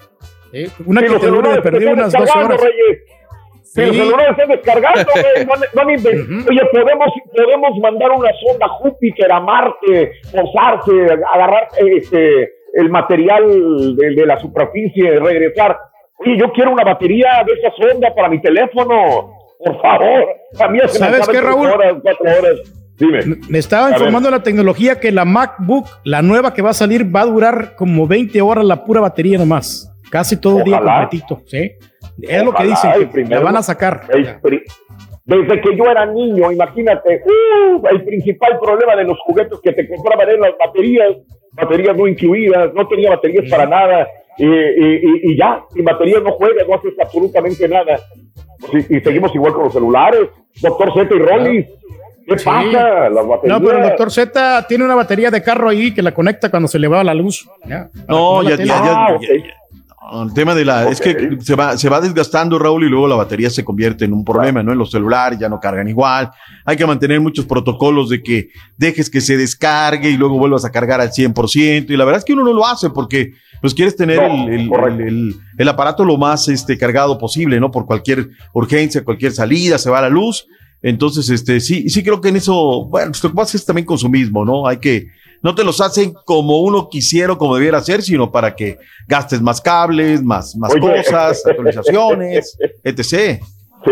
[0.51, 2.61] Sí, Una Sí, que te dure de están unas dos horas.
[2.61, 3.01] Reyes.
[3.73, 3.87] Sí, Sí.
[3.87, 5.45] los celulares están descargando, güey.
[5.47, 10.91] No, no me inven- Oye, podemos, podemos mandar una sonda a Júpiter, a Marte, posarse,
[11.33, 15.75] agarrar este, el material de, de la superficie, regresar.
[16.19, 19.31] Oye, yo quiero una batería de esa sonda para mi teléfono.
[19.57, 20.25] Por favor.
[20.59, 21.67] A mí se me ¿Sabes acaban qué, Raúl?
[21.67, 22.59] horas, cuatro horas.
[22.99, 23.19] Dime.
[23.49, 27.03] Me estaba A informando la tecnología que la MacBook, la nueva que va a salir,
[27.13, 29.89] va a durar como 20 horas la pura batería nomás.
[30.11, 31.71] Casi todo el día completito, ¿sí?
[32.21, 34.01] Es lo que dicen, que primero- la van a sacar.
[35.25, 39.87] desde que yo era niño, imagínate, uh, el principal problema de los juguetes que te
[39.87, 41.13] compraban eran las baterías,
[41.53, 44.49] baterías no incluidas, no tenía baterías para nada, y, y-
[45.01, 47.99] y- y ya, sin baterías no juegas, no haces absolutamente nada.
[48.73, 50.27] Y, y seguimos igual con los celulares,
[50.61, 51.65] doctor Z y Rollis.
[52.25, 52.45] ¿Qué Sí.
[52.45, 53.09] pasa?
[53.09, 53.59] Las baterías.
[53.59, 56.67] No, pero el doctor Z tiene una batería de carro ahí que la conecta cuando
[56.69, 57.45] se le va la luz.
[57.65, 59.17] Ya, No, ya, ya- ya.
[60.23, 60.89] El tema de la.
[60.89, 64.13] Es que se va, se va desgastando, Raúl, y luego la batería se convierte en
[64.13, 64.71] un problema, ¿no?
[64.73, 66.29] En los celulares ya no cargan igual.
[66.65, 70.71] Hay que mantener muchos protocolos de que dejes que se descargue y luego vuelvas a
[70.71, 71.89] cargar al 100%.
[71.89, 74.69] Y la verdad es que uno no lo hace porque pues quieres tener No, el-
[74.71, 77.71] el- el- el aparato lo más este, cargado posible, ¿no?
[77.71, 80.45] Por cualquier urgencia, cualquier salida, se va la luz.
[80.81, 83.85] Entonces, este, sí, sí creo que en eso, bueno, pues lo que pasa es también
[83.85, 84.67] consumismo, ¿no?
[84.67, 85.07] Hay que,
[85.43, 89.41] no te los hacen como uno quisiera o como debiera ser, sino para que gastes
[89.41, 91.03] más cables, más, más Oye.
[91.03, 93.03] cosas, actualizaciones, etc.
[93.03, 93.91] Sí.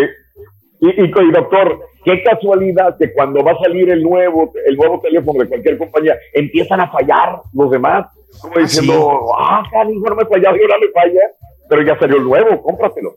[0.79, 4.99] Y, y, y, doctor, qué casualidad que cuando va a salir el nuevo, el nuevo
[5.01, 8.07] teléfono de cualquier compañía, empiezan a fallar los demás.
[8.41, 11.21] Como diciendo, ah, canijo, no me fallaba, y ahora me falla,
[11.69, 13.13] pero ya salió el nuevo, cómpratelo.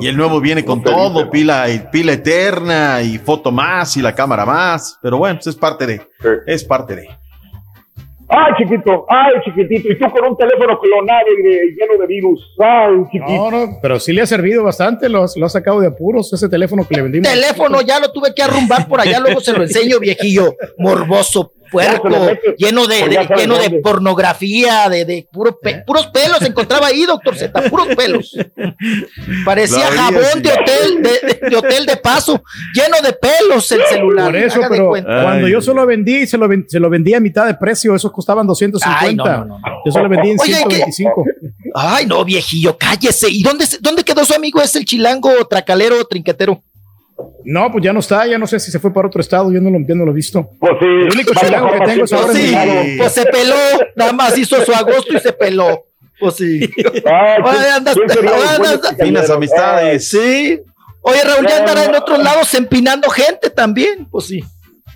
[0.00, 4.14] Y el nuevo viene con todo, pila, y pila eterna y foto más y la
[4.14, 4.98] cámara más.
[5.00, 6.00] Pero bueno, pues es parte de,
[6.46, 7.08] es parte de.
[8.28, 12.40] Ay, chiquito, ay, chiquitito, y tú con un teléfono clonado y de- lleno de virus.
[12.58, 13.24] Ay, chiquito.
[13.32, 16.48] No, no, pero sí le ha servido bastante, lo, lo ha sacado de apuros ese
[16.48, 17.28] teléfono que le vendimos.
[17.28, 21.52] Teléfono, ya lo tuve que arrumbar por allá, luego se lo enseño, viejillo, morboso.
[21.70, 26.42] Puerco, se lo mete, lleno de, lleno de pornografía, de, de puro pe- puros pelos
[26.42, 28.36] encontraba ahí, doctor Z, puros pelos.
[29.44, 32.42] Parecía Lo jabón de hotel, de, de hotel de paso,
[32.74, 34.26] lleno de pelos el celular.
[34.26, 34.90] Por eso, pero
[35.22, 38.12] cuando yo solo vendí, se lo, ven- se lo vendí a mitad de precio, esos
[38.12, 39.06] costaban 250.
[39.06, 39.82] Ay, no, no, no, no.
[39.84, 40.76] Yo se lo vendí en Oye, ¿qué?
[40.92, 41.24] 125.
[41.74, 43.28] Ay, no, viejillo, cállese.
[43.30, 46.62] ¿Y dónde, se- dónde quedó su amigo ese, el chilango, tracalero, trinquetero?
[47.44, 49.60] No, pues ya no está, ya no sé si se fue para otro estado, yo
[49.60, 50.50] no lo, yo no lo he visto.
[50.58, 50.84] Pues sí.
[50.86, 52.72] El único chilango que tengo es ahora Sí, en claro.
[52.80, 53.54] el- pues se peló,
[53.94, 55.84] nada más hizo su agosto y se peló.
[56.18, 56.60] Pues sí.
[56.76, 60.08] Ay, ¿quién- Oye, andas- Finas amistades.
[60.08, 60.60] Sí.
[61.02, 64.06] Oye, Raúl, ya andará en otros lados empinando gente también.
[64.10, 64.42] Pues sí.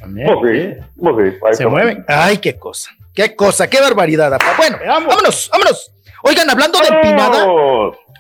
[0.01, 1.39] Pues sí, pues sí.
[1.47, 2.05] ahí Se mueven.
[2.09, 2.91] Ay, qué cosa.
[3.15, 4.31] Qué cosa, qué barbaridad.
[4.33, 4.55] papá.
[4.57, 5.93] Bueno, vámonos, vámonos.
[6.23, 7.47] Oigan, hablando de empinada,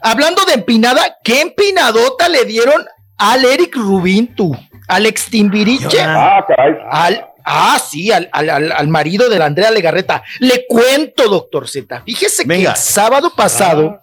[0.02, 2.84] hablando de empinada, ¿qué empinadota le dieron
[3.20, 4.56] al Eric Rubín, tú?
[4.88, 6.00] Al ex Timbiriche.
[6.02, 6.74] Ah, caray.
[6.90, 10.22] Al, ah, sí, al, al- al- al marido de la Andrea Legarreta.
[10.40, 12.02] Le cuento, doctor Z.
[12.04, 14.00] Fíjese que el sábado pasado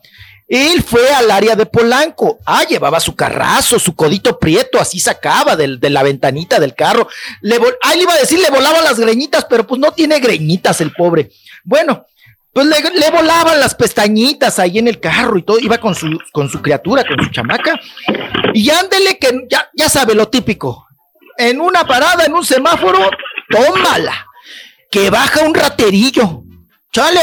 [0.47, 2.39] él fue al área de Polanco.
[2.45, 7.09] Ah, llevaba su carrazo, su codito prieto, así sacaba del- de la ventanita del carro.
[7.41, 10.19] Le vol- ah, le iba a decir, le volaban las greñitas, pero pues no tiene
[10.21, 11.31] greñitas el pobre.
[11.65, 12.05] Bueno.
[12.57, 16.19] Pues le, le volaban las pestañitas ahí en el carro y todo, iba con su,
[16.31, 17.79] con su criatura, con su chamaca.
[18.51, 20.87] Y ándele que ya, ya sabe lo típico.
[21.37, 23.11] En una parada, en un semáforo,
[23.51, 24.25] tómala.
[24.89, 26.45] Que baja un raterillo.
[26.91, 27.19] Chale,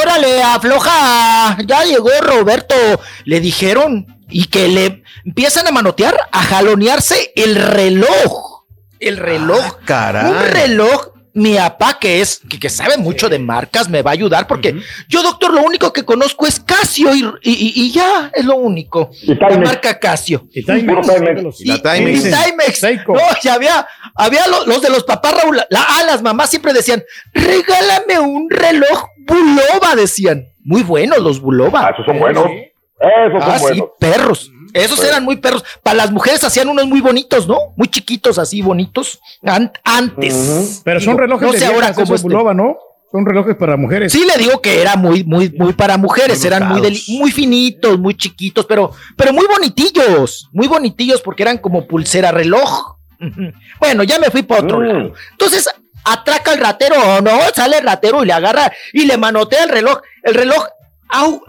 [0.00, 1.58] órale, afloja.
[1.66, 2.76] Ya llegó Roberto.
[3.24, 4.06] Le dijeron.
[4.30, 8.66] Y que le empiezan a manotear, a jalonearse el reloj.
[9.00, 9.78] El reloj.
[9.84, 10.30] caray.
[10.30, 11.15] Un reloj.
[11.36, 14.74] Mi papá, que es, que, que sabe mucho de marcas, me va a ayudar porque
[15.06, 19.10] yo, doctor, lo único que conozco es Casio y, y- y ya es lo único.
[19.22, 20.46] Y La marca Casio.
[20.52, 21.60] Y Timex.
[21.60, 22.24] Y, La Timex.
[22.24, 22.82] y Timex.
[23.08, 25.58] No, ya había, había lo- los, de los papás Raúl.
[25.68, 30.46] La, ah, las mamás siempre decían, regálame un reloj Bulova, decían.
[30.64, 31.86] Muy buenos los Bulova.
[31.88, 32.44] Ah, esos son buenos.
[32.46, 33.88] Esos son Ah, sí, buenos.
[34.00, 34.50] perros.
[34.84, 35.64] Esos eran muy perros.
[35.82, 37.58] Para las mujeres hacían unos muy bonitos, ¿no?
[37.76, 39.18] Muy chiquitos, así bonitos.
[39.42, 40.82] An- antes.
[40.84, 42.22] Pero son relojes no de sé ahora cómo este.
[42.28, 42.76] Bulova, ¿no?
[43.12, 44.12] Son relojes para mujeres.
[44.12, 47.98] Sí, le digo que era muy, muy, muy para mujeres, Muy eran muy, muy finitos,
[47.98, 52.96] muy chiquitos, pero, pero muy bonitillos, muy bonitillos porque eran como pulsera reloj.
[53.80, 54.82] Bueno, ya me fui para otro Mm.
[54.86, 55.12] lado.
[55.32, 55.68] Entonces,
[56.04, 59.70] atraca el ratero o no, sale el ratero y le agarra y le manotea el
[59.70, 60.00] reloj.
[60.22, 60.66] El reloj,
[61.08, 61.42] au,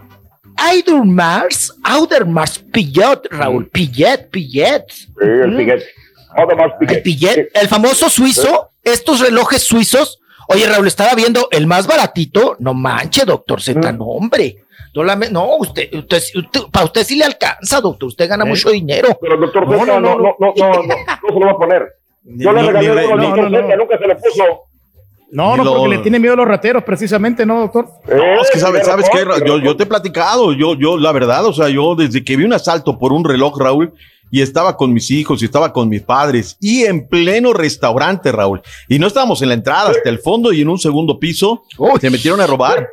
[0.58, 4.84] Outer Mars, Outer Mars, Pillet, Raúl, Pillet, Pillet.
[4.90, 7.02] Sí, el más El Piguet.
[7.02, 10.18] Pillet, el famoso suizo, estos relojes suizos.
[10.48, 12.56] Oye, Raúl, estaba viendo el más baratito.
[12.58, 14.56] No manche, doctor Z, no, hombre.
[14.94, 18.08] No, la me- no, usted, usted, usted- para usted sí le alcanza, doctor.
[18.08, 19.16] Usted gana mucho dinero.
[19.20, 21.46] Pero el doctor No, Z no, no, no, no, no, no, no, no se lo
[21.46, 21.82] va a poner.
[22.24, 23.76] Yo le regalé uno al no, doctor no, Z, no.
[23.76, 24.44] nunca se lo puso.
[25.30, 27.86] No, no, Lo- porque le tiene miedo a los rateros, precisamente, ¿no, doctor?
[28.08, 31.44] No, es que sabes, sabes Ra- yo, yo te he platicado, yo, yo, la verdad,
[31.44, 33.92] o sea, yo desde que vi un asalto por un reloj, Raúl,
[34.30, 38.62] y estaba con mis hijos y estaba con mis padres, y en pleno restaurante, Raúl,
[38.88, 41.62] y no estábamos en la entrada, hasta el fondo y en un segundo piso,
[42.00, 42.88] se metieron a robar.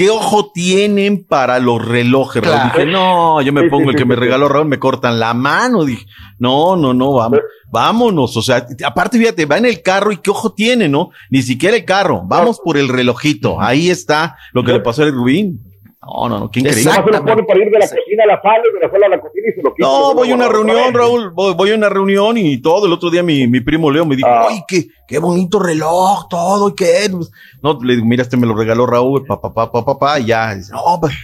[0.00, 2.56] ¿Qué ojo tienen para los relojes, Raúl?
[2.56, 2.72] Claro.
[2.74, 5.20] Dije, no, yo me Sí, pongo sí, el sí, que me regaló Raúl, me cortan
[5.20, 5.84] la mano.
[5.84, 6.06] Dije,
[6.38, 8.34] no, no, no, vamos, vámonos.
[8.34, 11.10] O sea, aparte, fíjate, va en el carro y qué ojo tiene, ¿no?
[11.28, 13.60] Ni siquiera el carro, vamos por el relojito.
[13.60, 15.60] Ahí está lo que le pasó a Rubín.
[16.02, 16.82] No, no, no, qué increíble.
[16.90, 19.06] Se lo pone para ir de la cocina a la sala y de la sala
[19.06, 19.86] a la cocina y se lo quita.
[19.86, 20.94] No, voy a una reunión.
[20.94, 21.30] Raúl.
[21.30, 22.86] Voy, voy a una reunión y todo.
[22.86, 24.46] El otro día mi, mi primo Leo me dijo, Ah.
[24.48, 27.10] ay, qué, qué bonito reloj, todo, y qué.
[27.62, 30.54] No, le digo, mira, este me lo regaló Raúl, papá, papá, papá, y ya.
[30.54, 31.18] Dice, no, pues, ¿cu-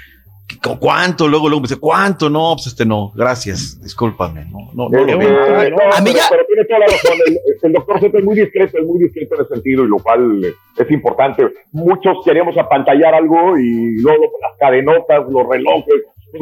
[0.81, 1.29] ¿cuánto?
[1.29, 2.29] Luego, luego me dice, ¿cuánto?
[2.29, 5.61] No, pues este no, gracias, discúlpame, no, no, no Eh, lo eh, veo.
[5.63, 7.13] eh, no, A mí pero, ya- pero tiene toda la razón.
[7.27, 9.99] El, el doctor Z es muy discreto, es muy discreto en ese sentido, y lo
[9.99, 11.47] cual eh, es importante.
[11.73, 15.95] Muchos queremos apantallar algo y luego las cadenotas, los relojes.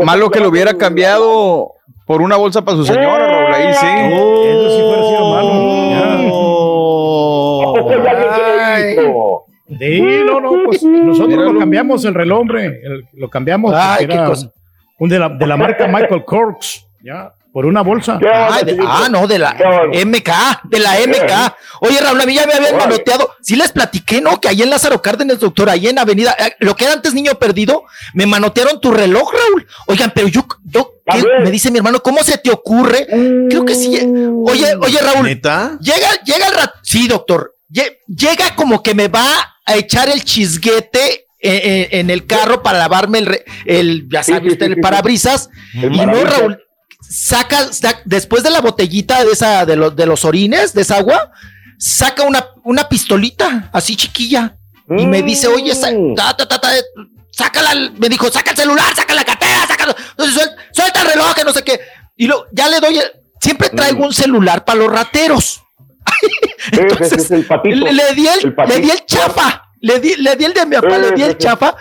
[0.04, 1.72] Malo que lo hubiera cambiado
[2.06, 3.54] por una bolsa para su señora, Raúl.
[3.54, 3.86] Ahí sí.
[3.86, 5.52] Eso sí fuera sido malo.
[7.62, 7.72] ¿A
[9.66, 12.66] Sí, no, no, pues nosotros lo cambiamos el reloj, hombre.
[12.66, 13.72] el- lo cambiamos.
[13.74, 14.50] Ay, qué era cosa.
[14.98, 16.86] Un de la, de la marca Michael Kors.
[17.02, 18.18] Ya, por una bolsa.
[18.18, 19.52] ¿Qué onda, Ah, de- ah, no, de la.
[19.52, 20.30] MK,
[20.64, 21.54] de la MK.
[21.80, 23.30] Oye, Raúl, a mí ya me habían manoteado.
[23.40, 24.40] Sí les platiqué, ¿no?
[24.40, 27.34] Que ahí en Lázaro Cárdenas, doctor, ahí en Avenida, eh, lo que era antes niño
[27.36, 27.84] perdido,
[28.14, 29.66] me manotearon tu reloj, Raúl.
[29.86, 30.90] Oigan, pero yo, yo,
[31.42, 33.06] me dice mi hermano, ¿cómo se te ocurre?
[33.48, 33.96] Creo que sí.
[33.96, 34.06] eh.
[34.46, 35.78] Oye, oye, Raúl, ¿Neta?
[35.80, 39.24] llega, llega el rat, sí, doctor, Lle- llega como que me va
[39.66, 44.32] a echar el chisguete eh, eh, en el carro para lavarme el, el ya Sí,
[44.32, 45.50] sabe sí, usted, sí, el parabrisas.
[45.74, 46.24] El Y no.
[46.24, 46.58] Raúl,
[47.08, 50.96] saca, saca- después de la botellita de esa, de los, de los orines, de esa
[50.96, 51.30] agua,
[51.78, 54.56] saca una, una pistolita así chiquilla
[54.96, 56.70] y me dice, oye, sa- ta, ta, ta, ta,
[57.30, 59.96] sácala, me dijo, saca el celular, saca la cartera, saca,
[60.72, 61.80] suelta el reloj, que no sé qué.
[62.16, 65.60] Y lo, ya le doy, el- siempre traigo un celular para los rateros.
[66.72, 67.30] Entonces,
[67.74, 70.76] le, le di el, le di el chafa, le di, le di el de mi
[70.76, 71.76] papá, le di el chafa.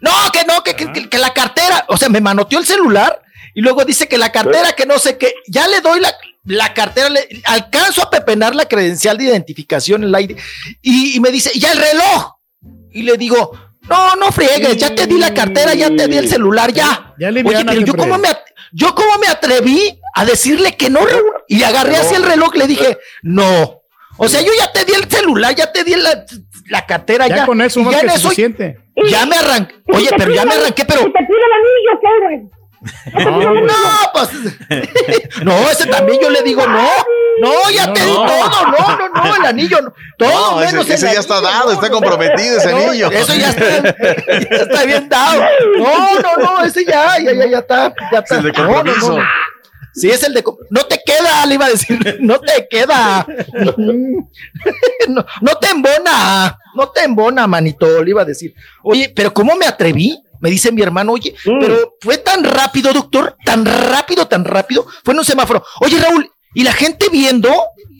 [0.00, 3.20] No, que no, que, que, que- que la cartera, o sea, me manoteó el celular
[3.54, 6.72] y luego dice que la cartera, que no sé qué, ya le doy la, la
[6.74, 10.36] cartera, le, alcanzo a pepenar la credencial de identificación, el ID,
[10.82, 12.34] y, y me dice, ya el reloj.
[12.92, 13.52] Y le digo,
[13.88, 17.14] no, no friegues, ya te di la cartera, ya te di el celular, ya.
[17.18, 18.28] Ya Oye, pero yo cómo me,
[18.72, 21.22] yo cómo me atreví a decirle que no, Raúl?
[21.48, 23.82] y agarré así el reloj, le dije, no.
[24.16, 26.24] O sea, yo ya te di el celular, ya te di la,
[26.70, 27.36] la cartera, ya.
[27.36, 28.78] Ya con eso más ya que eso suficiente.
[29.08, 29.76] ya me arranqué.
[29.92, 31.02] Oye, pero ya me arranqué, pero.
[31.04, 31.52] te tira el
[32.32, 32.50] anillo.
[33.66, 33.74] No,
[34.12, 34.28] pues.
[35.44, 36.88] No, ese también yo le digo no.
[37.40, 38.26] No, ya te di no.
[38.26, 38.50] todo.
[38.66, 39.80] No, no, no, el anillo.
[39.82, 39.92] no.
[40.18, 42.76] Todo No, ese- menos el ese ya está dado, no, está no, comprometido ese no,
[42.88, 43.10] anillo.
[43.12, 43.82] Eso ya está,
[44.50, 45.42] ya está bien dado.
[45.78, 47.94] No, no, no, ese ya, ya, ya, ya está.
[48.12, 48.40] Ya está.
[48.40, 49.22] No, no, no, no.
[49.98, 50.44] Sí, es el de.
[50.70, 52.18] No te queda, le iba a decir.
[52.20, 53.26] No te queda.
[55.08, 56.58] No, no te embona.
[56.74, 58.54] No te embona, manito, le iba a decir.
[58.82, 60.18] Oye, pero ¿cómo me atreví?
[60.40, 64.86] Me dice mi hermano, oye, pero fue tan rápido, doctor, tan rápido, tan rápido.
[65.04, 65.64] Fue en un semáforo.
[65.80, 67.50] Oye, Raúl, y la gente viendo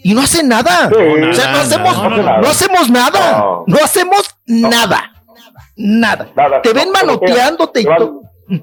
[0.04, 0.88] y no hace nada.
[0.88, 2.50] o sea, no nada, hacemos, no, no, no, nada.
[2.50, 3.44] hacemos nada.
[3.66, 5.12] No, hacemos nada.
[5.76, 6.28] Nada.
[6.62, 8.22] Te ven manoteándote y todo.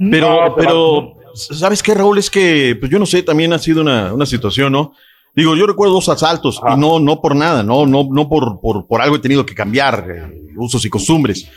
[0.10, 2.18] Pero, pero, ¿sabes qué, Raúl?
[2.18, 4.94] Es que, pues yo no sé, también ha sido una, una situación, ¿no?
[5.36, 8.88] Digo, yo recuerdo dos asaltos y no, no por nada, no, no, no por, por,
[8.88, 11.48] por algo he tenido que cambiar eh, usos y costumbres.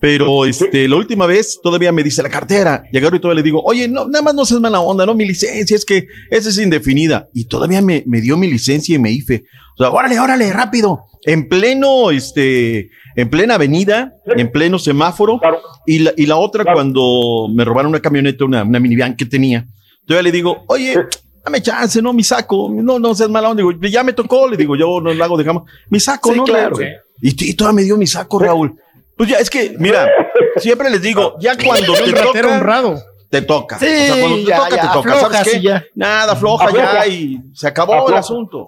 [0.00, 2.84] Pero este, la última vez todavía me dice la cartera.
[2.92, 5.14] Y agarro y todavía le digo, oye, no, nada más no seas mala onda, no,
[5.14, 7.28] mi licencia es que esa es indefinida.
[7.32, 9.44] Y todavía me, me dio mi licencia y me IFE.
[9.78, 11.06] O sea, órale, órale, rápido.
[11.22, 15.40] En pleno, este, en plena avenida, en pleno semáforo.
[15.86, 19.66] Y la, y la otra cuando me robaron una camioneta, una, una minivan que tenía.
[20.06, 20.96] Todavía le digo, oye,
[21.44, 22.70] dame chance, no, mi saco.
[22.72, 23.62] No, no seas mala onda.
[23.62, 25.64] Digo, ya me tocó, le digo, yo no lo hago, dejamos.
[25.90, 26.44] Mi saco, Sí, ¿no?
[26.44, 26.76] claro.
[27.22, 28.74] Y, y todavía me dio mi saco, Raúl.
[29.16, 30.08] Pues ya, es que, mira,
[30.56, 33.00] siempre les digo, ya cuando te toca, honrado.
[33.30, 33.78] te toca.
[33.78, 34.98] Sí, o sea, cuando te ya, toca, ya, te toca.
[35.14, 35.60] aflojas ¿Sabes qué?
[35.62, 35.84] ya.
[35.94, 36.92] Nada, afloja Afloja.
[36.92, 38.18] ya y se acabó el Afloja.
[38.20, 38.66] asunto.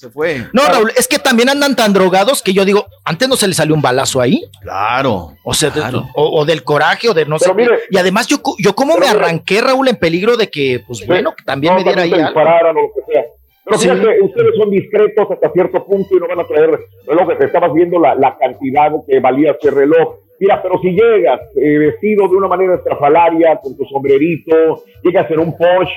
[0.00, 0.46] Se fue.
[0.54, 3.52] No, Raúl, es que también andan tan drogados que yo digo, antes no se le
[3.52, 4.42] salió un balazo ahí.
[4.62, 5.32] Claro.
[5.44, 5.82] O sea, de-
[6.14, 7.44] o, o del coraje o de no sé.
[7.44, 7.62] Pero qué.
[7.64, 11.06] mire- y además yo, yo cómo me mire- arranqué, Raúl, en peligro de que, pues
[11.06, 13.24] bueno, que también No, me diera ahí dispararan o lo que sea.
[13.62, 13.88] Pero Sí.
[13.90, 17.36] fíjate, ustedes son discretos hasta cierto punto y no van a traer reloj.
[17.38, 20.14] que estabas viendo la, la cantidad que valía ese reloj.
[20.40, 25.40] Mira, pero si llegas eh, vestido de una manera estrafalaria, con tu sombrerito, llegas en
[25.40, 25.92] un Porsche,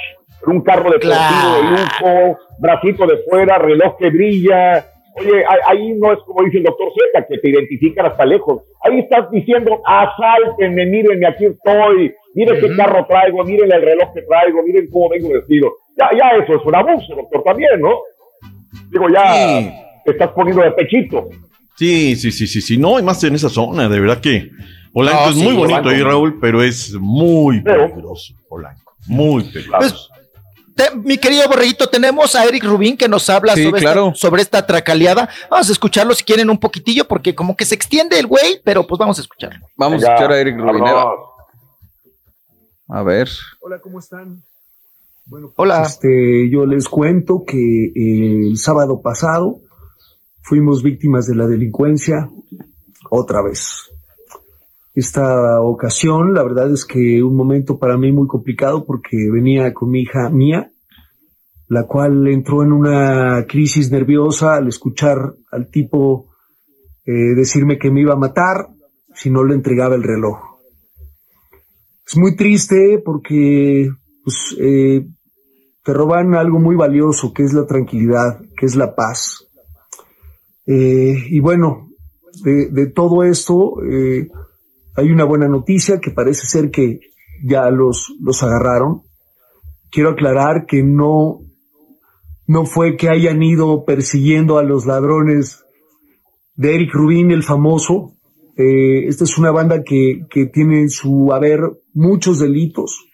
[0.48, 4.86] un carro deportivo de lujo, bracito de fuera, reloj que brilla.
[5.16, 8.64] Oye, ahí, no es como dice el doctor Zeta, que te identifican hasta lejos.
[8.84, 14.24] Ahí estás diciendo, asáltenme, mírenme, aquí estoy, miren qué carro traigo, miren el reloj que
[14.24, 15.72] traigo, miren cómo vengo vestido.
[15.98, 17.92] Ya, ya eso es un abuso, doctor, también, ¿no?
[18.92, 19.72] Digo, ya Sí.
[20.06, 21.30] te estás poniendo de pechito.
[21.76, 22.78] Sí, sí, sí, sí, sí.
[22.78, 24.50] No, y más en esa zona, de verdad que
[24.92, 25.90] Polanco No, es sí, muy bonito Polanco.
[25.90, 28.94] ahí, Raúl, pero es muy peligroso, Polanco.
[29.08, 29.78] Muy peligroso.
[29.80, 30.10] Pues,
[30.76, 34.08] te- mi querido Borreguito, tenemos a Eric Rubín que nos habla Sí, sobre, claro.
[34.10, 35.30] esta, sobre esta tracaleada.
[35.50, 38.86] Vamos a escucharlo si quieren un poquitillo, porque como que se extiende el güey, pero
[38.88, 39.66] pues vamos a escucharlo.
[39.78, 40.84] Vamos a escuchar a Eric Rubin.
[40.86, 41.14] ahí va.
[42.90, 43.30] A ver.
[43.62, 44.44] Hola, ¿cómo están?
[45.26, 45.84] Bueno, Hola.
[45.84, 49.60] Este, yo les cuento que eh, el sábado pasado
[50.42, 52.30] fuimos víctimas de la delincuencia
[53.10, 53.90] otra vez.
[54.94, 59.90] Esta ocasión, la verdad es que un momento para mí muy complicado porque venía con
[59.90, 60.72] mi hija Mía,
[61.68, 66.28] la cual entró en una crisis nerviosa al escuchar al tipo
[67.06, 68.68] eh, decirme que me iba a matar
[69.16, 70.38] si no le entregaba el reloj.
[72.06, 73.90] Es muy triste porque
[74.24, 75.08] pues, eh,
[75.84, 79.48] te roban algo muy valioso, que es la tranquilidad, que es la paz.
[80.68, 81.90] Eh, y bueno,
[82.44, 83.78] de, de todo esto
[84.96, 87.00] hay una buena noticia que parece ser que
[87.44, 89.02] ya los, los agarraron.
[89.92, 91.42] Quiero aclarar que no,
[92.48, 95.64] no fue que hayan ido persiguiendo a los ladrones
[96.56, 98.14] de Eric Rubin, el famoso.
[98.56, 101.60] Eh, esta es una banda que, que tiene en su haber
[101.94, 103.06] muchos delitos,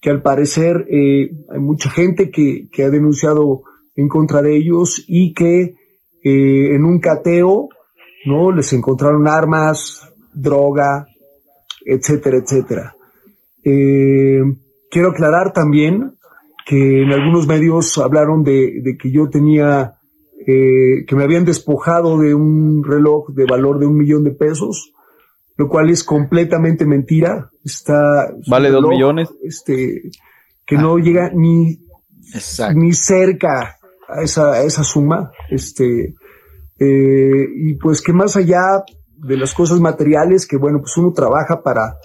[0.00, 3.62] que al parecer eh, hay mucha gente que, que ha denunciado
[3.96, 5.74] en contra de ellos y que
[6.22, 7.68] eh, en un cateo,
[8.26, 8.52] ¿no?
[8.52, 11.07] Les encontraron armas, droga,
[11.88, 12.96] etcétera, etcétera.
[13.64, 14.40] Eh,
[14.90, 16.14] quiero aclarar también
[16.66, 19.98] que en algunos medios hablaron de, de que yo tenía
[20.50, 24.92] eh, que me habían despojado de un reloj de valor de un millón de pesos,
[25.56, 27.50] lo cual es completamente mentira.
[27.62, 29.28] Está Vale dos millones.
[29.42, 30.10] Este,
[30.64, 31.80] que no llega ni,
[32.76, 33.76] ni cerca
[34.08, 35.30] a esa, a esa suma.
[35.50, 36.14] Este,
[36.78, 38.84] eh, y pues que más allá
[39.18, 41.96] de las cosas materiales, que bueno, pues uno trabaja para,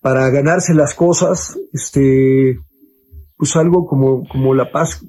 [0.00, 2.58] para ganarse las cosas, este,
[3.36, 5.04] pues algo como, como la paz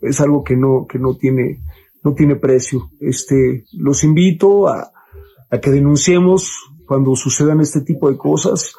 [0.00, 1.60] es algo que no, que no tiene,
[2.04, 2.90] no tiene precio.
[3.00, 4.90] Este, los invito a,
[5.50, 6.52] a que denunciemos
[6.86, 8.74] cuando sucedan este tipo de cosas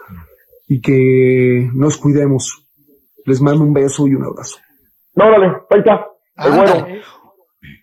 [0.67, 2.65] y que nos cuidemos.
[3.25, 4.57] Les mando un beso y un abrazo.
[5.15, 6.07] No, dale, ahí está.
[6.37, 6.87] Güero.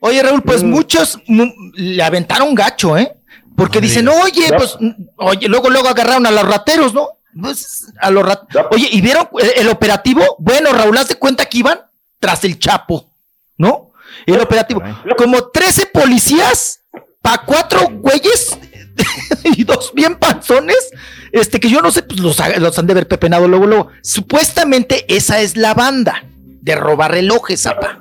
[0.01, 3.13] Oye, Raúl, pues muchos mu- le aventaron gacho, ¿eh?
[3.57, 4.77] Porque dicen, oye, pues,
[5.17, 7.09] oye, luego, luego agarraron a los rateros, ¿no?
[7.41, 10.37] Pues, a los rat- Oye, ¿y vieron el, operativo?
[10.39, 11.81] Bueno, Raúl, haz de cuenta que iban
[12.19, 13.11] tras el Chapo,
[13.59, 13.91] ¿no?
[14.27, 14.83] El operativo.
[15.19, 16.81] Como 13 policías
[17.21, 18.57] para cuatro güeyes
[19.45, 20.91] y dos bien panzones,
[21.33, 23.89] este, que yo no sé, pues los, ha- los han de haber pepenado luego, luego.
[24.03, 26.25] Supuestamente esa es la banda
[26.63, 27.99] de robar relojes, zapa.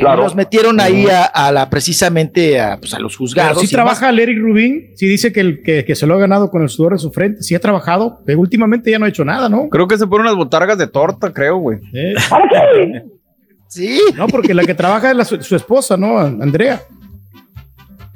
[0.00, 0.22] Claro.
[0.22, 3.60] Los metieron ahí a, a la, precisamente a, pues, a los Pero juzgados.
[3.60, 6.18] sí y trabaja el Eric Rubin, sí dice que, el, que, que se lo ha
[6.18, 9.08] ganado con el sudor de su frente, sí ha trabajado, pero últimamente ya no ha
[9.08, 9.68] hecho nada, ¿no?
[9.68, 11.78] Creo que se pone unas botargas de torta, creo, güey.
[13.68, 14.00] Sí.
[14.16, 16.18] No, porque la que trabaja es la- su, su esposa, ¿no?
[16.18, 16.80] Andrea.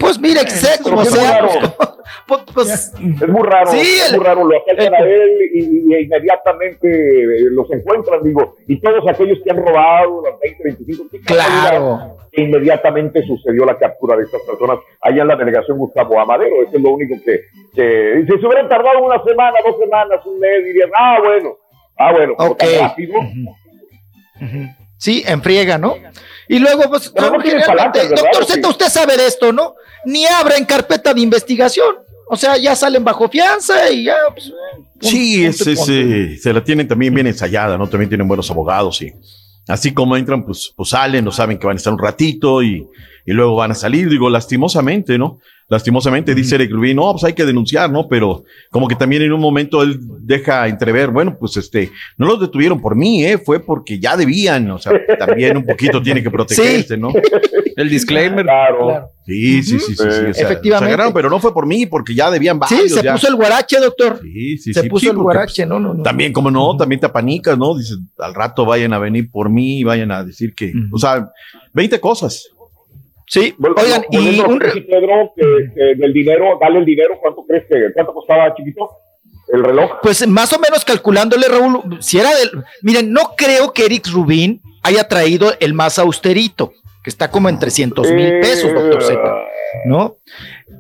[0.00, 1.40] Pues mira, que sea como sea.
[1.42, 1.48] raro.
[2.26, 5.58] pues, pues, Es muy raro, Sí, es el- muy raro, lo acercan a él y,
[5.94, 11.04] y inmediatamente eh, los encuentran, digo, y todos aquellos que han robado las 20, 25,
[11.10, 12.16] qué Claro.
[12.32, 16.76] que inmediatamente sucedió la captura de estas personas allá en la delegación Gustavo Amadero, eso
[16.76, 17.40] es lo único que,
[17.74, 21.56] que si se hubieran tardado una semana, dos semanas, un mes, dirían, ah, bueno,
[21.98, 22.74] ah, bueno, como tan Ok.
[22.80, 23.14] rápido,
[24.96, 25.94] Sí, en friega, ¿no?
[26.52, 28.44] Y luego, pues, doctor.
[28.44, 29.74] Z, usted sabe de esto, ¿no?
[30.04, 31.94] Ni abren carpeta de investigación.
[32.28, 35.92] O sea, ya salen bajo fianza y ya, pues, eh, Sí, punto, es, es, punto.
[35.92, 37.88] eh, se la tienen también bien ensayada, ¿no?
[37.88, 39.12] También tienen buenos abogados y
[39.68, 42.84] así como entran, pues, pues salen, no saben que van a estar un ratito y,
[43.26, 44.08] y luego van a salir.
[44.08, 45.38] Digo, lastimosamente, ¿no?
[45.70, 48.08] Lastimosamente dice Eric Rubin, no, pues hay que denunciar, ¿no?
[48.08, 52.40] Pero como que también en un momento él deja entrever, bueno, pues este, no los
[52.40, 53.38] detuvieron por mí, ¿eh?
[53.38, 57.12] Fue porque ya debían, o sea, también un poquito tiene que protegerse, ¿no?
[57.76, 58.44] El disclaimer.
[58.44, 59.10] Claro.
[59.24, 60.02] Sí, sí, sí, sí, sí.
[60.02, 60.86] o sea, Efectivamente.
[60.86, 62.82] se agarraron, pero no fue por mí, porque ya debían varios.
[62.82, 63.12] Sí, se ya.
[63.12, 64.18] puso el guarache, doctor.
[64.20, 66.02] Sí, sí, se sí, puso sí, el guarache, no, no, no.
[66.02, 67.76] También, como no, también te apanicas, ¿no?
[67.78, 71.30] Dices, al rato vayan a venir por mí, vayan a decir que, o sea,
[71.74, 72.50] 20 cosas.
[73.30, 74.58] Sí, oigan, y un...
[74.58, 78.90] Pedro, que, que del dinero, dale el dinero, ¿cuánto crees que, cuánto costaba, chiquito?
[79.52, 79.98] El reloj.
[80.02, 82.50] Pues más o menos calculándole, Raúl, si era del.
[82.82, 86.72] Miren, no creo que Eric Rubin haya traído el más austerito,
[87.04, 89.20] que está como en 300 mil Eh, pesos, doctor Z.
[89.86, 90.16] ¿No?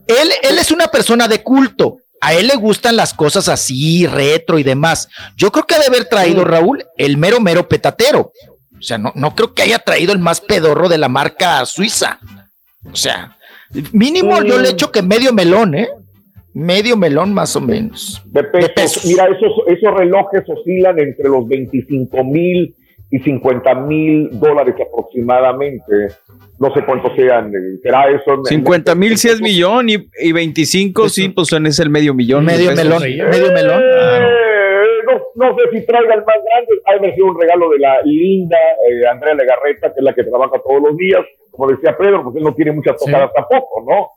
[0.08, 1.98] Él, él es una persona de culto.
[2.20, 5.08] A él le gustan las cosas así, retro y demás.
[5.36, 8.32] Yo creo que ha de haber traído, Raúl, el mero, mero petatero.
[8.78, 12.18] O sea, no, no creo que haya traído el más pedorro de la marca suiza.
[12.90, 13.36] O sea,
[13.92, 15.88] mínimo yo le echo que medio melón, ¿eh?
[16.54, 18.22] Medio melón más o menos.
[18.26, 19.04] De pesos.
[19.06, 22.74] Mira, esos, esos relojes oscilan entre los 25 mil
[23.12, 26.08] y 50 mil dólares aproximadamente.
[26.58, 27.48] No sé cuántos sean.
[27.54, 28.34] eh, ¿Será eso?
[28.34, 32.14] en- 50 mil si es millón y, y 25 sí, pues son- es el medio
[32.14, 32.44] millón.
[32.44, 33.82] Medio melón, medio melón.
[33.82, 36.36] Eh, no, no sé si traiga el más
[36.86, 37.10] grande.
[37.10, 38.56] Ha sido un regalo de la linda
[38.88, 41.20] eh, Andrea Legarreta, que es la que trabaja todos los días.
[41.60, 44.08] Como decía Pedro, pues él no tiene muchas tocadas tampoco, ¿no?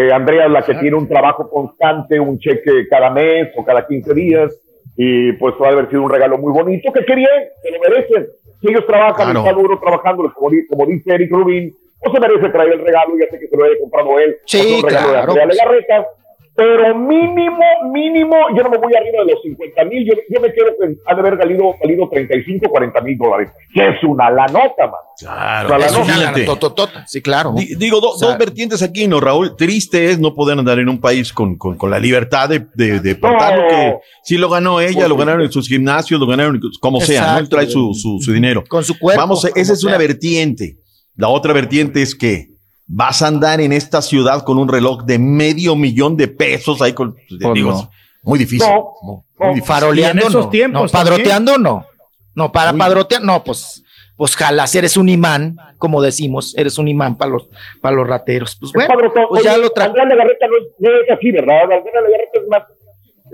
[0.00, 3.84] Eh, Andrea es la que tiene un trabajo constante, un cheque cada mes o cada
[3.84, 4.56] 15 días.
[4.96, 6.92] Y pues va a haber sido un regalo muy bonito.
[6.92, 7.42] que querían?
[7.60, 8.26] Se lo merecen.
[8.60, 9.40] Si ellos trabajan, Claro.
[9.40, 11.74] está duro trabajando, como, como dice Eric Rubin,
[12.06, 13.14] no se merece traer el regalo.
[13.18, 14.36] Ya sé que se lo haya comprado él.
[14.46, 15.58] Sí, o sea, un regalo de Andrea pues.
[15.58, 16.06] Legarreta
[16.54, 20.52] pero mínimo, mínimo, yo no me voy arriba de los 50 mil, yo, yo me
[20.52, 24.46] quedo que ha de haber valido, valido 35, 40 mil dólares, que es una la
[24.48, 25.00] nota, man.
[25.18, 26.44] Claro, Una la fíjate.
[26.44, 27.54] Tototota, Sí, claro.
[27.56, 29.56] Di- Digo, do- dos vertientes aquí, ¿no, Raúl?
[29.56, 33.00] Triste es no poder andar en un país con, con, con la libertad de, de,
[33.00, 36.60] de portar lo que sí lo ganó ella, lo ganaron en sus gimnasios, lo ganaron
[36.80, 37.38] como sea, ¿no?
[37.38, 38.62] Él trae su, su, su dinero.
[38.68, 39.20] Con su cuerpo.
[39.20, 39.98] Vamos, esa es una sea.
[40.06, 40.76] vertiente.
[41.16, 42.48] La otra vertiente es que
[42.86, 46.92] vas a andar en esta ciudad con un reloj de medio millón de pesos ahí
[46.92, 47.90] con, Pues digo, no.
[48.22, 48.68] muy difícil.
[48.68, 49.46] No, muy no.
[49.54, 49.64] difícil.
[49.66, 50.50] Faroleando, en esos no.
[50.50, 51.86] tiempos no, padroteando, no.
[52.34, 53.82] No, para padrotear, no, pues,
[54.16, 57.48] pues jalas, eres un imán, como decimos, eres un imán para los,
[57.80, 58.56] para los rateros.
[58.58, 61.62] Pues bueno, Padre, pues ya oye, lo tra Legarreta no es, no es así, ¿verdad?
[61.64, 62.62] Andrea Legarreta es más,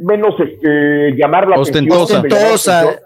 [0.01, 2.19] menos este, llamar la Ostentosa.
[2.19, 2.45] atención.
[2.45, 3.01] Ostentosa.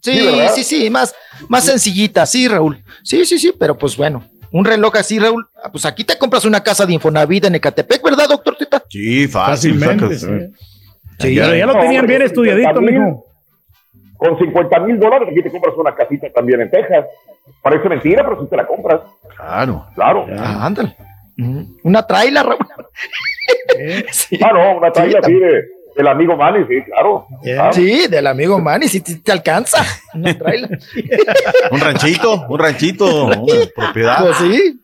[0.00, 0.52] Sí, Sí, ¿verdad?
[0.54, 1.14] sí, sí, más,
[1.48, 2.84] más sencillita, sí, Raúl.
[3.02, 4.22] Sí, sí, sí, pero pues bueno.
[4.52, 8.02] Un reloj así, Raúl, ah, pues aquí te compras una casa de Infonavit en Ecatepec,
[8.02, 8.82] ¿verdad, doctor Tita?
[8.88, 9.78] Sí, fácil.
[9.78, 10.26] Fácilmente, sí.
[10.30, 10.50] eh.
[11.18, 12.92] Sí, pero ya lo tenían bien estudiadito, 50,000.
[13.00, 13.26] mijo.
[14.16, 17.06] Con 50 mil dólares aquí te compras una casita también en Texas.
[17.62, 19.00] Parece mentira, pero sí te la compras.
[19.36, 19.86] Claro.
[19.94, 20.26] Claro.
[20.38, 20.96] Ah, ándale.
[21.36, 22.58] Mm, Una traila, Raúl.
[24.12, 24.38] Sí.
[24.42, 25.32] Ah, no, una traila Sí,
[25.96, 27.26] del amigo Manny, sí, claro.
[27.58, 29.84] Ah, Sí, del amigo Manny, si te, te alcanza.
[31.70, 33.42] Un ranchito, un ranchito, una
[33.74, 34.18] propiedad.
[34.20, 34.80] Pues sí,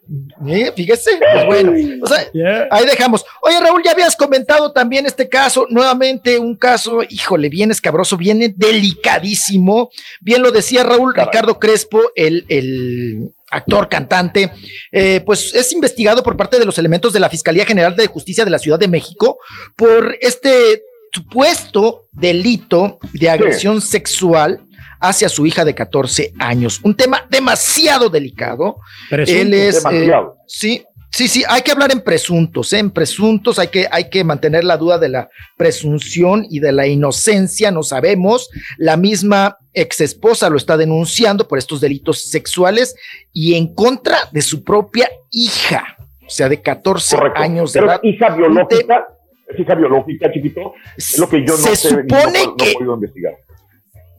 [0.47, 1.11] sí, fíjese.
[1.19, 3.25] Pues bueno, o sea, ahí dejamos.
[3.43, 8.55] Oye, Raúl, ya habías comentado también este caso, nuevamente un caso, híjole, bien escabroso, viene
[8.57, 9.91] delicadísimo.
[10.21, 14.53] Bien lo decía Raúl Ricardo Crespo, el, el actor, cantante,
[14.93, 18.45] eh, pues es investigado por parte de los elementos de la Fiscalía General de Justicia
[18.45, 19.39] de la Ciudad de México
[19.77, 20.83] por este
[21.17, 24.61] supuesto delito de agresión sexual
[25.01, 26.81] hacia su hija de 14 años.
[26.83, 28.77] Un tema demasiado delicado.
[29.09, 29.41] Presunto.
[29.41, 30.37] Él es, eh, Demasiado.
[30.47, 32.79] sí, sí, sí, hay que hablar en presuntos, ¿eh?
[32.79, 36.87] en presuntos hay que, hay que mantener la duda de la presunción y de la
[36.87, 38.49] inocencia, no sabemos.
[38.79, 42.95] La misma ex esposa lo está denunciando por estos delitos sexuales
[43.33, 45.97] y en contra de su propia hija,
[46.27, 47.41] o sea, de 14 correcto.
[47.43, 48.01] años de Pero edad.
[48.03, 49.07] hija biológica,
[49.49, 50.75] es hija biológica, chiquito.
[50.97, 53.35] Es lo que yo no Se sé, supone no, no que- he podido investigar.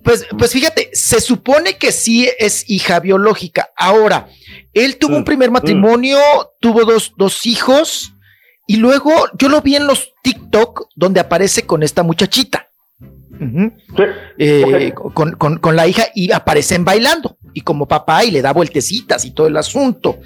[0.03, 3.71] Pues, pues fíjate, se supone que sí es hija biológica.
[3.75, 4.29] Ahora,
[4.73, 6.17] él tuvo Mm, un primer matrimonio,
[6.61, 8.13] tuvo dos, dos hijos,
[8.65, 12.66] y luego yo lo vi en los TikTok donde aparece con esta muchachita.
[14.37, 18.53] Eh, con, con- con la hija y aparecen bailando y como papá y le da
[18.53, 20.19] vueltecitas y todo el asunto.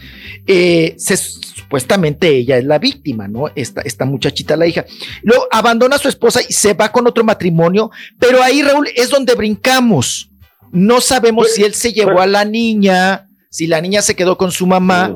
[0.48, 3.50] Eh, se- supuestamente ella es la víctima, ¿no?
[3.56, 4.86] Esta, esta muchachita, la hija.
[5.24, 9.10] Luego abandona a su esposa y se va con otro matrimonio, pero ahí, Raúl, es
[9.10, 10.30] donde brincamos.
[10.72, 14.52] No sabemos si él se llevó a la niña, si la niña se quedó con
[14.52, 15.14] su mamá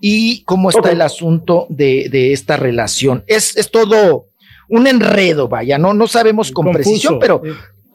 [0.00, 3.24] y cómo está el asunto de, de esta relación.
[3.26, 4.26] Es, es todo
[4.68, 6.82] un enredo, vaya, no, no sabemos con Confuso.
[6.84, 7.42] precisión, pero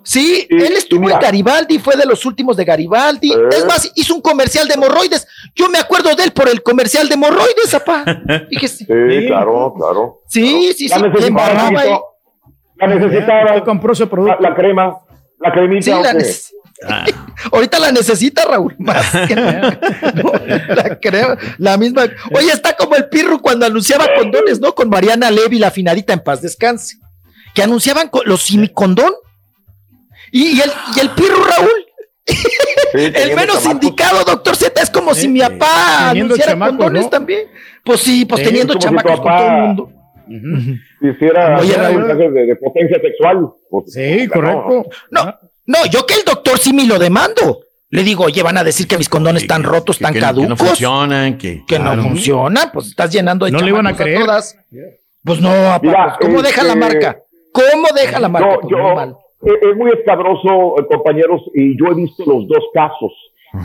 [0.03, 3.33] sí, él estuvo en Garibaldi, fue de los últimos de Garibaldi.
[3.51, 5.27] Es más, hizo un comercial de hemorroides.
[5.55, 8.03] Yo me acuerdo de él por el comercial de hemorroides, papá.
[8.49, 8.85] Fíjese.
[8.85, 10.21] Sí, claro, claro.
[10.27, 11.01] Sí, sí, La sí.
[11.03, 12.01] necesitaba, le embarraba.
[12.77, 13.63] La necesitaba.
[13.63, 14.41] compró ese producto.
[14.41, 14.97] La, la crema,
[15.39, 15.83] la cremita.
[15.83, 16.13] Sí, ¿o la
[17.51, 19.35] Ahorita la necesita, Raúl, más que.
[19.35, 20.31] No,
[20.75, 22.03] la creo, la misma.
[22.35, 24.73] Oye, está como el pirro cuando anunciaba condones, ¿no?
[24.75, 26.97] Con Mariana Levy, la finadita en paz descanse.
[27.53, 29.13] Que anunciaban los simicondón.
[30.31, 31.69] Y, y el, y el pirro, Raúl.
[32.93, 37.09] el menos indicado, doctor Z, es como si mi papá anunciara chamacos, condones ¿no?
[37.09, 37.47] también.
[37.83, 39.91] Pues sí, pues Sí, teniendo chamacos con todo el mundo.
[41.01, 43.49] Hiciera Oye, mensajes de, de potencia sexual.
[43.69, 44.89] Pues, Sí, claro, correcto.
[45.11, 45.39] No, no,
[45.91, 47.59] yo que el doctor sí me lo demando.
[47.89, 50.49] Le digo, oye, van a decir que mis condones están rotos, están no- que caducos.
[50.49, 51.97] no funcionan, que, que claro.
[51.97, 54.21] no funciona, pues estás llenando de No le iban a creer.
[54.21, 54.57] todas.
[55.23, 57.17] Pues no, papá, Mira, pues, ¿cómo deja la este, marca?
[57.51, 58.49] ¿Cómo deja la marca?
[58.49, 62.63] No, Pues, yo, eh, es muy escabroso, eh, compañeros, y yo he visto los dos
[62.73, 63.11] casos.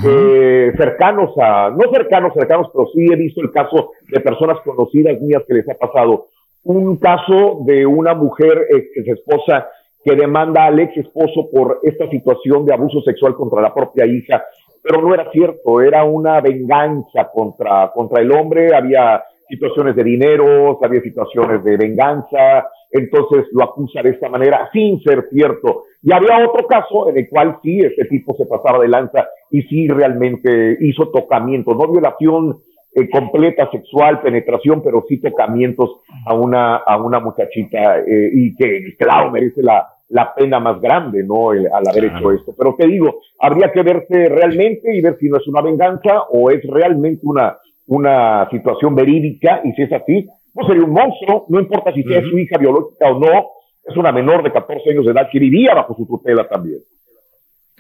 [0.05, 5.19] eh, cercanos a, no cercanos, cercanos, pero sí he visto el caso de personas conocidas
[5.23, 6.27] mías que les ha pasado.
[6.65, 9.67] Un caso de una mujer ex esposa
[10.09, 14.43] que demanda al ex esposo por esta situación de abuso sexual contra la propia hija,
[14.83, 20.79] pero no era cierto, era una venganza contra, contra el hombre, había situaciones de dinero,
[20.83, 25.85] había situaciones de venganza, entonces lo acusa de esta manera sin ser cierto.
[26.03, 29.63] Y había otro caso en el cual sí, este tipo se pasaba de lanza y
[29.63, 32.61] sí realmente hizo tocamientos, no violación
[32.95, 38.97] eh, completa sexual, penetración, pero sí tocamientos a una, a una muchachita eh, y que,
[38.99, 41.53] claro, merece la, la pena más grande, ¿no?
[41.53, 42.55] El- al haber hecho esto.
[42.57, 46.51] Pero te digo, habría que verse realmente y ver si no es una venganza o
[46.51, 47.57] es realmente una,
[47.87, 52.23] una situación verídica y si es así, pues sería un monstruo, no importa si sea
[52.23, 53.47] su hija biológica o no,
[53.85, 56.81] es una menor de 14 años de edad que vivía bajo su tutela también.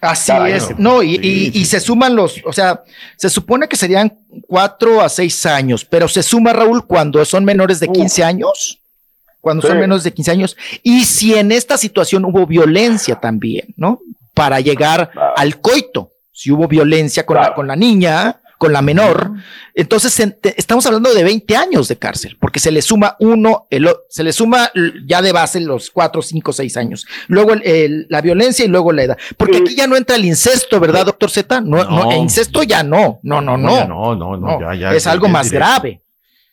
[0.00, 0.70] Así Caray, es.
[0.78, 0.96] no.
[0.98, 2.82] No, y, y- y se suman los, o sea,
[3.16, 4.16] se supone que serían
[4.46, 8.80] cuatro a seis años, pero se suma, Raúl, cuando son menores de 15 años.
[9.40, 9.78] Cuando son Sí.
[9.78, 10.56] menores de 15 años.
[10.82, 14.00] Y si en esta situación hubo violencia también, ¿no?
[14.34, 16.10] Para llegar al coito.
[16.32, 19.30] Si hubo violencia con, la, con la niña, con la menor,
[19.74, 23.66] entonces en- te- estamos hablando de 20 años de cárcel, porque se le suma uno,
[23.70, 24.70] el se le suma
[25.06, 27.06] ya de base los 4, 5, 6 años.
[27.28, 29.18] Luego el- el- la violencia y luego la edad.
[29.36, 31.60] Porque aquí ya no entra el incesto, ¿verdad, doctor Z?
[31.60, 32.10] No, no, No.
[32.10, 33.20] el incesto ya no.
[33.22, 33.76] No, no, no.
[33.76, 35.66] ya no, no, no, ya, ya, es algo más directo.
[35.74, 36.02] grave.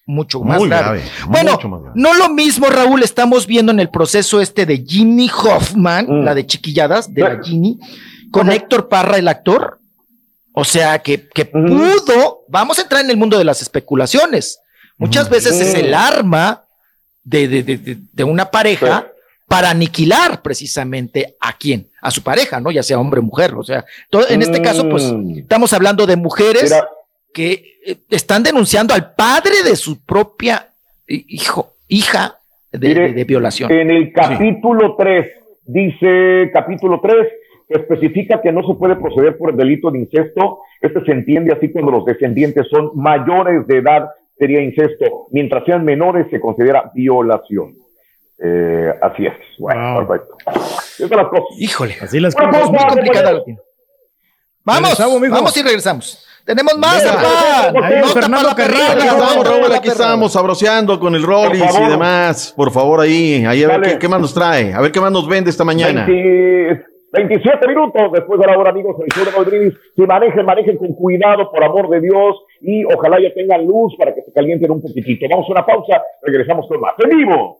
[0.07, 0.99] Mucho más Muy grave.
[0.99, 1.95] grave, Bueno, mucho más grave.
[1.99, 6.23] no lo mismo, Raúl, estamos viendo en el proceso este de Jimmy Hoffman, Mm.
[6.23, 7.79] la de chiquilladas, de la Ginny,
[8.31, 9.79] con Héctor Parra, el actor.
[10.53, 14.59] O sea, que, que pudo, vamos a entrar en el mundo de las especulaciones.
[14.97, 16.61] Muchas veces es el arma
[17.23, 19.07] de, de, de, de- de una pareja
[19.47, 22.71] para aniquilar precisamente a quién, a su pareja, ¿no?
[22.71, 23.53] Ya sea hombre o mujer.
[23.55, 25.39] O sea, todo- en este caso, pues Mm.
[25.39, 26.87] estamos hablando de mujeres Mira.
[27.35, 30.69] Que eh, están denunciando al padre de su propia
[31.05, 32.39] hi- hijo, hija
[32.71, 33.69] de, Mire, de- de violación.
[33.71, 35.25] En el capítulo 3,
[35.65, 37.17] dice capítulo 3,
[37.67, 40.59] que especifica que no se puede proceder por el delito de incesto.
[40.79, 44.07] Este se entiende así cuando los descendientes son mayores de edad,
[44.39, 45.27] sería incesto.
[45.31, 47.75] Mientras sean menores, se considera violación.
[48.41, 49.33] Eh, así es.
[49.59, 50.37] Bueno, perfecto.
[50.47, 51.45] Esas las cosas.
[51.59, 51.95] Híjole.
[52.01, 52.61] Así las Una cosas.
[52.69, 53.43] cosa, Muy complicada.
[54.63, 56.25] Vamos, vamos y regresamos.
[56.45, 57.71] Tenemos más, papá.
[57.73, 62.53] No Fernando Carrillo, Aquí estamos, Raúl, aquí estamos sabroseando con el Rollis y demás.
[62.55, 65.11] Por favor, ahí, ahí a ver qué, qué más nos trae, a ver qué más
[65.11, 66.05] nos vende esta mañana.
[66.05, 69.73] 20 27 minutos después de la hora, amigos, el Rodríguez.
[69.95, 74.13] Si manejen, manejen con cuidado, por amor de Dios, y ojalá ya tengan luz para
[74.13, 75.25] que se calienten un poquitito.
[75.29, 76.93] Vamos a una pausa, regresamos con más.
[76.99, 77.59] ¡En vivo!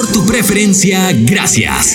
[0.00, 1.94] Por tu preferencia, gracias.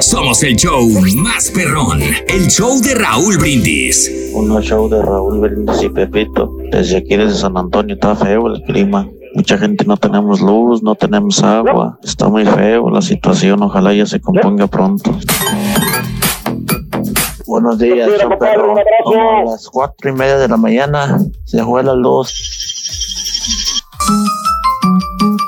[0.00, 2.02] Somos el show más perrón.
[2.28, 4.12] El show de Raúl Brindis.
[4.34, 6.54] Un show de Raúl Brindis y Pepito.
[6.70, 9.08] Desde aquí, desde San Antonio, está feo el clima.
[9.34, 11.98] Mucha gente no tenemos luz, no tenemos agua.
[12.02, 13.62] Está muy feo la situación.
[13.62, 15.18] Ojalá ya se componga pronto.
[17.46, 18.74] Buenos días, perro.
[19.04, 22.30] Como a las cuatro y media de la mañana se fue la luz.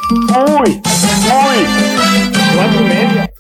[0.08, 0.70] ¡Uy!
[0.70, 1.60] ¡Uy!
[2.54, 3.30] Cuatro y media.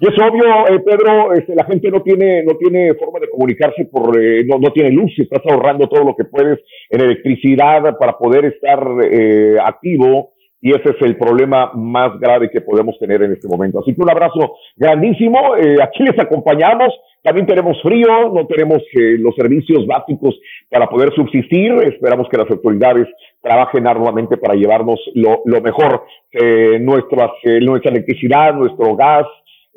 [0.00, 3.84] Y es obvio, eh, Pedro, este, la gente no tiene, no tiene forma de comunicarse
[3.84, 6.58] por, eh, no, no tiene luz, estás ahorrando todo lo que puedes
[6.90, 12.60] en electricidad para poder estar eh, activo y ese es el problema más grave que
[12.60, 13.80] podemos tener en este momento.
[13.80, 19.16] Así que un abrazo grandísimo, eh, aquí les acompañamos, también tenemos frío, no tenemos eh,
[19.18, 20.38] los servicios básicos
[20.70, 23.06] para poder subsistir, esperamos que las autoridades
[23.40, 29.26] trabajen arduamente para llevarnos lo, lo mejor, eh, nuestras, eh, nuestra electricidad, nuestro gas,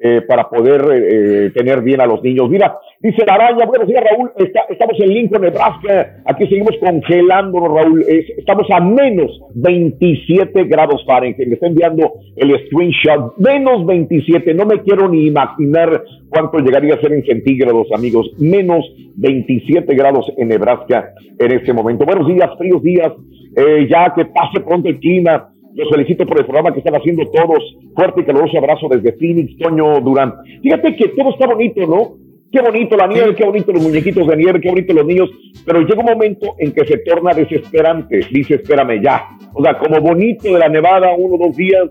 [0.03, 2.49] eh, para poder eh, tener bien a los niños.
[2.49, 7.69] Mira, dice la araña, buenos días Raúl, está- estamos en Lincoln, Nebraska, aquí seguimos congelándonos
[7.73, 14.53] Raúl, Es- estamos a menos 27 grados Fahrenheit, me está enviando el screenshot, menos 27,
[14.53, 18.83] no me quiero ni imaginar cuánto llegaría a ser en centígrados amigos, menos
[19.15, 22.05] 27 grados en Nebraska en este momento.
[22.05, 23.11] Buenos días, fríos días,
[23.55, 27.24] eh, ya que pase pronto el clima, los felicito por el programa que están haciendo
[27.32, 27.59] todos.
[27.95, 30.33] Fuerte y caluroso abrazo desde Phoenix, Toño Durán.
[30.61, 32.17] Fíjate que todo está bonito, ¿no?
[32.51, 35.30] Qué bonito la nieve, qué bonito los muñequitos de nieve, qué bonito los niños,
[35.66, 38.27] pero llega un momento en que se torna desesperante.
[38.30, 39.25] Dice, espérame ya.
[39.53, 41.83] O sea, como bonito de la nevada, uno o dos días,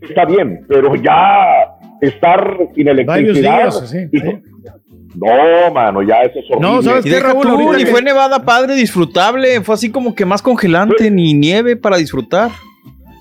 [0.00, 1.68] está bien, pero ya
[2.00, 3.58] estar sin electricidad.
[3.64, 4.20] días, así, y-
[5.18, 6.60] No, mano, ya eso es horrible.
[6.60, 7.46] No, ¿sabes qué, Raúl?
[7.46, 9.60] Ahorita ni fue nevada padre, disfrutable.
[9.62, 12.50] Fue así como que más congelante, ni nieve para disfrutar.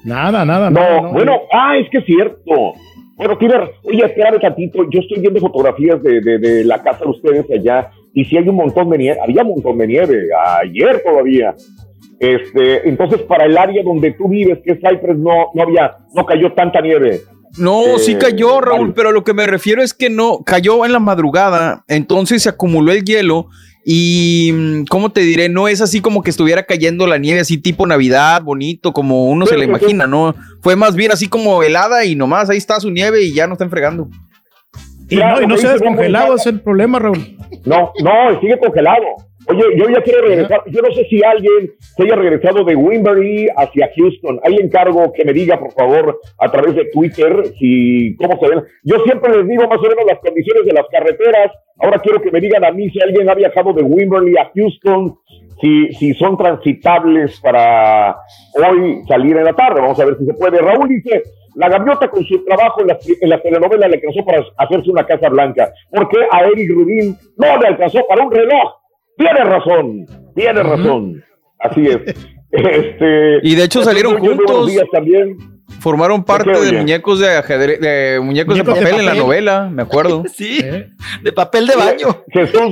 [0.06, 2.74] Nada, nada, No, bueno, ah, es que es cierto.
[3.17, 7.09] Bueno, tiene, oye, espérame tantito, yo estoy viendo fotografías de, de, de la casa de
[7.09, 10.27] ustedes allá, y si hay un montón de nieve, había un montón de nieve,
[10.61, 11.56] ayer todavía.
[12.19, 16.25] Este, entonces para el área donde tú vives, que es Cypress, no, no había, no
[16.25, 17.22] cayó tanta nieve.
[17.58, 20.92] No, Eh, sí cayó, Raúl, pero lo que me refiero es que no, cayó en
[20.92, 23.48] la madrugada, entonces se acumuló el hielo
[23.88, 25.47] y, mm, ¿cómo te diré?
[25.47, 29.45] No es así como que estuviera cayendo la nieve así tipo Navidad, bonito, como uno
[29.45, 29.65] se Sí, sí.
[29.67, 30.33] imagina, ¿no?
[30.61, 33.53] Fue más bien así como helada y nomás ahí está su nieve y ya no
[33.53, 34.09] está enfregando.
[35.07, 37.38] Y no, y no se ha descongelado, es el problema, Raúl.
[37.64, 39.03] No, no, sigue congelado.
[39.48, 40.64] Oye, yo ya quiero regresar.
[40.67, 44.40] Yo no sé si alguien se haya regresado de Winbury hacia Houston.
[44.43, 48.64] Ahí encargo que me diga, por favor, a través de Twitter, si cómo se ven.
[48.83, 51.51] Yo siempre les digo más o menos las condiciones de las carreteras.
[51.77, 55.19] Ahora quiero que me digan a mí si alguien ha viajado de Winbury a Houston,
[55.61, 58.17] si, si son transitables para
[58.56, 59.82] hoy salir en la tarde.
[59.82, 60.57] Vamos a ver si se puede.
[60.57, 61.22] Raúl dice,
[61.56, 65.06] la gaviota con su trabajo en la, en la telenovela le alcanzó para hacerse una
[65.06, 65.72] casa blanca.
[65.91, 68.84] ¿Por qué a Eric Rubin no le alcanzó para un reloj?
[69.18, 71.24] Tiene razón, tiene razón.
[71.60, 72.00] Así es.
[72.52, 74.68] Este, Y de hecho salieron juntos.
[74.72, 75.35] días también.
[75.82, 80.24] Formaron parte de muñecos de ajedrez, de muñecos de papel en la novela, me acuerdo.
[80.34, 80.64] Sí,
[81.22, 82.24] de papel de baño.
[82.32, 82.72] Jesús,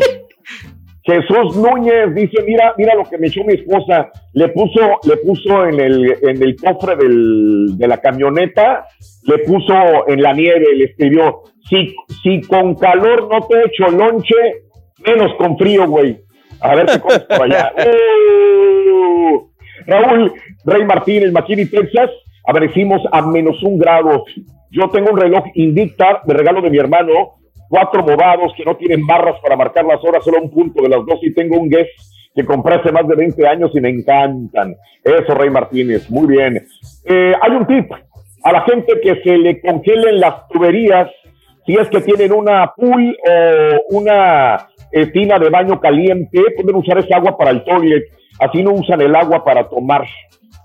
[1.04, 4.10] Jesús Núñez dice, mira, mira lo que me echó mi esposa.
[4.34, 8.86] Le puso, le puso en el, en el cofre del- de la camioneta,
[9.24, 14.36] le puso en la nieve, le escribió, si, si con calor no te echo lonche,
[15.06, 16.22] menos con frío, güey.
[16.64, 17.74] A ver qué comes por allá.
[18.86, 19.50] Uh.
[19.86, 20.34] Raúl
[20.66, 22.10] Rey Martínez, McKinney, Texas,
[22.46, 24.26] amanecimos a menos un grado.
[24.72, 27.36] Yo tengo un reloj Invicta de regalo de mi hermano,
[27.70, 31.06] cuatro movados que no tienen barras para marcar las horas, solo un punto de las
[31.06, 31.88] dos y tengo un Guess
[32.36, 34.76] que compré hace más de 20 años y me encantan.
[35.04, 36.66] Eso, Rey Martínez, muy bien.
[37.06, 37.92] Eh, hay un tip
[38.44, 41.10] a la gente que se le congelen las tuberías
[41.66, 47.00] si es que tienen una pool o una eh, tina de baño caliente, pueden usar
[47.00, 48.04] esa agua para el toilet,
[48.40, 50.06] así no usan el agua para tomar,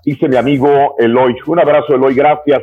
[0.05, 1.35] dice mi amigo Eloy.
[1.47, 2.61] Un abrazo, Eloy, gracias.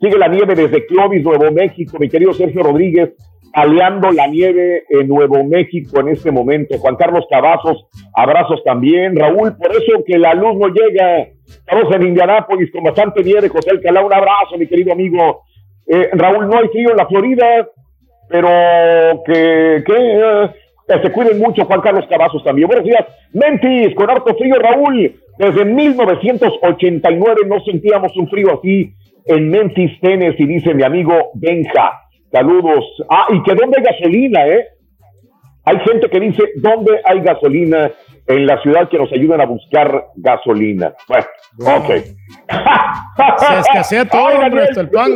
[0.00, 3.14] Sigue la nieve desde Clovis, Nuevo México, mi querido Sergio Rodríguez,
[3.52, 6.78] aleando la nieve en Nuevo México en este momento.
[6.78, 9.16] Juan Carlos Cavazos, abrazos también.
[9.16, 11.28] Raúl, por eso que la luz no llega.
[11.46, 13.48] Estamos en Indianápolis con bastante nieve.
[13.48, 15.42] José Alcalá, un abrazo, mi querido amigo.
[15.86, 17.68] Eh, Raúl, no hay frío en la Florida,
[18.28, 18.48] pero
[19.24, 20.50] que, que, eh,
[20.88, 21.64] que se cuiden mucho.
[21.64, 22.66] Juan Carlos Cavazos también.
[22.66, 23.04] Buenos días.
[23.32, 25.14] Memphis, con harto frío, Raúl.
[25.38, 28.92] Desde 1989 no sentíamos un frío así
[29.26, 32.00] en Memphis, Tennessee, dice mi amigo Benja.
[32.32, 32.84] Saludos.
[33.08, 34.66] Ah, y que dónde hay gasolina, ¿eh?
[35.64, 37.90] Hay gente que dice, ¿dónde hay gasolina
[38.26, 40.94] en la ciudad que nos ayudan a buscar gasolina?
[41.06, 41.26] Bueno,
[41.76, 41.88] ok.
[43.38, 45.10] Se escasea todo, Ay, hombre, Daniel, hasta el pan.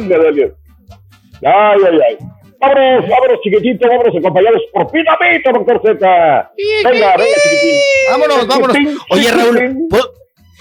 [1.43, 2.19] Ay, ay, ay.
[2.63, 6.53] Vámonos, vámonos, chiquitito, vámonos acompañados por Pinamito, doctor Z.
[6.85, 7.77] Venga, venga, chiquitín.
[8.09, 8.77] Vámonos, vámonos.
[9.11, 10.05] Oye, Raúl, ¿pues,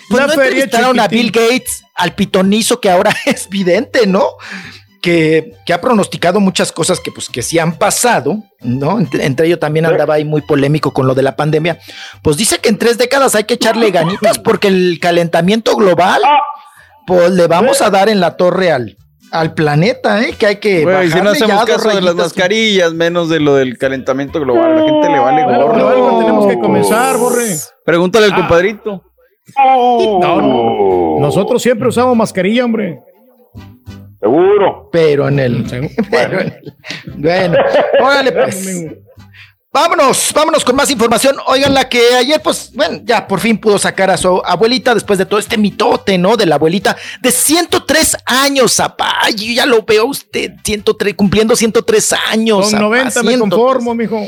[0.10, 4.24] pues no entrevistaron a Bill Gates, al pitonizo que ahora es vidente, ¿no?
[5.00, 9.00] Que, que ha pronosticado muchas cosas que pues que sí han pasado, ¿no?
[9.00, 11.78] Entre, entre ellos también andaba ahí muy polémico con lo de la pandemia.
[12.24, 16.22] Pues dice que en tres décadas hay que echarle ganitas porque el calentamiento global,
[17.06, 18.98] pues le vamos a dar en la torre al,
[19.32, 20.34] al planeta, ¿eh?
[20.38, 23.78] Que hay que Güey, si no hacemos caso de las mascarillas, menos de lo del
[23.78, 24.72] calentamiento global.
[24.74, 25.88] A la gente le vale gorro.
[25.88, 27.56] algo tenemos que comenzar, Borre.
[27.86, 28.30] Pregúntale Ah.
[28.30, 29.04] al compadrito.
[29.58, 31.20] No, no.
[31.20, 33.00] Nosotros siempre usamos mascarilla, hombre.
[34.20, 34.90] Seguro.
[34.92, 35.66] Pero en el.
[36.12, 36.74] pero en el-
[37.18, 37.56] bueno,
[38.04, 38.86] órale, pues.
[39.74, 41.38] Vámonos, vámonos con más información.
[41.48, 45.18] Oigan, la que ayer, pues, bueno, ya por fin pudo sacar a su abuelita después
[45.18, 46.36] de todo este mitote, ¿no?
[46.36, 49.14] De la abuelita de 103 años, zapá.
[49.22, 52.64] Ay, yo ya lo veo usted, 103, cumpliendo 103 años.
[52.64, 53.40] Con zapá, 90 me 103.
[53.40, 54.22] conformo, mijo.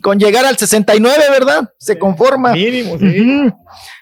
[0.00, 1.68] Con llegar al 69, ¿verdad?
[1.76, 2.52] Se conforma.
[2.52, 3.50] Mínimo, sí.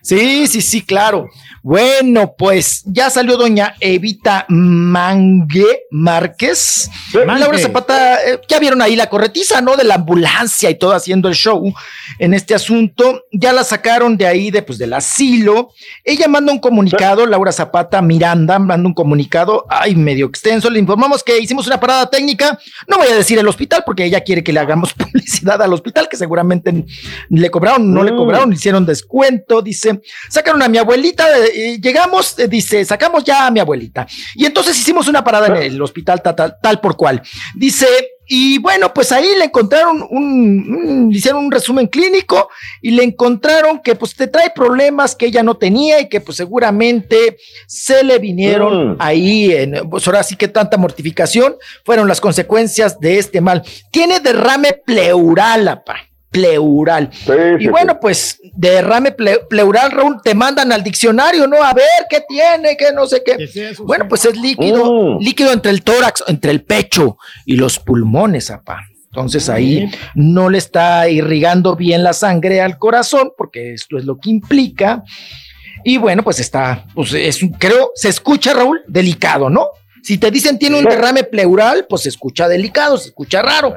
[0.02, 1.28] Sí, sí, sí, claro.
[1.62, 6.90] Bueno, pues ya salió doña Evita Mangue Márquez.
[7.12, 9.76] Laura Zapata, eh, ya vieron ahí la corretiza, ¿no?
[9.78, 11.72] De la ambulancia y todo haciendo el show
[12.18, 13.24] en este asunto.
[13.32, 15.70] Ya la sacaron de ahí, de, pues, del asilo.
[16.04, 20.68] Ella manda un comunicado, Laura Zapata Miranda manda un comunicado, ay, medio extenso.
[20.68, 22.58] Le informamos que hicimos una parada técnica.
[22.86, 26.08] No voy a decir el hospital porque ella quiere que le hagamos publicidad al hospital,
[26.08, 26.84] que seguramente
[27.30, 28.16] le cobraron, no le Mm.
[28.16, 29.62] cobraron, le hicieron descuento.
[29.62, 34.06] Dice, sacaron a mi abuelita, eh, llegamos, eh, dice, sacamos ya a mi abuelita.
[34.34, 37.22] Y entonces hicimos una parada en el hospital tal, tal, tal por cual.
[37.54, 37.86] Dice,
[38.28, 42.48] y bueno, pues ahí le encontraron un, un- hicieron un resumen clínico
[42.82, 46.36] y le encontraron que pues te trae problemas que ella no tenía y que pues
[46.36, 48.96] seguramente se le vinieron Mm.
[49.00, 53.62] ahí, en, pues ahora sí que tanta mortificación fueron las consecuencias de este mal.
[53.90, 55.96] Tiene derrame pleural, apa,
[56.30, 57.10] pleural.
[57.58, 61.62] y sí, bueno, pues derrame ple- pleural, Raúl, te mandan al diccionario, ¿no?
[61.62, 63.74] A ver qué tiene, qué no sé qué.
[63.78, 65.22] bueno, pues es líquido, Mm.
[65.22, 67.16] líquido entre el tórax, entre el pecho
[67.46, 68.80] y los pulmones, apa.
[69.06, 74.18] Entonces ahí no le está irrigando bien la sangre al corazón, porque esto es lo
[74.18, 75.02] que implica.
[75.82, 79.68] Y bueno, pues está, pues es un- creo, se escucha, Raúl, delicado, ¿no?
[80.02, 83.74] Si te dicen tiene un derrame pleural, pues se escucha delicado, se escucha raro.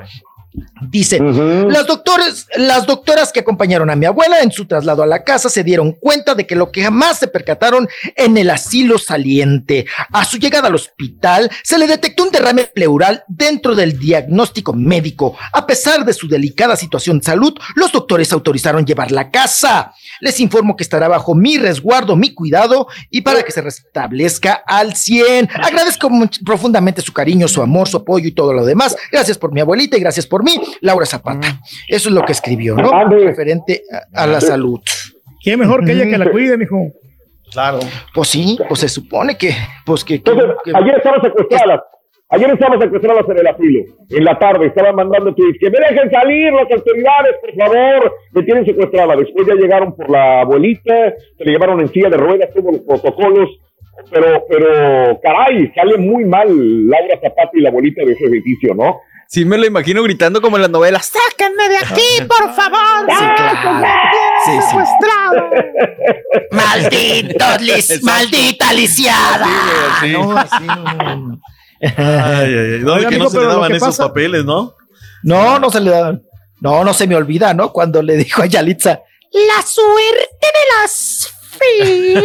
[0.82, 5.24] Dice, las, doctores, las doctoras que acompañaron a mi abuela en su traslado a la
[5.24, 9.86] casa se dieron cuenta de que lo que jamás se percataron en el asilo saliente.
[10.12, 15.38] A su llegada al hospital se le detectó un derrame pleural dentro del diagnóstico médico.
[15.54, 19.94] A pesar de su delicada situación de salud, los doctores autorizaron llevarla a casa.
[20.22, 24.96] Les informo que estará bajo mi resguardo, mi cuidado y para que se restablezca al
[24.96, 25.50] 100.
[25.62, 26.10] Agradezco
[26.46, 28.96] profundamente su cariño, su amor, su apoyo y todo lo demás.
[29.12, 31.60] Gracias por mi abuelita y gracias por mí, Laura Zapata.
[31.88, 32.90] Eso es lo que escribió, ¿no?
[33.10, 33.84] Referente
[34.16, 34.80] a, a la salud.
[35.44, 36.78] ¿Quién mejor que ella que la cuide, mijo?
[37.52, 37.80] Claro.
[38.14, 39.54] Pues sí, pues se supone que,
[39.86, 40.16] pues que.
[40.16, 41.82] Entonces, que- ayer estaban secuestradas.
[42.34, 46.10] Ayer estaban secuestradas en el asilo, en la tarde, estaban mandando tweets, que me dejen
[46.10, 49.16] salir las autoridades, por favor, me tienen secuestrada.
[49.18, 52.82] Después ya llegaron por la abuelita, se le llevaron en silla de ruedas, todos los
[52.84, 53.50] protocolos,
[54.10, 56.48] pero, pero, caray, sale muy mal
[56.88, 59.02] Laura Zapata y la abuelita de ese edificio, ¿no?
[59.28, 61.06] Sí, me lo imagino gritando como en las novelas.
[61.12, 63.10] ¡Sáquenme de aquí, por favor!
[63.10, 63.88] Sí, claro.
[64.46, 64.62] Sí, sí.
[64.70, 65.50] Secuestrado.
[66.52, 69.48] Malditos, lis- maldita lisiada.
[70.12, 71.42] No, así no, no, no.
[71.82, 72.80] Ay, ay, ay.
[72.84, 74.76] No, Oiga, que amigo, no se le daban esos pasa- papeles, ¿no?
[75.24, 76.24] No, no se le daban.
[76.60, 77.72] No, no se me olvida, ¿no?
[77.74, 79.02] Cuando le dijo a Yalitza,
[79.34, 82.24] La suerte de las feas.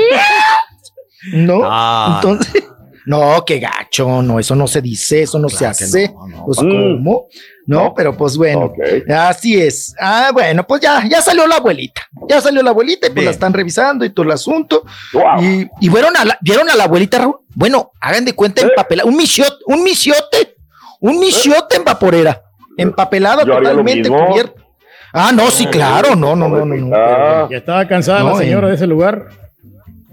[1.32, 1.60] ¿no?
[1.64, 2.20] Ah.
[2.22, 2.64] Entonces,
[3.06, 6.12] no, qué gacho, no, eso no se dice, eso no se hace.
[6.44, 7.28] Pues, ¿cómo?
[7.64, 8.72] No, pero pues bueno,
[9.16, 9.94] así es.
[10.00, 12.02] Ah, bueno, pues ya, ya salió la abuelita.
[12.28, 14.84] Ya salió la abuelita y pues la están revisando y todo el asunto.
[15.40, 17.36] Y, y vieron, a la, vieron a la abuelita, Raúl.
[17.54, 20.56] Bueno, hagan de cuenta empapelada, un misiote, un misiote,
[21.00, 22.42] un misiote en vaporera,
[22.76, 24.62] empapelada Yo haría lo totalmente cubierta.
[25.12, 26.76] Ah, no, sí, claro, no, no, no, no.
[26.76, 27.50] no.
[27.50, 28.70] Ya estaba cansada No, la señora eh.
[28.70, 29.28] de ese lugar.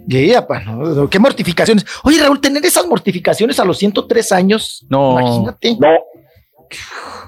[0.08, 1.86] Yeah, pa, no, qué mortificaciones.
[2.04, 4.86] Oye, Raúl, tener esas mortificaciones a los 103 años.
[4.90, 5.20] No.
[5.20, 5.78] Imagínate.
[5.80, 5.90] No.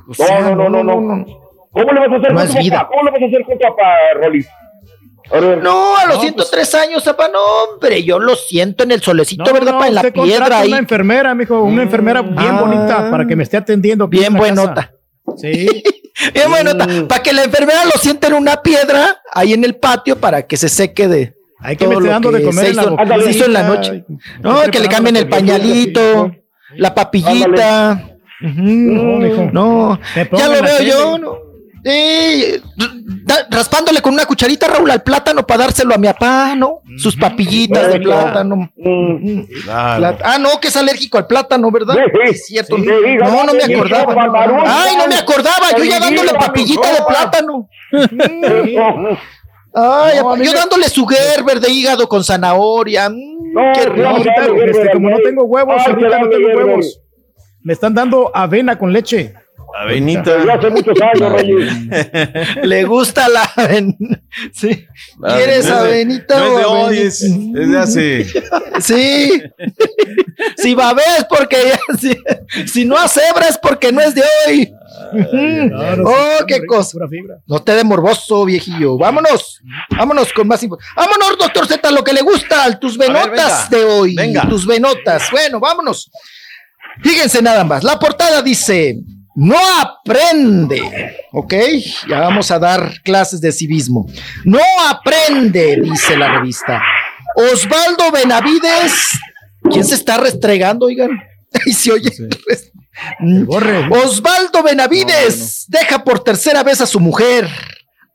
[0.09, 1.25] O sea, no, no, no, no, no.
[1.71, 2.75] ¿Cómo le vas a hacer No con es tu vida.
[2.77, 2.87] papá?
[2.89, 3.83] ¿Cómo le vas a hacer con tu papá,
[4.21, 5.63] ver.
[5.63, 7.39] No, a los No, 103 años, zapa, no,
[7.73, 9.73] hombre, yo lo siento en el solecito, ¿verdad?
[9.73, 10.69] no, pa, en la piedra ahí.
[10.69, 12.61] Una enfermera, mijo, una enfermera bien Ah.
[12.61, 14.07] bonita para que me esté atendiendo.
[14.09, 14.91] Bien buenota.
[15.25, 15.37] casa.
[15.37, 15.83] Sí.
[16.33, 20.17] Bien buenota, para que la enfermera lo sienta en una piedra ahí en el patio
[20.19, 21.34] para que se seque de.
[21.59, 23.19] Hay que me esté lo dando de comer se en la hizo, boquita.
[23.21, 24.05] se hizo en la noche.
[24.41, 26.31] No, que le cambien el pañalito,
[26.75, 28.09] la papillita.
[28.41, 28.61] Ujú.
[28.61, 29.49] mijo.
[29.53, 30.89] No, Me pongo ya lo veo tele.
[30.89, 31.17] yo.
[31.17, 31.45] No.
[31.87, 32.59] Eh,
[33.51, 36.81] raspándole con una cucharita, Raúl, al plátano para dárselo a mi papá, ¿no?
[36.97, 38.71] Sus papillitas de plátano.
[38.75, 41.93] Plat- Ah, no, que es alérgico al plátano, ¿verdad?
[41.95, 42.31] Sí, sí.
[42.31, 42.75] Es cierto.
[42.77, 44.15] Sí, no, no, no me acordaba.
[44.65, 45.77] Ay, no me acordaba.
[45.77, 47.05] Yo ya dándole papillita de no.
[47.07, 47.69] plátano.
[49.75, 53.09] Ay, No, yo dándole su Gerber de hígado con zanahoria.
[53.09, 54.07] Mm, No, qué no, rico.
[54.07, 57.01] ahorita, este, como no tengo huevos, Ay, ahorita no tengo huevos.
[57.61, 59.33] Me están dando avena con leche.
[59.77, 60.45] Avenita.
[60.45, 61.89] Ya hace muchos años, Rolly.
[62.63, 64.21] Le gusta la aven-
[64.53, 64.85] sí.
[65.21, 68.25] ¿Quieres avenita No es o hoy, es, es de hace.
[68.81, 69.41] Sí.
[70.57, 74.01] si va a ver es porque ya- si, si no hace hebra es porque no
[74.01, 74.73] es de hoy.
[75.11, 76.91] No, no, oh, qué rico, cosa.
[76.93, 77.35] pura fibra.
[77.45, 78.97] No te de morboso, viejillo.
[78.97, 79.61] Vámonos.
[79.89, 80.77] Vámonos con más info.
[80.95, 84.15] Vámonos, doctor Z, lo que le gusta, tus venotas de hoy.
[84.15, 84.47] Venga.
[84.47, 85.29] Tus venotas.
[85.31, 86.09] Bueno, vámonos.
[87.03, 87.83] Fíjense nada más.
[87.83, 88.97] La portada dice:
[89.35, 91.17] No aprende.
[91.33, 91.53] Ok,
[92.07, 94.07] ya vamos a dar clases de civismo.
[94.45, 96.81] No aprende, dice la revista.
[97.35, 99.19] Osvaldo Benavides.
[99.69, 101.11] ¿Quién se está restregando, oigan?
[101.65, 102.11] Ahí se oye.
[103.89, 107.49] Osvaldo Benavides deja por tercera vez a su mujer.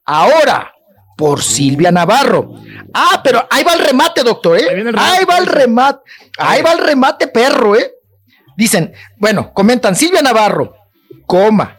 [0.06, 0.72] Ahora
[1.20, 2.54] por Silvia Navarro.
[2.94, 4.92] Ah, pero ahí va el remate, doctor, ¿eh?
[4.96, 6.00] Ahí va el remate.
[6.38, 7.92] Ahí va el remate, perro, ¿eh?
[8.56, 10.74] Dicen, bueno, comentan Silvia Navarro,
[11.30, 11.78] coma.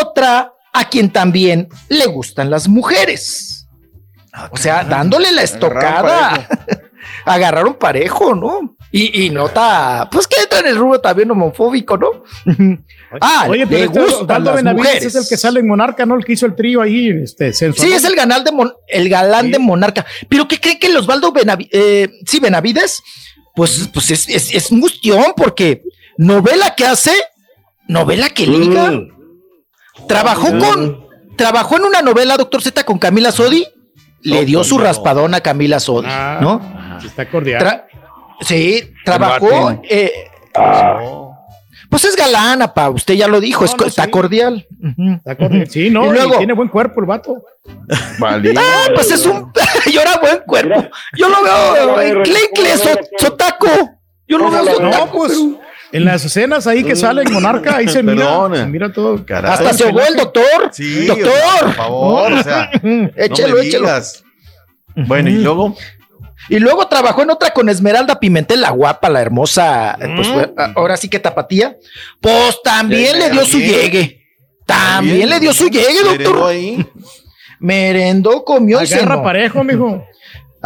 [0.00, 3.66] Otra a quien también le gustan las mujeres.
[4.50, 6.46] O sea, dándole la estocada.
[7.24, 8.76] Agarraron parejo, ¿no?
[8.92, 12.08] Y, y nota, pues que entra en el rubro también homofóbico, ¿no?
[13.20, 15.04] ah, Oye, pero le este gustan Osvaldo las Benavides mujeres.
[15.06, 16.14] es el que sale en Monarca, ¿no?
[16.16, 17.88] El que hizo el trío ahí, este, sensual.
[17.88, 20.06] Sí, es el galán de Mon- el galán de Monarca.
[20.28, 21.70] Pero ¿qué cree que el Osvaldo Benavides?
[21.72, 23.02] Eh, sí, Benavides,
[23.54, 25.82] pues, pues es, es, es mustión, porque
[26.18, 27.12] novela que hace,
[27.88, 28.92] novela que liga.
[30.08, 31.06] Trabajó con,
[31.36, 33.66] trabajó en una novela, doctor Z, con Camila Sodi,
[34.22, 36.60] le dio su raspadón a Camila Sodi, Ah, ¿no?
[37.04, 37.62] Está cordial.
[37.62, 37.84] Tra-
[38.40, 39.80] sí, trabajó.
[39.88, 40.12] Eh,
[41.88, 44.66] pues es galana, pa, usted ya lo dijo, es está cordial.
[45.18, 45.68] Está cordial.
[45.70, 47.42] Sí, no, Y y luego- tiene buen cuerpo el vato.
[48.20, 49.52] Ah, pues es un.
[49.92, 50.88] yo era buen cuerpo.
[51.16, 52.76] Yo lo veo en Clincle,
[53.18, 53.68] Sotaco.
[54.28, 55.12] Yo lo veo No, Sotaco.
[55.18, 55.38] pues
[55.96, 58.24] en las escenas ahí que sale en Monarca, ahí se mira,
[58.88, 59.24] se todo.
[59.26, 59.50] Caray.
[59.52, 60.70] Hasta se ahogó el doctor.
[60.72, 61.32] Sí, doctor.
[61.60, 62.70] por favor, o sea,
[63.16, 63.86] échelo, no me échelo.
[63.86, 64.22] digas.
[64.94, 65.76] Bueno, y luego.
[66.48, 69.98] Y luego trabajó en otra con Esmeralda Pimentel, la guapa, la hermosa.
[70.14, 71.76] Pues fue- ahora sí que tapatía.
[72.20, 74.22] Pues también le dio su llegue.
[74.64, 76.50] También le dio su llegue, Merendó doctor.
[76.50, 76.86] ahí.
[77.58, 79.22] Merendó, comió y Agarra cenó.
[79.22, 80.04] parejo, mijo.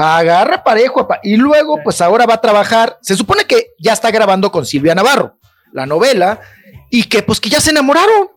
[0.00, 1.06] Agarra parejo.
[1.22, 2.98] Y luego, pues ahora va a trabajar.
[3.02, 5.36] Se supone que ya está grabando con Silvia Navarro
[5.72, 6.40] la novela
[6.90, 8.30] y que pues que ya se enamoraron.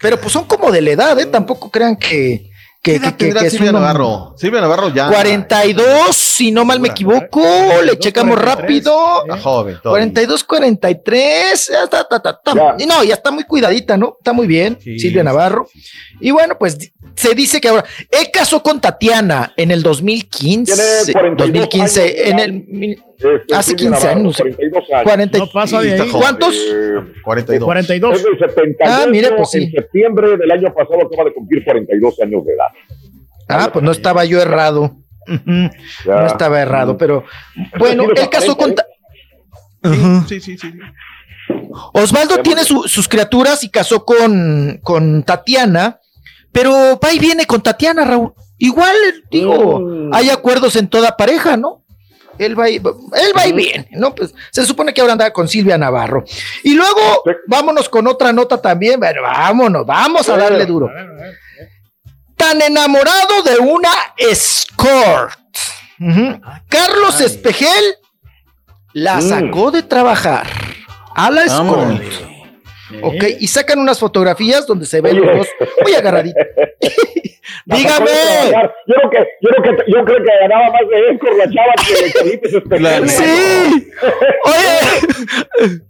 [0.00, 1.26] Pero pues son como de la edad, ¿eh?
[1.26, 2.50] Tampoco crean que,
[2.82, 4.34] Que, ¿Qué edad que- que- tendrá que Silvia un- Navarro?
[4.36, 5.06] Silvia Navarro ya.
[5.06, 7.40] 42, si no mal me equivoco,
[7.84, 9.22] le checamos rápido.
[9.22, 9.78] Está joven.
[9.80, 9.90] todavía.
[10.02, 12.74] 42, 43, ya está, ta, ta, ta.
[12.80, 14.16] Y no, ya está muy cuidadita, ¿no?
[14.18, 15.68] Está muy bien, Silvia Navarro.
[16.20, 16.76] Y bueno, pues
[17.14, 22.14] se dice que ahora, él casó con Tatiana en el 2015, Tiene 42 2015, años
[22.14, 24.36] de en el, Este, hace Silvia 15 Navarro, años.
[24.38, 25.02] 42 años.
[25.04, 26.10] 40 No pasa de ahí.
[26.10, 26.54] ¿Cuántos?
[26.54, 27.64] Eh, 42.
[27.66, 28.16] 42.
[28.16, 29.62] Es del 78, Ah, mire, pues sí.
[29.64, 32.66] en septiembre del año pasado acaba de cumplir 42 años de edad.
[33.48, 34.96] Ah, pues no estaba yo errado.
[35.26, 35.40] Ya.
[36.06, 37.24] No estaba errado, pero
[37.78, 38.74] bueno, Sí, los él casó con...
[39.84, 40.28] Ujú.
[40.28, 40.72] Sí, sí, sí.
[41.92, 46.00] Osvaldo tiene su- sus criaturas y casó con, con Tatiana,
[46.52, 48.32] pero va y viene con Tatiana, Raúl.
[48.58, 48.94] Igual,
[49.30, 50.10] digo, Mm.
[50.14, 51.81] hay acuerdos en toda pareja, ¿no?
[52.38, 52.82] Él va y, él
[53.36, 54.14] va y viene, ¿no?
[54.14, 56.24] Pues se supone que ahora anda con Silvia Navarro.
[56.62, 58.98] Y luego, vámonos con otra nota también.
[58.98, 60.90] Bueno, vámonos, vamos a darle duro.
[62.36, 65.38] Tan enamorado de una escort.
[66.00, 66.40] Ujú.
[66.68, 67.94] Carlos Espejel
[68.94, 69.28] la Mm.
[69.28, 70.46] sacó de trabajar
[71.14, 72.02] a la escort.
[73.02, 75.48] Ok, y sacan unas fotografías donde se ven los dos
[75.82, 76.46] muy agarraditos.
[77.66, 78.10] Dígame.
[78.86, 81.44] Yo creo que, yo creo que, yo creo que ganaba más de él con la
[81.44, 83.08] chava que Carlitos Espejel.
[83.08, 83.92] Sí.
[84.44, 85.80] Oye,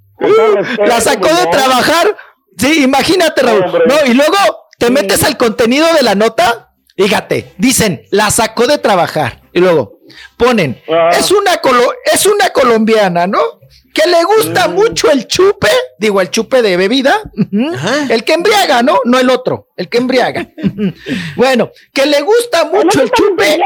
[0.86, 2.16] la sacó de trabajar.
[2.56, 3.64] Sí, imagínate, Raúl.
[3.86, 4.36] No, y luego
[4.78, 6.74] te metes al contenido de la nota.
[6.97, 9.40] Fíjate, dicen, la sacó de trabajar.
[9.52, 10.00] Y luego
[10.36, 10.81] ponen,
[11.12, 13.40] es, una colo- es una colombiana, ¿no?
[13.94, 17.20] Que le gusta mucho el chupe, digo, el chupe de bebida,
[18.10, 19.00] el que embriaga, ¿no?
[19.05, 20.47] No el otro, el que embriaga.
[21.36, 23.58] Bueno, que le gusta mucho el chupe.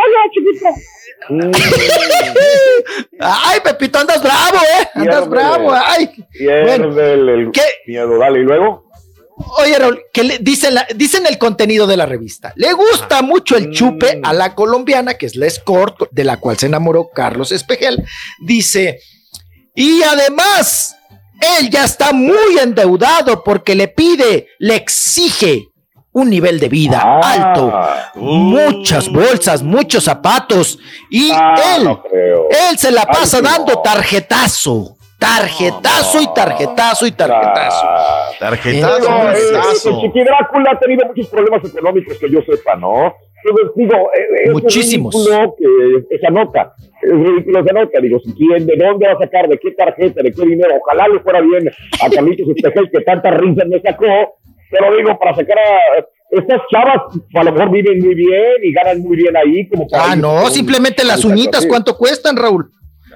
[3.20, 4.88] Ay, Pepito, andas bravo, ¿eh?
[4.94, 6.10] Andas bravo, ay.
[6.40, 7.52] Bueno, Pierde el, el
[7.86, 8.85] miedo, dale, y luego.
[9.58, 12.52] Oye, Raúl, que le, dicen, la- dicen el contenido de la revista.
[12.56, 16.58] Le gusta mucho el chupe a la colombiana, que es la escort, de la cual
[16.58, 18.02] se enamoró Carlos Espejel.
[18.40, 18.98] Dice,
[19.74, 20.96] y además,
[21.58, 25.68] él ya está muy endeudado porque le pide, le exige
[26.12, 27.70] un nivel de vida alto,
[28.14, 30.78] muchas bolsas, muchos zapatos,
[31.10, 31.86] y él,
[32.70, 37.86] él se la pasa dando tarjetazo, tarjetazo y tarjetazo y tarjetazo.
[38.38, 39.90] Tarjetazo, No, eh, tarjetazo.
[39.90, 43.14] el Chiqui Drácula ha tenido muchos problemas económicos que yo sepa, ¿no?
[43.44, 45.14] Entonces, digo, eh, es Muchísimos.
[45.58, 49.48] que esa nota, es ridículo esa nota, digo, si quién, ¿de dónde va a sacar?
[49.48, 50.22] ¿De qué tarjeta?
[50.22, 50.74] ¿De qué dinero?
[50.82, 51.70] Ojalá le fuera bien
[52.02, 54.38] a Carlitos Espejel, que tantas risas me sacó,
[54.70, 56.04] pero digo, para sacar a...
[56.28, 57.02] Estas chavas
[57.36, 60.48] a lo mejor viven muy bien y ganan muy bien ahí, como para Ah, no,
[60.48, 61.64] simplemente las uñitas.
[61.66, 62.68] ¿cuánto cuestan, Raúl?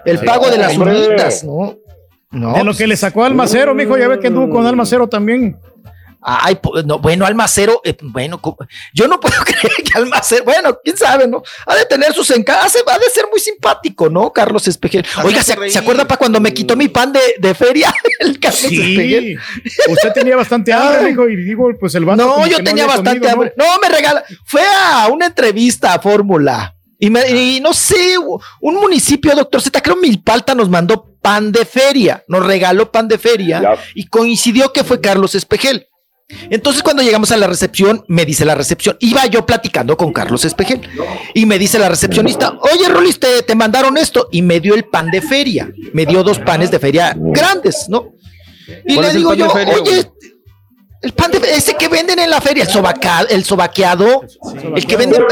[0.05, 1.75] El pago de las uñitas, ¿no?
[2.31, 2.53] No.
[2.55, 5.57] De lo que le sacó Almacero, mijo, ya ve que anduvo con Almacero también.
[6.23, 8.39] Ay, po- no, bueno, Almacero, eh, bueno,
[8.93, 11.43] yo no puedo creer que Almacero, bueno, quién sabe, ¿no?
[11.67, 14.31] Ha de tener sus encajes, ha de ser muy simpático, ¿no?
[14.31, 15.05] Carlos Espejel.
[15.25, 17.93] Oiga, ¿se, ¿se acuerda para cuando me quitó mi pan de, de feria?
[18.21, 18.81] El Carlos Sí.
[18.93, 19.39] Espejel.
[19.89, 23.33] Usted tenía bastante hambre, mijo, y digo, pues el No, yo tenía bastante comido, ¿no?
[23.33, 23.55] hambre.
[23.57, 24.23] No, me regala.
[24.45, 26.77] Fue a una entrevista a Fórmula.
[27.01, 31.65] Y, me- y no sé, un municipio, doctor Z, creo Milpalta nos mandó pan de
[31.65, 32.23] feria.
[32.29, 33.61] Nos regaló pan de feria.
[33.95, 35.87] Y coincidió que fue Carlos Espejel.
[36.49, 40.45] Entonces, cuando llegamos a la recepción, me dice la recepción, iba yo platicando con Carlos
[40.45, 40.81] Espejel,
[41.35, 44.85] y me dice la recepcionista, oye, Rolis, te, te mandaron esto, y me dio el
[44.85, 48.11] pan de feria, me dio dos panes de feria grandes, ¿no?
[48.87, 50.09] Y ¿Cuál le digo yo, feria, oye,
[51.03, 54.23] el pan de ese que venden en la feria, el, sobaca- el sobaqueado,
[54.77, 55.23] el que venden,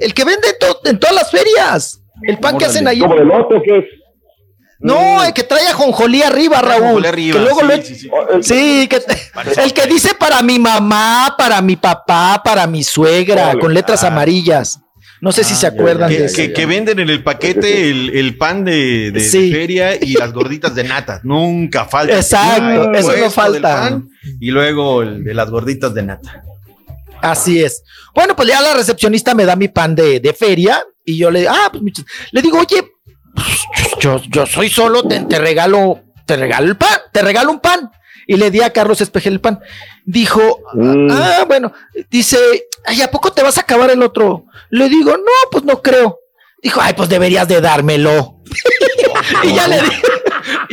[0.00, 2.98] el que vende to- en todas las ferias, el pan que hacen ahí.
[3.00, 3.84] Como de loto, que es.
[4.80, 7.06] No, el que trae ajonjolí arriba, Raúl.
[7.06, 8.10] Arriba, que luego sí, lo- sí, sí.
[8.42, 9.00] Sí, que
[9.62, 13.60] el que dice para mi mamá, para mi papá, para mi suegra, Órale.
[13.60, 14.08] con letras Ah.
[14.08, 14.80] amarillas.
[15.20, 16.36] No sé si se acuerdan de Que, eso.
[16.36, 19.50] que- que venden en el paquete el, el pan de, de Sí.
[19.50, 21.20] feria y las gorditas de nata.
[21.22, 22.14] Nunca falta.
[22.16, 23.62] Exacto, El eso no falta.
[23.80, 24.08] pan
[24.38, 26.42] Y luego el de las gorditas de nata.
[27.24, 27.82] Así es.
[28.14, 31.48] Bueno, pues ya la recepcionista me da mi pan de, de feria y yo le,
[31.48, 31.82] ah, pues
[32.32, 32.92] le digo, oye,
[33.34, 33.58] pues,
[33.98, 37.90] yo, yo soy solo, te, te regalo, te regalo el pan, te regalo un pan.
[38.26, 39.60] Y le di a Carlos Espejel el pan.
[40.04, 40.60] Dijo,
[41.10, 41.72] ah, bueno,
[42.10, 42.38] dice,
[42.84, 44.44] ay, ¿a poco te vas a acabar el otro?
[44.68, 46.20] Le digo, no, pues no creo.
[46.62, 48.42] Dijo, ay, pues deberías de dármelo.
[49.44, 49.90] y ya le di,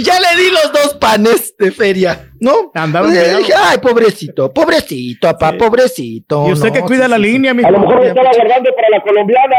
[0.04, 2.72] ya le di los dos panes de feria, ¿no?
[2.74, 3.38] Andaba enredado.
[3.40, 6.48] dije, ay, pobrecito, pobrecito, papá, pobrecito.
[6.48, 8.30] Y usted no, que cuida sí, la sí, línea, mi A lo mejor me estaba
[8.36, 9.56] guardando para la colombiana,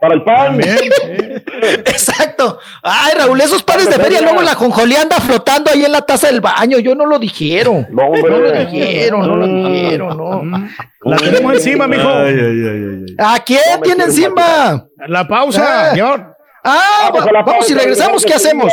[0.00, 0.60] para el pan.
[1.86, 2.58] Exacto.
[2.82, 6.28] Ay, Raúl, esos panes de feria, luego la jonjolí anda flotando ahí en la taza
[6.28, 6.78] del baño.
[6.78, 7.86] Yo no lo dijeron.
[7.90, 10.68] No, No lo dijeron, no lo dijeron, no.
[11.02, 12.08] La tenemos encima, mijo.
[12.08, 13.14] Ay, ay, ay, ay, ay.
[13.18, 14.86] ¿A quién tiene encima?
[15.08, 15.90] La pausa, Ah.
[15.90, 16.26] señor.
[16.62, 18.72] Ah, Vamos a va- la vamos y regresamos, ¿qué hacemos?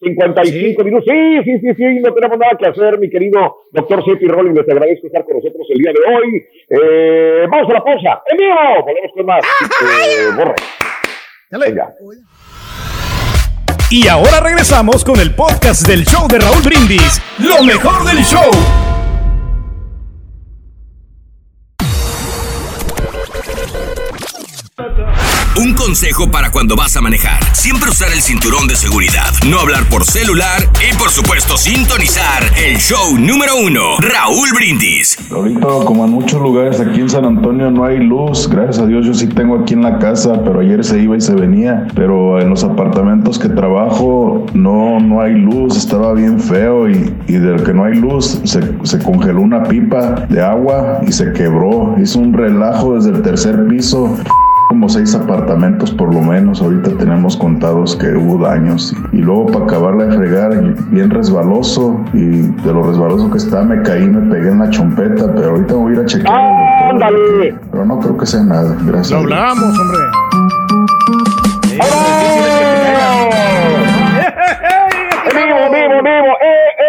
[0.00, 1.04] 55 minutos.
[1.08, 4.54] Sí, sí, sí, sí, no tenemos nada que hacer, mi querido doctor Sepi Rolling.
[4.54, 6.46] Les agradezco estar con nosotros el día de hoy.
[6.68, 8.22] Eh, vamos a la pausa.
[8.30, 8.54] ¡En vivo!
[8.84, 9.44] Volvemos con más.
[9.44, 10.54] Eh, borre.
[11.50, 11.94] Venga.
[13.90, 17.22] Y ahora regresamos con el podcast del show de Raúl Brindis.
[17.38, 18.87] Lo mejor del show.
[25.68, 27.44] Un consejo para cuando vas a manejar.
[27.52, 29.28] Siempre usar el cinturón de seguridad.
[29.46, 33.98] No hablar por celular y por supuesto sintonizar el show número uno.
[33.98, 35.18] Raúl Brindis.
[35.30, 38.48] Ahorita, como en muchos lugares aquí en San Antonio, no hay luz.
[38.48, 41.20] Gracias a Dios, yo sí tengo aquí en la casa, pero ayer se iba y
[41.20, 41.86] se venía.
[41.94, 45.76] Pero en los apartamentos que trabajo, no, no hay luz.
[45.76, 50.24] Estaba bien feo y, y del que no hay luz, se, se congeló una pipa
[50.30, 51.94] de agua y se quebró.
[52.00, 54.16] Hizo un relajo desde el tercer piso
[54.68, 56.60] como seis apartamentos por lo menos.
[56.60, 58.94] Ahorita tenemos contados que hubo daños.
[59.12, 60.50] Y luego para acabarla de fregar,
[60.90, 61.98] bien resbaloso.
[62.12, 65.32] Y de lo resbaloso que está, me caí, me pegué en la chompeta.
[65.34, 66.38] Pero ahorita voy a ir a chequear.
[66.38, 67.60] al doctor.
[67.72, 68.76] Pero no creo que sea nada.
[68.84, 69.10] Gracias.
[69.10, 69.98] Lo hablamos, hombre.
[75.28, 76.32] ¡En vivo, vivo, vivo!
[76.40, 76.87] ¡Eh, eh, eh,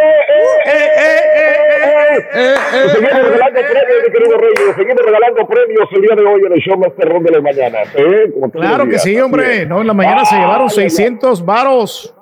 [2.20, 2.90] eh, eh, eh!
[2.90, 4.76] Seguimos regalando premios, mi querido Reyes.
[4.76, 8.32] Seguimos regalando premios el día de hoy en el show más perrón de.
[8.34, 9.66] Como todos Claro que sí, hombre.
[9.66, 10.90] No, en la mañana se Ah, llevaron ya, ya.
[10.90, 12.16] 600 varos.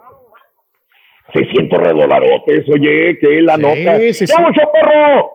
[1.34, 3.98] 600 redolarotes, oye, que la Sí, nota.
[4.00, 4.26] sí, sí.
[4.28, 5.32] ¡Ya, mucho perro!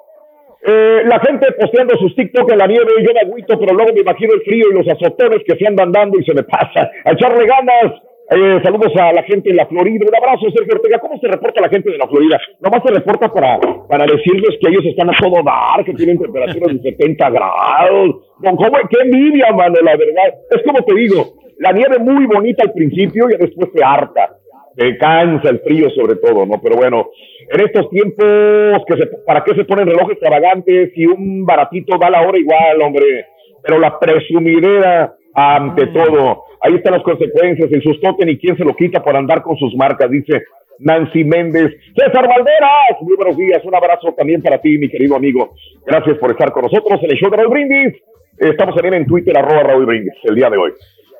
[0.64, 4.00] Eh, la gente posteando sus TikTok en la nieve, yo me agüito, pero luego me
[4.00, 6.88] imagino el frío y los azotones que se andan dando y se me pasa.
[7.04, 7.92] A echarle ganas.
[8.34, 10.06] Eh, saludos a la gente de la Florida.
[10.08, 10.98] Un abrazo, Sergio Ortega.
[11.00, 12.40] ¿Cómo se reporta la gente de la Florida?
[12.60, 16.82] Nomás se reporta para, para decirles que ellos están a todo dar, que tienen temperaturas
[16.82, 18.16] de 70 grados.
[18.40, 18.78] No, ¿cómo?
[18.88, 19.74] ¡Qué envidia, mano!
[19.82, 20.32] La verdad.
[20.50, 24.38] Es como te digo, la nieve muy bonita al principio y después te harta.
[24.76, 26.58] Te cansa el frío sobre todo, ¿no?
[26.62, 27.10] Pero bueno,
[27.50, 32.08] en estos tiempos, que se, ¿para qué se ponen relojes extravagantes si un baratito da
[32.08, 33.26] la hora igual, hombre?
[33.62, 36.44] Pero la presumidera ante todo.
[36.60, 39.74] Ahí están las consecuencias, el sustote ni quién se lo quita por andar con sus
[39.74, 40.42] marcas, dice
[40.78, 41.72] Nancy Méndez.
[41.96, 45.54] César Valderas, muy buenos días, un abrazo también para ti, mi querido amigo.
[45.86, 47.94] Gracias por estar con nosotros en el show de Raúl Brindis.
[48.38, 50.72] Estamos también en Twitter, arroba Raúl Brindis, el día de hoy.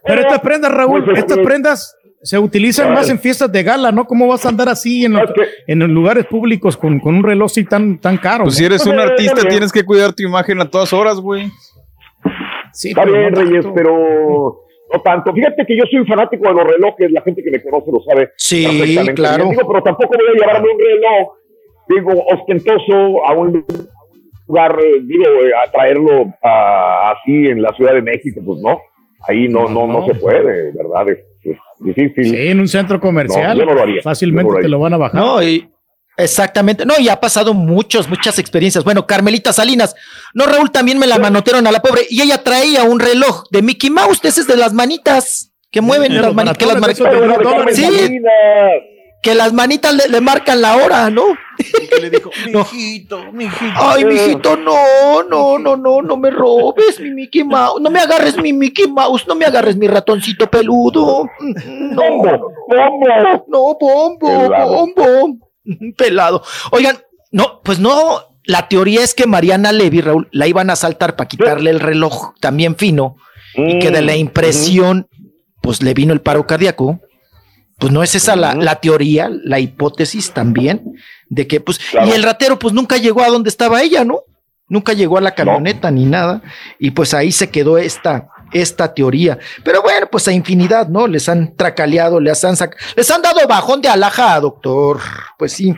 [0.04, 3.90] Pero estas prendas, Raúl, Pues, estas eh, prendas se utilizan más en fiestas de gala,
[3.92, 4.04] ¿no?
[4.04, 5.30] ¿Cómo vas a andar así en, los-
[5.66, 8.44] en los lugares públicos con, con un reloj así tan, tan caro?
[8.44, 8.58] Pues ¿no?
[8.58, 11.50] si eres un artista, tienes que cuidar tu imagen a todas horas, güey.
[12.72, 13.74] Sí, Está bien, no Reyes, tanto.
[13.74, 15.32] pero no tanto.
[15.32, 18.30] Fíjate que yo soy fanático de los relojes, la gente que me conoce lo sabe.
[18.36, 19.48] Sí, perfectamente claro.
[19.48, 21.28] Digo, pero tampoco voy a llevarme un reloj,
[21.88, 23.64] digo, ostentoso a un
[24.46, 28.80] lugar, eh, digo, eh, a traerlo ah, así en la Ciudad de México, pues no.
[29.28, 31.08] Ahí no, no, no, se puede, ¿verdad?
[31.10, 32.24] Es, es difícil.
[32.24, 33.56] Sí, en un centro comercial.
[33.56, 34.02] No, yo no lo haría.
[34.02, 35.20] Fácilmente no lo te lo van a bajar.
[35.20, 35.71] No, y
[36.22, 36.84] exactamente.
[36.84, 38.84] No, y ha pasado muchos, muchas experiencias.
[38.84, 39.94] Bueno, Carmelita Salinas.
[40.34, 42.06] No, Raúl, también me la manotearon a la pobre.
[42.08, 45.52] Y ella traía un reloj de Mickey Mouse, de ese es de las manitas.
[45.70, 46.58] Que mueven las manitas.
[46.58, 47.08] Que las manitas.
[47.74, 48.20] Sí,
[49.22, 51.22] que las manitas le, le marcan la hora, ¿no?
[52.52, 53.74] Mijito, mijito.
[53.76, 57.80] Ay, mijito, no, no, no, no, no me robes mi Mickey Mouse.
[57.80, 61.24] No me agarres mi Mickey Mouse, no me agarres mi ratoncito peludo.
[61.38, 65.51] No, bombo, no, bombo, bombo.
[65.96, 66.42] Pelado.
[66.70, 66.98] Oigan,
[67.30, 71.28] no, pues no, la teoría es que Mariana Levy, Raúl, la iban a saltar para
[71.28, 73.16] quitarle el reloj también fino
[73.54, 75.08] y que de la impresión,
[75.60, 77.00] pues le vino el paro cardíaco.
[77.78, 80.94] Pues no es esa la, la teoría, la hipótesis también,
[81.28, 84.20] de que pues, y el ratero pues nunca llegó a donde estaba ella, ¿no?
[84.68, 86.42] Nunca llegó a la camioneta ni nada,
[86.78, 89.38] y pues ahí se quedó esta, esta teoría.
[89.64, 91.06] Pero bueno, pues a infinidad, ¿no?
[91.06, 95.00] Les han tracaleado, les han sac- les han dado bajón de alhaja, doctor.
[95.38, 95.74] Pues sí.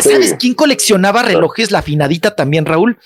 [0.00, 1.70] ¿Sabes quién coleccionaba relojes?
[1.70, 2.98] La afinadita también, Raúl.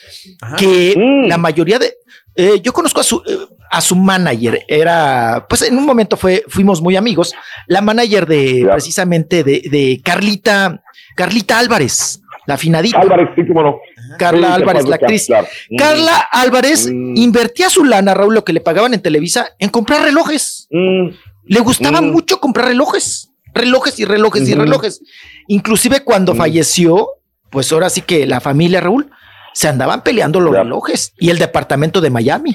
[0.59, 0.95] Que
[1.27, 1.95] la mayoría de.
[2.35, 3.39] eh, yo conozco a su, eh,
[3.71, 4.65] a su manager.
[4.69, 7.35] Era, pues en un momento fue, fuimos muy amigos.
[7.67, 10.83] La manager de precisamente de, de Carlita,
[11.17, 12.99] Carlita Álvarez, la afinadita.
[13.01, 13.77] Álvarez, sí, cómo no.
[14.19, 15.29] Carla Sí, Álvarez, la actriz.
[15.77, 20.69] Carla Álvarez invertía su lana, Raúl, lo que le pagaban en Televisa, en comprar relojes.
[20.71, 23.31] Le gustaba mucho comprar relojes.
[23.55, 25.01] relojes y relojes y relojes.
[25.49, 27.09] Inclusive cuando falleció,
[27.51, 29.11] pues ahora sí que la familia Raúl
[29.55, 32.53] se andaban peleando los relojes y el departamento de Miami.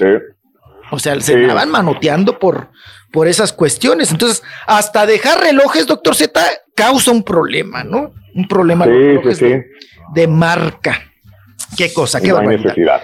[0.92, 2.68] O sea, se andaban manoteando por,
[3.10, 4.10] por esas cuestiones.
[4.12, 6.40] Entonces, hasta dejar relojes, doctor Z,
[6.76, 8.12] causa un problema, ¿no?
[8.34, 8.90] Un problema Sí,
[9.24, 9.54] sí, sí.
[10.14, 11.11] De marca.
[11.76, 13.00] Qué cosa, qué No hay necesidad.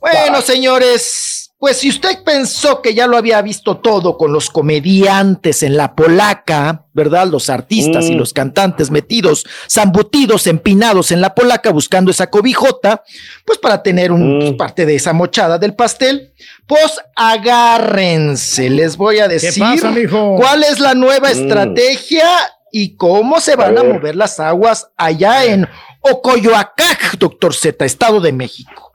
[0.00, 5.62] Bueno, señores, pues si usted pensó que ya lo había visto todo con los comediantes
[5.62, 7.26] en la polaca, ¿verdad?
[7.26, 8.18] Los artistas y Mm.
[8.18, 13.02] los cantantes metidos, zambutidos, empinados en la polaca buscando esa cobijota,
[13.46, 14.40] pues para tener un, Mm.
[14.40, 16.32] pues, parte de esa mochada del pastel,
[16.66, 19.92] pues agárrense, les voy a decir pasa,
[20.36, 21.32] cuál es la nueva Mm.
[21.32, 22.26] estrategia
[22.70, 23.94] y cómo se van a, ver.
[23.94, 25.66] mover las aguas allá en
[26.04, 28.92] Ocoyoacac, doctor Z, Estado de México.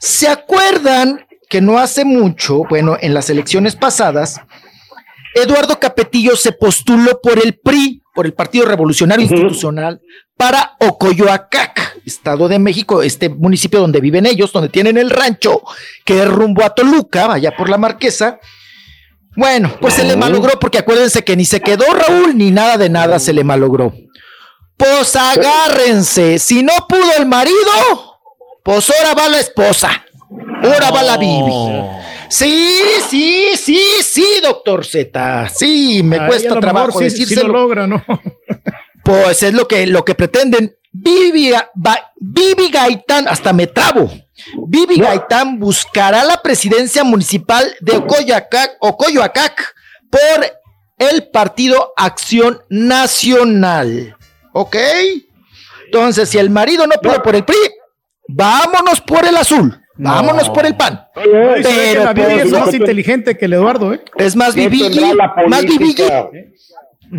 [0.00, 4.40] ¿Se acuerdan que no hace mucho, bueno, en las elecciones pasadas,
[5.34, 10.00] Eduardo Capetillo se postuló por el PRI, por el Partido Revolucionario Institucional,
[10.36, 15.62] para Ocoyoacac, Estado de México, este municipio donde viven ellos, donde tienen el rancho,
[16.04, 18.40] que es rumbo a Toluca, allá por la Marquesa.
[19.36, 22.88] Bueno, pues se le malogró, porque acuérdense que ni se quedó Raúl, ni nada de
[22.88, 23.92] nada se le malogró.
[24.78, 28.16] Pues agárrense, si no pudo el marido,
[28.62, 30.04] pues ahora va la esposa,
[30.62, 31.82] ahora va la Bibi.
[32.28, 35.48] Sí, sí, sí, sí, doctor Z.
[35.48, 38.04] Sí, me Ahí cuesta lo trabajo sí- sí lo logra, ¿no?
[39.02, 40.76] Pues es lo que, lo que pretenden.
[40.92, 41.52] Vivi,
[42.20, 44.10] Vivi Gaitán, hasta me trabo.
[44.68, 49.74] Vivi Gaitán buscará la presidencia municipal de Ocoyoacac, Ocoyoacac
[50.10, 50.46] por
[50.98, 54.16] el Partido Acción Nacional.
[54.60, 54.76] ¿Ok?
[55.84, 57.56] Entonces, si el marido no pudo por el PRI,
[58.26, 59.72] vámonos por el azul.
[59.96, 61.00] Vámonos por el PAN.
[61.14, 61.62] Se ve
[61.94, 62.60] que la Bibi es no.
[62.60, 64.00] más inteligente que el Eduardo, ¿eh?
[64.16, 65.12] Es más ¿Qué Vivi,
[65.48, 65.94] más Vivi.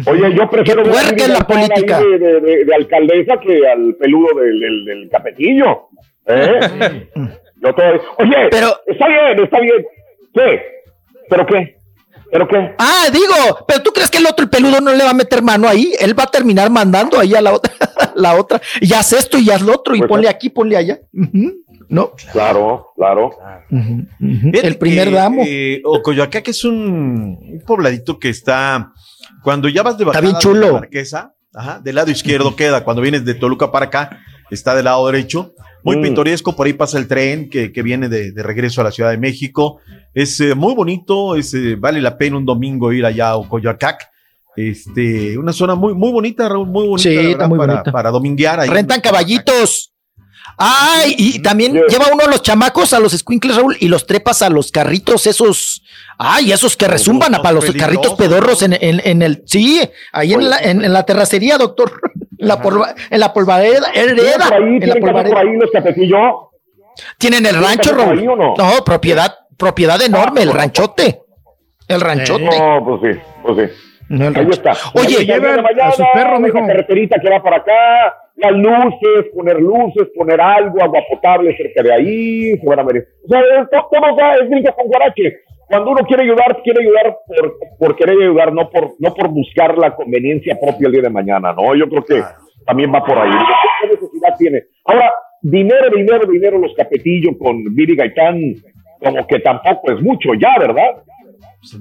[0.06, 2.00] Oye, yo prefiero es la política.
[2.00, 5.88] De, de- de- de alcaldesa que al peludo del, del, del capetillo.
[6.28, 7.08] ¿Eh?
[7.62, 7.70] Yo
[8.18, 9.86] Oye, Pero- está bien, está bien.
[10.34, 10.62] ¿Qué?
[11.30, 11.76] ¿Pero qué?
[12.32, 12.76] ¿Pero qué?
[12.78, 15.42] Ah, digo, pero tú crees que el otro, el peludo, no le va a meter
[15.42, 15.94] mano ahí.
[16.00, 17.74] Él va a terminar mandando ahí a la otra,
[18.16, 18.62] la otra.
[18.82, 19.96] Y haz esto y haz lo otro.
[19.96, 21.00] Y Pues, ponle aquí, ponle allá.
[21.88, 22.12] No.
[22.32, 23.32] Claro, claro.
[24.20, 25.44] Fíjate El primer que, damo.
[25.46, 28.92] Eh, Ocoyoacac es un, un pobladito que está,
[29.44, 30.68] cuando ya vas de bajada bien de chulo.
[30.68, 34.20] la Marquesa, ajá, del lado izquierdo queda, cuando vienes de Toluca para acá,
[34.52, 35.54] está del lado derecho.
[35.84, 36.02] Muy Mm.
[36.02, 39.12] pintoresco, por ahí pasa el tren que, que viene de, de regreso a la Ciudad
[39.12, 39.80] de México.
[40.14, 44.10] Es eh, muy bonito, es, eh, vale la pena un domingo ir allá a Ocoyoacac.
[44.56, 47.92] Este, una zona muy, muy bonita, Raúl, muy bonita, Sí, verdad, muy para, bonita.
[47.92, 48.70] para dominguear ahí.
[48.70, 49.94] Rentan caballitos.
[50.58, 54.50] Ay, y también lleva uno los chamacos a los squinkles, Raúl, y los trepas a
[54.50, 55.84] los carritos esos.
[56.18, 59.44] Ay, esos que resumban a para los carritos pedorros en, en- en el.
[59.46, 59.80] Sí,
[60.12, 61.94] ahí en la, en, en la terracería, doctor.
[62.40, 63.92] En la, polva- en la polvareda.
[63.94, 66.18] ¿Tienen hereda, por ahí, en la tienen casa por ahí los capetillo?
[67.18, 68.26] Tienen el ¿Tienen rancho, Raúl.
[68.26, 68.36] no?
[68.58, 71.22] No, propiedad, propiedad enorme, el ranchote.
[71.88, 72.44] El ranchote.
[72.46, 73.76] No, pues sí, pues sí.
[74.10, 74.52] No, el Ahí rancho.
[74.52, 74.72] está.
[74.96, 76.60] Oye, mañana, a su perro, mijo.
[76.60, 81.84] La carreterita que va para acá, las luces, poner luces, poner algo, agua potable cerca
[81.84, 82.84] de ahí, se van a.
[82.84, 82.88] O
[83.28, 85.42] sea, todo va, es brinco con guarache.
[85.70, 89.78] Cuando uno quiere ayudar, quiere ayudar por, por querer ayudar, no por, no por buscar
[89.78, 91.76] la conveniencia propia el día de mañana, ¿no?
[91.76, 92.24] Yo creo que
[92.66, 93.32] también va por ahí.
[93.82, 94.64] ¿Qué necesidad tiene?
[94.86, 98.40] Ahora, dinero, dinero, dinero, los capetillos con Viri Gaitán,
[99.00, 101.04] como que tampoco es mucho ya, ¿verdad?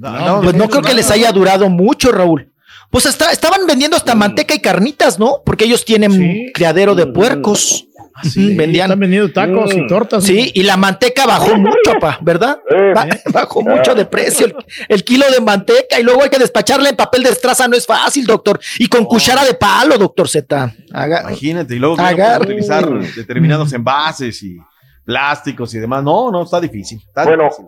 [0.01, 2.53] No, pues no creo que les haya durado mucho, Raúl.
[2.91, 5.43] Pues hasta, estaban vendiendo hasta manteca y carnitas, ¿no?
[5.45, 7.88] Porque ellos tienen criadero de puercos.
[8.25, 8.87] Ujú, vendían.
[8.87, 10.25] Están vendiendo tacos y tortas.
[10.25, 12.59] Sí, y la manteca bajó mucho, pa, ¿verdad?
[12.95, 14.55] Ba- bajó mucho de precio el,
[14.89, 17.87] el kilo de manteca y luego hay que despacharla en papel de estraza, no es
[17.87, 18.59] fácil, doctor.
[18.79, 20.75] Y con cuchara de palo, doctor Z.
[20.93, 21.97] Imagínate, y luego
[22.41, 24.57] utilizar determinados envases y
[25.05, 26.03] plásticos y demás.
[26.03, 26.99] No, no, está difícil.
[27.07, 27.67] está Bueno, difícil.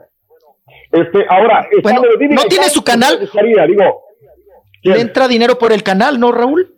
[0.92, 3.20] Este, ahora, Bueno, ¿no tiene su canal?
[3.20, 4.02] Digo,
[4.82, 6.74] Le entra dinero por el canal, ¿no, Raúl?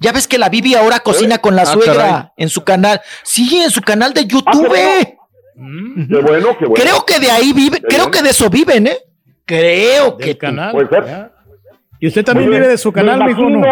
[0.00, 2.22] Ya ves que la Bibi ahora cocina con la Ah, suegra caray.
[2.38, 3.00] en su canal.
[3.22, 4.72] Sí, en su canal de YouTube.
[4.74, 5.16] qué
[6.20, 6.74] bueno, qué bueno.
[6.74, 8.96] Creo que de ahí vive, creo que de eso viven, ¿eh?
[9.44, 10.72] Creo que canal.
[10.72, 11.04] Puede ser.
[11.06, 11.30] ya.
[12.00, 13.66] ¿Y usted también vive de su canal, No?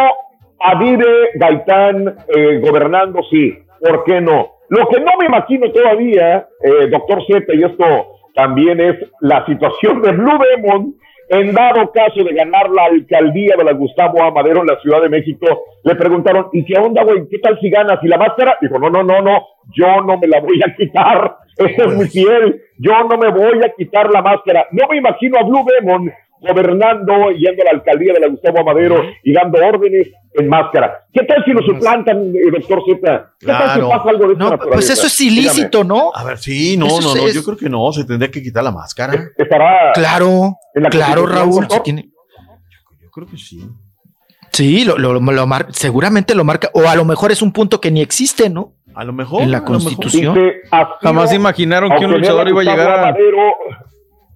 [0.61, 3.55] a Vive Gaitán eh, gobernando, sí.
[3.81, 4.49] ¿Por qué no?
[4.71, 7.85] Lo que no me imagino todavía, eh, doctor Z, y esto
[8.35, 10.95] también es la situación de Blue Demon,
[11.29, 15.09] en dado caso de ganar la alcaldía de la Gustavo Amadero en la Ciudad de
[15.09, 15.47] México,
[15.85, 17.29] le preguntaron, ¿y qué onda, güey?
[17.29, 17.99] ¿Qué tal si ganas?
[18.03, 18.57] ¿Y la máscara?
[18.61, 22.09] Dijo, no, no, no, no, yo no me la voy a quitar, esa es muy
[22.09, 24.67] fiel, yo no me voy a quitar la máscara.
[24.73, 29.03] No me imagino a Blue Demon gobernando, yendo a la alcaldía de la Gustavo Amadero
[29.25, 31.07] y dando órdenes en máscara.
[31.13, 33.33] ¿Qué tal si lo suplantan, eh, doctor Z?
[33.41, 34.75] ¿Qué tal si pasa algo de esta No, naturaleza?
[34.75, 36.11] pues eso es ilícito, ¿no?
[36.15, 38.43] A ver, sí, no, Eso no, no, es- yo creo que no, se tendría que
[38.43, 39.31] quitar la máscara.
[39.37, 41.61] Estará Claro, en la claro, Raúl.
[41.61, 41.79] doctor?
[41.79, 42.11] se tiene-
[43.03, 43.67] Yo creo que sí.
[44.53, 47.81] Sí, lo, lo, lo mar- seguramente lo marca, o a lo mejor es un punto
[47.81, 48.75] que ni existe, ¿no?
[48.95, 49.43] A lo mejor.
[49.43, 49.63] En la.
[49.65, 50.35] Constitución.
[50.35, 50.57] Dice,
[51.03, 53.15] Jamás imaginaron que un luchador iba a llegar a.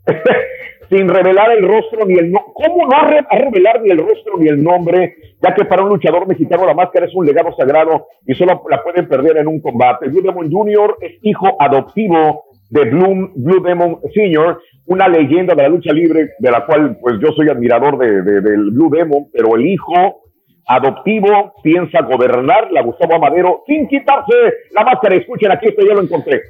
[0.94, 2.52] Sin revelar el rostro ni el nombre.
[2.54, 5.14] ¿Cómo no a, re- a revelar ni el rostro ni el nombre?
[5.42, 8.82] Ya que para un luchador mexicano la máscara es un legado sagrado y solo la
[8.82, 10.08] pueden perder en un combate.
[10.08, 10.96] Blue Demon Jr.
[11.00, 16.50] es hijo adoptivo de Blue, Blue Demon Sr., una leyenda de la lucha libre, de
[16.50, 20.20] la cual pues yo soy admirador de, de- del Blue Demon, pero el hijo
[20.66, 24.34] adoptivo piensa gobernar la Gustavo Amadero sin quitarse
[24.72, 25.16] la máscara.
[25.16, 26.40] Escuchen, aquí esto ya lo encontré.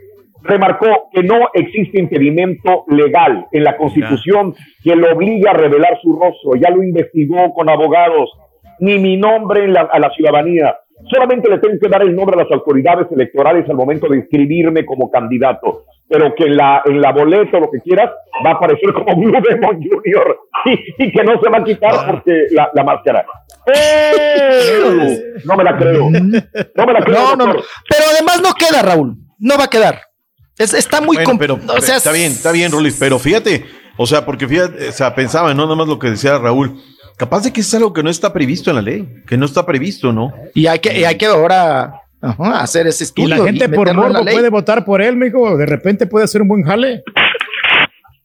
[0.42, 6.12] Remarcó que no existe impedimento legal en la Constitución que lo obligue a revelar su
[6.18, 6.54] rostro.
[6.60, 8.30] Ya lo investigó con abogados.
[8.80, 10.76] Ni mi nombre en la- a la ciudadanía.
[11.10, 14.84] Solamente le tengo que dar el nombre a las autoridades electorales al momento de inscribirme
[14.84, 15.84] como candidato.
[16.08, 18.10] Pero que en la, en la boleta o lo que quieras
[18.44, 20.36] va a aparecer como Blue Demon Jr.
[20.66, 23.24] Y, y que no se va a quitar porque la, la máscara.
[23.66, 25.18] ¡Eh!
[25.44, 26.08] No me la creo.
[26.10, 27.36] No me la creo.
[27.36, 27.52] No, no.
[27.54, 29.16] Pero además no queda, Raúl.
[29.38, 29.98] No va a quedar.
[30.58, 33.64] Es- está muy Bueno, pero o sea, está bien, está bien, Rolis, pero fíjate,
[33.96, 36.80] o sea, porque fíjate, o sea, pensaba, no nada más lo que decía Raúl,
[37.16, 39.64] capaz de que es algo que no está previsto en la ley, que no está
[39.66, 40.32] previsto, ¿no?
[40.54, 43.28] Y hay que, y hay que ahora ajá, hacer ese Y estudio.
[43.36, 45.56] la gente por morbo puede votar por él, mijo.
[45.56, 47.02] De repente puede hacer un buen jale.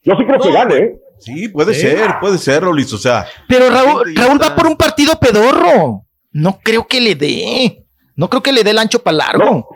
[0.04, 0.96] Yo sí creo que gane, ¿eh?
[1.20, 1.82] Sí, puede Sí.
[1.82, 6.04] ser, puede ser, Rolis, o sea, Pero Raúl, Raúl va por un partido pedorro.
[6.32, 7.84] No creo que le dé.
[8.16, 9.44] No creo que le dé el ancho para largo.
[9.44, 9.68] No,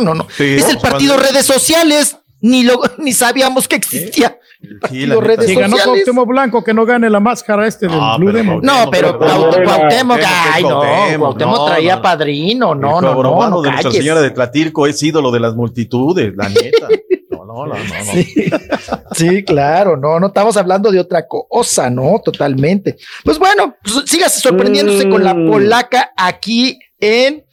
[0.00, 0.26] no, no.
[0.36, 2.16] Sí, es el no, partido cuando- redes sociales.
[2.40, 4.38] Ni lo, ni sabíamos que existía.
[4.62, 5.76] El partido neta, redes Si ganó.
[5.76, 8.60] Cuauhtémoc Blanco, que no gane la máscara este del Ah, Blue pero Demon.
[8.62, 10.20] No, pero Cuauhtémoc,
[10.52, 10.80] ay, no,
[11.18, 12.02] Cuauhtémoc, no, traía no.
[12.02, 13.90] padrino, no, no, no, no de Nuestra.
[13.90, 16.86] Señora de Tlatilco es ídolo de las multitudes, la neta.
[17.30, 18.12] No, no, no, no, no.
[18.12, 18.34] Sí,
[19.16, 22.98] sí, claro, no, no estamos hablando de otra cosa, no, totalmente.
[23.24, 25.50] Pues bueno, pues, sígase sorprendiéndose con la Mm.
[25.50, 27.44] polaca aquí en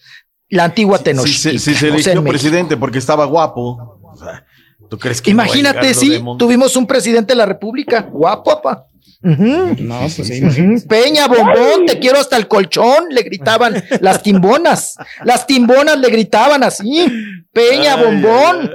[0.55, 1.59] la antigua Si Tenochtitlan.
[1.59, 2.29] se, si se o sea, eligió México.
[2.29, 4.45] presidente porque estaba guapo, o sea,
[4.89, 6.37] ¿tú crees que Imagínate, Lodemon?
[6.37, 8.87] tuvimos un presidente de la República, guapo, papá.
[9.21, 10.39] No, pues sí.
[10.87, 14.95] Peña, bombón, te quiero hasta el colchón, le gritaban las timbonas.
[15.23, 17.07] Las timbonas le gritaban así.
[17.51, 18.69] Peña, Ay, bombón,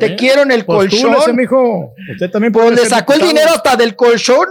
[0.00, 1.36] te quiero en el Postúlese, colchón.
[1.36, 1.94] mijo.
[2.12, 4.46] Usted también Pues puede le ser sacó el dinero hasta del colchón.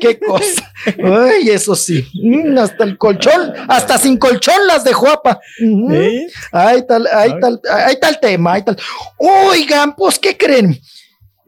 [0.00, 0.72] Qué cosa.
[1.02, 2.06] Ay, eso sí.
[2.14, 5.40] Mm, hasta el colchón, hasta sin colchón las dejó apa.
[5.60, 5.92] Ujú.
[5.92, 6.26] ¿Eh?
[6.52, 8.76] Ahí tal, ahí tal, ahí tal tema, ahí tal.
[9.18, 10.80] Oigan, pues, ¿qué creen?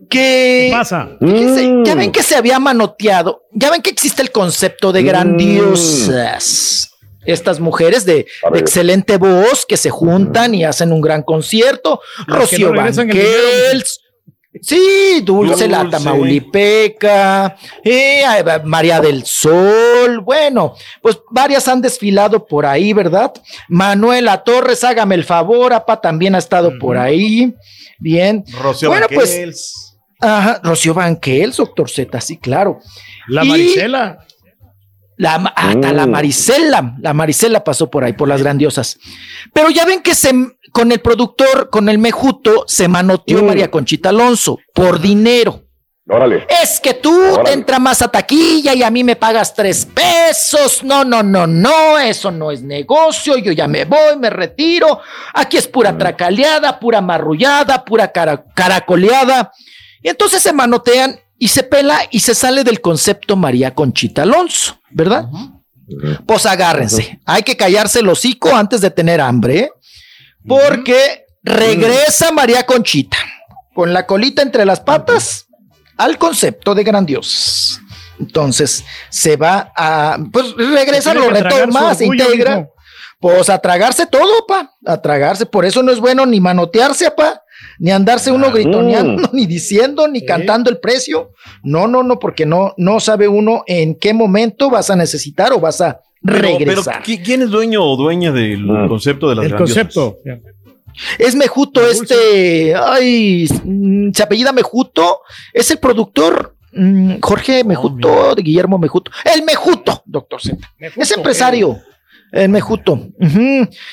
[0.08, 1.08] Que ¿Qué pasa?
[1.20, 1.84] Mm.
[1.84, 6.90] ya ven que se había manoteado, ya ven que existe el concepto de grandiosas.
[7.26, 12.00] Estas mujeres de, de excelente voz que se juntan y hacen un gran concierto.
[12.26, 12.80] Rocío no.
[12.80, 14.00] Banquels.
[14.62, 15.98] Sí, Dulce, la Dulce.
[15.98, 18.24] Tamaulipeca, eh,
[18.64, 23.32] María del Sol, bueno, pues varias han desfilado por ahí, ¿verdad?
[23.68, 27.54] Manuela Torres, hágame el favor, apa, también ha estado por ahí.
[27.98, 28.44] Bien.
[28.58, 29.98] Rocío Bueno, pues, Banquels.
[30.20, 32.80] Ajá, Rocío Banquels, doctor Z, sí, claro.
[33.28, 34.26] La Y Marisela.
[35.18, 36.10] La, hasta la Mm.
[36.10, 38.98] Marisela, la Marisela pasó por ahí, por las grandiosas.
[39.52, 40.32] Pero ya ven que se,
[40.72, 43.46] con el productor, con el Mejuto, se manoteó Mm.
[43.46, 45.64] María Conchita Alonso por dinero.
[46.10, 46.46] Órale.
[46.62, 47.44] Es que tú Órale.
[47.44, 50.82] te entra más a taquilla y a mí me pagas tres pesos.
[50.82, 53.36] No, no, no, no, eso no es negocio.
[53.36, 55.00] Yo ya me voy, me retiro.
[55.34, 59.52] Aquí es pura tracaleada, pura marrullada, pura cara- caracoleada.
[60.02, 64.80] Y entonces se manotean y se pela y se sale del concepto María Conchita Alonso,
[64.90, 65.28] ¿verdad?
[66.26, 67.20] Pues agárrense.
[67.24, 69.70] Hay que callarse el hocico antes de tener hambre, ¿eh?
[70.46, 73.16] porque regresa María Conchita
[73.74, 75.46] con la colita entre las patas
[75.96, 77.80] al concepto de grandiosas.
[78.18, 82.68] Entonces se va a, pues regresa, lo retoma, se integra.
[83.20, 85.44] Pues a tragarse todo, pa, a tragarse.
[85.44, 87.42] Por eso no es bueno ni manotearse, pa,
[87.78, 91.30] ni andarse uno gritoneando, ni diciendo, ni cantando el precio.
[91.62, 95.60] No, no, no, porque no, no sabe uno en qué momento vas a necesitar o
[95.60, 97.02] vas a Pero, pero, regresar.
[97.02, 98.88] ¿qui- ¿quién es dueño o dueña del Mm.
[98.88, 99.94] concepto de las El grandiosas?
[99.94, 100.18] concepto.
[101.18, 105.20] Es Mejuto, este, ay, mm, se apellida Mejuto,
[105.52, 110.58] es el productor mm, Jorge Mejuto, de Guillermo Mejuto, el Mejuto, doctor Z.
[110.96, 111.78] Es empresario.
[112.32, 113.00] En Mejuto.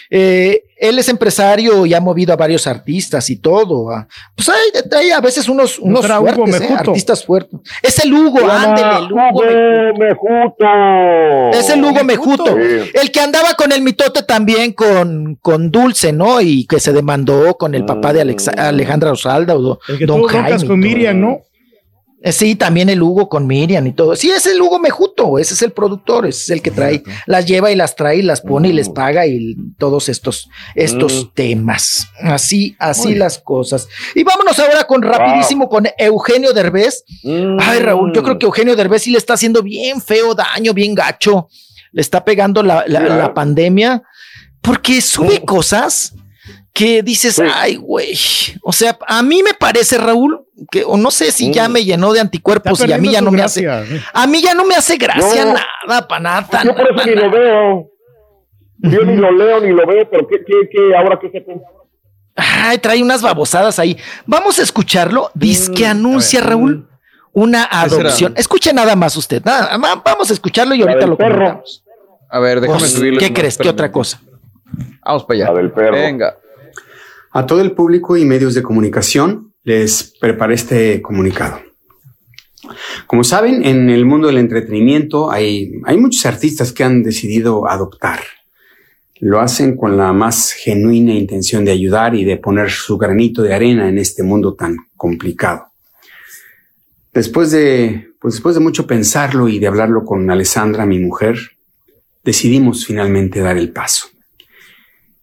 [0.09, 3.89] Eh, él es empresario y ha movido a varios artistas y todo.
[3.91, 4.07] ah.
[4.35, 4.57] Pues hay,
[4.97, 6.91] hay a veces unos, unos fuertes, eh, Mejuto?
[6.91, 7.59] artistas fuertes.
[7.81, 11.57] Es el Hugo, ándele, el Hugo Hugo Mejuto.
[11.57, 12.45] Es el Hugo Mejuto.
[12.45, 12.91] Sí.
[13.01, 16.41] El que andaba con el mitote también con, con Dulce, ¿no?
[16.41, 20.23] Y que se demandó con el papá de Alexa- Alejandra Osalda o El que Don
[20.23, 20.67] Jaime.
[20.67, 20.79] con.
[20.79, 21.39] Miriam, ¿no?
[22.25, 24.15] Eh, Sí, también el Hugo con Miriam y todo.
[24.15, 27.45] Sí, es el Hugo Mejuto, ese es el productor, ese es el que trae, las
[27.45, 31.33] lleva y las trae y las pone y les paga y todos estos, estos Mm.
[31.35, 32.07] temas.
[32.21, 33.87] Así, así las cosas.
[34.15, 37.03] Y vámonos ahora con rapidísimo con Eugenio Derbez.
[37.59, 40.95] Ay, Raúl, yo creo que Eugenio Derbez sí le está haciendo bien feo daño, bien
[40.95, 41.47] gacho.
[41.91, 44.01] Le está pegando la, la- pandemia
[44.61, 46.13] porque sube cosas
[46.73, 48.17] que dices, ay, güey.
[48.63, 52.11] O sea, a mí me parece, Raúl, que, o no sé si ya me llenó
[52.13, 53.67] de anticuerpos y a mí ya no me hace,
[54.13, 55.53] a mí ya no me hace gracia No.
[55.87, 56.63] nada, para nada.
[56.63, 57.89] Yo por eso ni lo veo.
[58.79, 61.65] Yo ni lo leo ni lo veo, pero ¿qué, qué, qué, ahora qué se cuenta?
[62.35, 63.97] Ay, trae unas babosadas ahí.
[64.25, 65.31] Vamos a escucharlo.
[65.33, 66.87] Dice que anuncia, Raúl,
[67.31, 68.33] una adopción.
[68.35, 69.41] Escuche nada más usted.
[69.43, 71.35] Nada, va- vamos a escucharlo y ahorita lo perro.
[71.35, 71.83] comentamos.
[72.29, 73.19] A ver, déjame Pues, subirle.
[73.19, 73.57] ¿Qué crees?
[73.57, 74.19] ¿Qué otra cosa?
[75.03, 75.91] Vamos para allá.
[75.91, 76.37] Venga.
[77.31, 81.59] A todo el público y medios de comunicación les preparé este comunicado.
[83.07, 88.19] Como saben, en el mundo del entretenimiento hay, hay muchos artistas que han decidido adoptar.
[89.19, 93.53] Lo hacen con la más genuina intención de ayudar y de poner su granito de
[93.53, 95.67] arena en este mundo tan complicado.
[97.13, 101.37] Después de, pues después de mucho pensarlo y de hablarlo con Alessandra, mi mujer,
[102.23, 104.07] decidimos finalmente dar el paso.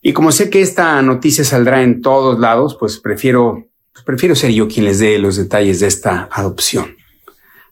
[0.05, 4.51] Y como sé que esta noticia saldrá en todos lados, pues prefiero, pues prefiero ser
[4.51, 6.97] yo quien les dé los detalles de esta adopción.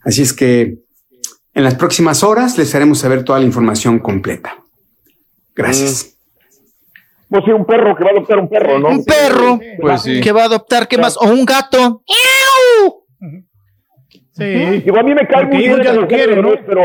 [0.03, 0.79] Así es que
[1.55, 4.63] en las próximas horas les haremos saber toda la información completa.
[5.57, 6.17] Gracias.
[7.29, 8.89] Pues sí, un perro que va a adoptar un perro, ¿no?
[8.89, 10.21] Un perro Pues sí.
[10.21, 11.17] que va a adoptar, ¿qué más?
[11.17, 12.03] O un gato.
[14.33, 14.45] Sí.
[14.45, 16.51] Digo, a mí me cae muy ellos bien ya lo Eugenio quieren, ¿no?
[16.67, 16.83] Pero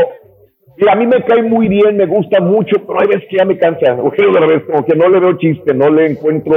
[0.78, 3.44] y a mí me cae muy bien, me gusta mucho, pero hay veces que ya
[3.44, 3.86] me cansa.
[3.98, 6.54] Eugenio Derbez, como que no le veo chiste, no le encuentro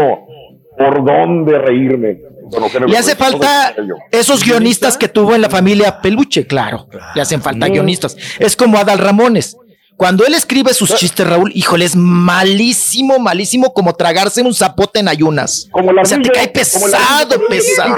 [0.77, 2.19] por dónde reírme.
[2.51, 3.75] Eugenio Le hace falta
[4.11, 6.87] esos guionistas que tuvo en la familia Peluche, claro.
[7.15, 7.71] Le hacen falta Mm.
[7.71, 8.17] guionistas.
[8.39, 9.55] Es como Adal Ramones.
[9.95, 15.09] Cuando él escribe sus chistes, Raúl, híjole, es malísimo, malísimo como tragarse un zapote en
[15.09, 15.67] ayunas.
[15.71, 17.95] Como la o sea, te cae la pesado, pesado.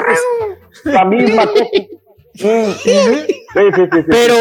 [0.85, 1.65] La misma cosa.
[2.33, 2.91] Mm, sí,
[3.53, 4.35] sí, sí, sí, Pero.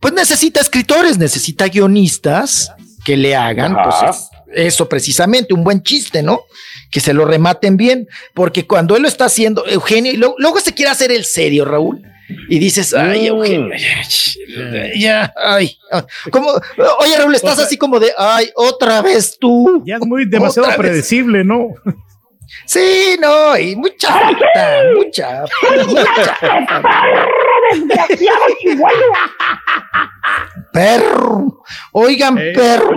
[0.00, 2.72] Pues necesita escritores, necesita guionistas
[3.04, 6.40] que le hagan, pues es- eso precisamente, un buen chiste, ¿no?
[6.90, 10.60] Que se lo rematen bien, porque cuando él lo está haciendo, Eugenio, y lo- luego
[10.60, 12.02] se quiere hacer el serio, Raúl,
[12.48, 13.26] y dices, ay, Mm.
[13.26, 16.02] Eugenio, ya, ya, ay, ay.
[16.30, 16.48] como,
[16.98, 19.82] oye, Raúl, estás así como de, ay, otra vez tú.
[19.86, 20.76] Ya es muy demasiado vez.
[20.76, 21.68] predecible, ¿no?
[22.64, 25.44] Sí, no, y mucha falta, mucha,
[25.86, 26.36] mucha.
[27.72, 29.18] Desgraciado chihuahua.
[30.72, 31.62] Perro.
[31.92, 32.96] Oigan, perro.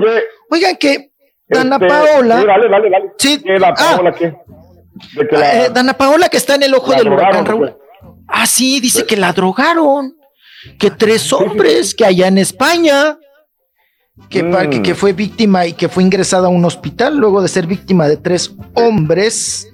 [0.50, 1.11] Oigan que
[1.48, 2.40] Dana Este, Paola.
[2.41, 3.11] sí, dale, dale, dale.
[3.17, 3.41] Sí.
[3.43, 3.74] ¿Qué, la Ah.
[3.95, 4.33] Paola qué?
[5.16, 7.75] De que la- Eh, Dana Paola que está en el ojo del huracán, Raúl.
[8.27, 10.16] Ah, sí, dice que la drogaron.
[10.80, 13.17] Que tres hombres que allá en España.
[14.30, 14.69] Que, Mm.
[14.69, 18.08] que, que fue víctima y que fue ingresada a un hospital luego de ser víctima
[18.08, 19.67] de tres hombres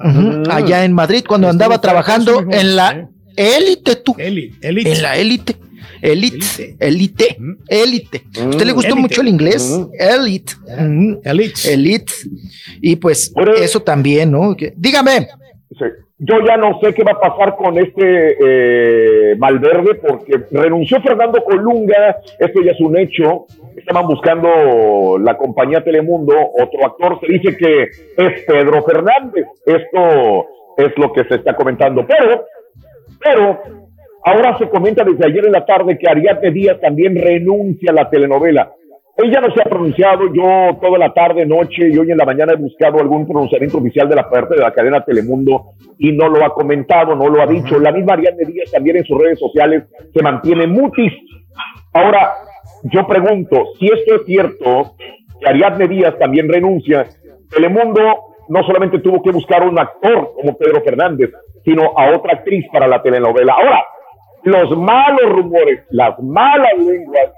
[0.00, 4.14] ujú, allá en Madrid cuando andaba trabajando en la élite, tú.
[4.18, 5.56] En la élite.
[6.00, 7.36] Élite, élite,
[7.68, 8.22] élite.
[8.40, 9.00] ¿A usted le gustó Élite.
[9.02, 9.80] mucho el inglés?
[9.98, 10.52] Élite.
[10.66, 11.20] Ujú.
[11.24, 12.12] Élite.
[12.80, 14.56] Y pues eso también, ¿no?
[14.56, 15.28] Que- dígame.
[15.70, 15.84] Sí.
[16.18, 21.42] Yo ya no sé qué va a pasar con este eh, Valverde porque renunció Fernando
[21.44, 23.46] Colunga, esto ya es un hecho,
[23.76, 30.46] estaban buscando la compañía Telemundo, otro actor, se dice que es Pedro Fernández, esto
[30.78, 32.44] es lo que se está comentando, pero,
[33.22, 33.60] pero
[34.24, 38.10] ahora se comenta desde ayer en la tarde que Ariadne Díaz también renuncia a la
[38.10, 38.72] telenovela.
[39.14, 42.54] Ella no se ha pronunciado, yo toda la tarde, noche y hoy en la mañana
[42.54, 46.44] he buscado algún pronunciamiento oficial de la parte de la cadena Telemundo y no lo
[46.44, 47.78] ha comentado, no lo ha dicho.
[47.78, 49.84] La misma Ariadne Díaz también en sus redes sociales
[50.14, 51.12] se mantiene mutis.
[51.92, 52.32] Ahora,
[52.84, 54.96] yo pregunto, si esto es cierto,
[55.38, 57.06] que Ariadne Díaz también renuncia,
[57.50, 61.30] Telemundo no solamente tuvo que buscar un actor como Pedro Fernández,
[61.64, 63.54] sino a otra actriz para la telenovela.
[63.54, 63.84] Ahora,
[64.44, 67.30] los malos rumores, las malas lenguas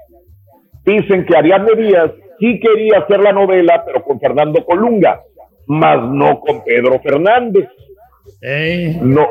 [0.83, 5.21] dicen que Ariadne Díaz sí quería hacer la novela, pero con Fernando Colunga,
[5.67, 7.69] más no con Pedro Fernández.
[9.01, 9.27] No.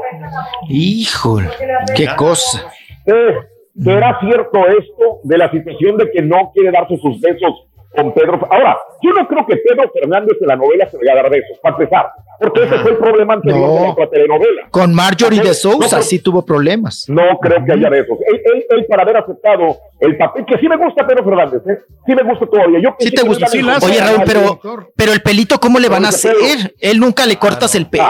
[0.68, 1.48] Híjole,
[1.96, 2.70] qué cosa.
[3.06, 3.36] Eh,
[3.82, 8.40] ¿Será cierto esto de la situación de que no quiere darse sus besos con Pedro.
[8.50, 11.58] Ahora, yo no creo que Pedro Fernández en la novela se vaya a dar besos,
[11.62, 12.06] para empezar,
[12.40, 13.94] porque ese fue el problema anterior No.
[13.94, 14.62] de telenovela.
[14.70, 17.06] Con Marjorie de Sousa no, sí tuvo problemas.
[17.08, 18.18] No creo que haya besos.
[18.26, 21.78] Él, él, él para haber aceptado el papel, que sí me gusta Pedro Fernández, ¿eh?
[22.06, 22.80] sí me gusta todavía.
[22.82, 23.46] Yo Sí te gusta.
[23.46, 24.60] a Oye, Raúl, pero,
[24.96, 26.34] pero el pelito, ¿cómo le van a hacer?
[26.80, 28.04] Él nunca le cortas el pelo.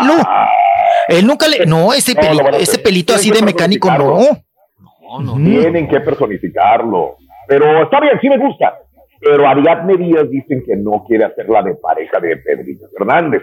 [1.08, 1.66] Él nunca le.
[1.66, 3.96] No, ese, No, lo peli- van a ese pelito así de mecánico, no.
[4.16, 5.34] personificarlo.
[5.60, 7.16] Tienen que personificarlo.
[7.46, 8.74] Pero está bien, sí me gusta.
[9.24, 13.42] Pero Ariadne Díaz dicen que no quiere hacerla de pareja de Pedrito Fernández.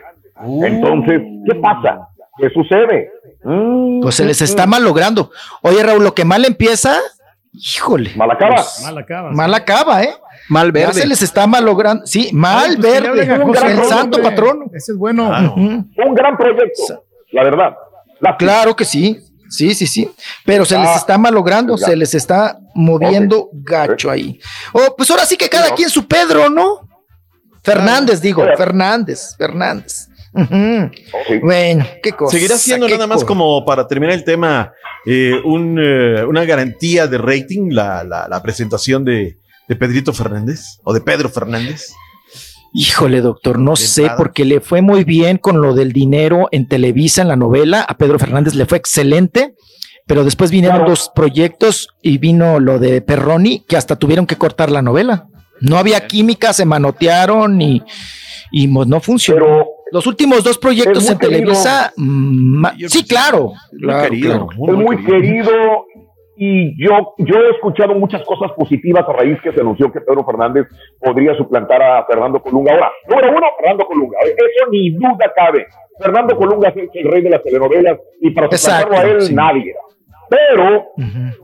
[0.64, 2.08] Entonces, ¿qué pasa?
[2.38, 3.12] ¿Qué sucede?
[3.44, 5.32] Mm, Pues se les está mal logrando.
[5.62, 6.98] Oye, Raúl, lo que mal empieza,
[7.54, 8.12] híjole.
[8.16, 8.56] Mal acaba.
[8.56, 9.32] Pues, Mal acaba.
[9.32, 10.14] mal acaba, ¿eh?
[10.50, 10.94] Mal Ya verde.
[11.02, 12.06] se les está mal logrando.
[12.06, 13.22] Sí, mal Ay, pues verde.
[13.72, 14.32] el santo hombre.
[14.32, 14.66] patrono.
[14.74, 15.30] Ese es bueno.
[15.56, 17.76] Un gran proyecto, la verdad.
[18.38, 19.18] Claro que sí.
[19.52, 20.10] Sí, sí, sí.
[20.46, 21.86] Pero se les Ah, está malogrando, ya.
[21.88, 24.40] se les está moviendo gacho ahí.
[24.74, 25.76] Oh, pues ahora sí que cada no.
[25.76, 26.88] quien su Pedro, ¿no?
[27.64, 30.08] Fernández, digo, Fernández, Fernández.
[31.42, 32.32] Bueno, qué cosa.
[32.32, 34.74] Seguirá siendo nada más como para terminar el tema
[35.06, 40.62] eh, un, eh, una garantía de rating la, la- la presentación de, de Pedrito Fernández
[40.84, 41.92] o de Pedro Fernández.
[42.74, 47.22] Híjole, doctor, no sé, porque le fue muy bien con lo del dinero en Televisa,
[47.22, 47.82] en la novela.
[47.82, 49.56] A Pedro Fernández le fue excelente,
[50.08, 54.72] pero después vinieron dos proyectos y vino lo de Perroni, que hasta tuvieron que cortar
[54.72, 55.28] la novela.
[55.60, 57.84] No había química, se manotearon y,
[58.52, 59.66] y no funcionó.
[59.92, 63.52] Los últimos dos proyectos en Televisa, mm, ma- sí, claro.
[63.78, 64.72] claro, querido, claro.
[64.80, 65.52] es muy querido
[66.44, 70.26] y yo, yo he escuchado muchas cosas positivas a raíz que se anunció que Pedro
[70.26, 70.66] Fernández
[71.00, 72.74] podría suplantar a Fernando Colunga.
[72.74, 74.18] Ahora, número uno, Fernando Colunga.
[74.24, 75.68] Eso ni duda cabe.
[76.00, 79.36] Fernando Colunga es el rey de las telenovelas y para suplantarlo Exacto, a él sí.
[79.36, 79.76] nadie.
[80.32, 80.88] Pero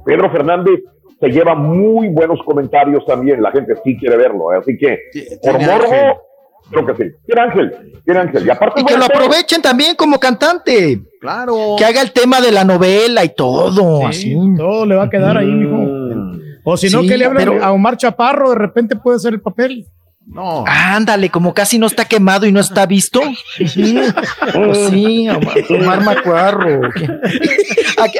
[0.03, 0.79] Pedro Fernández
[1.19, 3.39] se lleva muy buenos comentarios también.
[3.39, 4.51] La gente sí quiere verlo.
[4.51, 4.57] ¿eh?
[4.57, 4.97] Así que,
[5.43, 6.26] por morbo.
[6.69, 7.11] Creo que sí.
[7.25, 7.71] Tiene ángel.
[8.05, 8.45] Tiene ángel.
[8.45, 11.01] Y aparte, Y que lo aprovechen también como cantante.
[11.21, 11.75] Claro.
[11.77, 14.35] Que haga el tema de la novela y todo, Sí, así.
[14.57, 16.37] todo le va a quedar ahí, mijo.
[16.63, 19.33] O si no, Sí, que le hablen pero- a Omar Chaparro, de repente puede ser
[19.33, 19.85] el papel.
[20.29, 20.65] No.
[20.67, 23.21] Ándale, como casi no está quemado y no está visto.
[23.57, 26.81] Pues sí, Omar, Omar Macuarro.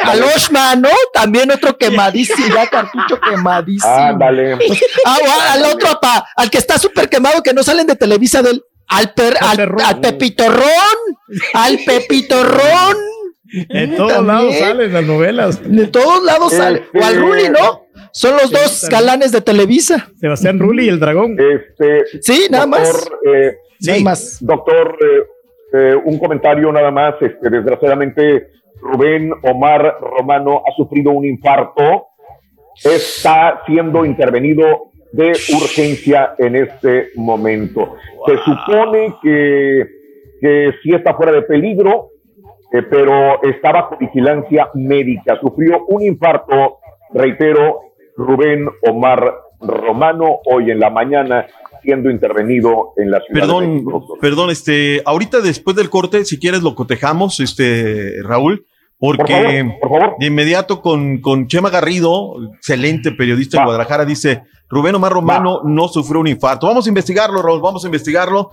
[0.04, 0.90] Al Oshman, ¿no?
[1.14, 3.94] También otro quemadísimo, ya cartucho quemadísimo.
[3.94, 4.58] Ándale.
[5.06, 8.42] Ah, o al otro, pa, al que está súper quemado, que no salen de Televisa
[8.42, 8.64] del.
[8.88, 10.64] Al, per, al, al Pepitorrón,
[11.54, 12.96] al Pepitorrón.
[13.70, 14.28] En todos También.
[14.28, 15.60] lados salen las novelas.
[15.64, 16.88] De todos lados sale.
[16.94, 17.87] O al Ruli, ¿no?
[18.18, 20.10] Son los dos galanes de Televisa.
[20.16, 21.38] Sebastián Rulli y el dragón.
[21.40, 23.08] Este, Sí, nada más.
[23.08, 24.38] doctor, eh, más.
[24.42, 25.24] Doctor, eh,
[25.74, 27.14] eh, un comentario nada más.
[27.22, 28.48] Este, desgraciadamente,
[28.82, 32.08] Rubén Omar Romano ha sufrido un infarto.
[32.84, 37.98] Está siendo intervenido de urgencia en este momento.
[38.26, 39.86] Se supone que,
[40.42, 42.10] que sí está fuera de peligro,
[42.74, 45.40] eh, pero está bajo vigilancia médica.
[45.40, 46.80] Sufrió un infarto,
[47.14, 47.87] reitero,
[48.18, 51.46] Rubén Omar Romano, hoy en la mañana,
[51.84, 54.18] siendo intervenido en la ciudad de Perdón, México.
[54.20, 58.66] perdón, este, ahorita después del corte, si quieres lo cotejamos, este, Raúl,
[59.00, 59.64] porque
[60.20, 65.88] de inmediato con, con Chema Garrido, excelente periodista en Guadalajara, dice, Rubén Omar Romano no
[65.88, 66.68] sufrió un infarto.
[66.68, 68.52] Vamos a investigarlo, Raúl, vamos a investigarlo.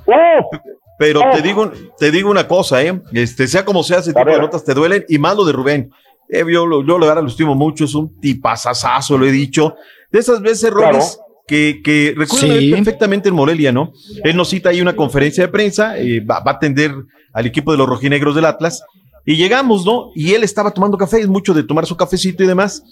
[0.98, 4.38] Pero te digo, te digo una cosa, eh, este, sea como sea, ese tipo de
[4.38, 5.90] notas te duelen, y más lo de Rubén.
[6.28, 9.74] Eh, yo, lo- yo la verdad lo estimo mucho, es un tipazazazo, lo he dicho.
[10.10, 12.70] De esas veces, Robles, que, que recuerdo Sí.
[12.70, 13.92] perfectamente en Morelia, ¿no?
[14.22, 16.92] Él nos cita ahí una conferencia de prensa, eh, va, va a atender
[17.32, 18.82] al equipo de los rojinegros del Atlas,
[19.26, 20.10] y llegamos, ¿no?
[20.14, 22.82] Y él estaba tomando café, es mucho de tomar su cafecito y demás.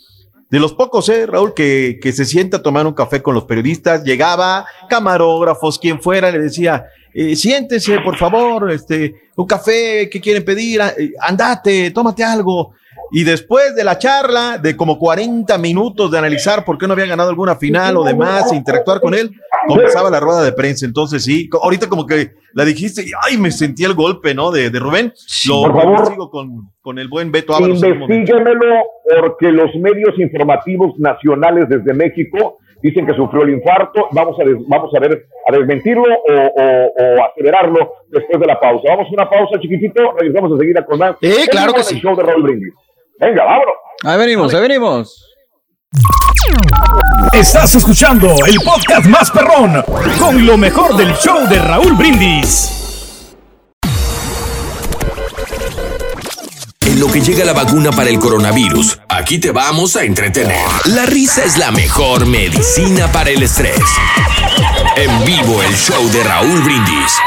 [0.50, 1.54] De los pocos, ¿eh, Raúl?
[1.54, 6.30] Que, que se sienta a tomar un café con los periodistas, llegaba, camarógrafos, quien fuera,
[6.30, 10.82] le decía, eh, siéntese, por favor, este, un café, ¿qué quieren pedir?
[10.82, 12.74] Ah, eh, Andate, tómate algo.
[13.12, 17.06] Y después de la charla, de como 40 minutos de analizar por qué no había
[17.06, 19.30] ganado alguna final o demás, e interactuar con él,
[19.68, 20.86] comenzaba la rueda de prensa.
[20.86, 24.50] Entonces, sí, ahorita como que la dijiste, y ay, me sentí el golpe, ¿no?
[24.50, 25.12] De, de Rubén.
[25.48, 26.06] Lo, por favor.
[26.06, 27.82] sigo con, con el buen Beto Ábalos.
[27.82, 28.14] en un momento.
[28.32, 28.76] Investíguemelo
[29.20, 34.06] porque los medios informativos nacionales desde México dicen que sufrió el infarto.
[34.12, 38.58] Vamos a, des- vamos a ver a desmentirlo o, o, o acelerarlo después de la
[38.58, 38.84] pausa.
[38.88, 41.16] Vamos a una pausa chiquitito, regresamos enseguida con más.
[41.20, 41.96] Eh, claro que sí.
[41.96, 42.72] El show de Raúl Brindis.
[43.22, 43.74] Venga, vámonos.
[44.02, 45.28] Ahí venimos, ahí venimos.
[47.32, 49.84] Estás escuchando el podcast más perrón
[50.18, 53.36] con lo mejor del show de Raúl Brindis.
[56.80, 60.66] En lo que llega la vacuna para el coronavirus, aquí te vamos a entretener.
[60.86, 63.80] La risa es la mejor medicina para el estrés.
[64.96, 67.20] En vivo el show de Raúl Brindis.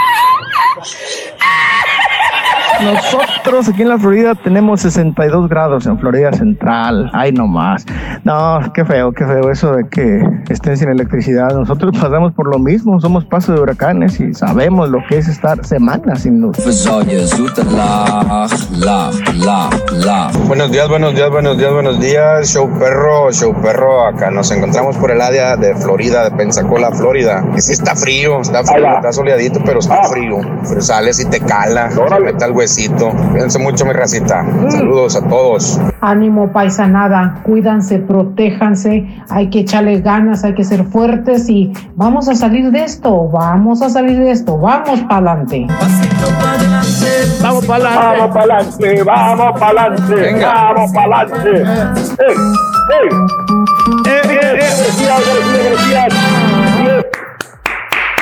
[2.84, 7.10] Nosotros aquí en la Florida tenemos 62 grados en Florida Central.
[7.14, 7.86] Ay, no más.
[8.24, 11.50] No, qué feo, qué feo eso de que estén sin electricidad.
[11.54, 13.00] Nosotros pasamos por lo mismo.
[13.00, 16.58] Somos paso de huracanes y sabemos lo que es estar semanas sin luz.
[20.48, 22.50] Buenos días, buenos días, buenos días, buenos días.
[22.50, 24.08] Show perro, show perro.
[24.08, 27.46] Acá nos encontramos por el área de Florida, de Pensacola, Florida.
[27.56, 30.40] Y sí está frío, está frío, está soleadito, pero está frío.
[30.68, 32.52] Pero sales y te cala, te mete al
[33.32, 34.46] Cuídense mucho, mi racita.
[34.70, 35.80] Saludos a todos.
[36.02, 42.36] Ánimo, paisanada, cuídanse, protéjanse, hay que echarle ganas, hay que ser fuertes y vamos a
[42.36, 45.68] salir de esto, vamos a salir de esto, vamos para adelante.
[47.42, 48.04] Vamos para adelante.
[48.04, 50.46] Vamos para adelante, vamos para adelante.
[50.46, 51.64] Vamos para adelante.
[52.20, 52.36] ¡Ey!
[54.06, 54.56] ¡Ey!
[54.56, 57.06] Gracias, gracias, gracias.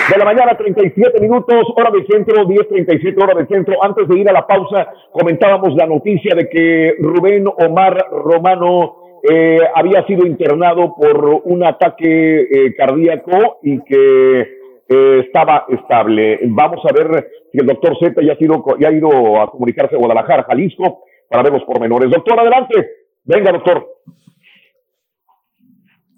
[0.10, 3.82] De la mañana, 37 minutos, hora del centro, 10.37 hora del centro.
[3.82, 9.60] Antes de ir a la pausa, comentábamos la noticia de que Rubén Omar Romano eh,
[9.74, 16.40] había sido internado por un ataque eh, cardíaco y que eh, estaba estable.
[16.48, 19.96] Vamos a ver si el doctor Z ya ha, sido, ya ha ido a comunicarse
[19.96, 22.12] a Guadalajara, Jalisco, para ver los pormenores.
[22.12, 22.90] Doctor, adelante.
[23.24, 23.88] Venga, doctor.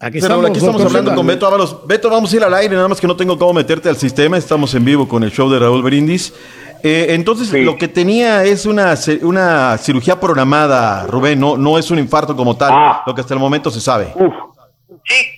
[0.05, 1.77] Aquí Pero estamos, aquí estamos doctor hablando con Beto Ábalos.
[1.87, 4.37] Beto, vamos a ir al aire, nada más que no tengo cómo meterte al sistema.
[4.37, 6.31] Estamos en vivo con el show de Raúl Brindis.
[6.83, 8.93] Eh, entonces, lo que tenía es una,
[9.23, 13.39] una cirugía programada, Rubén, no, no es un infarto como tal, lo que hasta el
[13.39, 14.13] momento se sabe.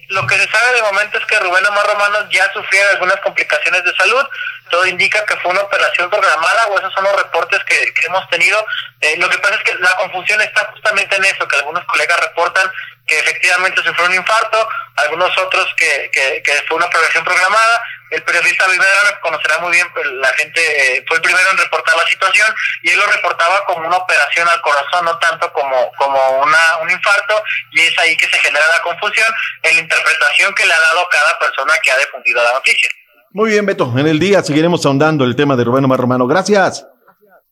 [0.09, 3.83] Lo que se sabe de momento es que Rubén Omar Romano ya sufrió algunas complicaciones
[3.83, 4.25] de salud.
[4.69, 8.27] Todo indica que fue una operación programada o esos son los reportes que, que hemos
[8.29, 8.65] tenido.
[8.99, 12.19] Eh, lo que pasa es que la confusión está justamente en eso, que algunos colegas
[12.19, 12.71] reportan
[13.05, 14.67] que efectivamente sufrió un infarto,
[14.97, 17.83] algunos otros que, que, que fue una operación programada.
[18.11, 21.95] El periodista Rivera conocerá muy bien, pero la gente eh, fue el primero en reportar
[21.95, 22.47] la situación
[22.83, 26.89] y él lo reportaba como una operación al corazón, no tanto como, como una, un
[26.89, 29.27] infarto, y es ahí que se genera la confusión
[29.63, 32.89] en la interpretación que le ha dado cada persona que ha difundido la noticia.
[33.31, 36.27] Muy bien, Beto, en el día seguiremos ahondando el tema de Rubén Omar Romano.
[36.27, 36.87] Gracias.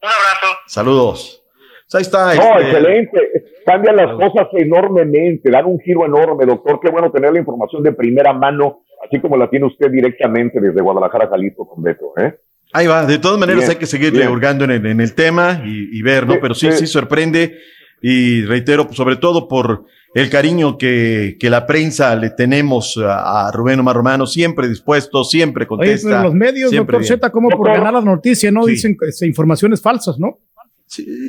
[0.01, 0.59] Un abrazo.
[0.67, 1.43] Saludos.
[1.85, 2.33] Pues ahí está.
[2.33, 3.19] No, este, excelente.
[3.65, 6.79] Cambian las cosas enormemente, dan un giro enorme, doctor.
[6.81, 10.81] Qué bueno tener la información de primera mano, así como la tiene usted directamente desde
[10.81, 12.13] Guadalajara, Jalisco, con Beto.
[12.17, 12.35] ¿eh?
[12.73, 15.61] Ahí va, de todas maneras Bien, hay que seguir hurgando en el, en el tema
[15.65, 16.33] y, y ver, ¿no?
[16.33, 16.77] Sí, Pero sí, sí.
[16.79, 17.57] sí sorprende
[18.01, 23.47] y reitero, pues, sobre todo por el cariño que, que la prensa le tenemos a,
[23.47, 26.09] a Rubén Omar Romano, siempre dispuesto, siempre Oye, contesta.
[26.09, 27.07] pero los medios, doctor bien.
[27.07, 28.71] Z, como por ganar las noticias, no Sí.
[28.71, 30.39] dicen este, informaciones falsas, ¿no?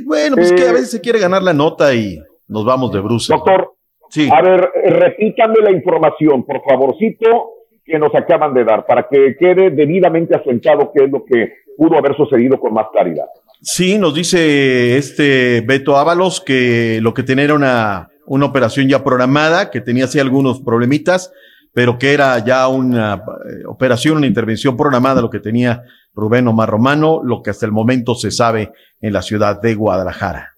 [0.05, 3.01] Bueno, pues Eh, que a veces se quiere ganar la nota y nos vamos de
[3.01, 3.29] bruces.
[3.29, 3.73] Doctor,
[4.09, 4.29] Sí.
[4.33, 7.51] a ver, eh, repítame la información, por favorcito,
[7.87, 11.97] que nos acaban de dar, para que quede debidamente asentado qué es lo que pudo
[11.97, 13.27] haber sucedido con más claridad.
[13.63, 19.05] Sí, nos dice este Beto Ábalos que lo que tenía era una, una operación ya
[19.05, 21.33] programada, que tenía así algunos problemitas,
[21.73, 25.83] pero que era ya una eh, operación, una intervención programada, lo que tenía
[26.15, 30.55] Rubén Omar Romano, lo que hasta el momento se sabe en la ciudad de Guadalajara.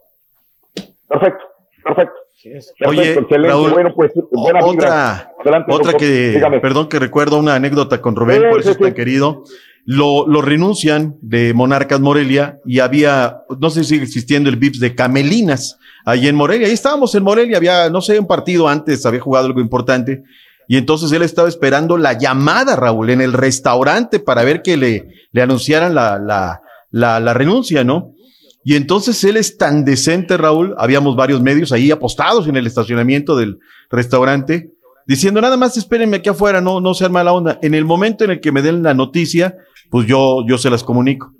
[1.09, 1.45] Perfecto,
[1.83, 2.18] perfecto.
[2.87, 3.19] Oye.
[3.31, 5.33] Raúl, bueno, pues buena otra.
[5.41, 5.97] Adelante, otra doctor.
[5.97, 6.61] que, Dígame.
[6.61, 8.95] perdón que recuerdo una anécdota con Rubén, Sí, por eso sí, es tan sí.
[8.95, 9.43] querido.
[9.85, 14.81] Lo, lo renuncian de Monarcas Morelia y había, no sé si sigue existiendo el VIPS
[14.81, 16.67] de Camelinas, ahí en Morelia.
[16.67, 20.23] Ahí estábamos en Morelia, había, no sé, un partido antes, había jugado algo importante.
[20.69, 25.09] Y entonces él estaba esperando la llamada, Raúl, en el restaurante para ver que le,
[25.33, 26.61] le anunciaran la, la,
[26.91, 28.13] la, la renuncia, ¿no?
[28.65, 33.37] Y entonces él es tan decente, Raúl, habíamos varios medios ahí apostados en el estacionamiento
[33.37, 33.59] del
[33.91, 34.73] restaurante,
[35.07, 37.59] diciendo nada más espérenme aquí afuera, no, no sean mala onda.
[37.63, 39.57] En el momento en el que me den la noticia,
[39.91, 41.33] pues yo, yo se las comunico.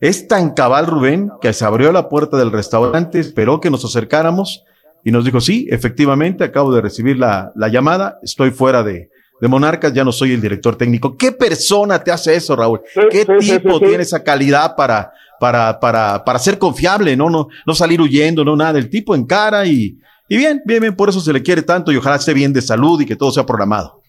[0.00, 4.62] Es tan cabal, Rubén, que se abrió la puerta del restaurante, esperó que nos acercáramos
[5.02, 9.08] y nos dijo, sí, efectivamente, acabo de recibir la, la llamada, estoy fuera de,
[9.40, 11.16] de Monarcas, ya no soy el director técnico.
[11.16, 12.80] ¿Qué persona te hace eso, Raúl?
[13.10, 17.30] ¿Qué sí, sí, tipo sí, tiene esa calidad para, para, para, para ser confiable, ¿no?
[17.30, 18.78] No, no salir huyendo, no nada.
[18.78, 19.98] El tipo en cara y,
[20.28, 22.62] y bien, bien, bien, por eso se le quiere tanto y ojalá esté bien de
[22.62, 24.02] salud y que todo sea programado.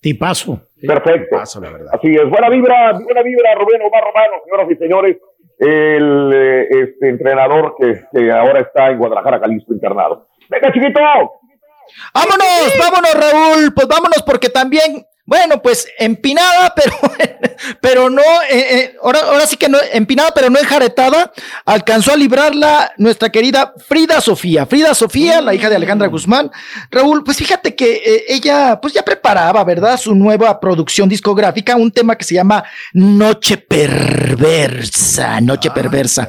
[0.00, 0.60] Tipazo.
[0.86, 1.36] Perfecto.
[1.60, 1.88] la verdad.
[1.92, 2.28] Así es.
[2.28, 5.16] Buena vibra, buena vibra, Rubén Omar Romano, señoras y señores.
[5.58, 10.28] El eh, este entrenador que, que ahora está en Guadalajara, Jalisco, internado.
[10.50, 11.00] Venga, chiquito.
[12.14, 13.74] Vámonos, vámonos, Raúl.
[13.74, 16.96] Pues vámonos porque también Bueno, pues empinada, pero,
[17.80, 21.32] pero no, eh, eh, ahora, ahora sí que no, empinada, pero no enjaretada,
[21.64, 24.66] alcanzó a librarla nuestra querida Frida Sofía.
[24.66, 26.52] Frida Sofía, la hija de Alejandra Guzmán.
[26.92, 29.98] Raúl, pues fíjate que eh, ella, pues ya preparaba, ¿verdad?
[29.98, 36.28] Su nueva producción discográfica, un tema que se llama Noche Perversa, Noche Perversa.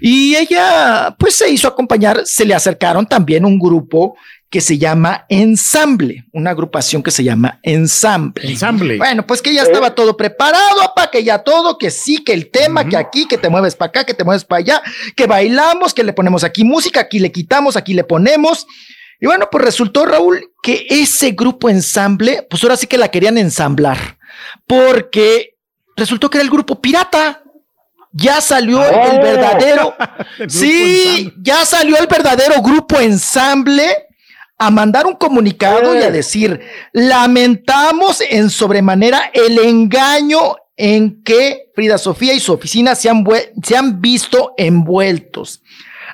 [0.00, 4.16] Y ella, pues se hizo acompañar, se le acercaron también un grupo
[4.54, 8.48] que se llama Ensamble, una agrupación que se llama Ensamble.
[8.48, 8.98] Ensamble.
[8.98, 12.52] Bueno, pues que ya estaba todo preparado, para que ya todo, que sí, que el
[12.52, 14.82] tema, que aquí, que te mueves para acá, que te mueves para allá,
[15.16, 18.64] que bailamos, que le ponemos aquí música, aquí le quitamos, aquí le ponemos.
[19.20, 23.36] Y bueno, pues resultó, Raúl, que ese grupo Ensamble, pues ahora sí que la querían
[23.38, 24.18] ensamblar,
[24.68, 25.56] porque
[25.96, 27.42] resultó que era el grupo pirata.
[28.12, 29.20] Ya salió el Oh.
[29.20, 29.96] verdadero.
[30.48, 34.06] sí, ya salió el verdadero grupo ensamble
[34.58, 36.60] a mandar un comunicado y a decir,
[36.92, 43.24] lamentamos en sobremanera el engaño en que Frida Sofía y su oficina se han,
[43.62, 45.62] se han visto envueltos,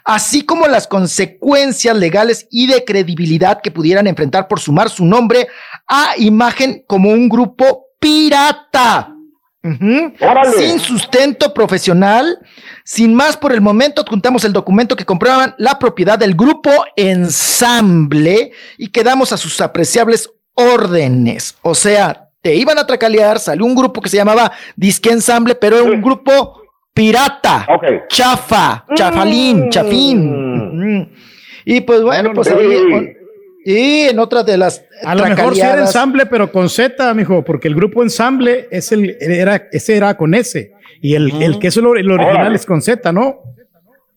[0.05, 5.49] así como las consecuencias legales y de credibilidad que pudieran enfrentar por sumar su nombre
[5.87, 9.15] a imagen como un grupo pirata.
[9.63, 12.39] Sin sustento profesional.
[12.85, 18.53] Sin más por el momento, adjuntamos el documento que comprueban la propiedad del grupo Ensamble
[18.79, 21.57] y quedamos a sus apreciables órdenes.
[21.63, 25.77] O sea, te iban a tracalear, salió un grupo que se llamaba Disque Ensamble, pero
[25.79, 26.63] era un grupo
[26.95, 27.67] pirata,
[28.09, 31.07] chafa, chafalín, chafín.
[31.07, 31.17] Ujú.
[31.65, 33.17] Y pues bueno, pues ahí,
[33.65, 37.45] y en otra de las A lo mejor sí era ensamble, pero con Z, mijo,
[37.45, 40.73] porque el grupo ensamble es el, era, ese era con S.
[41.03, 42.57] Y el, el que es el, el original Órale.
[42.57, 43.50] es con Z, ¿no?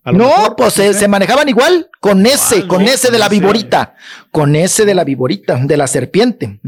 [0.06, 3.96] No, mejor, pues se, se manejaban igual, con ese, con ese de la viborita,
[4.30, 6.60] con ese de la viborita, de la serpiente.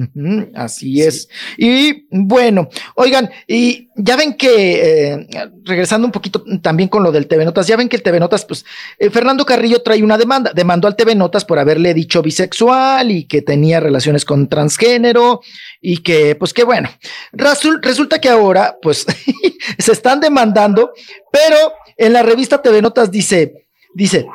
[0.56, 1.28] Así es.
[1.58, 5.28] Y bueno, oigan, y ya ven que, eh,
[5.66, 8.46] regresando un poquito también con lo del TV Notas, ya ven que el TV Notas,
[8.46, 8.64] pues,
[8.98, 13.26] eh, Fernando Carrillo trae una demanda, demandó al TV Notas por haberle dicho bisexual y
[13.26, 15.42] que tenía relaciones con transgénero
[15.82, 16.90] y que, pues, que bueno,
[17.34, 19.06] resulta que ahora, pues,
[19.78, 20.94] se están demandando,
[21.30, 24.26] pero en la revista TV Notas dice, dice,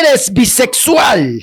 [0.00, 1.40] eres bisexual.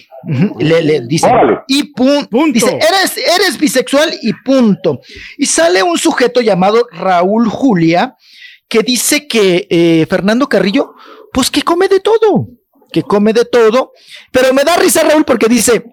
[0.58, 1.59] Le, le dice, Órale.
[1.67, 5.00] y pun- dice, eres, eres bisexual y punto.
[5.38, 8.16] Y sale un sujeto llamado Raúl Julia
[8.67, 10.95] que dice que eh, Fernando Carrillo,
[11.32, 12.48] pues que come de todo,
[12.92, 13.92] que come de todo,
[14.32, 15.84] pero me da risa Raúl porque dice,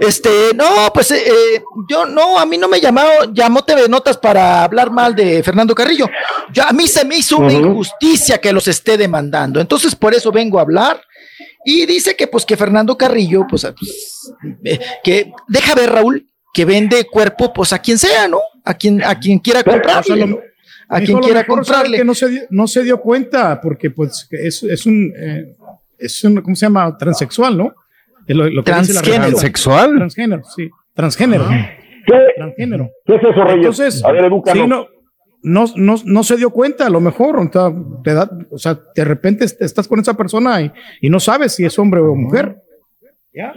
[0.00, 3.02] este, no, pues eh, eh, yo no, a mí no me llamó,
[3.34, 6.08] llamó TV Notas para hablar mal de Fernando Carrillo.
[6.54, 9.60] Ya a mí se me hizo una injusticia que los esté demandando.
[9.60, 11.02] Entonces, por eso vengo a hablar.
[11.66, 14.32] Y dice que, pues, que Fernando Carrillo, pues, ah, pues,
[14.64, 18.40] eh, que deja ver, Raúl, que vende cuerpo, pues, a quien sea, ¿no?
[18.64, 20.38] A quien, a quien quiera ¿no?
[20.88, 21.98] A quien quiera comprarle.
[21.98, 25.54] Que no se, dio, no se dio cuenta, porque pues es, es un, eh,
[25.98, 26.96] es un, ¿cómo se llama?
[26.96, 27.74] Transexual, ¿no?
[28.26, 29.38] Es lo- lo que dice la Transgénero.
[29.96, 30.70] Transgénero, sí.
[30.94, 31.48] Transgénero.
[32.36, 32.90] Transgénero.
[33.06, 33.56] ¿Qué es eso, Reyes?
[33.56, 34.62] Entonces, A ver, edúcanos.
[34.62, 34.86] sí, no,
[35.42, 37.72] no, no, no se dio cuenta, a lo mejor, o sea,
[38.04, 41.54] te da- o sea, de repente est- estás con esa persona y, y no sabes
[41.54, 42.56] si es hombre o mujer.
[43.32, 43.52] Ya.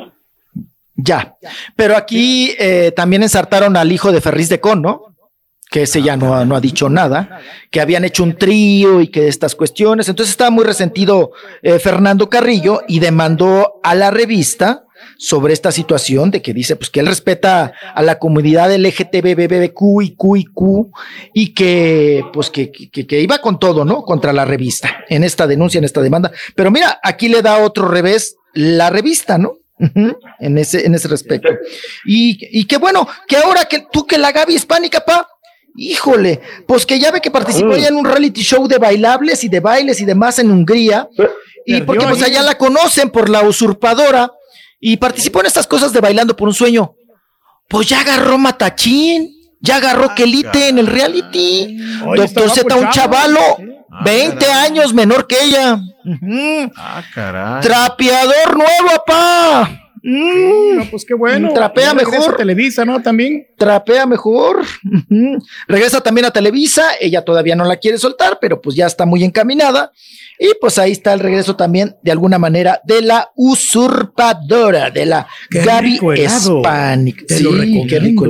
[0.95, 1.35] Ya.
[1.75, 5.12] Pero aquí eh, también ensartaron al hijo de Ferriz de Con, ¿no?
[5.73, 7.39] Que ese ya no, ha- no ha dicho nada,
[7.71, 10.07] que habían hecho un trío y que estas cuestiones.
[10.07, 11.31] Entonces estaba muy resentido
[11.63, 14.85] eh, Fernando Carrillo y demandó a la revista
[15.17, 20.15] sobre esta situación de que dice pues que él respeta a la comunidad LGTBBBQ y
[20.15, 20.91] Q y Q
[21.33, 24.03] y que pues que, que, que iba con todo, ¿no?
[24.03, 26.31] Contra la revista en esta denuncia, en esta demanda.
[26.55, 29.53] Pero mira, aquí le da otro revés la revista, ¿no?
[30.39, 31.49] En ese, en ese respecto.
[32.05, 35.27] Y, y qué bueno, que ahora que tú que la Gaby hispánica, pa,
[35.75, 37.77] híjole, pues que ya ve que participó Mm.
[37.77, 41.09] ya en un reality show de bailables y de bailes y demás en Hungría,
[41.65, 44.31] y porque pues allá la conocen por la usurpadora,
[44.79, 46.93] y participó en estas cosas de bailando por un sueño.
[47.69, 51.77] Pues ya agarró Matachín, ya agarró Kelite en el reality.
[52.05, 52.91] Oye, Doctor está Z, un chavo.
[52.91, 53.39] chavalo,
[54.03, 55.79] 20 años menor que ella.
[56.75, 57.61] Ah, caray.
[57.61, 59.82] Trapeador nuevo, papá.
[60.05, 60.75] Mm.
[60.79, 61.53] No, pues qué bueno.
[61.53, 62.33] Trapea mejor.
[62.33, 63.01] a Televisa, ¿no?
[63.01, 63.47] También.
[63.57, 64.61] Trapea mejor.
[65.67, 66.83] Regresa también a Televisa.
[66.99, 69.91] Ella todavía no la quiere soltar, pero pues ya está muy encaminada.
[70.39, 75.27] Y pues ahí está el regreso también, de alguna manera, de la usurpadora, de la
[75.49, 75.97] Qué Gaby
[77.41, 77.51] lo
[77.83, 78.25] Sí, qué rico.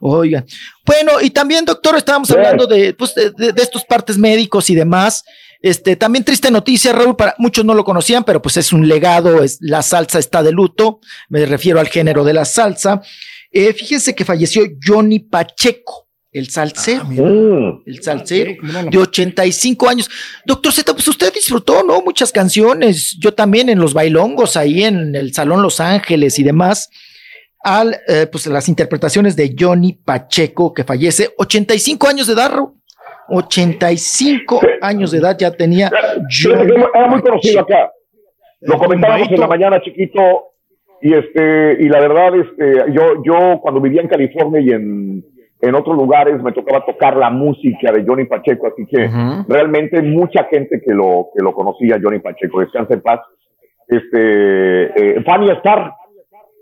[0.00, 0.44] Oigan.
[0.84, 4.74] Bueno, y también, doctor, estábamos hablando de, pues, de, de- de estos partes médicos y
[4.74, 5.24] demás.
[5.62, 9.44] Este, también triste noticia, Raúl, para muchos no lo conocían, pero pues es un legado,
[9.44, 13.00] es, la salsa está de luto, me refiero al género de la salsa.
[13.52, 17.82] Eh, fíjense que falleció Johnny Pacheco, el salsero.
[17.86, 18.54] el salsero
[18.90, 20.10] de 85 años.
[20.44, 22.02] Doctor Z, pues usted disfrutó, ¿no?
[22.02, 23.16] Muchas canciones.
[23.20, 26.88] Yo también en los bailongos, ahí en el Salón Los Ángeles y demás.
[27.62, 32.81] Al, eh, pues las interpretaciones de Johnny Pacheco, que fallece 85 años de edad, Raúl.
[33.32, 35.90] 85 años de edad ya tenía.
[35.90, 37.90] Era muy conocido acá.
[38.60, 40.52] Lo comentábamos en la mañana, chiquito,
[41.00, 45.24] y este, y la verdad, este, yo, yo cuando vivía en California y en,
[45.60, 49.10] en otros lugares me tocaba tocar la música de Johnny Pacheco, así que
[49.48, 53.20] realmente mucha gente que lo, que lo conocía, Johnny Pacheco, descansa en paz.
[53.88, 55.92] Este, eh, Fanny Star,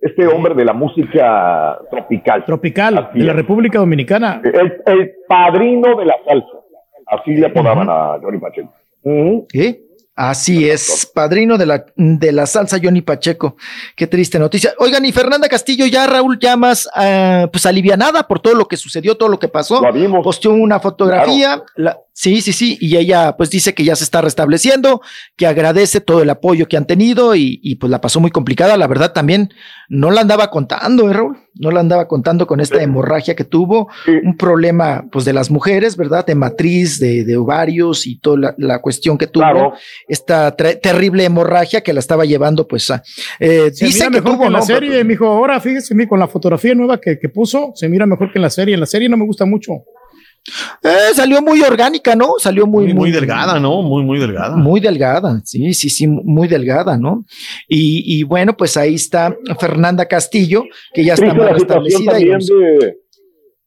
[0.01, 2.45] este hombre de la música tropical.
[2.47, 4.41] Tropical, de la República Dominicana.
[4.43, 6.60] El, el padrino de la salsa.
[7.11, 8.73] Así le apodaban a Johnny Pacheco.
[9.49, 9.83] ¿Qué?
[10.15, 13.57] Así es, padrino de la, de la salsa Johnny Pacheco.
[13.97, 14.75] Qué triste noticia.
[14.79, 18.77] Oigan, y Fernanda Castillo ya, Raúl, ya más ah, pues alivianada por todo lo que
[18.77, 19.81] sucedió, todo lo que pasó.
[20.23, 21.63] Posteó una fotografía.
[21.77, 22.79] la- sí, sí, sí.
[22.81, 25.01] Y ella pues dice que ya se está restableciendo,
[25.37, 28.77] que agradece todo el apoyo que han tenido y, y, pues la pasó muy complicada.
[28.77, 29.53] La verdad también
[29.89, 31.39] no la andaba contando, ¿eh, Raúl?
[31.55, 33.89] No la andaba contando con esta hemorragia que tuvo,
[34.23, 36.25] un problema pues de las mujeres, ¿verdad?
[36.25, 39.43] De matriz, de, de ovarios y toda la, la cuestión que tuvo.
[39.43, 39.73] Claro.
[40.07, 43.03] Esta terrible hemorragia que la estaba llevando pues a...
[43.41, 44.65] eh, Se dice mira que tuvo, que en la ¿no?
[44.65, 45.27] serie, mijo.
[45.27, 48.43] Ahora fíjese, mi, con la fotografía nueva que, que puso, se mira mejor que en
[48.43, 48.75] la serie.
[48.75, 49.73] En la serie no me gusta mucho.
[50.83, 52.35] Eh, salió muy orgánica, ¿no?
[52.39, 53.83] Salió muy, Muy, muy delgada, ¿no?
[53.83, 54.57] Muy, muy delgada.
[54.57, 57.25] Muy delgada, sí, sí, sí, muy delgada, ¿no?
[57.69, 60.65] Y, y bueno, pues ahí está Fernanda Castillo,
[60.95, 62.03] que ya está más restablecida.
[62.03, 62.97] y también vamos- de...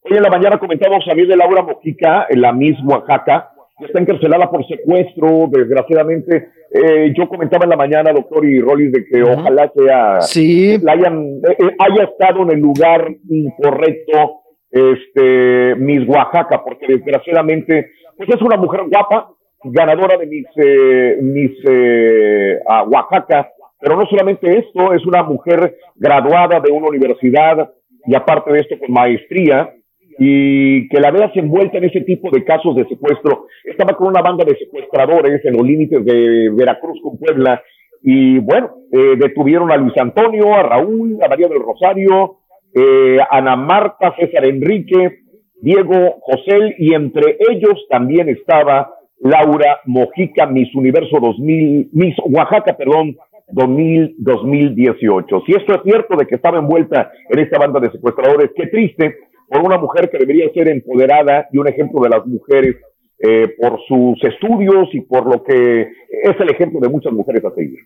[0.06, 4.00] Hoy en la mañana comentábamos también de Laura Mojica, en la misma Oaxaca, que está
[4.00, 6.50] encarcelada por secuestro, desgraciadamente.
[6.74, 10.22] Eh, yo comentaba en la mañana, doctor y Rolis, de que ojalá sea...
[10.22, 10.78] Sí.
[10.82, 14.42] la hayan, eh, eh, haya estado en el lugar incorrecto,
[14.74, 19.30] este, Miss Oaxaca, porque desgraciadamente, pues es una mujer guapa,
[19.64, 25.76] ganadora de Miss, eh, Miss eh, a Oaxaca, pero no solamente esto, es una mujer
[25.96, 27.72] graduada de una universidad
[28.06, 29.74] y aparte de esto con maestría
[30.18, 33.48] y que la veas envuelta en ese tipo de casos de secuestro.
[33.64, 37.62] Estaba con una banda de secuestradores en los límites de Veracruz con Puebla
[38.02, 42.38] y bueno, eh, detuvieron a Luis Antonio, a Raúl, a María del Rosario,
[42.74, 45.20] eh, Ana Marta, César Enrique,
[45.62, 53.16] Diego José y entre ellos también estaba Laura Mojica, Miss Universo 2000, Miss Oaxaca, perdón,
[53.50, 55.44] 2000, 2018.
[55.46, 59.16] Si esto es cierto de que estaba envuelta en esta banda de secuestradores, qué triste
[59.48, 62.78] por una mujer que debería ser empoderada y un ejemplo de las mujeres
[63.20, 67.52] eh, por sus estudios y por lo que es el ejemplo de muchas mujeres a
[67.52, 67.80] seguir.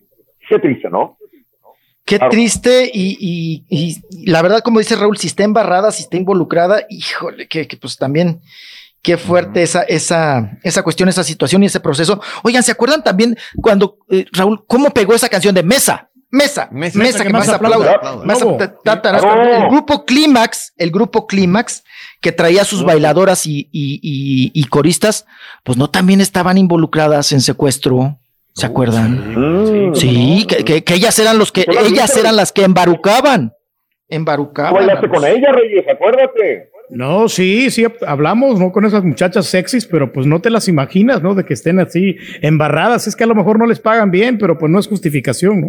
[0.50, 1.18] Qué triste, ¿no?
[2.08, 2.32] Qué Claro.
[2.32, 3.18] triste y,
[3.70, 7.68] y- y la verdad, como dice Raúl, si está embarrada, si está involucrada, híjole, que,
[7.68, 8.42] que pues también
[9.02, 12.22] qué fuerte esa, esa, esa cuestión, esa situación y ese proceso.
[12.44, 16.10] Oigan, ¿se acuerdan también cuando, eh, Raúl, cómo pegó esa canción de Mesa?
[16.30, 18.02] Mesa, Mesa, que más aplauda.
[18.26, 18.56] Más Bravo.
[18.58, 19.42] apla- ta- ta- Bravo.
[19.44, 21.84] El grupo Clímax, el grupo Clímax,
[22.22, 25.26] que traía sus bailadoras y, y- y- y coristas,
[25.64, 28.18] pues no también estaban involucradas en secuestro.
[28.58, 29.94] ¿Se acuerdan?
[29.94, 33.54] Sí, que, que- que ellas eran los que, ¿Tú las ellas eran las que embarucaban.
[34.10, 34.74] Embarucaban.
[34.74, 36.72] Bailaste con ella, Reyes, acuérdate.
[36.90, 38.72] No, sí, sí, hablamos, ¿no?
[38.72, 41.36] Con esas muchachas sexys, pero pues no te las imaginas, ¿no?
[41.36, 43.06] De que estén así embarradas.
[43.08, 45.68] Es que a lo mejor no les pagan bien, pero pues no es justificación, ¿no?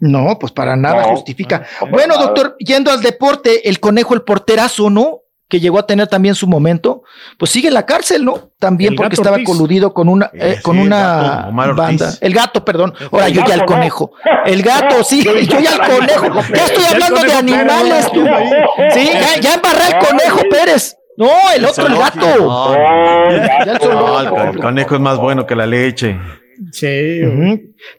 [0.00, 1.64] No, pues para nada No, justifica.
[1.90, 5.20] bueno, doctor, yendo al deporte, el conejo, el porterazo, ¿no?
[5.46, 7.02] Que llegó a tener también su momento,
[7.38, 8.50] pues sigue en la cárcel, ¿no?
[8.58, 9.46] También El porque gato estaba Ortiz.
[9.46, 12.10] coludido con una, eh, con sí, el una gato, banda.
[12.20, 12.94] El gato, perdón.
[13.12, 13.66] Ahora El yo ya el ¿no?
[13.66, 14.10] conejo.
[14.46, 16.40] El gato, sí, yo ya el conejo.
[16.54, 18.24] Ya estoy hablando de animales, tú.
[18.94, 20.96] Sí, ya, ya embarré el conejo Pérez.
[21.16, 22.26] No, el otro, el gato.
[22.38, 23.72] No, Ya
[24.50, 26.18] el conejo es más bueno que la leche.
[26.72, 27.20] Sí.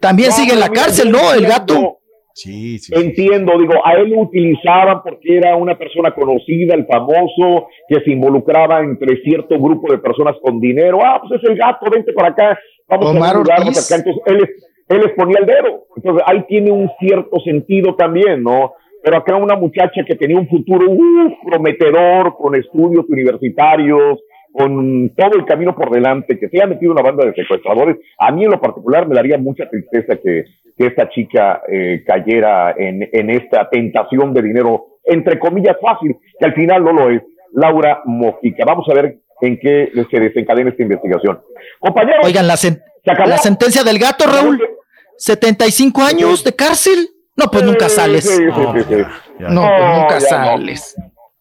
[0.02, 1.32] También sigue en la cárcel, ¿no?
[1.34, 2.00] El gato.
[2.36, 2.94] Sí, sí.
[2.94, 8.12] Entiendo, digo, a él lo utilizaban porque era una persona conocida, el famoso, que se
[8.12, 11.00] involucraba entre cierto grupo de personas con dinero.
[11.02, 14.02] Ah, pues es el gato, vente para acá, vamos Omar a ayudarnos acá.
[14.04, 15.86] Entonces, él, les- él les ponía el dedo.
[15.96, 18.74] Entonces, ahí tiene un cierto sentido también, ¿no?
[19.02, 24.20] Pero acá una muchacha que tenía un futuro uf, prometedor, con estudios universitarios,
[24.58, 28.32] con todo el camino por delante, que se haya metido una banda de secuestradores, a
[28.32, 30.46] mí en lo particular me daría mucha tristeza que,
[30.78, 36.46] que esta chica eh, cayera en, en esta tentación de dinero, entre comillas, fácil, que
[36.46, 37.22] al final no lo es.
[37.54, 38.64] Laura Mojica.
[38.66, 41.42] Vamos a ver en qué se desencadena esta investigación.
[41.80, 43.30] Compañeros, Oigan, la, sen- se acabó.
[43.30, 44.62] la sentencia del gato, Raúl.
[45.18, 47.10] 75 años de cárcel.
[47.38, 48.26] No, pues nunca sales.
[48.40, 50.96] No, pues nunca sales.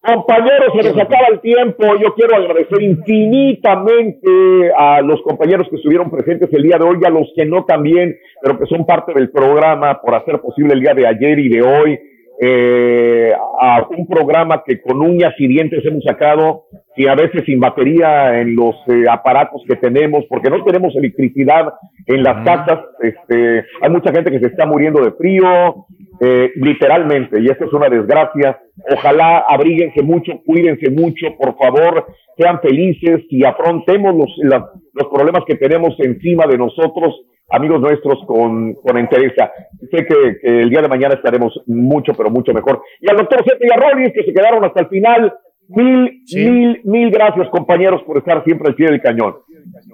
[0.04, 1.96] Compañeros, se nos acaba el tiempo.
[1.96, 7.10] Yo quiero agradecer infinitamente a los compañeros que estuvieron presentes el día de hoy, a
[7.10, 10.92] los que no también, pero que son parte del programa por hacer posible el día
[10.92, 11.98] de ayer y de hoy.
[12.40, 16.64] Eh, a un programa que con uñas y dientes hemos sacado
[16.96, 21.72] y a veces sin batería en los eh, aparatos que tenemos, porque no tenemos electricidad
[22.06, 22.80] en las casas.
[23.00, 25.86] Este, hay mucha gente que se está muriendo de frío,
[26.20, 28.60] eh, literalmente, y esto es una desgracia.
[28.92, 32.06] Ojalá abríguense mucho, cuídense mucho, por favor,
[32.38, 38.18] sean felices y afrontemos los, la- los problemas que tenemos encima de nosotros, amigos nuestros,
[38.26, 39.50] con, con entereza.
[39.90, 42.82] Sé que, que el día de mañana estaremos mucho, pero mucho mejor.
[43.00, 45.32] Y al doctor Zeta y a Rollins, que se quedaron hasta el final,
[45.68, 49.36] mil, mil, mil gracias, compañeros, por estar siempre al pie del cañón.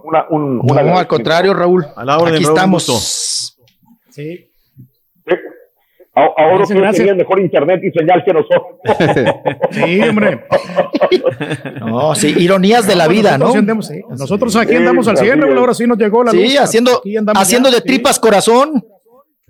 [0.03, 1.85] Una, un, una No, al contrario, Raúl.
[1.97, 3.57] orden, Aquí Raúl, estamos.
[4.11, 4.47] Sí.
[5.27, 5.39] A-
[6.37, 7.17] Ahora Gracias, ustedes gracias.
[7.17, 8.63] mejor internet y señal que nosotros.
[9.71, 10.41] Sí, hombre.
[11.81, 13.53] No, sí, ironías de la vida, ¿no?
[13.83, 14.01] Sí.
[14.11, 15.59] Nosotros aquí andamos al Sí, 100, así Raúl, es.
[15.61, 16.43] ahora sí nos llegó la luz.
[16.43, 17.21] Sí, haciendo, ya,
[17.71, 17.83] de sí.
[17.87, 18.85] tripas corazón.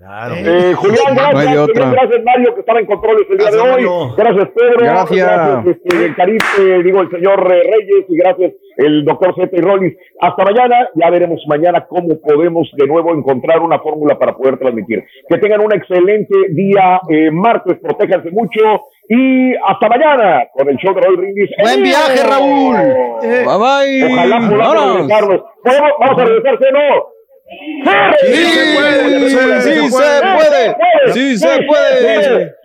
[0.03, 1.73] Eh, Julián, gracias, No hay de otra.
[1.85, 4.11] Julián, gracias Mario, que estaba en controles el día de hoy.
[4.17, 5.27] Gracias Pedro, Gracias.
[5.27, 9.55] gracias este, el Caribe, eh, digo el señor eh, Reyes y gracias el doctor Zeta
[9.55, 9.95] y Rollins.
[10.19, 15.03] Hasta mañana, ya veremos mañana cómo podemos de nuevo encontrar una fórmula para poder transmitir.
[15.29, 18.59] Que tengan un excelente día eh, martes, protéjanse mucho
[19.07, 21.49] y hasta mañana con el show de Brindis.
[21.61, 22.75] Buen viaje, Raúl.
[23.21, 24.13] Bye bye.
[24.13, 25.07] Ojalá podamos.
[25.07, 27.20] ¿Podemos- Vamos a regresarse, ¿no?
[27.51, 32.55] Sí, se puede, sí, sí se puede, sí se puede.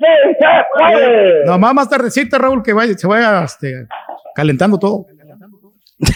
[1.45, 3.87] Nomás más tardecita, Raúl, que vaya, se vaya este,
[4.35, 5.07] calentando todo.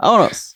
[0.00, 0.55] Vámonos.